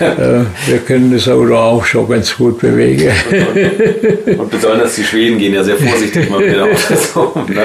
wir 0.00 0.78
können 0.86 1.12
das 1.12 1.28
Auto 1.28 1.54
auch 1.54 1.84
schon 1.84 2.08
ganz 2.08 2.36
gut 2.36 2.58
bewegen. 2.58 3.10
und, 4.38 4.50
besonders 4.50 4.94
die 4.94 5.04
Schweden 5.04 5.38
gehen 5.38 5.54
ja 5.54 5.62
sehr 5.62 5.76
vorsichtig 5.76 6.30
mal 6.30 6.40
mit 6.40 6.54
den 6.54 6.60
Autos 6.60 7.16
um. 7.16 7.46
Ne? 7.54 7.62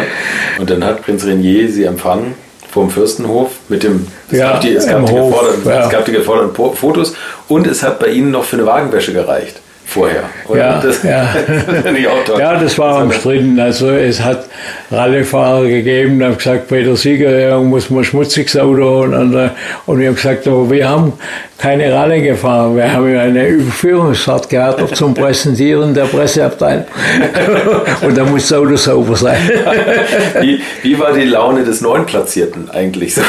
Und 0.60 0.70
dann 0.70 0.84
hat 0.84 1.02
Prinz 1.04 1.26
Renier 1.26 1.72
sie 1.72 1.86
empfangen 1.86 2.36
vom 2.70 2.90
Fürstenhof 2.90 3.52
mit 3.70 3.84
dem, 3.84 4.06
es 4.30 4.38
ja, 4.38 4.52
gab 4.52 4.62
die, 4.62 4.76
es 4.76 4.86
gab 4.86 5.06
die, 5.06 5.14
Hof, 5.14 5.66
ja. 5.66 5.86
es 5.86 5.90
gab 5.90 6.04
die 6.04 6.12
geforderten 6.12 6.76
Fotos 6.76 7.16
und 7.48 7.68
es 7.68 7.84
hat 7.84 8.00
bei 8.00 8.08
ihnen 8.08 8.32
noch 8.32 8.44
für 8.44 8.58
eine 8.58 8.66
Wagenwäsche 8.66 9.14
gereicht 9.14 9.62
vorher. 9.96 10.24
Oder? 10.48 10.60
Ja, 10.60 10.82
das, 10.82 11.04
ja. 11.04 11.28
das 12.28 12.40
ja, 12.40 12.60
das 12.60 12.78
war 12.78 13.02
umstritten. 13.04 13.58
Also 13.60 13.90
es 13.92 14.22
hat 14.22 14.46
Rallyefahrer 14.92 15.68
gegeben, 15.68 16.20
die 16.20 16.26
haben 16.26 16.38
gesagt, 16.38 16.68
bei 16.68 16.82
der 16.82 16.96
Siegerehrung 16.98 17.70
muss 17.70 17.90
man 17.90 18.04
schmutziges 18.04 18.58
Auto 18.58 19.04
und, 19.04 19.14
und, 19.14 19.52
und 19.86 20.00
wir 20.00 20.08
haben 20.08 20.16
gesagt, 20.16 20.48
aber 20.48 20.70
wir 20.70 20.90
haben 20.90 21.14
keine 21.58 21.94
Rallye 21.94 22.22
gefahren, 22.22 22.76
wir 22.76 22.92
haben 22.92 23.18
eine 23.18 23.48
Überführungsfahrt 23.48 24.50
gehabt 24.50 24.96
zum 24.96 25.14
Präsentieren 25.14 25.94
der 25.94 26.04
Presseabteilung 26.04 26.86
und 28.02 28.18
da 28.18 28.26
muss 28.26 28.50
das 28.50 28.60
Auto 28.60 28.76
sauber 28.76 29.16
sein. 29.16 29.38
Wie, 30.42 30.62
wie 30.82 31.00
war 31.00 31.14
die 31.14 31.24
Laune 31.24 31.64
des 31.64 31.80
Neunplatzierten 31.80 32.70
eigentlich 32.70 33.16
so? 33.16 33.22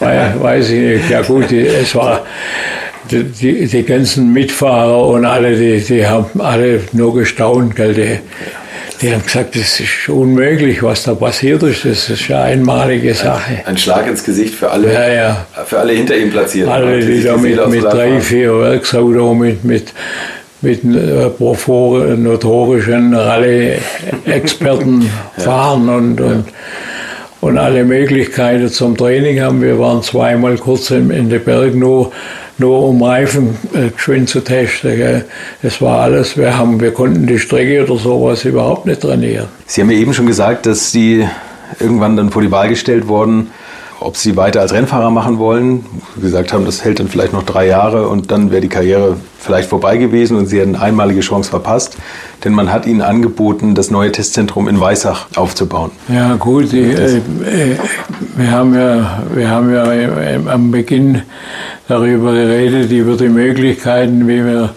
weiß 0.00 0.70
ich 0.70 0.80
nicht. 0.80 1.10
Ja 1.10 1.22
gut, 1.22 1.52
es 1.52 1.94
war 1.94 2.22
die, 3.10 3.66
die, 3.66 3.82
ganzen 3.82 4.32
Mitfahrer 4.32 5.06
und 5.06 5.24
alle, 5.24 5.56
die, 5.56 5.80
die 5.80 6.06
haben 6.06 6.40
alle 6.40 6.80
nur 6.92 7.14
gestaunt. 7.14 7.76
Gell? 7.76 7.94
Die, 7.94 8.18
die 9.02 9.12
haben 9.12 9.22
gesagt, 9.22 9.56
das 9.56 9.80
ist 9.80 10.08
unmöglich, 10.08 10.82
was 10.82 11.04
da 11.04 11.14
passiert 11.14 11.62
ist. 11.62 11.84
Das 11.84 12.10
ist 12.10 12.30
eine 12.30 12.40
einmalige 12.40 13.14
Sache. 13.14 13.60
Ein, 13.60 13.66
ein 13.66 13.78
Schlag 13.78 14.06
ins 14.06 14.22
Gesicht 14.22 14.54
für 14.54 14.70
alle, 14.70 14.92
ja, 14.92 15.08
ja. 15.08 15.46
Für 15.64 15.78
alle 15.78 15.92
hinter 15.92 16.16
ihm 16.16 16.30
platziert. 16.30 16.68
Alle, 16.68 17.00
die, 17.00 17.18
die 17.18 17.22
da 17.22 17.36
mit, 17.36 17.68
mit 17.68 17.84
drei, 17.84 18.20
vier 18.20 18.60
Werksauto, 18.60 19.34
mit, 19.34 19.64
mit, 19.64 19.92
mit 20.60 20.84
äh, 20.84 21.30
notorischen 22.16 23.14
Rallye-Experten 23.14 25.10
fahren 25.38 25.88
und, 25.88 26.20
und 26.20 26.44
und 27.40 27.58
alle 27.58 27.84
Möglichkeiten 27.84 28.68
zum 28.68 28.96
Training 28.96 29.40
haben. 29.40 29.62
Wir 29.62 29.78
waren 29.78 30.02
zweimal 30.02 30.56
kurz 30.58 30.90
in, 30.90 31.10
in 31.10 31.30
den 31.30 31.42
Berg 31.42 31.74
nur, 31.74 32.12
nur 32.60 32.88
um 32.88 33.02
Reifen 33.02 33.56
äh, 33.74 33.90
geschwind 33.90 34.28
zu 34.28 34.40
testen. 34.40 34.96
Gell. 34.96 35.24
Das 35.62 35.80
war 35.80 36.02
alles. 36.02 36.36
Wir, 36.36 36.56
haben, 36.56 36.80
wir 36.80 36.92
konnten 36.92 37.26
die 37.26 37.38
Strecke 37.38 37.84
oder 37.84 37.98
sowas 37.98 38.44
überhaupt 38.44 38.86
nicht 38.86 39.00
trainieren. 39.00 39.48
Sie 39.66 39.80
haben 39.80 39.90
ja 39.90 39.98
eben 39.98 40.14
schon 40.14 40.26
gesagt, 40.26 40.66
dass 40.66 40.92
Sie 40.92 41.26
irgendwann 41.78 42.16
dann 42.16 42.30
vor 42.30 42.42
die 42.42 42.50
Wahl 42.50 42.68
gestellt 42.68 43.08
wurden, 43.08 43.50
ob 44.00 44.16
sie 44.16 44.36
weiter 44.36 44.60
als 44.60 44.72
Rennfahrer 44.72 45.10
machen 45.10 45.38
wollen. 45.38 45.84
Sie 46.16 46.22
gesagt 46.22 46.52
haben, 46.52 46.64
das 46.64 46.84
hält 46.84 47.00
dann 47.00 47.08
vielleicht 47.08 47.32
noch 47.32 47.42
drei 47.42 47.66
Jahre 47.66 48.08
und 48.08 48.30
dann 48.30 48.50
wäre 48.50 48.62
die 48.62 48.68
Karriere 48.68 49.16
vielleicht 49.38 49.68
vorbei 49.68 49.98
gewesen 49.98 50.36
und 50.36 50.46
sie 50.46 50.58
hätten 50.58 50.74
eine 50.74 50.84
einmalige 50.84 51.20
Chance 51.20 51.50
verpasst. 51.50 51.96
Denn 52.44 52.54
man 52.54 52.72
hat 52.72 52.86
ihnen 52.86 53.02
angeboten, 53.02 53.74
das 53.74 53.90
neue 53.90 54.10
Testzentrum 54.10 54.68
in 54.68 54.80
Weissach 54.80 55.26
aufzubauen. 55.36 55.90
Ja 56.08 56.36
gut, 56.36 56.72
die, 56.72 56.80
äh, 56.80 57.16
äh, 57.16 57.20
wir 58.36 58.50
haben 58.50 58.74
ja, 58.74 59.22
wir 59.34 59.50
haben 59.50 59.72
ja 59.72 59.84
am 60.50 60.70
Beginn 60.70 61.22
darüber 61.90 62.32
geredet, 62.32 62.90
über 62.92 63.16
die 63.16 63.28
Möglichkeiten, 63.28 64.26
wie 64.28 64.44
wir 64.44 64.70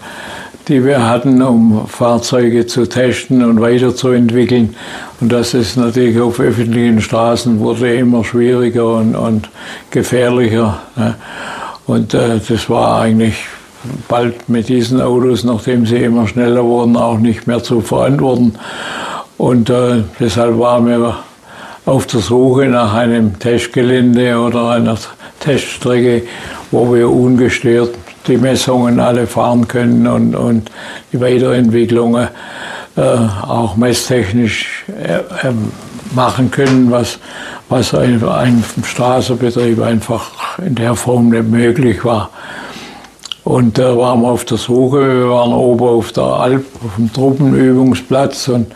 die 0.68 0.82
wir 0.82 1.06
hatten, 1.06 1.42
um 1.42 1.86
Fahrzeuge 1.86 2.66
zu 2.66 2.88
testen 2.88 3.44
und 3.44 3.60
weiterzuentwickeln. 3.60 4.74
Und 5.20 5.30
das 5.30 5.52
ist 5.52 5.76
natürlich 5.76 6.18
auf 6.18 6.40
öffentlichen 6.40 7.02
Straßen 7.02 7.60
wurde 7.60 7.94
immer 7.94 8.24
schwieriger 8.24 8.94
und, 8.94 9.14
und 9.14 9.50
gefährlicher. 9.90 10.80
Ne? 10.96 11.16
Und 11.86 12.14
äh, 12.14 12.40
das 12.48 12.70
war 12.70 13.02
eigentlich 13.02 13.44
bald 14.08 14.48
mit 14.48 14.68
diesen 14.68 15.02
Autos, 15.02 15.44
nachdem 15.44 15.84
sie 15.84 15.96
immer 15.96 16.26
schneller 16.26 16.64
wurden, 16.64 16.96
auch 16.96 17.18
nicht 17.18 17.46
mehr 17.46 17.62
zu 17.62 17.82
verantworten. 17.82 18.54
Und 19.36 19.68
äh, 19.68 20.02
deshalb 20.18 20.58
waren 20.58 20.86
wir 20.86 21.18
auf 21.84 22.06
der 22.06 22.20
Suche 22.20 22.66
nach 22.66 22.94
einem 22.94 23.38
Testgelände 23.38 24.38
oder 24.38 24.70
einer 24.70 24.96
Teststrecke, 25.40 26.22
wo 26.74 26.92
wir 26.92 27.08
ungestört 27.08 27.94
die 28.26 28.36
Messungen 28.36 28.98
alle 28.98 29.26
fahren 29.26 29.68
können 29.68 30.06
und, 30.06 30.34
und 30.34 30.70
die 31.12 31.20
Weiterentwicklungen 31.20 32.28
äh, 32.96 33.00
auch 33.00 33.76
messtechnisch 33.76 34.84
äh, 34.88 35.46
ähm, 35.46 35.70
machen 36.14 36.50
können, 36.50 36.90
was, 36.90 37.18
was 37.68 37.94
ein, 37.94 38.26
ein 38.26 38.64
Straßenbetrieb 38.82 39.80
einfach 39.80 40.58
in 40.58 40.74
der 40.74 40.94
Form 40.94 41.28
nicht 41.28 41.48
möglich 41.48 42.04
war. 42.04 42.30
Und 43.44 43.76
da 43.76 43.96
waren 43.96 44.22
wir 44.22 44.28
auf 44.28 44.46
der 44.46 44.56
Suche, 44.56 45.00
wir 45.00 45.28
waren 45.28 45.52
oben 45.52 45.86
auf 45.86 46.12
der 46.12 46.24
Alp, 46.24 46.64
auf 46.82 46.96
dem 46.96 47.12
Truppenübungsplatz 47.12 48.48
und 48.48 48.68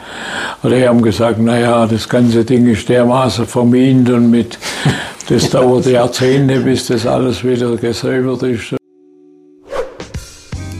die 0.62 0.86
haben 0.86 1.00
gesagt, 1.00 1.40
naja, 1.40 1.86
das 1.86 2.06
ganze 2.06 2.44
Ding 2.44 2.66
ist 2.66 2.86
dermaßen 2.88 3.46
vermint 3.46 4.10
und 4.10 4.30
mit, 4.30 4.58
das 5.28 5.50
dauert 5.50 5.86
Jahrzehnte, 5.86 6.60
bis 6.60 6.86
das 6.86 7.06
alles 7.06 7.44
wieder 7.44 7.76
gesäubert 7.76 8.42
ist. 8.44 8.77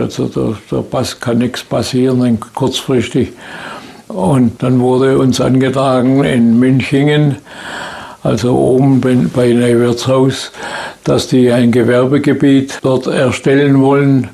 Also 0.00 0.26
da, 0.26 0.56
da 0.70 1.02
kann 1.20 1.38
nichts 1.38 1.62
passieren, 1.62 2.40
kurzfristig. 2.52 3.32
Und 4.08 4.60
dann 4.60 4.80
wurde 4.80 5.16
uns 5.18 5.40
angetragen 5.40 6.24
in 6.24 6.58
Münchingen, 6.58 7.36
also 8.24 8.58
oben 8.58 9.00
bei 9.32 9.52
Neuwirtshaus, 9.52 10.50
dass 11.04 11.28
die 11.28 11.52
ein 11.52 11.70
Gewerbegebiet 11.70 12.80
dort 12.82 13.06
erstellen 13.06 13.80
wollen 13.80 14.30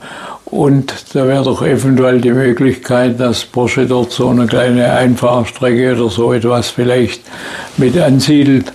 Und 0.51 0.93
da 1.15 1.29
wäre 1.29 1.45
doch 1.45 1.63
eventuell 1.63 2.21
die 2.21 2.33
Möglichkeit, 2.33 3.21
dass 3.21 3.45
Porsche 3.45 3.87
dort 3.87 4.11
so 4.11 4.29
eine 4.29 4.47
kleine 4.47 4.93
Einfahrstrecke 4.93 5.95
oder 5.95 6.11
so 6.11 6.33
etwas 6.33 6.71
vielleicht 6.71 7.23
mit 7.77 7.97
ansiedelt. 7.97 8.73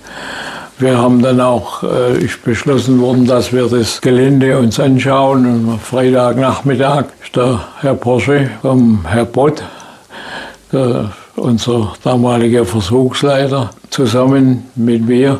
Wir 0.78 0.98
haben 0.98 1.22
dann 1.22 1.40
auch, 1.40 1.82
äh, 1.84 2.28
beschlossen 2.44 3.00
worden, 3.00 3.26
dass 3.26 3.50
wir 3.50 3.66
das 3.66 3.98
Gelände 4.02 4.58
uns 4.58 4.78
anschauen. 4.78 5.46
Und 5.46 5.70
am 5.70 5.80
Freitagnachmittag 5.80 7.06
ist 7.24 7.34
der 7.34 7.60
Herr 7.80 7.94
Porsche 7.94 8.50
vom 8.60 9.06
Herr 9.08 9.24
Bott, 9.24 9.62
der, 10.70 11.12
unser 11.36 11.94
damaliger 12.04 12.66
Versuchsleiter, 12.66 13.70
zusammen 13.88 14.64
mit 14.74 15.06
mir 15.06 15.38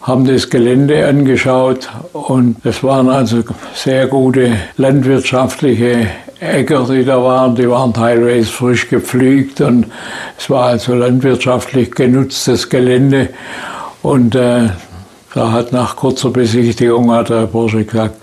haben 0.00 0.24
das 0.24 0.50
Gelände 0.50 1.06
angeschaut 1.06 1.88
und 2.12 2.56
es 2.64 2.82
waren 2.82 3.08
also 3.08 3.44
sehr 3.74 4.08
gute 4.08 4.56
landwirtschaftliche 4.76 6.08
Äcker, 6.40 6.86
die 6.90 7.04
da 7.04 7.22
waren. 7.22 7.54
Die 7.54 7.68
waren 7.68 7.94
teilweise 7.94 8.50
frisch 8.50 8.88
gepflügt 8.88 9.60
und 9.60 9.86
es 10.36 10.50
war 10.50 10.64
also 10.66 10.94
landwirtschaftlich 10.94 11.92
genutztes 11.92 12.68
Gelände. 12.68 13.28
Und 14.02 14.34
äh, 14.34 14.68
da 15.34 15.52
hat 15.52 15.72
nach 15.72 15.96
kurzer 15.96 16.30
Besichtigung 16.30 17.10
hat 17.12 17.30
der 17.30 17.46
Bursche 17.46 17.84
gesagt, 17.84 18.16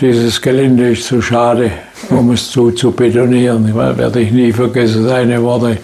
dieses 0.00 0.40
Gelände 0.40 0.90
ist 0.90 1.06
zu 1.06 1.22
schade, 1.22 1.70
um 2.10 2.30
es 2.30 2.50
zu, 2.50 2.70
zu 2.70 2.92
betonieren. 2.92 3.72
Das 3.74 3.98
werde 3.98 4.20
ich 4.20 4.30
nie 4.30 4.52
vergessen, 4.52 5.08
seine 5.08 5.42
Worte. 5.42 5.78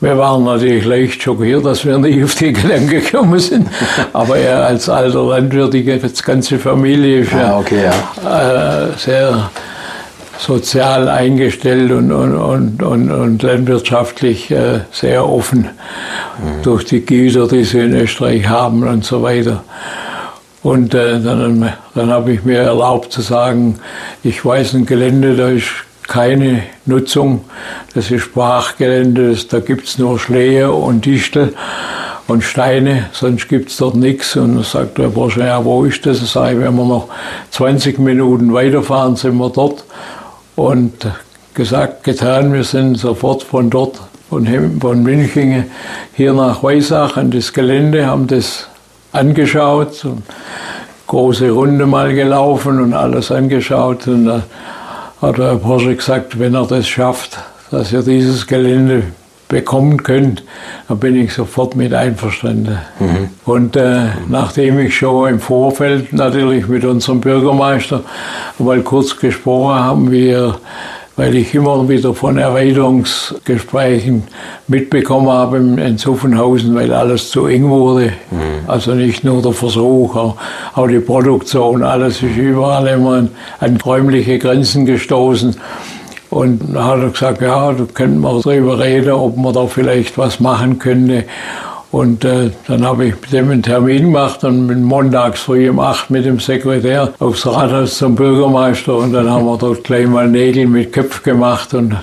Wir 0.00 0.16
waren 0.16 0.44
natürlich 0.44 0.84
leicht 0.84 1.22
schockiert, 1.22 1.64
dass 1.64 1.84
wir 1.84 1.98
nicht 1.98 2.22
auf 2.22 2.34
die 2.36 2.52
Gedanken 2.52 2.88
gekommen 2.88 3.40
sind. 3.40 3.66
Aber 4.12 4.36
er 4.36 4.66
als 4.66 4.88
alter 4.88 5.24
Landwirt, 5.24 5.74
die 5.74 5.82
ganze 5.82 6.58
Familie 6.58 7.20
ist 7.22 7.32
ja, 7.32 7.54
ah, 7.54 7.58
okay, 7.58 7.82
ja. 7.84 8.84
Äh, 8.84 8.96
sehr 8.96 9.50
sozial 10.38 11.08
eingestellt 11.08 11.90
und, 11.90 12.12
und, 12.12 12.82
und, 12.82 13.10
und, 13.10 13.42
landwirtschaftlich 13.42 14.50
äh, 14.50 14.80
sehr 14.92 15.28
offen 15.28 15.68
durch 16.62 16.84
die 16.84 17.04
Güter, 17.04 17.48
die 17.48 17.64
sie 17.64 17.80
in 17.80 17.94
Österreich 17.94 18.48
haben 18.48 18.86
und 18.86 19.04
so 19.04 19.22
weiter. 19.22 19.64
Und 20.62 20.94
äh, 20.94 21.20
dann, 21.20 21.72
dann 21.94 22.10
habe 22.10 22.32
ich 22.32 22.44
mir 22.44 22.58
erlaubt 22.58 23.12
zu 23.12 23.20
sagen, 23.20 23.80
ich 24.22 24.44
weiß 24.44 24.74
ein 24.74 24.86
Gelände, 24.86 25.36
da 25.36 25.48
ist 25.48 25.70
keine 26.06 26.62
Nutzung. 26.86 27.44
Das 27.94 28.10
ist 28.10 28.22
Sprachgelände, 28.22 29.36
da 29.50 29.60
gibt 29.60 29.86
es 29.86 29.98
nur 29.98 30.18
Schlehe 30.18 30.70
und 30.70 31.04
Distel 31.04 31.54
und 32.26 32.44
Steine, 32.44 33.06
sonst 33.12 33.48
gibt 33.48 33.70
es 33.70 33.78
dort 33.78 33.96
nichts. 33.96 34.36
Und 34.36 34.56
dann 34.56 34.64
sagt 34.64 34.98
der 34.98 35.08
Bursche, 35.08 35.40
ja, 35.40 35.64
wo 35.64 35.84
ist 35.84 36.04
das? 36.06 36.22
Ich 36.22 36.30
sage, 36.30 36.60
wenn 36.60 36.76
wir 36.76 36.84
noch 36.84 37.08
20 37.50 37.98
Minuten 37.98 38.52
weiterfahren, 38.52 39.16
sind 39.16 39.36
wir 39.36 39.50
dort. 39.50 39.84
Und 40.58 41.08
gesagt, 41.54 42.02
getan, 42.02 42.52
wir 42.52 42.64
sind 42.64 42.96
sofort 42.96 43.44
von 43.44 43.70
dort, 43.70 44.00
von, 44.28 44.44
von 44.80 45.04
Münchingen 45.04 45.70
hier 46.14 46.32
nach 46.32 46.64
Weisach 46.64 47.16
an 47.16 47.30
das 47.30 47.52
Gelände, 47.52 48.08
haben 48.08 48.26
das 48.26 48.66
angeschaut, 49.12 50.04
große 51.06 51.52
Runde 51.52 51.86
mal 51.86 52.12
gelaufen 52.12 52.80
und 52.80 52.92
alles 52.92 53.30
angeschaut. 53.30 54.08
Und 54.08 54.42
hat 55.22 55.38
der 55.38 55.54
Porsche 55.54 55.94
gesagt, 55.94 56.40
wenn 56.40 56.56
er 56.56 56.66
das 56.66 56.88
schafft, 56.88 57.38
dass 57.70 57.92
ihr 57.92 58.02
dieses 58.02 58.44
Gelände 58.44 59.04
bekommen 59.48 60.02
könnt, 60.02 60.44
dann 60.88 60.98
bin 60.98 61.16
ich 61.16 61.32
sofort 61.32 61.74
mit 61.74 61.94
einverstanden. 61.94 62.78
Mhm. 63.00 63.30
Und 63.44 63.76
äh, 63.76 64.08
nachdem 64.28 64.78
ich 64.78 64.96
schon 64.96 65.30
im 65.30 65.40
Vorfeld 65.40 66.12
natürlich 66.12 66.68
mit 66.68 66.84
unserem 66.84 67.20
Bürgermeister 67.20 68.02
mal 68.58 68.80
kurz 68.82 69.16
gesprochen 69.16 69.74
haben, 69.74 70.10
wir 70.10 70.60
weil 71.18 71.34
ich 71.34 71.52
immer 71.52 71.88
wieder 71.88 72.14
von 72.14 72.38
Erweiterungsgesprächen 72.38 74.22
mitbekommen 74.68 75.28
habe 75.28 75.56
in 75.56 75.98
Zuffenhausen, 75.98 76.76
weil 76.76 76.92
alles 76.92 77.30
zu 77.30 77.46
eng 77.46 77.68
wurde. 77.68 78.12
Mhm. 78.30 78.68
Also 78.68 78.94
nicht 78.94 79.24
nur 79.24 79.42
der 79.42 79.52
Versuch, 79.52 80.14
auch 80.14 80.86
die 80.86 81.00
Produktion, 81.00 81.82
alles 81.82 82.22
ist 82.22 82.36
überall 82.36 82.86
immer 82.86 83.26
an 83.58 83.76
räumliche 83.84 84.38
Grenzen 84.38 84.86
gestoßen. 84.86 85.56
Und 86.30 86.60
da 86.74 86.84
hat 86.84 87.00
er 87.00 87.10
gesagt, 87.10 87.40
ja, 87.40 87.72
da 87.72 87.84
könnten 87.92 88.20
wir 88.20 88.40
darüber 88.42 88.78
reden, 88.78 89.12
ob 89.12 89.36
man 89.36 89.54
da 89.54 89.66
vielleicht 89.66 90.18
was 90.18 90.40
machen 90.40 90.78
könnte. 90.78 91.24
Und 91.90 92.24
äh, 92.24 92.50
dann 92.66 92.84
habe 92.84 93.06
ich 93.06 93.14
mit 93.14 93.32
dem 93.32 93.50
einen 93.50 93.62
Termin 93.62 94.04
gemacht 94.04 94.44
und 94.44 94.66
mit 94.66 94.78
montags 94.78 95.40
früh 95.40 95.70
um 95.70 95.80
8 95.80 96.10
mit 96.10 96.26
dem 96.26 96.38
Sekretär 96.38 97.14
aufs 97.18 97.46
Rathaus 97.46 97.96
zum 97.96 98.14
Bürgermeister 98.14 98.94
und 98.94 99.14
dann 99.14 99.30
haben 99.30 99.46
wir 99.46 99.56
dort 99.56 99.84
gleich 99.84 100.06
mal 100.06 100.28
Nägel 100.28 100.66
mit 100.66 100.92
Köpf 100.92 101.22
gemacht 101.22 101.72
und 101.72 101.96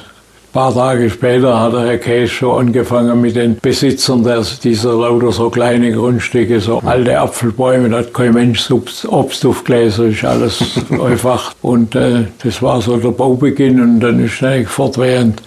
paar 0.56 0.74
Tage 0.74 1.10
später 1.10 1.60
hat 1.60 1.74
der 1.74 1.82
Herr 1.82 1.98
Käs 1.98 2.32
schon 2.32 2.68
angefangen 2.68 3.20
mit 3.20 3.36
den 3.36 3.58
Besitzern 3.58 4.24
der, 4.24 4.42
dieser 4.64 4.94
lauter 4.94 5.34
so 5.34 5.50
kleine 5.50 5.92
Grundstücke, 5.92 6.62
so 6.62 6.80
alte 6.86 7.20
Apfelbäume, 7.20 7.90
da 7.90 7.98
hat 7.98 8.14
kein 8.14 8.34
Mensch 8.34 8.72
Obst, 8.72 9.06
Obst 9.06 9.46
aufgläser, 9.46 10.06
ist 10.06 10.24
alles 10.24 10.64
einfach. 10.92 11.54
Und 11.62 11.94
äh, 11.96 12.28
das 12.42 12.62
war 12.62 12.82
so 12.82 12.96
der 12.96 13.10
Baubeginn 13.10 13.82
und 13.82 14.00
dann 14.00 14.24
ist 14.24 14.42
eigentlich 14.42 14.70
fortwährend 14.70 15.42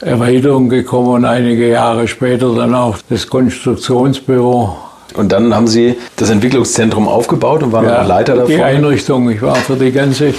Erweiterung 0.00 0.68
gekommen 0.68 1.10
und 1.10 1.24
einige 1.24 1.68
Jahre 1.68 2.08
später 2.08 2.52
dann 2.56 2.74
auch 2.74 2.98
das 3.08 3.28
Konstruktionsbüro. 3.28 4.78
Und 5.14 5.30
dann 5.30 5.54
haben 5.54 5.66
Sie 5.68 5.96
das 6.16 6.30
Entwicklungszentrum 6.30 7.06
aufgebaut 7.06 7.62
und 7.62 7.70
waren 7.70 7.84
ja, 7.84 8.02
auch 8.02 8.08
Leiter 8.08 8.34
davon? 8.34 8.50
Die 8.50 8.62
Einrichtung, 8.62 9.30
ich 9.30 9.42
war 9.42 9.54
für 9.54 9.76
die 9.76 9.92
ganze 9.92 10.34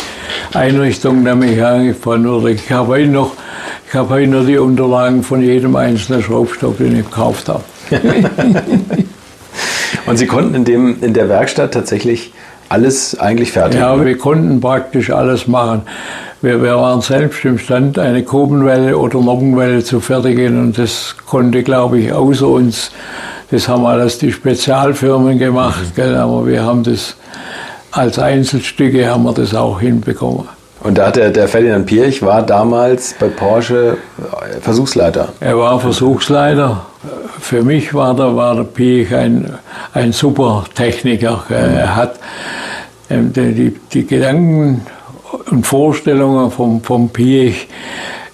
Einrichtung 0.53 1.23
der 1.23 1.35
Mechanik 1.35 1.95
verantwortlich. 1.95 2.61
Ich 2.65 2.71
habe 2.71 3.05
noch, 3.07 3.31
ich 3.93 3.99
habe 3.99 4.09
heute 4.09 4.27
noch 4.27 4.43
die 4.43 4.57
Unterlagen 4.57 5.21
von 5.21 5.43
jedem 5.43 5.75
einzelnen 5.75 6.23
Schraubstock, 6.23 6.79
den 6.79 6.97
ich 6.97 7.05
gekauft 7.05 7.47
habe. 7.47 7.61
und 10.07 10.17
Sie 10.17 10.25
konnten 10.25 10.55
in, 10.55 10.65
dem, 10.65 11.03
in 11.03 11.13
der 11.13 11.29
Werkstatt 11.29 11.75
tatsächlich 11.75 12.33
alles 12.69 13.19
eigentlich 13.19 13.51
fertig? 13.51 13.79
Ja, 13.79 14.03
wir 14.03 14.17
konnten 14.17 14.59
praktisch 14.59 15.11
alles 15.11 15.47
machen. 15.47 15.83
Wir, 16.41 16.63
wir 16.63 16.75
waren 16.75 17.01
selbst 17.01 17.45
imstand, 17.45 17.99
eine 17.99 18.23
Kobenwelle 18.23 18.97
oder 18.97 19.21
Nockenwelle 19.21 19.83
zu 19.83 19.99
fertigen 19.99 20.59
und 20.59 20.79
das 20.79 21.15
konnte, 21.27 21.61
glaube 21.61 21.99
ich, 21.99 22.11
außer 22.11 22.47
uns, 22.47 22.89
das 23.51 23.67
haben 23.67 23.85
alles 23.85 24.17
die 24.17 24.31
Spezialfirmen 24.31 25.37
gemacht, 25.37 25.83
mhm. 25.91 25.95
gell, 25.95 26.15
aber 26.15 26.47
wir 26.47 26.63
haben 26.63 26.81
das 26.81 27.15
als 27.91 28.17
Einzelstücke 28.17 29.07
haben 29.07 29.21
wir 29.21 29.33
das 29.33 29.53
auch 29.53 29.79
hinbekommen. 29.79 30.47
Und 30.83 30.97
da 30.97 31.07
hat 31.07 31.15
der, 31.15 31.31
der 31.31 31.47
Ferdinand 31.47 31.85
Pirch 31.85 32.21
war 32.21 32.43
damals 32.43 33.15
bei 33.17 33.27
Porsche 33.27 33.97
äh, 34.17 34.59
Versuchsleiter. 34.59 35.29
Er 35.39 35.57
war 35.57 35.79
Versuchsleiter. 35.79 36.85
Für 37.39 37.63
mich 37.63 37.93
war 37.93 38.13
der, 38.13 38.35
war 38.35 38.55
der 38.55 38.63
Pirch 38.63 39.13
ein, 39.15 39.53
ein 39.93 40.11
super 40.11 40.65
Techniker. 40.75 41.43
Er 41.49 41.95
hat 41.95 42.19
ähm, 43.09 43.31
die, 43.33 43.75
die 43.93 44.05
Gedanken 44.05 44.85
und 45.49 45.65
Vorstellungen 45.65 46.51
vom, 46.51 46.81
vom 46.81 47.09
Piech 47.09 47.67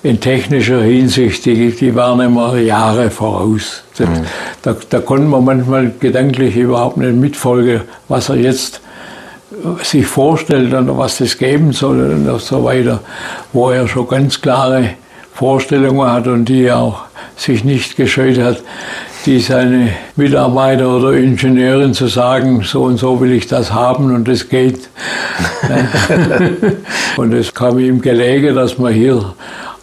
in 0.02 0.20
technischer 0.20 0.82
Hinsicht, 0.82 1.46
die, 1.46 1.72
die 1.72 1.94
waren 1.94 2.22
immer 2.22 2.58
Jahre 2.58 3.10
voraus. 3.10 3.84
Das, 3.98 4.08
mhm. 4.08 4.26
da, 4.62 4.76
da 4.90 5.00
konnte 5.00 5.26
man 5.26 5.44
manchmal 5.44 5.92
gedanklich 6.00 6.56
überhaupt 6.56 6.98
nicht 6.98 7.16
mitfolgen, 7.16 7.82
was 8.08 8.30
er 8.30 8.38
jetzt 8.38 8.82
sich 9.84 10.06
vorstellt 10.06 10.74
und 10.74 10.98
was 10.98 11.18
das 11.18 11.38
geben 11.38 11.72
soll 11.72 12.12
und 12.12 12.42
so 12.42 12.64
weiter, 12.64 13.00
wo 13.54 13.70
er 13.70 13.88
schon 13.88 14.08
ganz 14.08 14.42
klare 14.42 14.92
Vorstellungen 15.34 16.12
hat 16.12 16.28
und 16.28 16.46
die 16.46 16.72
auch 16.72 17.04
sich 17.38 17.64
nicht 17.64 17.96
gescheut 17.96 18.38
hat, 18.40 18.62
die 19.26 19.40
seine 19.40 19.90
Mitarbeiter 20.16 20.90
oder 20.90 21.14
Ingenieurin 21.14 21.94
zu 21.94 22.08
sagen, 22.08 22.62
so 22.64 22.84
und 22.84 22.98
so 22.98 23.20
will 23.20 23.32
ich 23.32 23.48
das 23.48 23.74
haben 23.74 24.14
und 24.14 24.28
es 24.28 24.50
geht. 24.50 24.90
und 27.18 27.34
es 27.34 27.54
kam 27.54 27.80
ihm 27.80 28.02
gelegen, 28.02 28.56
dass 28.56 28.80
wir 28.80 28.90
hier 28.90 29.34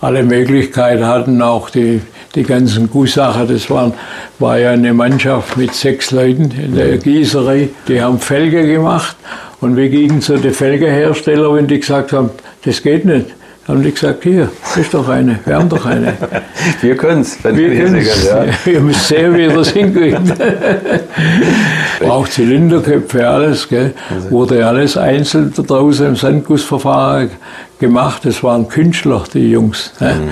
alle 0.00 0.22
Möglichkeiten 0.22 1.06
hatten, 1.06 1.40
auch 1.42 1.70
die, 1.70 2.00
die 2.34 2.42
ganzen 2.42 2.90
Gussacher, 2.90 3.46
das 3.46 3.70
waren, 3.70 3.94
war 4.38 4.58
ja 4.58 4.70
eine 4.70 4.92
Mannschaft 4.92 5.56
mit 5.56 5.74
sechs 5.74 6.10
Leuten 6.10 6.50
in 6.50 6.74
der 6.74 6.98
Gießerei, 6.98 7.70
die 7.88 8.02
haben 8.02 8.18
Felge 8.18 8.66
gemacht 8.66 9.16
und 9.60 9.76
wir 9.76 9.88
gingen 9.88 10.20
zu 10.20 10.36
den 10.36 10.52
Felgeherstellern, 10.52 11.54
wenn 11.54 11.66
die 11.66 11.80
gesagt 11.80 12.12
haben, 12.12 12.30
das 12.64 12.82
geht 12.82 13.04
nicht 13.04 13.26
haben 13.68 13.82
die 13.82 13.90
gesagt, 13.90 14.22
hier, 14.22 14.48
ist 14.76 14.94
doch 14.94 15.08
eine, 15.08 15.40
wir 15.44 15.56
haben 15.56 15.68
doch 15.68 15.84
eine. 15.86 16.14
Wir 16.80 16.96
können 16.96 17.22
es, 17.22 17.42
wenn 17.42 17.56
wir 17.56 17.68
können 17.76 17.96
es. 17.96 18.24
Ja. 18.24 18.44
Ihr 18.66 18.80
müsst 18.80 19.08
sehen, 19.08 19.36
wie 19.36 19.46
das 19.46 19.70
hinkriegt. 19.70 20.20
Auch 22.08 22.28
Zylinderköpfe, 22.28 23.28
alles, 23.28 23.68
gell. 23.68 23.94
Wurde 24.30 24.66
alles 24.66 24.96
einzeln 24.96 25.52
da 25.56 25.62
draußen 25.62 26.06
im 26.06 26.16
Sandgussverfahren 26.16 27.30
gemacht. 27.78 28.24
Das 28.24 28.42
waren 28.42 28.68
Künstler, 28.68 29.24
die 29.32 29.50
Jungs. 29.50 29.92
Ne? 30.00 30.14
Mhm. 30.14 30.30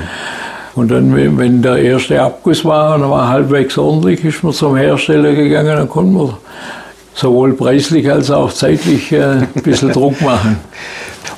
Und 0.75 0.91
dann, 0.91 1.39
wenn 1.39 1.63
der 1.63 1.77
erste 1.79 2.21
Abguss 2.21 2.65
war 2.65 2.97
und 2.97 3.03
er 3.03 3.11
war 3.11 3.29
halbwegs 3.29 3.79
ordentlich, 3.79 4.25
ist 4.25 4.43
man 4.43 4.53
zum 4.53 4.77
Hersteller 4.77 5.33
gegangen, 5.33 5.77
dann 5.77 5.89
konnte 5.89 6.13
man 6.13 6.35
sowohl 7.15 7.55
preislich 7.55 8.11
als 8.11 8.31
auch 8.31 8.53
zeitlich 8.53 9.13
äh, 9.13 9.23
ein 9.23 9.63
bisschen 9.63 9.93
Druck 9.93 10.21
machen. 10.21 10.59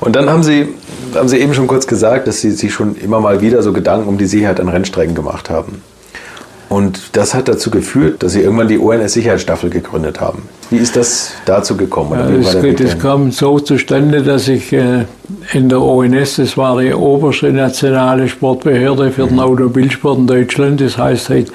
Und 0.00 0.16
dann 0.16 0.28
haben 0.28 0.42
Sie, 0.42 0.68
haben 1.14 1.28
Sie 1.28 1.38
eben 1.38 1.54
schon 1.54 1.66
kurz 1.66 1.86
gesagt, 1.86 2.26
dass 2.26 2.40
Sie 2.40 2.50
sich 2.50 2.72
schon 2.72 2.96
immer 2.96 3.20
mal 3.20 3.40
wieder 3.40 3.62
so 3.62 3.72
Gedanken 3.72 4.08
um 4.08 4.18
die 4.18 4.26
Sicherheit 4.26 4.60
an 4.60 4.68
Rennstrecken 4.68 5.14
gemacht 5.14 5.50
haben. 5.50 5.82
Und 6.68 7.16
das 7.16 7.32
hat 7.32 7.46
dazu 7.46 7.70
geführt, 7.70 8.24
dass 8.24 8.32
Sie 8.32 8.40
irgendwann 8.40 8.66
die 8.66 8.78
ONS-Sicherheitsstaffel 8.78 9.70
gegründet 9.70 10.20
haben. 10.20 10.48
Wie 10.70 10.78
ist 10.78 10.96
das 10.96 11.32
dazu 11.44 11.76
gekommen? 11.76 12.42
Ja, 12.42 12.52
das, 12.60 12.76
das 12.76 12.98
kam 12.98 13.30
so 13.30 13.60
zustande, 13.60 14.22
dass 14.22 14.48
ich 14.48 14.72
äh, 14.72 15.04
in 15.52 15.68
der 15.68 15.80
ONS, 15.80 16.36
das 16.36 16.56
war 16.56 16.80
die 16.80 16.92
oberste 16.92 17.52
nationale 17.52 18.28
Sportbehörde 18.28 19.12
für 19.12 19.26
den 19.26 19.34
mhm. 19.34 19.40
Automobilsport 19.40 20.18
in 20.18 20.26
Deutschland, 20.26 20.80
das 20.80 20.98
heißt 20.98 21.30
halt 21.30 21.52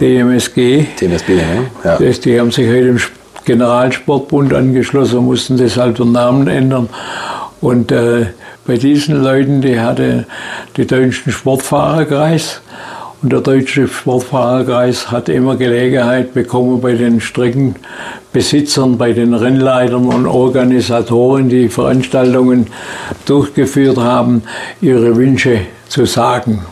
DMSG. 0.00 0.86
DMSB, 0.98 1.28
ne? 1.34 1.66
ja. 1.84 1.98
Das, 1.98 2.20
die 2.20 2.40
haben 2.40 2.50
sich 2.50 2.66
halt 2.66 2.86
im 2.86 2.98
Generalsportbund 3.44 4.54
angeschlossen, 4.54 5.24
mussten 5.24 5.56
deshalb 5.56 5.96
den 5.96 6.12
Namen 6.12 6.48
ändern. 6.48 6.88
Und 7.60 7.92
äh, 7.92 8.26
bei 8.66 8.76
diesen 8.76 9.22
Leuten, 9.22 9.60
die 9.60 9.80
hatte 9.80 10.26
die 10.76 10.86
deutschen 10.86 11.32
Sportfahrerkreis 11.32 12.60
und 13.22 13.32
der 13.32 13.40
Deutsche 13.40 13.86
Sportfahrerkreis 13.86 15.12
hat 15.12 15.28
immer 15.28 15.54
Gelegenheit 15.54 16.34
bekommen, 16.34 16.80
bei 16.80 16.94
den 16.94 17.20
Streckenbesitzern, 17.20 18.98
bei 18.98 19.12
den 19.12 19.32
Rennleitern 19.32 20.06
und 20.06 20.26
Organisatoren, 20.26 21.48
die 21.48 21.68
Veranstaltungen 21.68 22.66
durchgeführt 23.24 23.98
haben, 23.98 24.42
ihre 24.80 25.14
Wünsche 25.14 25.60
zu 25.88 26.04
sagen. 26.04 26.66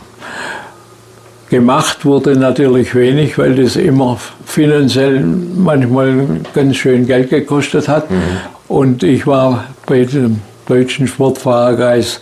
Gemacht 1.50 2.04
wurde 2.04 2.36
natürlich 2.36 2.94
wenig, 2.94 3.36
weil 3.36 3.56
das 3.56 3.74
immer 3.74 4.18
finanziell 4.46 5.20
manchmal 5.20 6.26
ganz 6.54 6.76
schön 6.76 7.06
Geld 7.06 7.30
gekostet 7.30 7.88
hat. 7.88 8.08
Mhm. 8.08 8.22
Und 8.68 9.02
ich 9.02 9.26
war 9.26 9.64
bei 9.84 10.04
dem 10.04 10.40
Deutschen 10.66 11.08
Sportfahrerkreis 11.08 12.20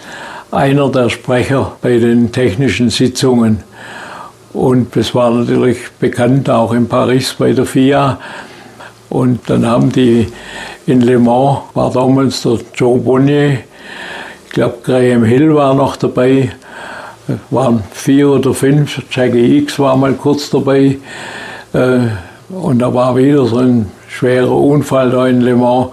einer 0.51 0.91
der 0.91 1.11
Sprecher 1.11 1.77
bei 1.83 1.99
den 1.99 2.33
technischen 2.33 2.89
Sitzungen. 2.89 3.63
Und 4.55 4.97
das 4.97 5.15
war 5.15 5.31
natürlich 5.31 5.77
bekannt 6.01 6.49
auch 6.49 6.73
in 6.73 6.89
Paris 6.89 7.35
bei 7.39 7.53
der 7.53 7.67
FIA. 7.67 8.19
Und 9.11 9.41
dann 9.51 9.67
haben 9.67 9.93
die 9.93 10.27
in 10.87 11.03
Le 11.03 11.19
Mans, 11.19 11.61
war 11.75 11.93
damals 11.93 12.43
der 12.43 12.59
Joe 12.75 12.99
Bonnier, 12.99 13.59
ich 14.47 14.53
glaube 14.53 14.79
Graham 14.83 15.25
Hill 15.25 15.55
war 15.55 15.75
noch 15.75 15.97
dabei, 15.97 16.51
waren 17.51 17.83
vier 17.93 18.29
oder 18.31 18.55
fünf, 18.55 19.03
Jackie 19.11 19.59
X 19.59 19.79
war 19.79 19.97
mal 19.97 20.15
kurz 20.15 20.51
dabei. 20.51 20.99
Äh, 21.73 21.99
und 22.49 22.79
da 22.79 22.93
war 22.95 23.17
wieder 23.17 23.45
so 23.45 23.59
ein 23.59 23.87
schwerer 24.09 24.57
Unfall 24.57 25.11
da 25.11 25.27
in 25.27 25.41
Le 25.43 25.55
Mans 25.55 25.89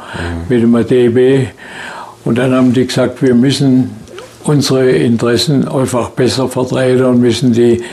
mhm. 0.50 0.56
mit 0.64 0.64
dem 0.64 0.88
DB. 0.88 1.48
Und 2.24 2.38
dann 2.38 2.54
haben 2.54 2.74
die 2.74 2.88
gesagt, 2.88 3.22
wir 3.22 3.36
müssen 3.36 3.92
unsere 4.46 4.90
Interessen 4.90 5.68
einfach 5.68 6.10
besser 6.10 6.48
vertreten 6.48 7.06
und 7.06 7.20
müssen 7.20 7.52
die 7.54 7.84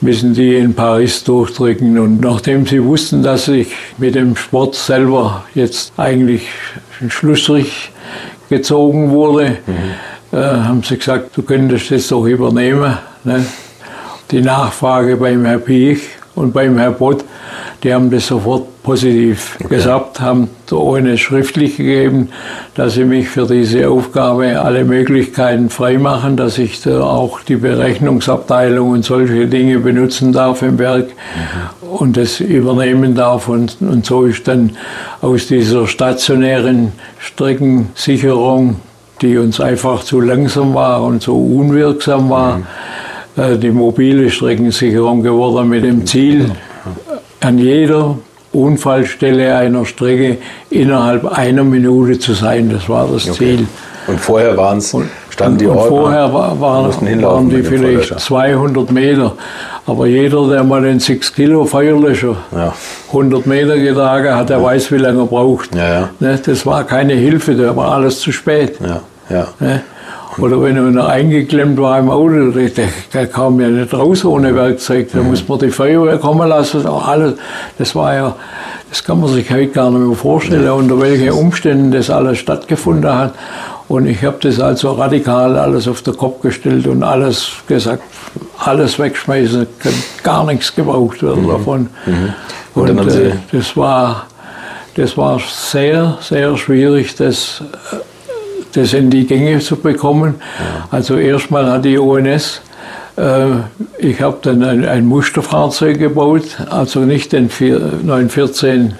müssen 0.00 0.32
die 0.32 0.56
in 0.56 0.74
Paris 0.74 1.24
durchdrücken. 1.24 1.98
Und 1.98 2.20
nachdem 2.20 2.66
sie 2.66 2.82
wussten, 2.82 3.22
dass 3.22 3.48
ich 3.48 3.68
mit 3.98 4.14
dem 4.14 4.34
Sport 4.34 4.74
selber 4.74 5.44
jetzt 5.54 5.92
eigentlich 5.98 6.48
ein 7.00 7.10
Schlussstrich 7.10 7.90
gezogen 8.48 9.10
wurde, 9.10 9.58
mhm. 9.66 9.74
Äh, 10.32 10.36
haben 10.36 10.82
sie 10.82 10.98
gesagt, 10.98 11.36
du 11.36 11.42
könntest 11.42 11.90
das 11.90 12.08
doch 12.08 12.24
übernehmen. 12.24 12.96
Ne? 13.24 13.44
Die 14.30 14.40
Nachfrage 14.40 15.16
beim 15.16 15.44
Herrn 15.44 15.62
Piech 15.62 16.00
und 16.34 16.52
beim 16.52 16.78
Herrn 16.78 16.94
Bott, 16.94 17.24
die 17.82 17.92
haben 17.92 18.10
das 18.10 18.26
sofort 18.26 18.82
positiv 18.82 19.56
okay. 19.60 19.76
gesagt, 19.76 20.20
haben 20.20 20.48
ohne 20.70 21.18
schriftlich 21.18 21.76
gegeben, 21.76 22.28
dass 22.74 22.94
sie 22.94 23.04
mich 23.04 23.28
für 23.28 23.46
diese 23.46 23.88
Aufgabe 23.88 24.60
alle 24.60 24.84
Möglichkeiten 24.84 25.68
freimachen, 25.68 26.36
dass 26.36 26.58
ich 26.58 26.80
da 26.80 27.02
auch 27.02 27.40
die 27.40 27.56
Berechnungsabteilung 27.56 28.90
und 28.90 29.04
solche 29.04 29.46
Dinge 29.48 29.80
benutzen 29.80 30.32
darf 30.32 30.62
im 30.62 30.78
Werk 30.78 31.08
mhm. 31.08 31.88
und 31.88 32.16
das 32.16 32.40
übernehmen 32.40 33.14
darf. 33.14 33.48
Und, 33.48 33.78
und 33.80 34.06
so 34.06 34.24
ist 34.24 34.46
dann 34.48 34.76
aus 35.20 35.48
dieser 35.48 35.86
stationären 35.86 36.92
Streckensicherung, 37.18 38.76
die 39.22 39.38
uns 39.38 39.60
einfach 39.60 40.02
zu 40.04 40.20
langsam 40.20 40.74
war 40.74 41.02
und 41.02 41.22
so 41.22 41.36
unwirksam 41.36 42.30
war, 42.30 42.58
mhm. 42.58 42.66
Äh, 43.36 43.58
die 43.58 43.70
mobile 43.70 44.28
Streckensicherung 44.28 45.22
geworden 45.22 45.68
mit 45.68 45.84
dem 45.84 46.04
Ziel, 46.04 46.50
an 47.40 47.58
jeder 47.58 48.16
Unfallstelle 48.52 49.54
einer 49.56 49.86
Strecke 49.86 50.38
innerhalb 50.68 51.24
einer 51.26 51.62
Minute 51.62 52.18
zu 52.18 52.32
sein. 52.32 52.70
Das 52.70 52.88
war 52.88 53.06
das 53.06 53.28
okay. 53.30 53.56
Ziel. 53.56 53.66
Und 54.08 54.18
vorher 54.18 54.56
waren 54.56 54.78
es, 54.78 54.94
standen 55.30 55.58
die 55.58 55.66
Ordner? 55.68 55.84
Vorher 55.84 56.32
war, 56.32 56.60
war, 56.60 56.88
waren 56.88 57.50
die 57.50 57.62
vielleicht 57.62 58.18
200 58.18 58.90
Meter. 58.90 59.34
Aber 59.86 60.06
jeder, 60.06 60.48
der 60.48 60.64
mal 60.64 60.82
den 60.82 61.00
6 61.00 61.32
Kilo 61.32 61.64
Feuerlöscher 61.64 62.36
ja. 62.52 62.72
100 63.08 63.46
Meter 63.46 63.78
getragen 63.78 64.34
hat, 64.34 64.50
der 64.50 64.58
ja. 64.58 64.64
weiß, 64.64 64.90
wie 64.92 64.98
lange 64.98 65.20
er 65.20 65.26
braucht. 65.26 65.74
Ja, 65.74 66.10
ne, 66.18 66.38
das 66.44 66.66
war 66.66 66.84
keine 66.84 67.14
Hilfe, 67.14 67.54
da 67.54 67.74
war 67.76 67.92
alles 67.92 68.20
zu 68.20 68.32
spät. 68.32 68.78
Ne? 69.60 69.82
Oder 70.38 70.62
wenn 70.62 70.96
er 70.96 71.08
eingeklemmt 71.08 71.78
war 71.80 71.98
im 71.98 72.08
Auto, 72.08 72.50
der, 72.50 72.70
der 73.12 73.26
kam 73.26 73.60
ja 73.60 73.68
nicht 73.68 73.92
raus 73.92 74.24
ohne 74.24 74.54
Werkzeug. 74.54 75.08
Da 75.12 75.22
muss 75.22 75.46
man 75.48 75.58
die 75.58 75.70
Feuerwehr 75.70 76.18
kommen 76.18 76.48
lassen. 76.48 76.86
Alles, 76.86 77.34
das 77.78 77.94
war 77.94 78.14
ja, 78.14 78.36
das 78.88 79.02
kann 79.02 79.20
man 79.20 79.28
sich 79.30 79.50
heute 79.50 79.68
gar 79.68 79.90
nicht 79.90 80.06
mehr 80.06 80.16
vorstellen, 80.16 80.64
ja. 80.64 80.72
unter 80.72 81.00
welchen 81.00 81.30
Umständen 81.30 81.90
das 81.90 82.10
alles 82.10 82.38
stattgefunden 82.38 83.12
hat. 83.12 83.34
Und 83.88 84.06
ich 84.06 84.22
habe 84.22 84.36
das 84.40 84.60
also 84.60 84.92
radikal 84.92 85.56
alles 85.58 85.88
auf 85.88 86.02
den 86.02 86.16
Kopf 86.16 86.42
gestellt 86.42 86.86
und 86.86 87.02
alles 87.02 87.50
gesagt, 87.66 88.04
alles 88.58 89.00
wegschmeißen, 89.00 89.66
kann 89.80 89.92
gar 90.22 90.44
nichts 90.46 90.74
gebraucht 90.74 91.24
werden 91.24 91.44
mhm. 91.44 91.48
davon. 91.48 91.88
Mhm. 92.06 92.34
Und, 92.76 92.90
und 92.90 93.08
äh, 93.08 93.32
das 93.50 93.76
war, 93.76 94.26
das 94.94 95.16
war 95.16 95.40
sehr, 95.40 96.18
sehr 96.20 96.56
schwierig, 96.56 97.16
das 97.16 97.64
äh, 97.92 97.96
das 98.72 98.92
in 98.92 99.10
die 99.10 99.26
Gänge 99.26 99.58
zu 99.60 99.76
bekommen. 99.76 100.36
Ja. 100.58 100.88
Also 100.90 101.16
erstmal 101.16 101.70
hat 101.70 101.84
die 101.84 101.98
ONS, 101.98 102.62
äh, 103.16 103.46
ich 103.98 104.20
habe 104.20 104.38
dann 104.42 104.62
ein, 104.62 104.84
ein, 104.84 105.06
Musterfahrzeug 105.06 105.98
gebaut, 105.98 106.58
also 106.70 107.00
nicht 107.00 107.32
den 107.32 107.48
914 107.48 108.94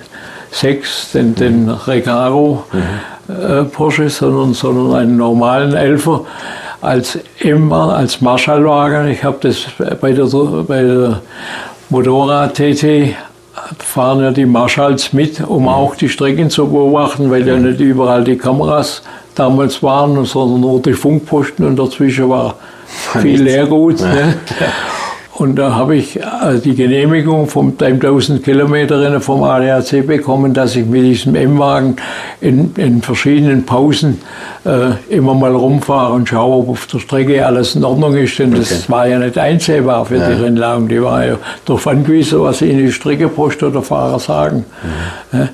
6, 0.53 1.13
den, 1.13 1.31
mhm. 1.31 1.35
den 1.37 1.69
Recaro 1.69 2.65
mhm. 2.73 3.35
äh, 3.35 3.65
Porsche, 3.65 4.09
sondern, 4.11 4.55
sondern 4.55 4.95
einen 5.01 5.17
normalen 5.17 5.75
Elfer 5.75 6.25
als 6.81 7.19
immer 7.39 7.95
als 7.95 8.21
Marschallwagen. 8.21 9.09
Ich 9.09 9.23
habe 9.23 9.39
das 9.43 9.67
bei 10.01 10.13
der, 10.13 10.25
bei 10.67 10.83
der 10.83 11.21
Motorrad-TT 11.91 13.15
fahren 13.79 14.21
ja 14.21 14.31
die 14.31 14.47
Marschalls 14.47 15.13
mit, 15.13 15.41
um 15.41 15.63
mhm. 15.63 15.69
auch 15.69 15.95
die 15.95 16.09
Strecken 16.09 16.51
zu 16.51 16.69
beobachten, 16.69 17.31
weil 17.31 17.47
ja 17.47 17.57
nicht 17.57 17.81
überall 17.81 18.25
die 18.25 18.37
Kameras 18.37 19.03
damals 19.35 19.83
waren, 19.83 20.25
sondern 20.25 20.61
nur 20.61 20.83
die 20.83 20.93
Funkposten 20.93 21.67
und 21.67 21.77
dazwischen 21.77 22.29
war 22.29 22.57
viel 23.21 23.43
Leergut. 23.43 24.01
Ne? 24.01 24.35
Und 25.41 25.57
da 25.57 25.75
habe 25.75 25.97
ich 25.97 26.21
äh, 26.21 26.59
die 26.63 26.75
Genehmigung 26.75 27.47
vom 27.47 27.73
1000 27.81 28.45
Kilometer 28.45 29.23
vom 29.23 29.43
ADAC 29.43 30.07
bekommen, 30.07 30.53
dass 30.53 30.77
ich 30.77 30.85
mit 30.85 31.03
diesem 31.03 31.35
M-Wagen 31.35 31.97
in, 32.43 32.75
in, 32.77 33.01
verschiedenen 33.01 33.65
Pausen 33.65 34.21
äh, 34.67 34.91
immer 35.09 35.33
mal 35.33 35.55
rumfahre 35.55 36.13
und 36.13 36.29
schaue, 36.29 36.59
ob 36.59 36.69
auf 36.69 36.87
der 36.89 36.99
Strecke 36.99 37.47
alles 37.47 37.75
in 37.75 37.85
Ordnung 37.85 38.19
ist. 38.19 38.39
Denn 38.39 38.51
okay. 38.51 38.67
das 38.69 38.91
war 38.91 39.09
ja 39.09 39.19
nicht 39.19 39.39
einsehbar 39.39 40.05
für 40.05 40.19
ja. 40.19 40.29
die 40.29 40.43
Rennlagen. 40.43 40.89
Die 40.89 41.03
waren 41.03 41.27
ja 41.27 41.39
darauf 41.65 41.87
angewiesen, 41.87 42.43
was 42.43 42.61
ihnen 42.61 42.77
die 42.77 42.93
Streckepost 42.93 43.63
oder 43.63 43.81
Fahrer 43.81 44.19
sagen. 44.19 44.67
Mhm. 45.33 45.49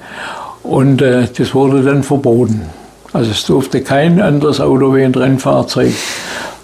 Und 0.65 1.01
äh, 1.01 1.29
das 1.39 1.55
wurde 1.55 1.85
dann 1.85 2.03
verboten. 2.03 2.63
Also 3.13 3.31
es 3.31 3.47
durfte 3.47 3.83
kein 3.83 4.21
anderes 4.21 4.61
Auto 4.61 4.93
wie 4.97 5.05
ein 5.05 5.15
Rennfahrzeug 5.15 5.93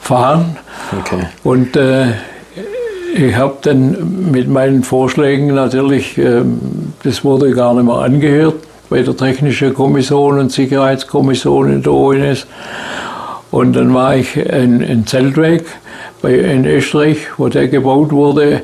fahren. 0.01 0.57
Okay. 0.99 1.29
Und 1.45 1.77
äh, 1.77 2.07
ich 3.15 3.37
habe 3.37 3.57
dann 3.63 4.31
mit 4.31 4.49
meinen 4.49 4.83
Vorschlägen 4.83 5.55
natürlich, 5.55 6.17
äh, 6.19 6.43
das 7.03 7.25
wurde 7.25 7.51
gar 7.53 7.75
nicht 7.75 7.85
mehr 7.85 7.97
angehört 7.97 8.55
bei 8.89 9.03
der 9.03 9.17
Technischen 9.17 9.75
Kommission 9.75 10.39
und 10.39 10.53
Sicherheitskommission 10.53 11.73
in 11.73 11.83
der 11.83 11.93
ONS. 11.93 12.47
Und 13.51 13.75
dann 13.75 13.93
war 13.95 14.17
ich 14.17 14.37
in, 14.37 14.81
in 14.81 15.07
Zeltweg 15.07 15.65
bei, 16.23 16.35
in 16.35 16.65
Österreich, 16.65 17.19
wo 17.37 17.49
der 17.49 17.69
gebaut 17.69 18.13
wurde. 18.13 18.63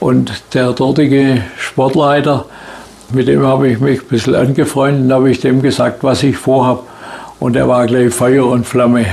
Und 0.00 0.32
der 0.54 0.72
dortige 0.72 1.42
Sportleiter, 1.56 2.46
mit 3.12 3.28
dem 3.28 3.44
habe 3.44 3.68
ich 3.68 3.80
mich 3.80 4.00
ein 4.00 4.08
bisschen 4.08 4.34
angefreundet, 4.34 5.10
habe 5.12 5.30
ich 5.30 5.40
dem 5.40 5.62
gesagt, 5.62 6.02
was 6.02 6.22
ich 6.22 6.36
vorhabe. 6.36 6.82
Und 7.40 7.54
er 7.54 7.68
war 7.68 7.86
gleich 7.86 8.12
Feuer 8.12 8.46
und 8.46 8.66
Flamme. 8.66 9.06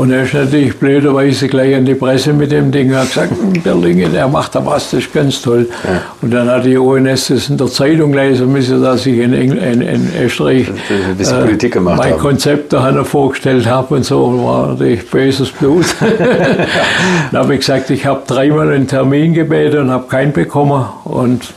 Und 0.00 0.10
er 0.12 0.22
ist 0.22 0.32
natürlich 0.32 0.78
blöderweise 0.78 1.46
gleich 1.46 1.76
an 1.76 1.84
die 1.84 1.94
Presse 1.94 2.32
mit 2.32 2.50
dem 2.50 2.72
Ding. 2.72 2.90
Er 2.90 3.00
hat 3.00 3.08
gesagt, 3.08 3.32
hm, 3.32 3.62
Berlingen, 3.62 4.10
der 4.14 4.28
macht 4.28 4.54
da 4.54 4.64
was, 4.64 4.92
das 4.92 5.00
ist 5.00 5.12
ganz 5.12 5.42
toll. 5.42 5.68
Ja. 5.84 6.00
Und 6.22 6.32
dann 6.32 6.48
hat 6.48 6.64
die 6.64 6.78
ONS 6.78 7.28
das 7.28 7.50
in 7.50 7.58
der 7.58 7.66
Zeitung 7.66 8.14
lesen 8.14 8.50
müssen, 8.50 8.82
dass 8.82 9.04
ich 9.04 9.18
in, 9.18 9.34
in, 9.34 9.58
in 9.82 10.10
Österreich 10.18 10.68
äh, 10.88 11.42
Politik 11.42 11.74
gemacht 11.74 11.98
mein 11.98 12.12
haben. 12.12 12.18
Konzept 12.18 12.72
da 12.72 13.04
vorgestellt 13.04 13.66
habe 13.66 13.96
und 13.96 14.06
so, 14.06 14.42
war 14.42 14.68
natürlich 14.68 15.06
böses 15.06 15.50
Blut. 15.50 15.84
dann 16.00 17.42
habe 17.42 17.52
ich 17.52 17.60
gesagt, 17.60 17.90
ich 17.90 18.06
habe 18.06 18.22
dreimal 18.26 18.72
einen 18.72 18.86
Termin 18.86 19.34
gebeten 19.34 19.80
und 19.80 19.90
habe 19.90 20.08
keinen 20.08 20.32
bekommen. 20.32 20.82
Und 21.04 21.52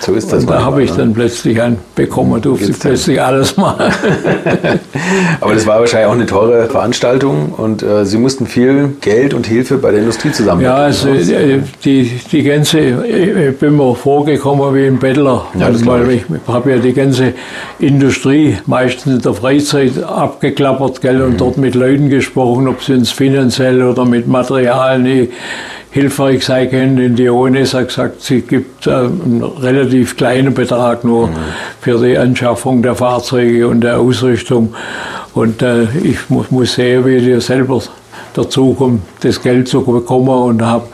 so 0.00 0.14
ist 0.14 0.32
das. 0.32 0.44
Und 0.44 0.50
da 0.50 0.62
habe 0.62 0.82
ich 0.82 0.90
ne? 0.92 0.98
dann 0.98 1.12
plötzlich 1.12 1.60
einen 1.60 1.78
bekommen, 1.94 2.40
durfte 2.40 2.66
Geht's 2.66 2.78
ich 2.78 2.82
plötzlich 2.82 3.16
denn? 3.16 3.24
alles 3.24 3.56
machen. 3.56 3.84
Aber 5.40 5.54
das 5.54 5.66
war 5.66 5.80
wahrscheinlich 5.80 6.08
auch 6.08 6.14
eine 6.14 6.26
teure 6.26 6.68
Veranstaltung 6.68 7.52
und 7.56 7.82
äh, 7.82 8.04
Sie 8.04 8.18
mussten 8.18 8.46
viel 8.46 8.96
Geld 9.00 9.34
und 9.34 9.46
Hilfe 9.46 9.78
bei 9.78 9.90
der 9.90 10.00
Industrie 10.00 10.32
zusammen. 10.32 10.62
Ja, 10.62 10.76
also 10.76 11.08
äh, 11.08 11.60
die, 11.84 12.10
die 12.30 12.42
ganze, 12.42 12.78
ich 12.80 13.58
bin 13.58 13.76
mir 13.76 13.94
vorgekommen 13.94 14.74
wie 14.74 14.86
ein 14.86 14.98
Bettler, 14.98 15.46
ja, 15.58 15.66
also, 15.66 15.84
weil 15.86 16.10
ich, 16.10 16.22
ich 16.22 16.52
habe 16.52 16.70
ja 16.70 16.78
die 16.78 16.92
ganze 16.92 17.34
Industrie 17.78 18.58
meistens 18.66 19.14
in 19.14 19.22
der 19.22 19.34
Freizeit 19.34 20.02
abgeklappert 20.02 21.00
gell, 21.00 21.22
und 21.22 21.32
mhm. 21.32 21.38
dort 21.38 21.58
mit 21.58 21.74
Leuten 21.74 22.08
gesprochen, 22.08 22.68
ob 22.68 22.82
sie 22.82 22.94
uns 22.94 23.10
finanziell 23.10 23.82
oder 23.82 24.04
mit 24.04 24.28
Material 24.28 24.98
nicht 24.98 25.32
hilfreich 25.90 26.44
sein 26.44 26.70
können. 26.70 26.96
Denn 26.96 27.16
die 27.16 27.28
ONS 27.28 27.74
hat 27.74 27.88
gesagt, 27.88 28.22
sie 28.22 28.42
gibt 28.42 28.86
äh, 28.86 28.90
einen 28.90 29.42
relativ 29.42 30.16
kleinen 30.16 30.54
Betrag 30.54 31.04
nur 31.04 31.28
mhm. 31.28 31.36
für 31.80 31.98
die 31.98 32.16
Anschaffung 32.16 32.82
der 32.82 32.94
Fahrzeuge 32.94 33.68
und 33.68 33.82
der 33.82 33.98
Ausrüstung. 33.98 34.74
Und 35.34 35.62
äh, 35.62 35.84
ich 36.02 36.28
muss, 36.28 36.50
muss 36.50 36.74
sehen, 36.74 37.04
wie 37.04 37.20
die 37.20 37.40
selber 37.40 37.80
dazu 38.34 38.74
kommt, 38.74 39.02
das 39.20 39.42
Geld 39.42 39.68
zu 39.68 39.82
bekommen 39.82 40.28
und 40.28 40.62
habe 40.62 40.86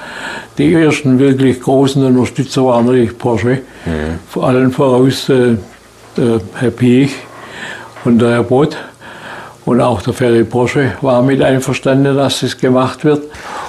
die 0.59 0.73
ersten 0.73 1.18
wirklich 1.18 1.60
großen 1.60 2.02
Unterstützer 2.05 2.64
waren 2.64 2.86
natürlich 2.86 3.16
Porsche, 3.18 3.60
mhm. 3.85 4.18
vor 4.28 4.47
allem 4.48 4.73
voraus 4.73 5.28
äh, 5.28 5.56
der 6.16 6.40
Herr 6.55 6.70
Piech 6.70 7.14
und 8.05 8.20
der 8.20 8.31
Herr 8.31 8.43
Bott 8.43 8.77
und 9.66 9.81
auch 9.81 10.01
der 10.01 10.14
Ferry 10.14 10.44
Porsche 10.44 10.93
war 11.02 11.23
mit 11.23 11.43
einverstanden, 11.43 12.16
dass 12.16 12.40
das 12.40 12.56
gemacht 12.56 13.05
wird 13.05 13.24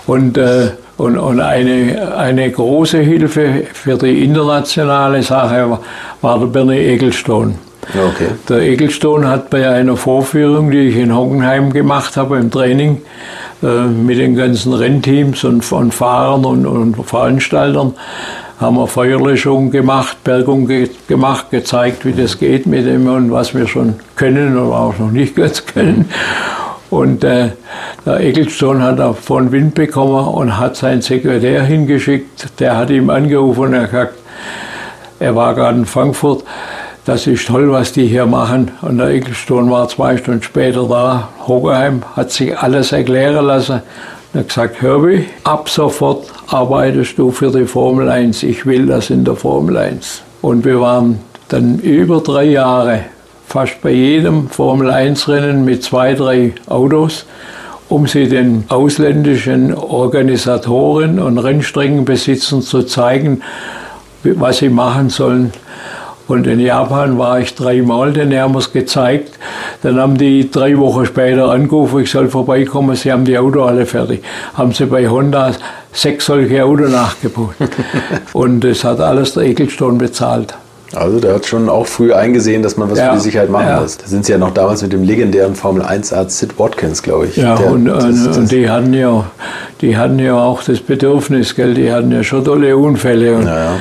und 0.06 0.38
äh, 0.38 0.70
und, 0.98 1.18
und 1.18 1.40
eine, 1.40 2.16
eine 2.18 2.52
große 2.52 3.00
Hilfe 3.00 3.66
für 3.72 3.98
die 3.98 4.24
internationale 4.24 5.22
Sache 5.22 5.80
war 6.22 6.40
der 6.40 6.48
Bernie 6.48 6.78
Egelstone. 6.78 7.56
Okay. 7.90 8.32
Der 8.50 8.60
Egelstone 8.60 9.28
hat 9.30 9.50
bei 9.50 9.70
einer 9.70 9.96
Vorführung, 9.96 10.72
die 10.72 10.90
ich 10.90 10.98
in 10.98 11.16
Hockenheim 11.16 11.72
gemacht 11.72 12.18
habe, 12.18 12.38
im 12.38 12.52
Training, 12.52 13.02
äh, 13.64 13.86
mit 13.86 14.18
den 14.18 14.36
ganzen 14.36 14.74
Rennteams 14.74 15.44
und, 15.44 15.72
und 15.72 15.94
Fahrern 15.94 16.44
und, 16.44 16.66
und, 16.66 16.96
Veranstaltern, 17.06 17.94
haben 18.60 18.76
wir 18.76 18.88
Feuerlöschung 18.88 19.72
gemacht, 19.72 20.24
Bergung 20.24 20.68
ge 20.68 20.90
gemacht, 21.08 21.52
gezeigt, 21.52 22.06
wie 22.06 22.14
das 22.14 22.40
geht 22.40 22.66
mit 22.66 22.86
dem 22.86 23.08
und 23.08 23.32
was 23.32 23.54
wir 23.56 23.68
schon 23.68 23.96
können 24.16 24.58
oder 24.58 24.76
auch 24.76 24.98
noch 24.98 25.12
nicht 25.12 25.36
ganz 25.38 25.66
können. 25.66 26.10
Und 26.90 27.24
äh, 27.24 27.50
der 28.06 28.20
Ecclestone 28.22 28.82
hat 28.82 29.00
davon 29.00 29.52
Wind 29.52 29.76
bekommen 29.76 30.28
und 30.28 30.58
hat 30.58 30.78
seinen 30.78 31.02
Sekretär 31.02 31.64
hingeschickt. 31.64 32.60
Der 32.60 32.78
hat 32.78 32.90
ihm 32.90 33.10
angerufen 33.10 33.66
und 33.66 33.74
er 33.74 33.86
gesagt, 33.86 34.14
er 35.20 35.36
war 35.36 35.56
gerade 35.56 35.80
in 35.80 35.86
Frankfurt, 35.86 36.44
das 37.06 37.26
ist 37.26 37.48
toll, 37.48 37.72
was 37.72 37.94
die 37.94 38.06
hier 38.06 38.26
machen. 38.26 38.72
Und 38.82 38.98
der 38.98 39.08
Ecclestone 39.08 39.72
war 39.72 39.88
zwei 39.88 40.18
Stunden 40.18 40.44
später 40.44 40.88
da. 40.88 41.30
Hockenheim 41.48 42.04
hat 42.16 42.32
sich 42.32 42.58
alles 42.58 42.92
erklären 42.92 43.46
lassen. 43.46 43.82
Er 44.34 44.42
hat 44.42 44.50
gesagt, 44.50 44.82
Herbie, 44.82 45.26
ab 45.44 45.70
sofort 45.70 46.26
arbeitest 46.48 47.18
du 47.18 47.32
für 47.32 47.50
die 47.50 47.66
Formel 47.66 48.10
1. 48.10 48.44
Ich 48.44 48.66
will 48.66 48.86
das 48.86 49.10
in 49.10 49.24
der 49.24 49.36
Formel 49.36 49.78
1. 49.78 50.22
Und 50.42 50.66
wir 50.66 50.82
waren 50.82 51.20
dann 51.48 51.80
über 51.80 52.20
drei 52.20 52.44
Jahre 52.44 53.06
fast 53.48 53.82
bei 53.82 53.92
jedem 53.92 54.50
Formel-1-Rennen 54.50 55.64
mit 55.64 55.82
zwei, 55.82 56.14
drei 56.14 56.54
Autos, 56.68 57.26
um 57.88 58.06
sie 58.06 58.28
den 58.28 58.66
ausländischen 58.68 59.74
Organisatoren 59.74 61.20
und 61.20 61.38
Rennstreckenbesitzern 61.38 62.62
zu 62.62 62.84
zeigen, 62.84 63.42
was 64.24 64.58
sie 64.58 64.70
machen 64.70 65.10
sollen. 65.10 65.54
Und 66.28 66.46
in 66.46 66.60
Japan 66.60 67.18
war 67.18 67.40
ich 67.40 67.56
dreimal, 67.56 68.12
den 68.12 68.38
haben 68.38 68.54
wir 68.54 68.60
es 68.60 68.74
gezeigt. 68.74 69.40
Dann 69.82 69.98
haben 69.98 70.18
die 70.18 70.52
drei 70.52 70.78
Wochen 70.78 71.06
später 71.06 71.50
angerufen, 71.50 72.02
ich 72.02 72.12
soll 72.12 72.28
vorbeikommen, 72.28 72.98
sie 72.98 73.14
haben 73.14 73.24
die 73.24 73.38
Autos 73.38 73.66
alle 73.66 73.86
fertig. 73.86 74.24
Haben 74.56 74.74
sie 74.74 74.88
bei 74.88 75.08
Honda 75.08 75.54
sechs 75.94 76.26
solche 76.26 76.66
Autos 76.66 76.92
nachgebaut. 76.92 77.56
Und 78.34 78.60
das 78.60 78.84
hat 78.84 79.00
alles 79.00 79.36
der 79.36 79.44
Ekelstone 79.44 79.98
bezahlt. 79.98 80.54
Also 80.96 81.20
der 81.20 81.36
hat 81.36 81.46
schon 81.46 81.70
auch 81.70 81.86
früh 81.86 82.14
eingesehen, 82.14 82.64
dass 82.64 82.78
man 82.78 82.90
was 82.90 82.98
ja, 82.98 83.10
für 83.10 83.18
die 83.18 83.24
Sicherheit 83.24 83.50
machen 83.50 83.68
ja. 83.68 83.82
muss. 83.82 83.98
Da 83.98 84.08
sind 84.08 84.26
sie 84.26 84.32
ja 84.32 84.38
noch 84.38 84.52
damals 84.52 84.82
mit 84.82 84.94
dem 84.94 85.04
legendären 85.04 85.56
Formel 85.56 85.84
1-Arzt 85.84 86.40
Sid 86.40 86.58
Watkins, 86.58 87.04
glaube 87.04 87.28
ich. 87.28 87.36
Ja, 87.36 87.56
der, 87.56 87.72
und, 87.72 87.86
das, 87.86 88.24
das 88.24 88.38
und, 88.38 88.52
die, 88.52 88.70
hatten 88.70 88.94
ja, 88.94 89.26
die 89.82 89.98
hatten 89.98 90.20
ja 90.20 90.36
auch 90.36 90.64
das 90.64 90.80
Bedürfnis, 90.80 91.56
gell? 91.56 91.74
die 91.74 91.92
hatten 91.92 92.12
ja 92.12 92.24
schon 92.24 92.46
tolle 92.46 92.78
Unfälle. 92.78 93.36
Und, 93.36 93.46
ja, 93.46 93.76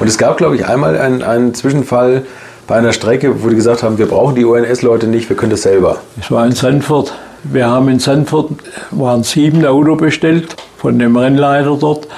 und 0.00 0.06
es 0.06 0.16
gab, 0.16 0.38
glaube 0.38 0.56
ich, 0.56 0.66
einmal 0.66 0.98
einen, 0.98 1.22
einen 1.22 1.54
Zwischenfall 1.54 2.22
bei 2.66 2.76
einer 2.76 2.92
Strecke, 2.92 3.42
wo 3.42 3.48
die 3.48 3.56
gesagt 3.56 3.82
haben, 3.82 3.98
wir 3.98 4.06
brauchen 4.06 4.34
die 4.34 4.44
ONS-Leute 4.44 5.06
nicht, 5.06 5.28
wir 5.28 5.36
können 5.36 5.50
das 5.50 5.62
selber. 5.62 5.98
Es 6.20 6.30
war 6.30 6.46
in 6.46 6.52
Sanford. 6.52 7.12
Wir 7.44 7.68
haben 7.68 7.88
in 7.88 7.98
Sanford 7.98 8.50
waren 8.90 9.22
sieben 9.22 9.64
Auto 9.64 9.96
bestellt 9.96 10.56
von 10.76 10.98
dem 10.98 11.16
Rennleiter 11.16 11.76
dort. 11.80 12.08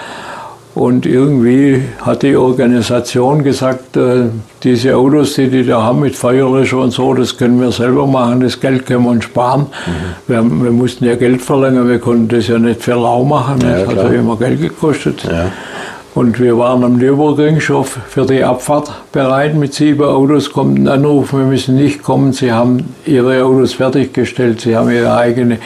Und 0.81 1.05
irgendwie 1.05 1.83
hat 2.01 2.23
die 2.23 2.35
Organisation 2.37 3.45
gesagt, 3.45 3.99
äh, 3.99 4.29
diese 4.63 4.97
Autos, 4.97 5.35
die 5.35 5.51
die 5.51 5.67
da 5.67 5.83
haben 5.83 6.01
mit 6.01 6.17
Feuerlöscher 6.17 6.79
und 6.79 6.91
so, 6.91 7.13
das 7.13 7.37
können 7.37 7.61
wir 7.61 7.71
selber 7.71 8.07
machen, 8.07 8.41
das 8.41 8.59
Geld 8.59 8.87
können 8.87 9.05
wir 9.05 9.11
uns 9.11 9.25
sparen. 9.25 9.67
Mhm. 9.67 10.33
Wir, 10.33 10.43
wir, 10.43 10.71
mussten 10.71 11.05
ja 11.05 11.17
Geld 11.17 11.43
verlängern, 11.43 11.87
wir 11.87 11.99
konnten 11.99 12.29
das 12.29 12.49
ja 12.49 12.59
nicht 12.59 12.81
für 12.81 12.95
lau 12.95 13.25
machen, 13.25 13.59
das 13.61 13.83
ja, 13.83 13.89
hat 13.89 13.97
ja 13.97 14.21
immer 14.21 14.39
Geld 14.39 14.59
gekostet. 14.59 15.23
Ja. 15.25 15.53
Und 16.13 16.41
wir 16.41 16.59
waren 16.59 16.83
am 16.83 16.97
Nürburgring 16.97 17.61
schon 17.61 17.85
für 17.85 18.27
die 18.27 18.43
Abfahrt 18.43 18.91
bereit 19.13 19.55
mit 19.55 19.75
sieben 19.75 20.03
Autos. 20.03 20.53
Kommt 20.53 20.81
ein 20.81 20.89
Anruf, 20.89 21.33
wir 21.33 21.45
müssen 21.45 21.77
nicht 21.77 22.03
kommen. 22.03 22.33
Sie 22.33 22.51
haben 22.51 22.95
ihre 23.07 23.45
Autos 23.45 23.75
fertiggestellt, 23.75 24.61
sie 24.61 24.77
haben 24.77 24.91
ihre 24.91 25.17
eigene. 25.17 25.59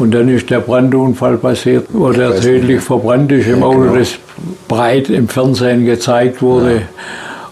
Und 0.00 0.12
dann 0.12 0.28
ist 0.28 0.50
der 0.50 0.58
Brandunfall 0.58 1.36
passiert, 1.36 1.86
wo 1.92 2.10
der 2.10 2.40
tödlich 2.40 2.80
verbrannt 2.80 3.30
ist 3.30 3.46
im 3.46 3.60
ja, 3.60 3.66
Auto, 3.66 3.80
genau. 3.80 3.96
das 3.96 4.18
breit 4.66 5.08
im 5.08 5.28
Fernsehen 5.28 5.84
gezeigt 5.84 6.42
wurde. 6.42 6.74
Ja. 6.74 6.80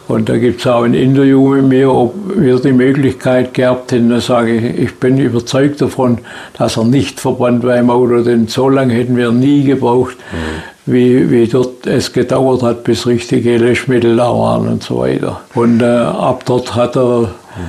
Und 0.09 0.29
da 0.29 0.37
gibt 0.37 0.59
es 0.59 0.67
auch 0.67 0.83
ein 0.83 0.95
Interview 0.95 1.51
mit 1.51 1.67
mir, 1.67 1.93
ob 1.93 2.15
wir 2.35 2.59
die 2.59 2.73
Möglichkeit 2.73 3.55
gehabt 3.55 3.93
hätten. 3.93 4.11
Da 4.11 4.21
sage 4.21 4.57
ich, 4.57 4.79
ich 4.81 4.95
bin 4.99 5.19
überzeugt 5.19 5.81
davon, 5.81 6.19
dass 6.59 6.77
er 6.77 6.85
nicht 6.85 7.21
verbrannt 7.21 7.63
war 7.63 7.77
im 7.77 7.91
Auto, 7.91 8.25
denn 8.25 8.49
so 8.49 8.69
lange 8.69 8.93
hätten 8.95 9.17
wir 9.17 9.31
nie 9.31 9.63
gebraucht. 9.63 10.17
Mhm 10.33 10.70
wie, 10.87 11.31
wie 11.31 11.47
dort 11.47 11.87
es 11.87 12.13
gedauert 12.13 12.63
hat, 12.63 12.85
bis 12.85 13.07
richtige 13.07 13.59
Löschmittel 13.59 14.17
da 14.17 14.29
waren 14.29 14.69
und 14.69 14.83
so 14.83 15.01
weiter. 15.01 15.41
Und 15.55 15.83
äh, 15.83 15.85
ab 15.85 16.45
dort 16.47 16.75
hat 16.75 16.97
der 16.97 17.29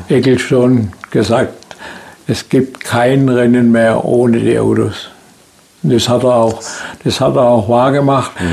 Ecclestone 0.09 0.89
gesagt, 1.09 1.53
es 2.27 2.47
gibt 2.47 2.79
kein 2.81 3.27
Rennen 3.27 3.71
mehr 3.71 4.05
ohne 4.05 4.39
die 4.39 4.57
Autos. 4.57 5.09
Das 5.83 6.07
hat 6.07 6.23
er 6.23 6.35
auch, 6.35 6.61
das 7.03 7.19
hat 7.19 7.35
er 7.35 7.41
auch 7.41 7.67
wahrgemacht. 7.67 8.39
Mhm. 8.39 8.45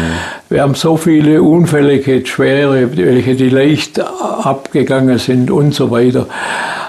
Wir 0.49 0.63
haben 0.63 0.75
so 0.75 0.97
viele 0.97 1.43
Unfälle 1.43 2.01
gehabt, 2.01 2.29
schwere, 2.29 2.97
welche 2.97 3.35
die 3.35 3.51
leicht 3.51 4.01
abgegangen 4.01 5.19
sind 5.19 5.51
und 5.51 5.75
so 5.75 5.91
weiter. 5.91 6.27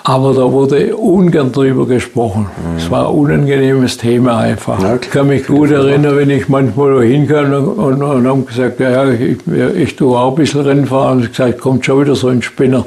Aber 0.04 0.34
da 0.34 0.52
wurde 0.52 0.96
ungern 0.96 1.52
drüber 1.52 1.86
gesprochen. 1.86 2.48
Mhm. 2.58 2.78
Es 2.78 2.90
war 2.90 3.10
ein 3.10 3.16
unangenehmes 3.16 3.98
Thema 3.98 4.38
einfach. 4.38 4.82
Ja, 4.82 4.96
ich 4.96 5.10
kann 5.10 5.28
mich 5.28 5.46
gut 5.46 5.72
erinnern, 5.72 6.16
wenn 6.16 6.30
ich 6.30 6.48
manchmal 6.50 6.96
da 6.96 7.02
hinkam 7.02 7.54
und, 7.54 7.68
und, 7.78 8.04
und 8.04 8.28
haben 8.28 8.46
gesagt, 8.46 8.80
ja, 8.80 9.10
ich, 9.10 9.38
ich 9.76 9.96
tue 9.96 10.18
auch 10.18 10.30
ein 10.30 10.36
bisschen 10.36 10.62
Rennen 10.62 10.86
fahren. 10.86 11.20
Und 11.20 11.30
gesagt, 11.30 11.60
kommt 11.60 11.86
schon 11.86 12.02
wieder 12.02 12.16
so 12.16 12.28
ein 12.28 12.42
Spinner, 12.42 12.86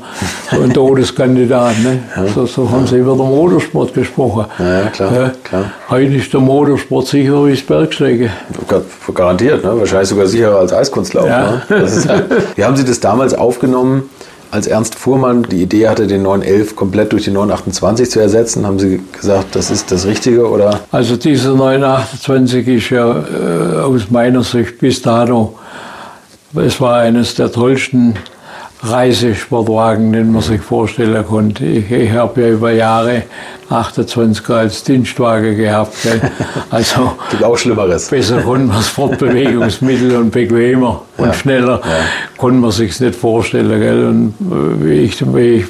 so 0.50 0.62
ein 0.62 0.72
Todeskandidat. 0.74 1.78
Ne? 1.82 2.02
Ja. 2.16 2.26
So, 2.28 2.46
so 2.46 2.70
haben 2.70 2.86
sie 2.86 2.98
über 2.98 3.12
den 3.12 3.28
Motorsport 3.28 3.94
gesprochen. 3.94 4.46
Ja, 4.58 4.88
klar, 4.90 5.32
klar. 5.44 5.64
Heute 5.90 6.14
ist 6.14 6.32
der 6.32 6.40
Motorsport 6.40 7.06
sicherer 7.06 7.46
wie 7.46 7.52
das 7.52 7.62
Bergstrecke. 7.62 8.30
Garantiert, 9.14 9.64
ne? 9.64 9.78
wahrscheinlich 9.78 10.08
sogar 10.08 10.26
sicherer 10.26 10.58
als 10.58 10.72
Eiskunstlauf. 10.72 11.26
Ja. 11.26 11.62
Ne? 11.68 11.76
Ist, 11.76 12.08
wie 12.56 12.64
haben 12.64 12.76
Sie 12.76 12.84
das 12.84 13.00
damals 13.00 13.34
aufgenommen, 13.34 14.08
als 14.52 14.66
Ernst 14.66 14.94
Fuhrmann 14.96 15.44
die 15.44 15.62
Idee 15.62 15.88
hatte, 15.88 16.06
den 16.06 16.22
911 16.22 16.76
komplett 16.76 17.12
durch 17.12 17.24
den 17.24 17.32
928 17.34 18.10
zu 18.10 18.20
ersetzen? 18.20 18.66
Haben 18.66 18.78
Sie 18.78 19.00
gesagt, 19.10 19.56
das 19.56 19.70
ist 19.70 19.90
das 19.90 20.06
Richtige? 20.06 20.48
Oder? 20.48 20.80
Also 20.92 21.16
dieser 21.16 21.54
928 21.54 22.68
ist 22.68 22.90
ja 22.90 23.24
äh, 23.24 23.80
aus 23.80 24.10
meiner 24.10 24.42
Sicht 24.42 24.78
bis 24.78 25.00
dato, 25.00 25.58
es 26.54 26.78
war 26.82 26.98
eines 26.98 27.34
der 27.34 27.50
tollsten 27.50 28.14
Reisesportwagen, 28.82 30.12
den 30.12 30.32
man 30.32 30.42
sich 30.42 30.60
vorstellen 30.60 31.24
konnte. 31.26 31.64
Ich, 31.64 31.90
ich 31.90 32.10
habe 32.12 32.40
ja 32.42 32.48
über 32.48 32.72
Jahre 32.72 33.22
28er 33.70 34.52
als 34.54 34.82
Dienstwagen 34.84 35.56
gehabt. 35.56 35.94
Gell? 36.02 36.20
Also 36.70 37.12
Gibt 37.30 37.44
auch 37.44 37.56
Schlimmeres. 37.56 38.08
besser 38.08 38.40
konnte 38.40 38.66
man 38.66 38.76
das 38.78 38.88
Fortbewegungsmittel 38.88 40.16
und 40.16 40.30
bequemer 40.30 41.02
und 41.18 41.26
Ja. 41.26 41.32
schneller 41.34 41.80
Ja. 41.84 41.90
konnte 42.38 42.58
man 42.60 42.70
sich 42.70 42.98
nicht 43.00 43.14
vorstellen. 43.14 43.78
Gell? 43.80 44.06
Und 44.06 44.34
äh, 44.40 44.84
wie 44.84 44.92
ich, 45.02 45.22
wie 45.34 45.40
ich 45.56 45.66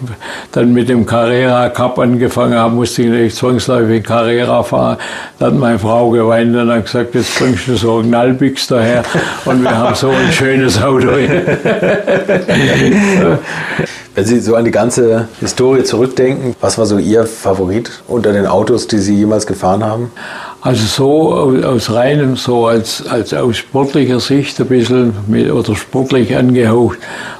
dann 0.52 0.72
mit 0.72 0.88
dem 0.88 1.04
Carrera 1.06 1.68
Cup 1.70 1.98
angefangen 1.98 2.54
habe, 2.54 2.74
musste 2.74 3.02
ich 3.02 3.08
natürlich 3.08 3.34
zwangsläufig 3.34 4.04
Carrera 4.04 4.62
fahren. 4.62 4.96
Da 5.38 5.46
hat 5.46 5.54
meine 5.54 5.78
Frau 5.78 6.10
geweint 6.10 6.56
und 6.56 6.70
hat 6.72 6.84
gesagt, 6.86 7.14
jetzt 7.14 7.36
bringst 7.38 7.66
du 7.68 7.76
so 7.76 7.98
einen 7.98 8.08
Knallbix 8.08 8.68
daher 8.68 9.02
und 9.44 9.62
wir 9.62 9.76
haben 9.76 9.94
so 9.94 10.08
ein 10.08 10.32
schönes 10.32 10.80
Auto. 10.82 11.08
Wenn 14.14 14.24
Sie 14.26 14.40
so 14.40 14.56
an 14.56 14.64
die 14.64 14.70
ganze 14.70 15.28
Historie 15.40 15.84
zurückdenken, 15.84 16.54
was 16.60 16.76
war 16.76 16.86
so 16.86 16.98
Ihr 16.98 17.26
Favorit 17.26 18.02
unter 18.08 18.32
den 18.32 18.46
Autos, 18.46 18.86
die 18.86 18.98
Sie 18.98 19.14
jemals 19.14 19.46
gefahren 19.46 19.82
haben? 19.84 20.12
Also 20.60 20.84
so 20.84 21.32
aus, 21.32 21.64
aus 21.64 21.92
reinem, 21.92 22.36
so 22.36 22.66
als, 22.66 23.06
als 23.06 23.32
aus 23.34 23.56
sportlicher 23.56 24.20
Sicht 24.20 24.60
ein 24.60 24.66
bisschen 24.66 25.14
mit, 25.26 25.50
oder 25.50 25.74
sportlich 25.74 26.36
angehaucht, 26.36 26.98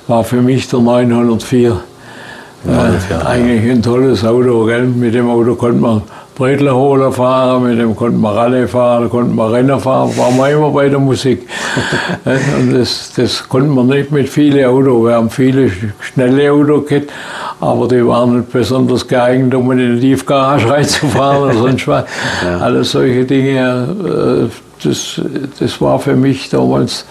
war 0.08 0.24
für 0.24 0.42
mich 0.42 0.68
der 0.68 0.80
904. 0.80 1.80
904, 2.64 3.16
äh, 3.16 3.24
eigentlich 3.24 3.70
ein 3.70 3.82
tolles 3.82 4.24
Auto. 4.24 4.64
Gell? 4.64 4.86
Mit 4.86 5.14
dem 5.14 5.28
Auto 5.28 5.54
konnte 5.54 5.80
man 5.80 6.02
Bredlerholer 6.34 7.12
fahren, 7.12 7.68
mit 7.68 7.78
dem 7.78 7.94
konnte 7.94 8.16
man 8.16 8.34
Rallye 8.34 8.66
fahren, 8.66 9.10
konnte 9.10 9.34
man 9.34 9.50
Renner 9.52 9.78
fahren, 9.78 10.16
war 10.16 10.30
man 10.30 10.50
immer 10.50 10.70
bei 10.70 10.88
der 10.88 10.98
Musik. 10.98 11.46
Äh, 12.24 12.38
Und 12.60 12.74
das, 12.74 13.12
das 13.16 13.48
konnte 13.48 13.68
man 13.68 13.86
nicht 13.86 14.12
mit 14.12 14.28
vielen 14.28 14.64
Autos. 14.66 15.04
Wir 15.06 15.14
haben 15.14 15.30
viele 15.30 15.70
schnelle 16.00 16.52
Autos 16.52 16.86
gehabt, 16.86 17.10
aber 17.60 17.88
die 17.88 18.06
waren 18.06 18.36
nicht 18.38 18.52
besonders 18.52 19.08
geeignet, 19.08 19.54
um 19.54 19.72
in 19.72 19.96
die 19.96 20.00
Tiefgarage 20.00 20.68
reinzufahren 20.70 21.42
oder 21.44 21.54
sonst 21.54 21.88
was. 21.88 22.04
Alles 22.60 22.92
solche 22.92 23.24
Dinge, 23.24 24.48
äh, 24.48 24.86
das, 24.86 25.20
das 25.58 25.80
war 25.80 25.98
für 25.98 26.14
mich 26.14 26.50
damals 26.50 27.06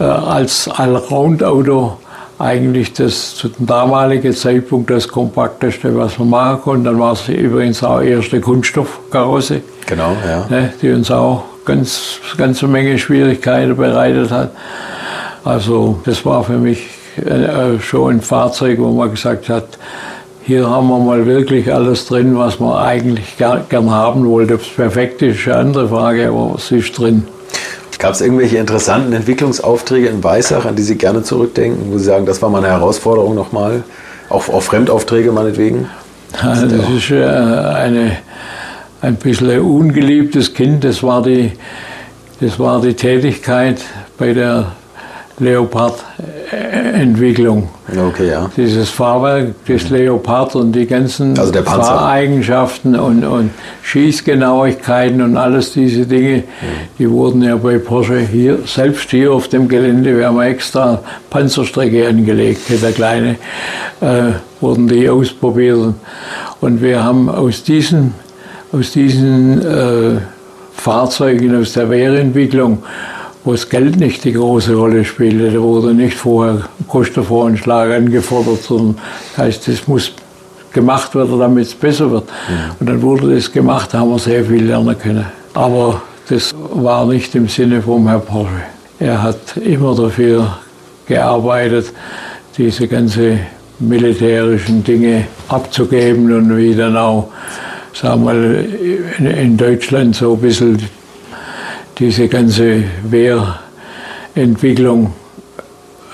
äh, 0.00 0.04
als 0.04 0.68
Allround-Auto 0.68 1.98
eigentlich 2.40 2.92
das 2.94 3.34
zu 3.34 3.48
dem 3.48 3.66
damaligen 3.66 4.32
Zeitpunkt 4.32 4.90
das 4.90 5.06
kompakteste, 5.06 5.96
was 5.96 6.18
man 6.18 6.30
machen 6.30 6.62
konnte. 6.62 6.84
Dann 6.90 6.98
war 6.98 7.12
es 7.12 7.28
übrigens 7.28 7.84
auch 7.84 8.00
erste 8.00 8.40
Kunststoffkarosse, 8.40 9.60
Genau, 9.86 10.16
ja. 10.26 10.46
ne, 10.48 10.72
die 10.80 10.90
uns 10.90 11.10
auch 11.10 11.44
ganz 11.64 12.18
ganze 12.36 12.66
Menge 12.66 12.98
Schwierigkeiten 12.98 13.76
bereitet 13.76 14.30
hat. 14.30 14.52
Also 15.44 16.00
das 16.04 16.24
war 16.24 16.42
für 16.44 16.58
mich 16.58 16.88
äh, 17.16 17.78
schon 17.80 18.16
ein 18.16 18.20
Fahrzeug, 18.20 18.78
wo 18.78 18.90
man 18.90 19.10
gesagt 19.10 19.48
hat, 19.48 19.78
hier 20.42 20.68
haben 20.68 20.88
wir 20.88 20.98
mal 20.98 21.26
wirklich 21.26 21.72
alles 21.72 22.06
drin, 22.06 22.36
was 22.36 22.58
man 22.58 22.76
eigentlich 22.78 23.36
ger 23.36 23.64
gern 23.68 23.90
haben 23.90 24.26
wollte. 24.26 24.54
Ob 24.54 24.62
es 24.62 24.68
perfekt 24.68 25.20
ist, 25.22 25.40
ist 25.40 25.48
eine 25.48 25.56
andere 25.56 25.88
Frage, 25.88 26.28
aber 26.28 26.54
es 26.56 26.72
ist 26.72 26.98
drin. 26.98 27.28
Gab 28.00 28.14
es 28.14 28.22
irgendwelche 28.22 28.56
interessanten 28.56 29.12
Entwicklungsaufträge 29.12 30.08
in 30.08 30.24
Weissach, 30.24 30.64
an 30.64 30.74
die 30.74 30.82
Sie 30.82 30.96
gerne 30.96 31.22
zurückdenken, 31.22 31.92
wo 31.92 31.98
Sie 31.98 32.04
sagen, 32.04 32.24
das 32.24 32.40
war 32.40 32.48
mal 32.48 32.64
eine 32.64 32.68
Herausforderung 32.68 33.34
nochmal? 33.34 33.84
Auch, 34.30 34.48
auch 34.48 34.62
Fremdaufträge 34.62 35.32
meinetwegen? 35.32 35.86
Also 36.40 36.66
das 36.66 36.88
ist 36.88 37.10
äh, 37.10 37.22
eine, 37.22 38.16
ein 39.02 39.16
bisschen 39.16 39.50
ein 39.50 39.60
ungeliebtes 39.60 40.54
Kind. 40.54 40.82
Das 40.84 41.02
war 41.02 41.22
die, 41.22 41.52
das 42.40 42.58
war 42.58 42.80
die 42.80 42.94
Tätigkeit 42.94 43.82
bei 44.16 44.32
der 44.32 44.72
Leopard-Entwicklung. 47.00 47.68
Okay, 48.08 48.30
ja. 48.30 48.50
Dieses 48.56 48.90
Fahrwerk, 48.90 49.54
das 49.66 49.88
Leopard 49.90 50.54
und 50.56 50.72
die 50.72 50.86
ganzen 50.86 51.38
Also. 51.38 51.52
Fahreigenschaften 51.62 52.94
und, 52.96 53.24
und 53.24 53.50
Schießgenauigkeiten 53.82 55.22
und 55.22 55.36
alles 55.36 55.72
diese 55.72 56.06
Dinge, 56.06 56.44
die 56.98 57.10
wurden 57.10 57.42
ja 57.42 57.56
bei 57.56 57.78
Porsche 57.78 58.20
hier, 58.20 58.58
selbst 58.66 59.10
hier 59.10 59.32
auf 59.32 59.48
dem 59.48 59.68
Gelände, 59.68 60.16
wir 60.16 60.26
haben 60.26 60.40
extra 60.40 61.00
Panzerstrecke 61.30 62.06
angelegt, 62.06 62.62
der 62.68 62.92
kleine, 62.92 63.36
äh, 64.00 64.32
wurden 64.60 64.86
die 64.86 65.08
ausprobiert. 65.08 65.94
Und 66.60 66.82
wir 66.82 67.02
haben 67.02 67.28
aus 67.28 67.62
diesen, 67.62 68.14
aus 68.72 68.92
diesen 68.92 69.62
äh, 69.62 70.20
Fahrzeugen, 70.74 71.60
aus 71.60 71.72
der 71.72 71.90
Wehrentwicklung, 71.90 72.82
wo 73.44 73.52
das 73.52 73.68
Geld 73.68 73.96
nicht 73.96 74.24
die 74.24 74.32
große 74.32 74.74
Rolle 74.74 75.04
spielte. 75.04 75.50
Da 75.50 75.60
wurde 75.60 75.94
nicht 75.94 76.14
vorher 76.14 76.68
Kostenvoranschlag 76.88 77.90
angefordert, 77.92 78.62
sondern 78.62 78.98
das 79.36 79.44
heißt, 79.44 79.68
das 79.68 79.88
muss 79.88 80.12
gemacht 80.72 81.14
werden, 81.14 81.38
damit 81.38 81.66
es 81.66 81.74
besser 81.74 82.10
wird. 82.10 82.24
Und 82.78 82.88
dann 82.88 83.02
wurde 83.02 83.34
das 83.34 83.50
gemacht, 83.50 83.90
da 83.92 84.00
haben 84.00 84.10
wir 84.10 84.18
sehr 84.18 84.44
viel 84.44 84.64
lernen 84.64 84.96
können. 84.98 85.26
Aber 85.54 86.02
das 86.28 86.54
war 86.74 87.06
nicht 87.06 87.34
im 87.34 87.48
Sinne 87.48 87.82
vom 87.82 88.06
Herrn 88.06 88.22
Porsche. 88.22 88.62
Er 88.98 89.22
hat 89.22 89.56
immer 89.56 89.94
dafür 89.94 90.58
gearbeitet, 91.06 91.92
diese 92.56 92.86
ganze 92.86 93.38
militärischen 93.78 94.84
Dinge 94.84 95.24
abzugeben 95.48 96.32
und 96.32 96.56
wie 96.56 96.74
dann 96.74 96.96
auch, 96.96 97.30
sagen 97.94 98.24
wir 98.24 98.34
mal, 98.34 98.66
in, 99.18 99.26
in 99.26 99.56
Deutschland 99.56 100.14
so 100.14 100.34
ein 100.34 100.40
bisschen 100.40 100.78
diese 102.00 102.28
ganze 102.28 102.82
Wehrentwicklung 104.34 105.12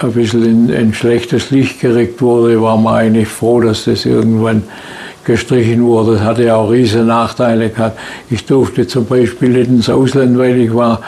ein 0.01 0.13
bisschen 0.13 0.69
in 0.69 0.75
ein 0.75 0.93
schlechtes 0.93 1.51
Licht 1.51 1.81
gerückt 1.81 2.21
wurde, 2.21 2.61
war 2.61 2.77
man 2.77 2.97
eigentlich 2.97 3.29
froh, 3.29 3.61
dass 3.61 3.85
das 3.85 4.05
irgendwann 4.05 4.65
gestrichen 5.25 5.83
wurde. 5.85 6.15
Das 6.15 6.23
hatte 6.23 6.45
ja 6.45 6.57
auch 6.57 6.71
riesen 6.71 7.07
Nachteile 7.07 7.71
gehabt. 7.71 7.99
Ich 8.29 8.45
durfte 8.45 8.87
zum 8.87 9.07
Beispiel 9.07 9.51
nicht 9.51 9.71
ins 9.71 9.89
Ausland, 9.89 10.37
weil 10.37 10.61
ich 10.61 10.75
war 10.75 11.01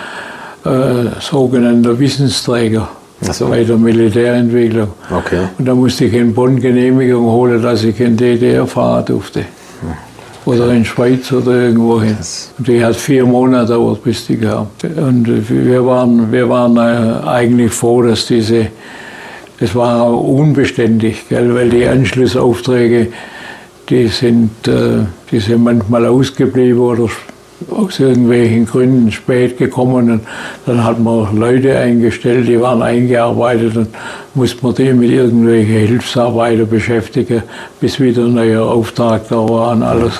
äh, 0.64 1.10
sogenannter 1.20 1.98
Wissensträger 1.98 2.88
so. 3.20 3.48
bei 3.48 3.64
der 3.64 3.76
Militärentwicklung. 3.76 4.88
Okay. 5.10 5.48
Und 5.58 5.66
da 5.66 5.74
musste 5.74 6.06
ich 6.06 6.14
in 6.14 6.32
Bonn 6.32 6.58
Genehmigung 6.58 7.26
holen, 7.26 7.62
dass 7.62 7.84
ich 7.84 8.00
in 8.00 8.16
DDR 8.16 8.66
fahren 8.66 9.04
durfte. 9.04 9.44
Oder 10.48 10.72
in 10.72 10.82
Schweiz 10.82 11.30
oder 11.30 11.64
irgendwo 11.64 12.00
hin. 12.00 12.16
Und 12.56 12.68
die 12.68 12.82
hat 12.82 12.96
vier 12.96 13.26
Monate 13.26 13.74
dauert, 13.74 14.02
bis 14.02 14.26
die 14.26 14.38
kam. 14.38 14.68
Und 14.96 15.26
wir 15.50 15.84
waren, 15.84 16.32
wir 16.32 16.48
waren 16.48 16.74
äh, 16.78 17.28
eigentlich 17.28 17.70
froh, 17.70 18.00
dass 18.00 18.24
diese, 18.24 18.68
das 19.60 19.74
war 19.74 20.10
unbeständig, 20.10 21.28
gell, 21.28 21.54
weil 21.54 21.68
die 21.68 21.86
Anschlussaufträge, 21.86 23.08
die 23.90 24.08
sind, 24.08 24.66
äh, 24.66 25.04
die 25.30 25.38
sind 25.38 25.64
manchmal 25.64 26.06
ausgeblieben 26.06 26.80
oder 26.80 27.10
aus 27.70 28.00
irgendwelchen 28.00 28.64
Gründen 28.64 29.12
spät 29.12 29.58
gekommen. 29.58 30.10
Und 30.12 30.20
dann 30.64 30.82
hat 30.82 30.98
man 30.98 31.38
Leute 31.38 31.76
eingestellt, 31.76 32.48
die 32.48 32.58
waren 32.58 32.80
eingearbeitet 32.80 33.76
und 33.76 33.88
musste 34.38 34.64
man 34.64 34.74
die 34.74 34.92
mit 34.92 35.10
irgendwelchen 35.10 35.74
Hilfsarbeiter 35.86 36.64
beschäftigen, 36.64 37.42
bis 37.80 37.98
wieder 38.00 38.22
ein 38.22 38.34
neuer 38.34 38.64
Auftrag 38.64 39.28
da 39.28 39.36
war 39.36 39.72
und 39.72 39.82
alles. 39.82 40.14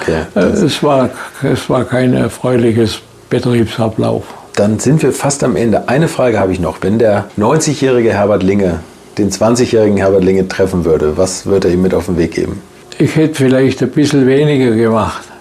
Okay. 0.00 0.22
Äh, 0.34 0.64
Es 0.64 0.82
war, 0.82 1.10
es 1.42 1.68
war 1.70 1.84
kein 1.84 2.14
erfreuliches 2.14 3.00
Betriebsablauf. 3.30 4.24
Dann 4.56 4.78
sind 4.78 5.02
wir 5.02 5.12
fast 5.12 5.44
am 5.44 5.56
Ende. 5.56 5.88
Eine 5.88 6.08
Frage 6.08 6.38
habe 6.40 6.52
ich 6.52 6.60
noch. 6.60 6.78
Wenn 6.82 6.98
der 6.98 7.26
90-jährige 7.38 8.12
Herbert 8.12 8.42
Linge 8.42 8.80
den 9.18 9.30
20-jährigen 9.30 9.98
Herbert 9.98 10.24
Linge 10.24 10.48
treffen 10.48 10.84
würde, 10.84 11.16
was 11.16 11.46
würde 11.46 11.68
er 11.68 11.74
ihm 11.74 11.82
mit 11.82 11.94
auf 11.94 12.06
den 12.06 12.18
Weg 12.18 12.32
geben? 12.32 12.60
Ich 12.98 13.16
hätte 13.16 13.34
vielleicht 13.34 13.82
ein 13.82 13.90
bisschen 13.90 14.26
weniger 14.26 14.72
gemacht 14.72 15.31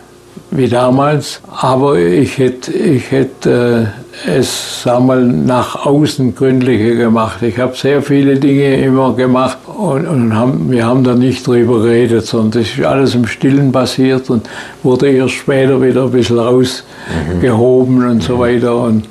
wie 0.52 0.68
damals, 0.68 1.42
aber 1.50 1.98
ich 1.98 2.38
hätte, 2.38 2.74
ich 2.74 3.10
hätte 3.10 3.88
äh, 4.26 4.38
es 4.38 4.84
sag 4.84 5.02
mal, 5.02 5.24
nach 5.24 5.86
außen 5.86 6.36
gründlicher 6.36 6.96
gemacht. 6.96 7.42
Ich 7.42 7.58
habe 7.58 7.76
sehr 7.76 8.02
viele 8.02 8.38
Dinge 8.38 8.76
immer 8.76 9.14
gemacht 9.14 9.60
und, 9.66 10.06
und 10.06 10.36
haben, 10.36 10.70
wir 10.70 10.86
haben 10.86 11.06
da 11.06 11.16
nicht 11.16 11.48
drüber 11.48 11.82
geredet, 11.82 12.26
sondern 12.26 12.62
das 12.62 12.78
ist 12.78 12.84
alles 12.84 13.16
im 13.16 13.26
Stillen 13.26 13.72
passiert 13.72 14.30
und 14.30 14.48
wurde 14.84 15.10
erst 15.10 15.36
später 15.36 15.82
wieder 15.82 16.04
ein 16.04 16.12
bisschen 16.12 16.38
rausgehoben 16.40 18.10
und 18.10 18.22
so 18.22 18.38
weiter. 18.38 18.76
Und 18.76 19.08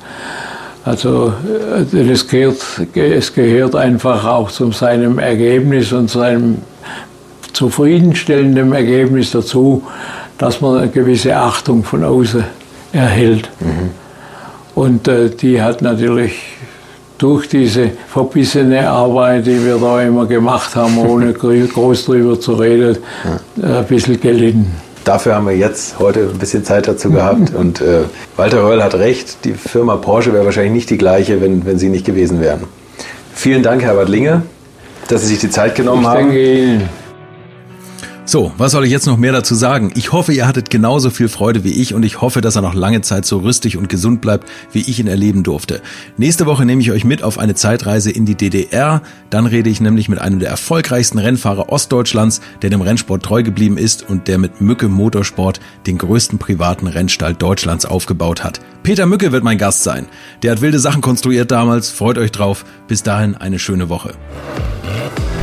also 0.85 1.33
äh, 1.91 1.97
es 1.97 2.27
gehört, 2.27 2.57
es 2.93 3.33
gehört 3.33 3.75
einfach 3.75 4.25
auch 4.25 4.51
zu 4.51 4.71
seinem 4.71 5.17
Ergebnis 5.17 5.91
und 5.91 6.09
seinem 6.09 6.59
zufriedenstellenden 7.53 8.73
Ergebnis 8.73 9.31
dazu, 9.31 9.83
dass 10.41 10.59
man 10.59 10.79
eine 10.79 10.89
gewisse 10.89 11.35
Achtung 11.37 11.83
von 11.83 12.03
außen 12.03 12.43
erhält. 12.91 13.47
Und 14.73 15.07
äh, 15.07 15.29
die 15.29 15.61
hat 15.61 15.83
natürlich 15.83 16.33
durch 17.19 17.47
diese 17.47 17.91
verbissene 18.07 18.89
Arbeit, 18.89 19.45
die 19.45 19.63
wir 19.63 19.77
da 19.77 20.01
immer 20.01 20.25
gemacht 20.25 20.75
haben, 20.75 20.97
ohne 20.97 21.33
groß 21.33 22.05
drüber 22.05 22.39
zu 22.39 22.53
reden, 22.53 22.97
äh, 23.61 23.65
ein 23.67 23.85
bisschen 23.85 24.19
gelitten. 24.19 24.71
Dafür 25.03 25.35
haben 25.35 25.45
wir 25.45 25.55
jetzt 25.55 25.99
heute 25.99 26.21
ein 26.21 26.39
bisschen 26.39 26.63
Zeit 26.63 26.87
dazu 26.87 27.11
gehabt. 27.11 27.53
Und 27.55 27.79
äh, 27.79 28.05
Walter 28.35 28.63
Röll 28.63 28.81
hat 28.81 28.95
recht, 28.95 29.45
die 29.45 29.53
Firma 29.53 29.97
Porsche 29.97 30.33
wäre 30.33 30.45
wahrscheinlich 30.45 30.73
nicht 30.73 30.89
die 30.89 30.97
gleiche, 30.97 31.39
wenn, 31.39 31.67
wenn 31.67 31.77
Sie 31.77 31.89
nicht 31.89 32.05
gewesen 32.05 32.41
wären. 32.41 32.61
Vielen 33.35 33.61
Dank, 33.61 33.83
Herbert 33.83 34.09
Linge, 34.09 34.41
dass 35.07 35.21
Sie 35.21 35.27
sich 35.27 35.39
die 35.39 35.51
Zeit 35.51 35.75
genommen 35.75 36.01
ich 36.01 36.07
haben. 36.07 36.17
Danke 36.17 36.53
Ihnen. 36.53 37.00
So, 38.31 38.53
was 38.57 38.71
soll 38.71 38.85
ich 38.85 38.91
jetzt 38.91 39.07
noch 39.07 39.17
mehr 39.17 39.33
dazu 39.33 39.55
sagen? 39.55 39.91
Ich 39.93 40.13
hoffe, 40.13 40.31
ihr 40.31 40.47
hattet 40.47 40.69
genauso 40.69 41.09
viel 41.09 41.27
Freude 41.27 41.65
wie 41.65 41.81
ich 41.81 41.93
und 41.93 42.03
ich 42.03 42.21
hoffe, 42.21 42.39
dass 42.39 42.55
er 42.55 42.61
noch 42.61 42.73
lange 42.73 43.01
Zeit 43.01 43.25
so 43.25 43.39
rüstig 43.39 43.75
und 43.75 43.89
gesund 43.89 44.21
bleibt, 44.21 44.47
wie 44.71 44.79
ich 44.79 45.01
ihn 45.01 45.07
erleben 45.07 45.43
durfte. 45.43 45.81
Nächste 46.15 46.45
Woche 46.45 46.65
nehme 46.65 46.81
ich 46.81 46.93
euch 46.93 47.03
mit 47.03 47.23
auf 47.23 47.37
eine 47.37 47.55
Zeitreise 47.55 48.09
in 48.09 48.23
die 48.25 48.35
DDR. 48.35 49.01
Dann 49.29 49.47
rede 49.47 49.69
ich 49.69 49.81
nämlich 49.81 50.07
mit 50.07 50.19
einem 50.19 50.39
der 50.39 50.47
erfolgreichsten 50.47 51.19
Rennfahrer 51.19 51.67
Ostdeutschlands, 51.67 52.39
der 52.61 52.69
dem 52.69 52.79
Rennsport 52.79 53.21
treu 53.21 53.43
geblieben 53.43 53.77
ist 53.77 54.09
und 54.09 54.29
der 54.29 54.37
mit 54.37 54.61
Mücke 54.61 54.87
Motorsport 54.87 55.59
den 55.85 55.97
größten 55.97 56.39
privaten 56.39 56.87
Rennstall 56.87 57.33
Deutschlands 57.33 57.83
aufgebaut 57.83 58.45
hat. 58.45 58.61
Peter 58.81 59.07
Mücke 59.07 59.33
wird 59.33 59.43
mein 59.43 59.57
Gast 59.57 59.83
sein. 59.83 60.05
Der 60.41 60.53
hat 60.53 60.61
wilde 60.61 60.79
Sachen 60.79 61.01
konstruiert 61.01 61.51
damals. 61.51 61.89
Freut 61.89 62.17
euch 62.17 62.31
drauf. 62.31 62.63
Bis 62.87 63.03
dahin 63.03 63.35
eine 63.35 63.59
schöne 63.59 63.89
Woche. 63.89 64.13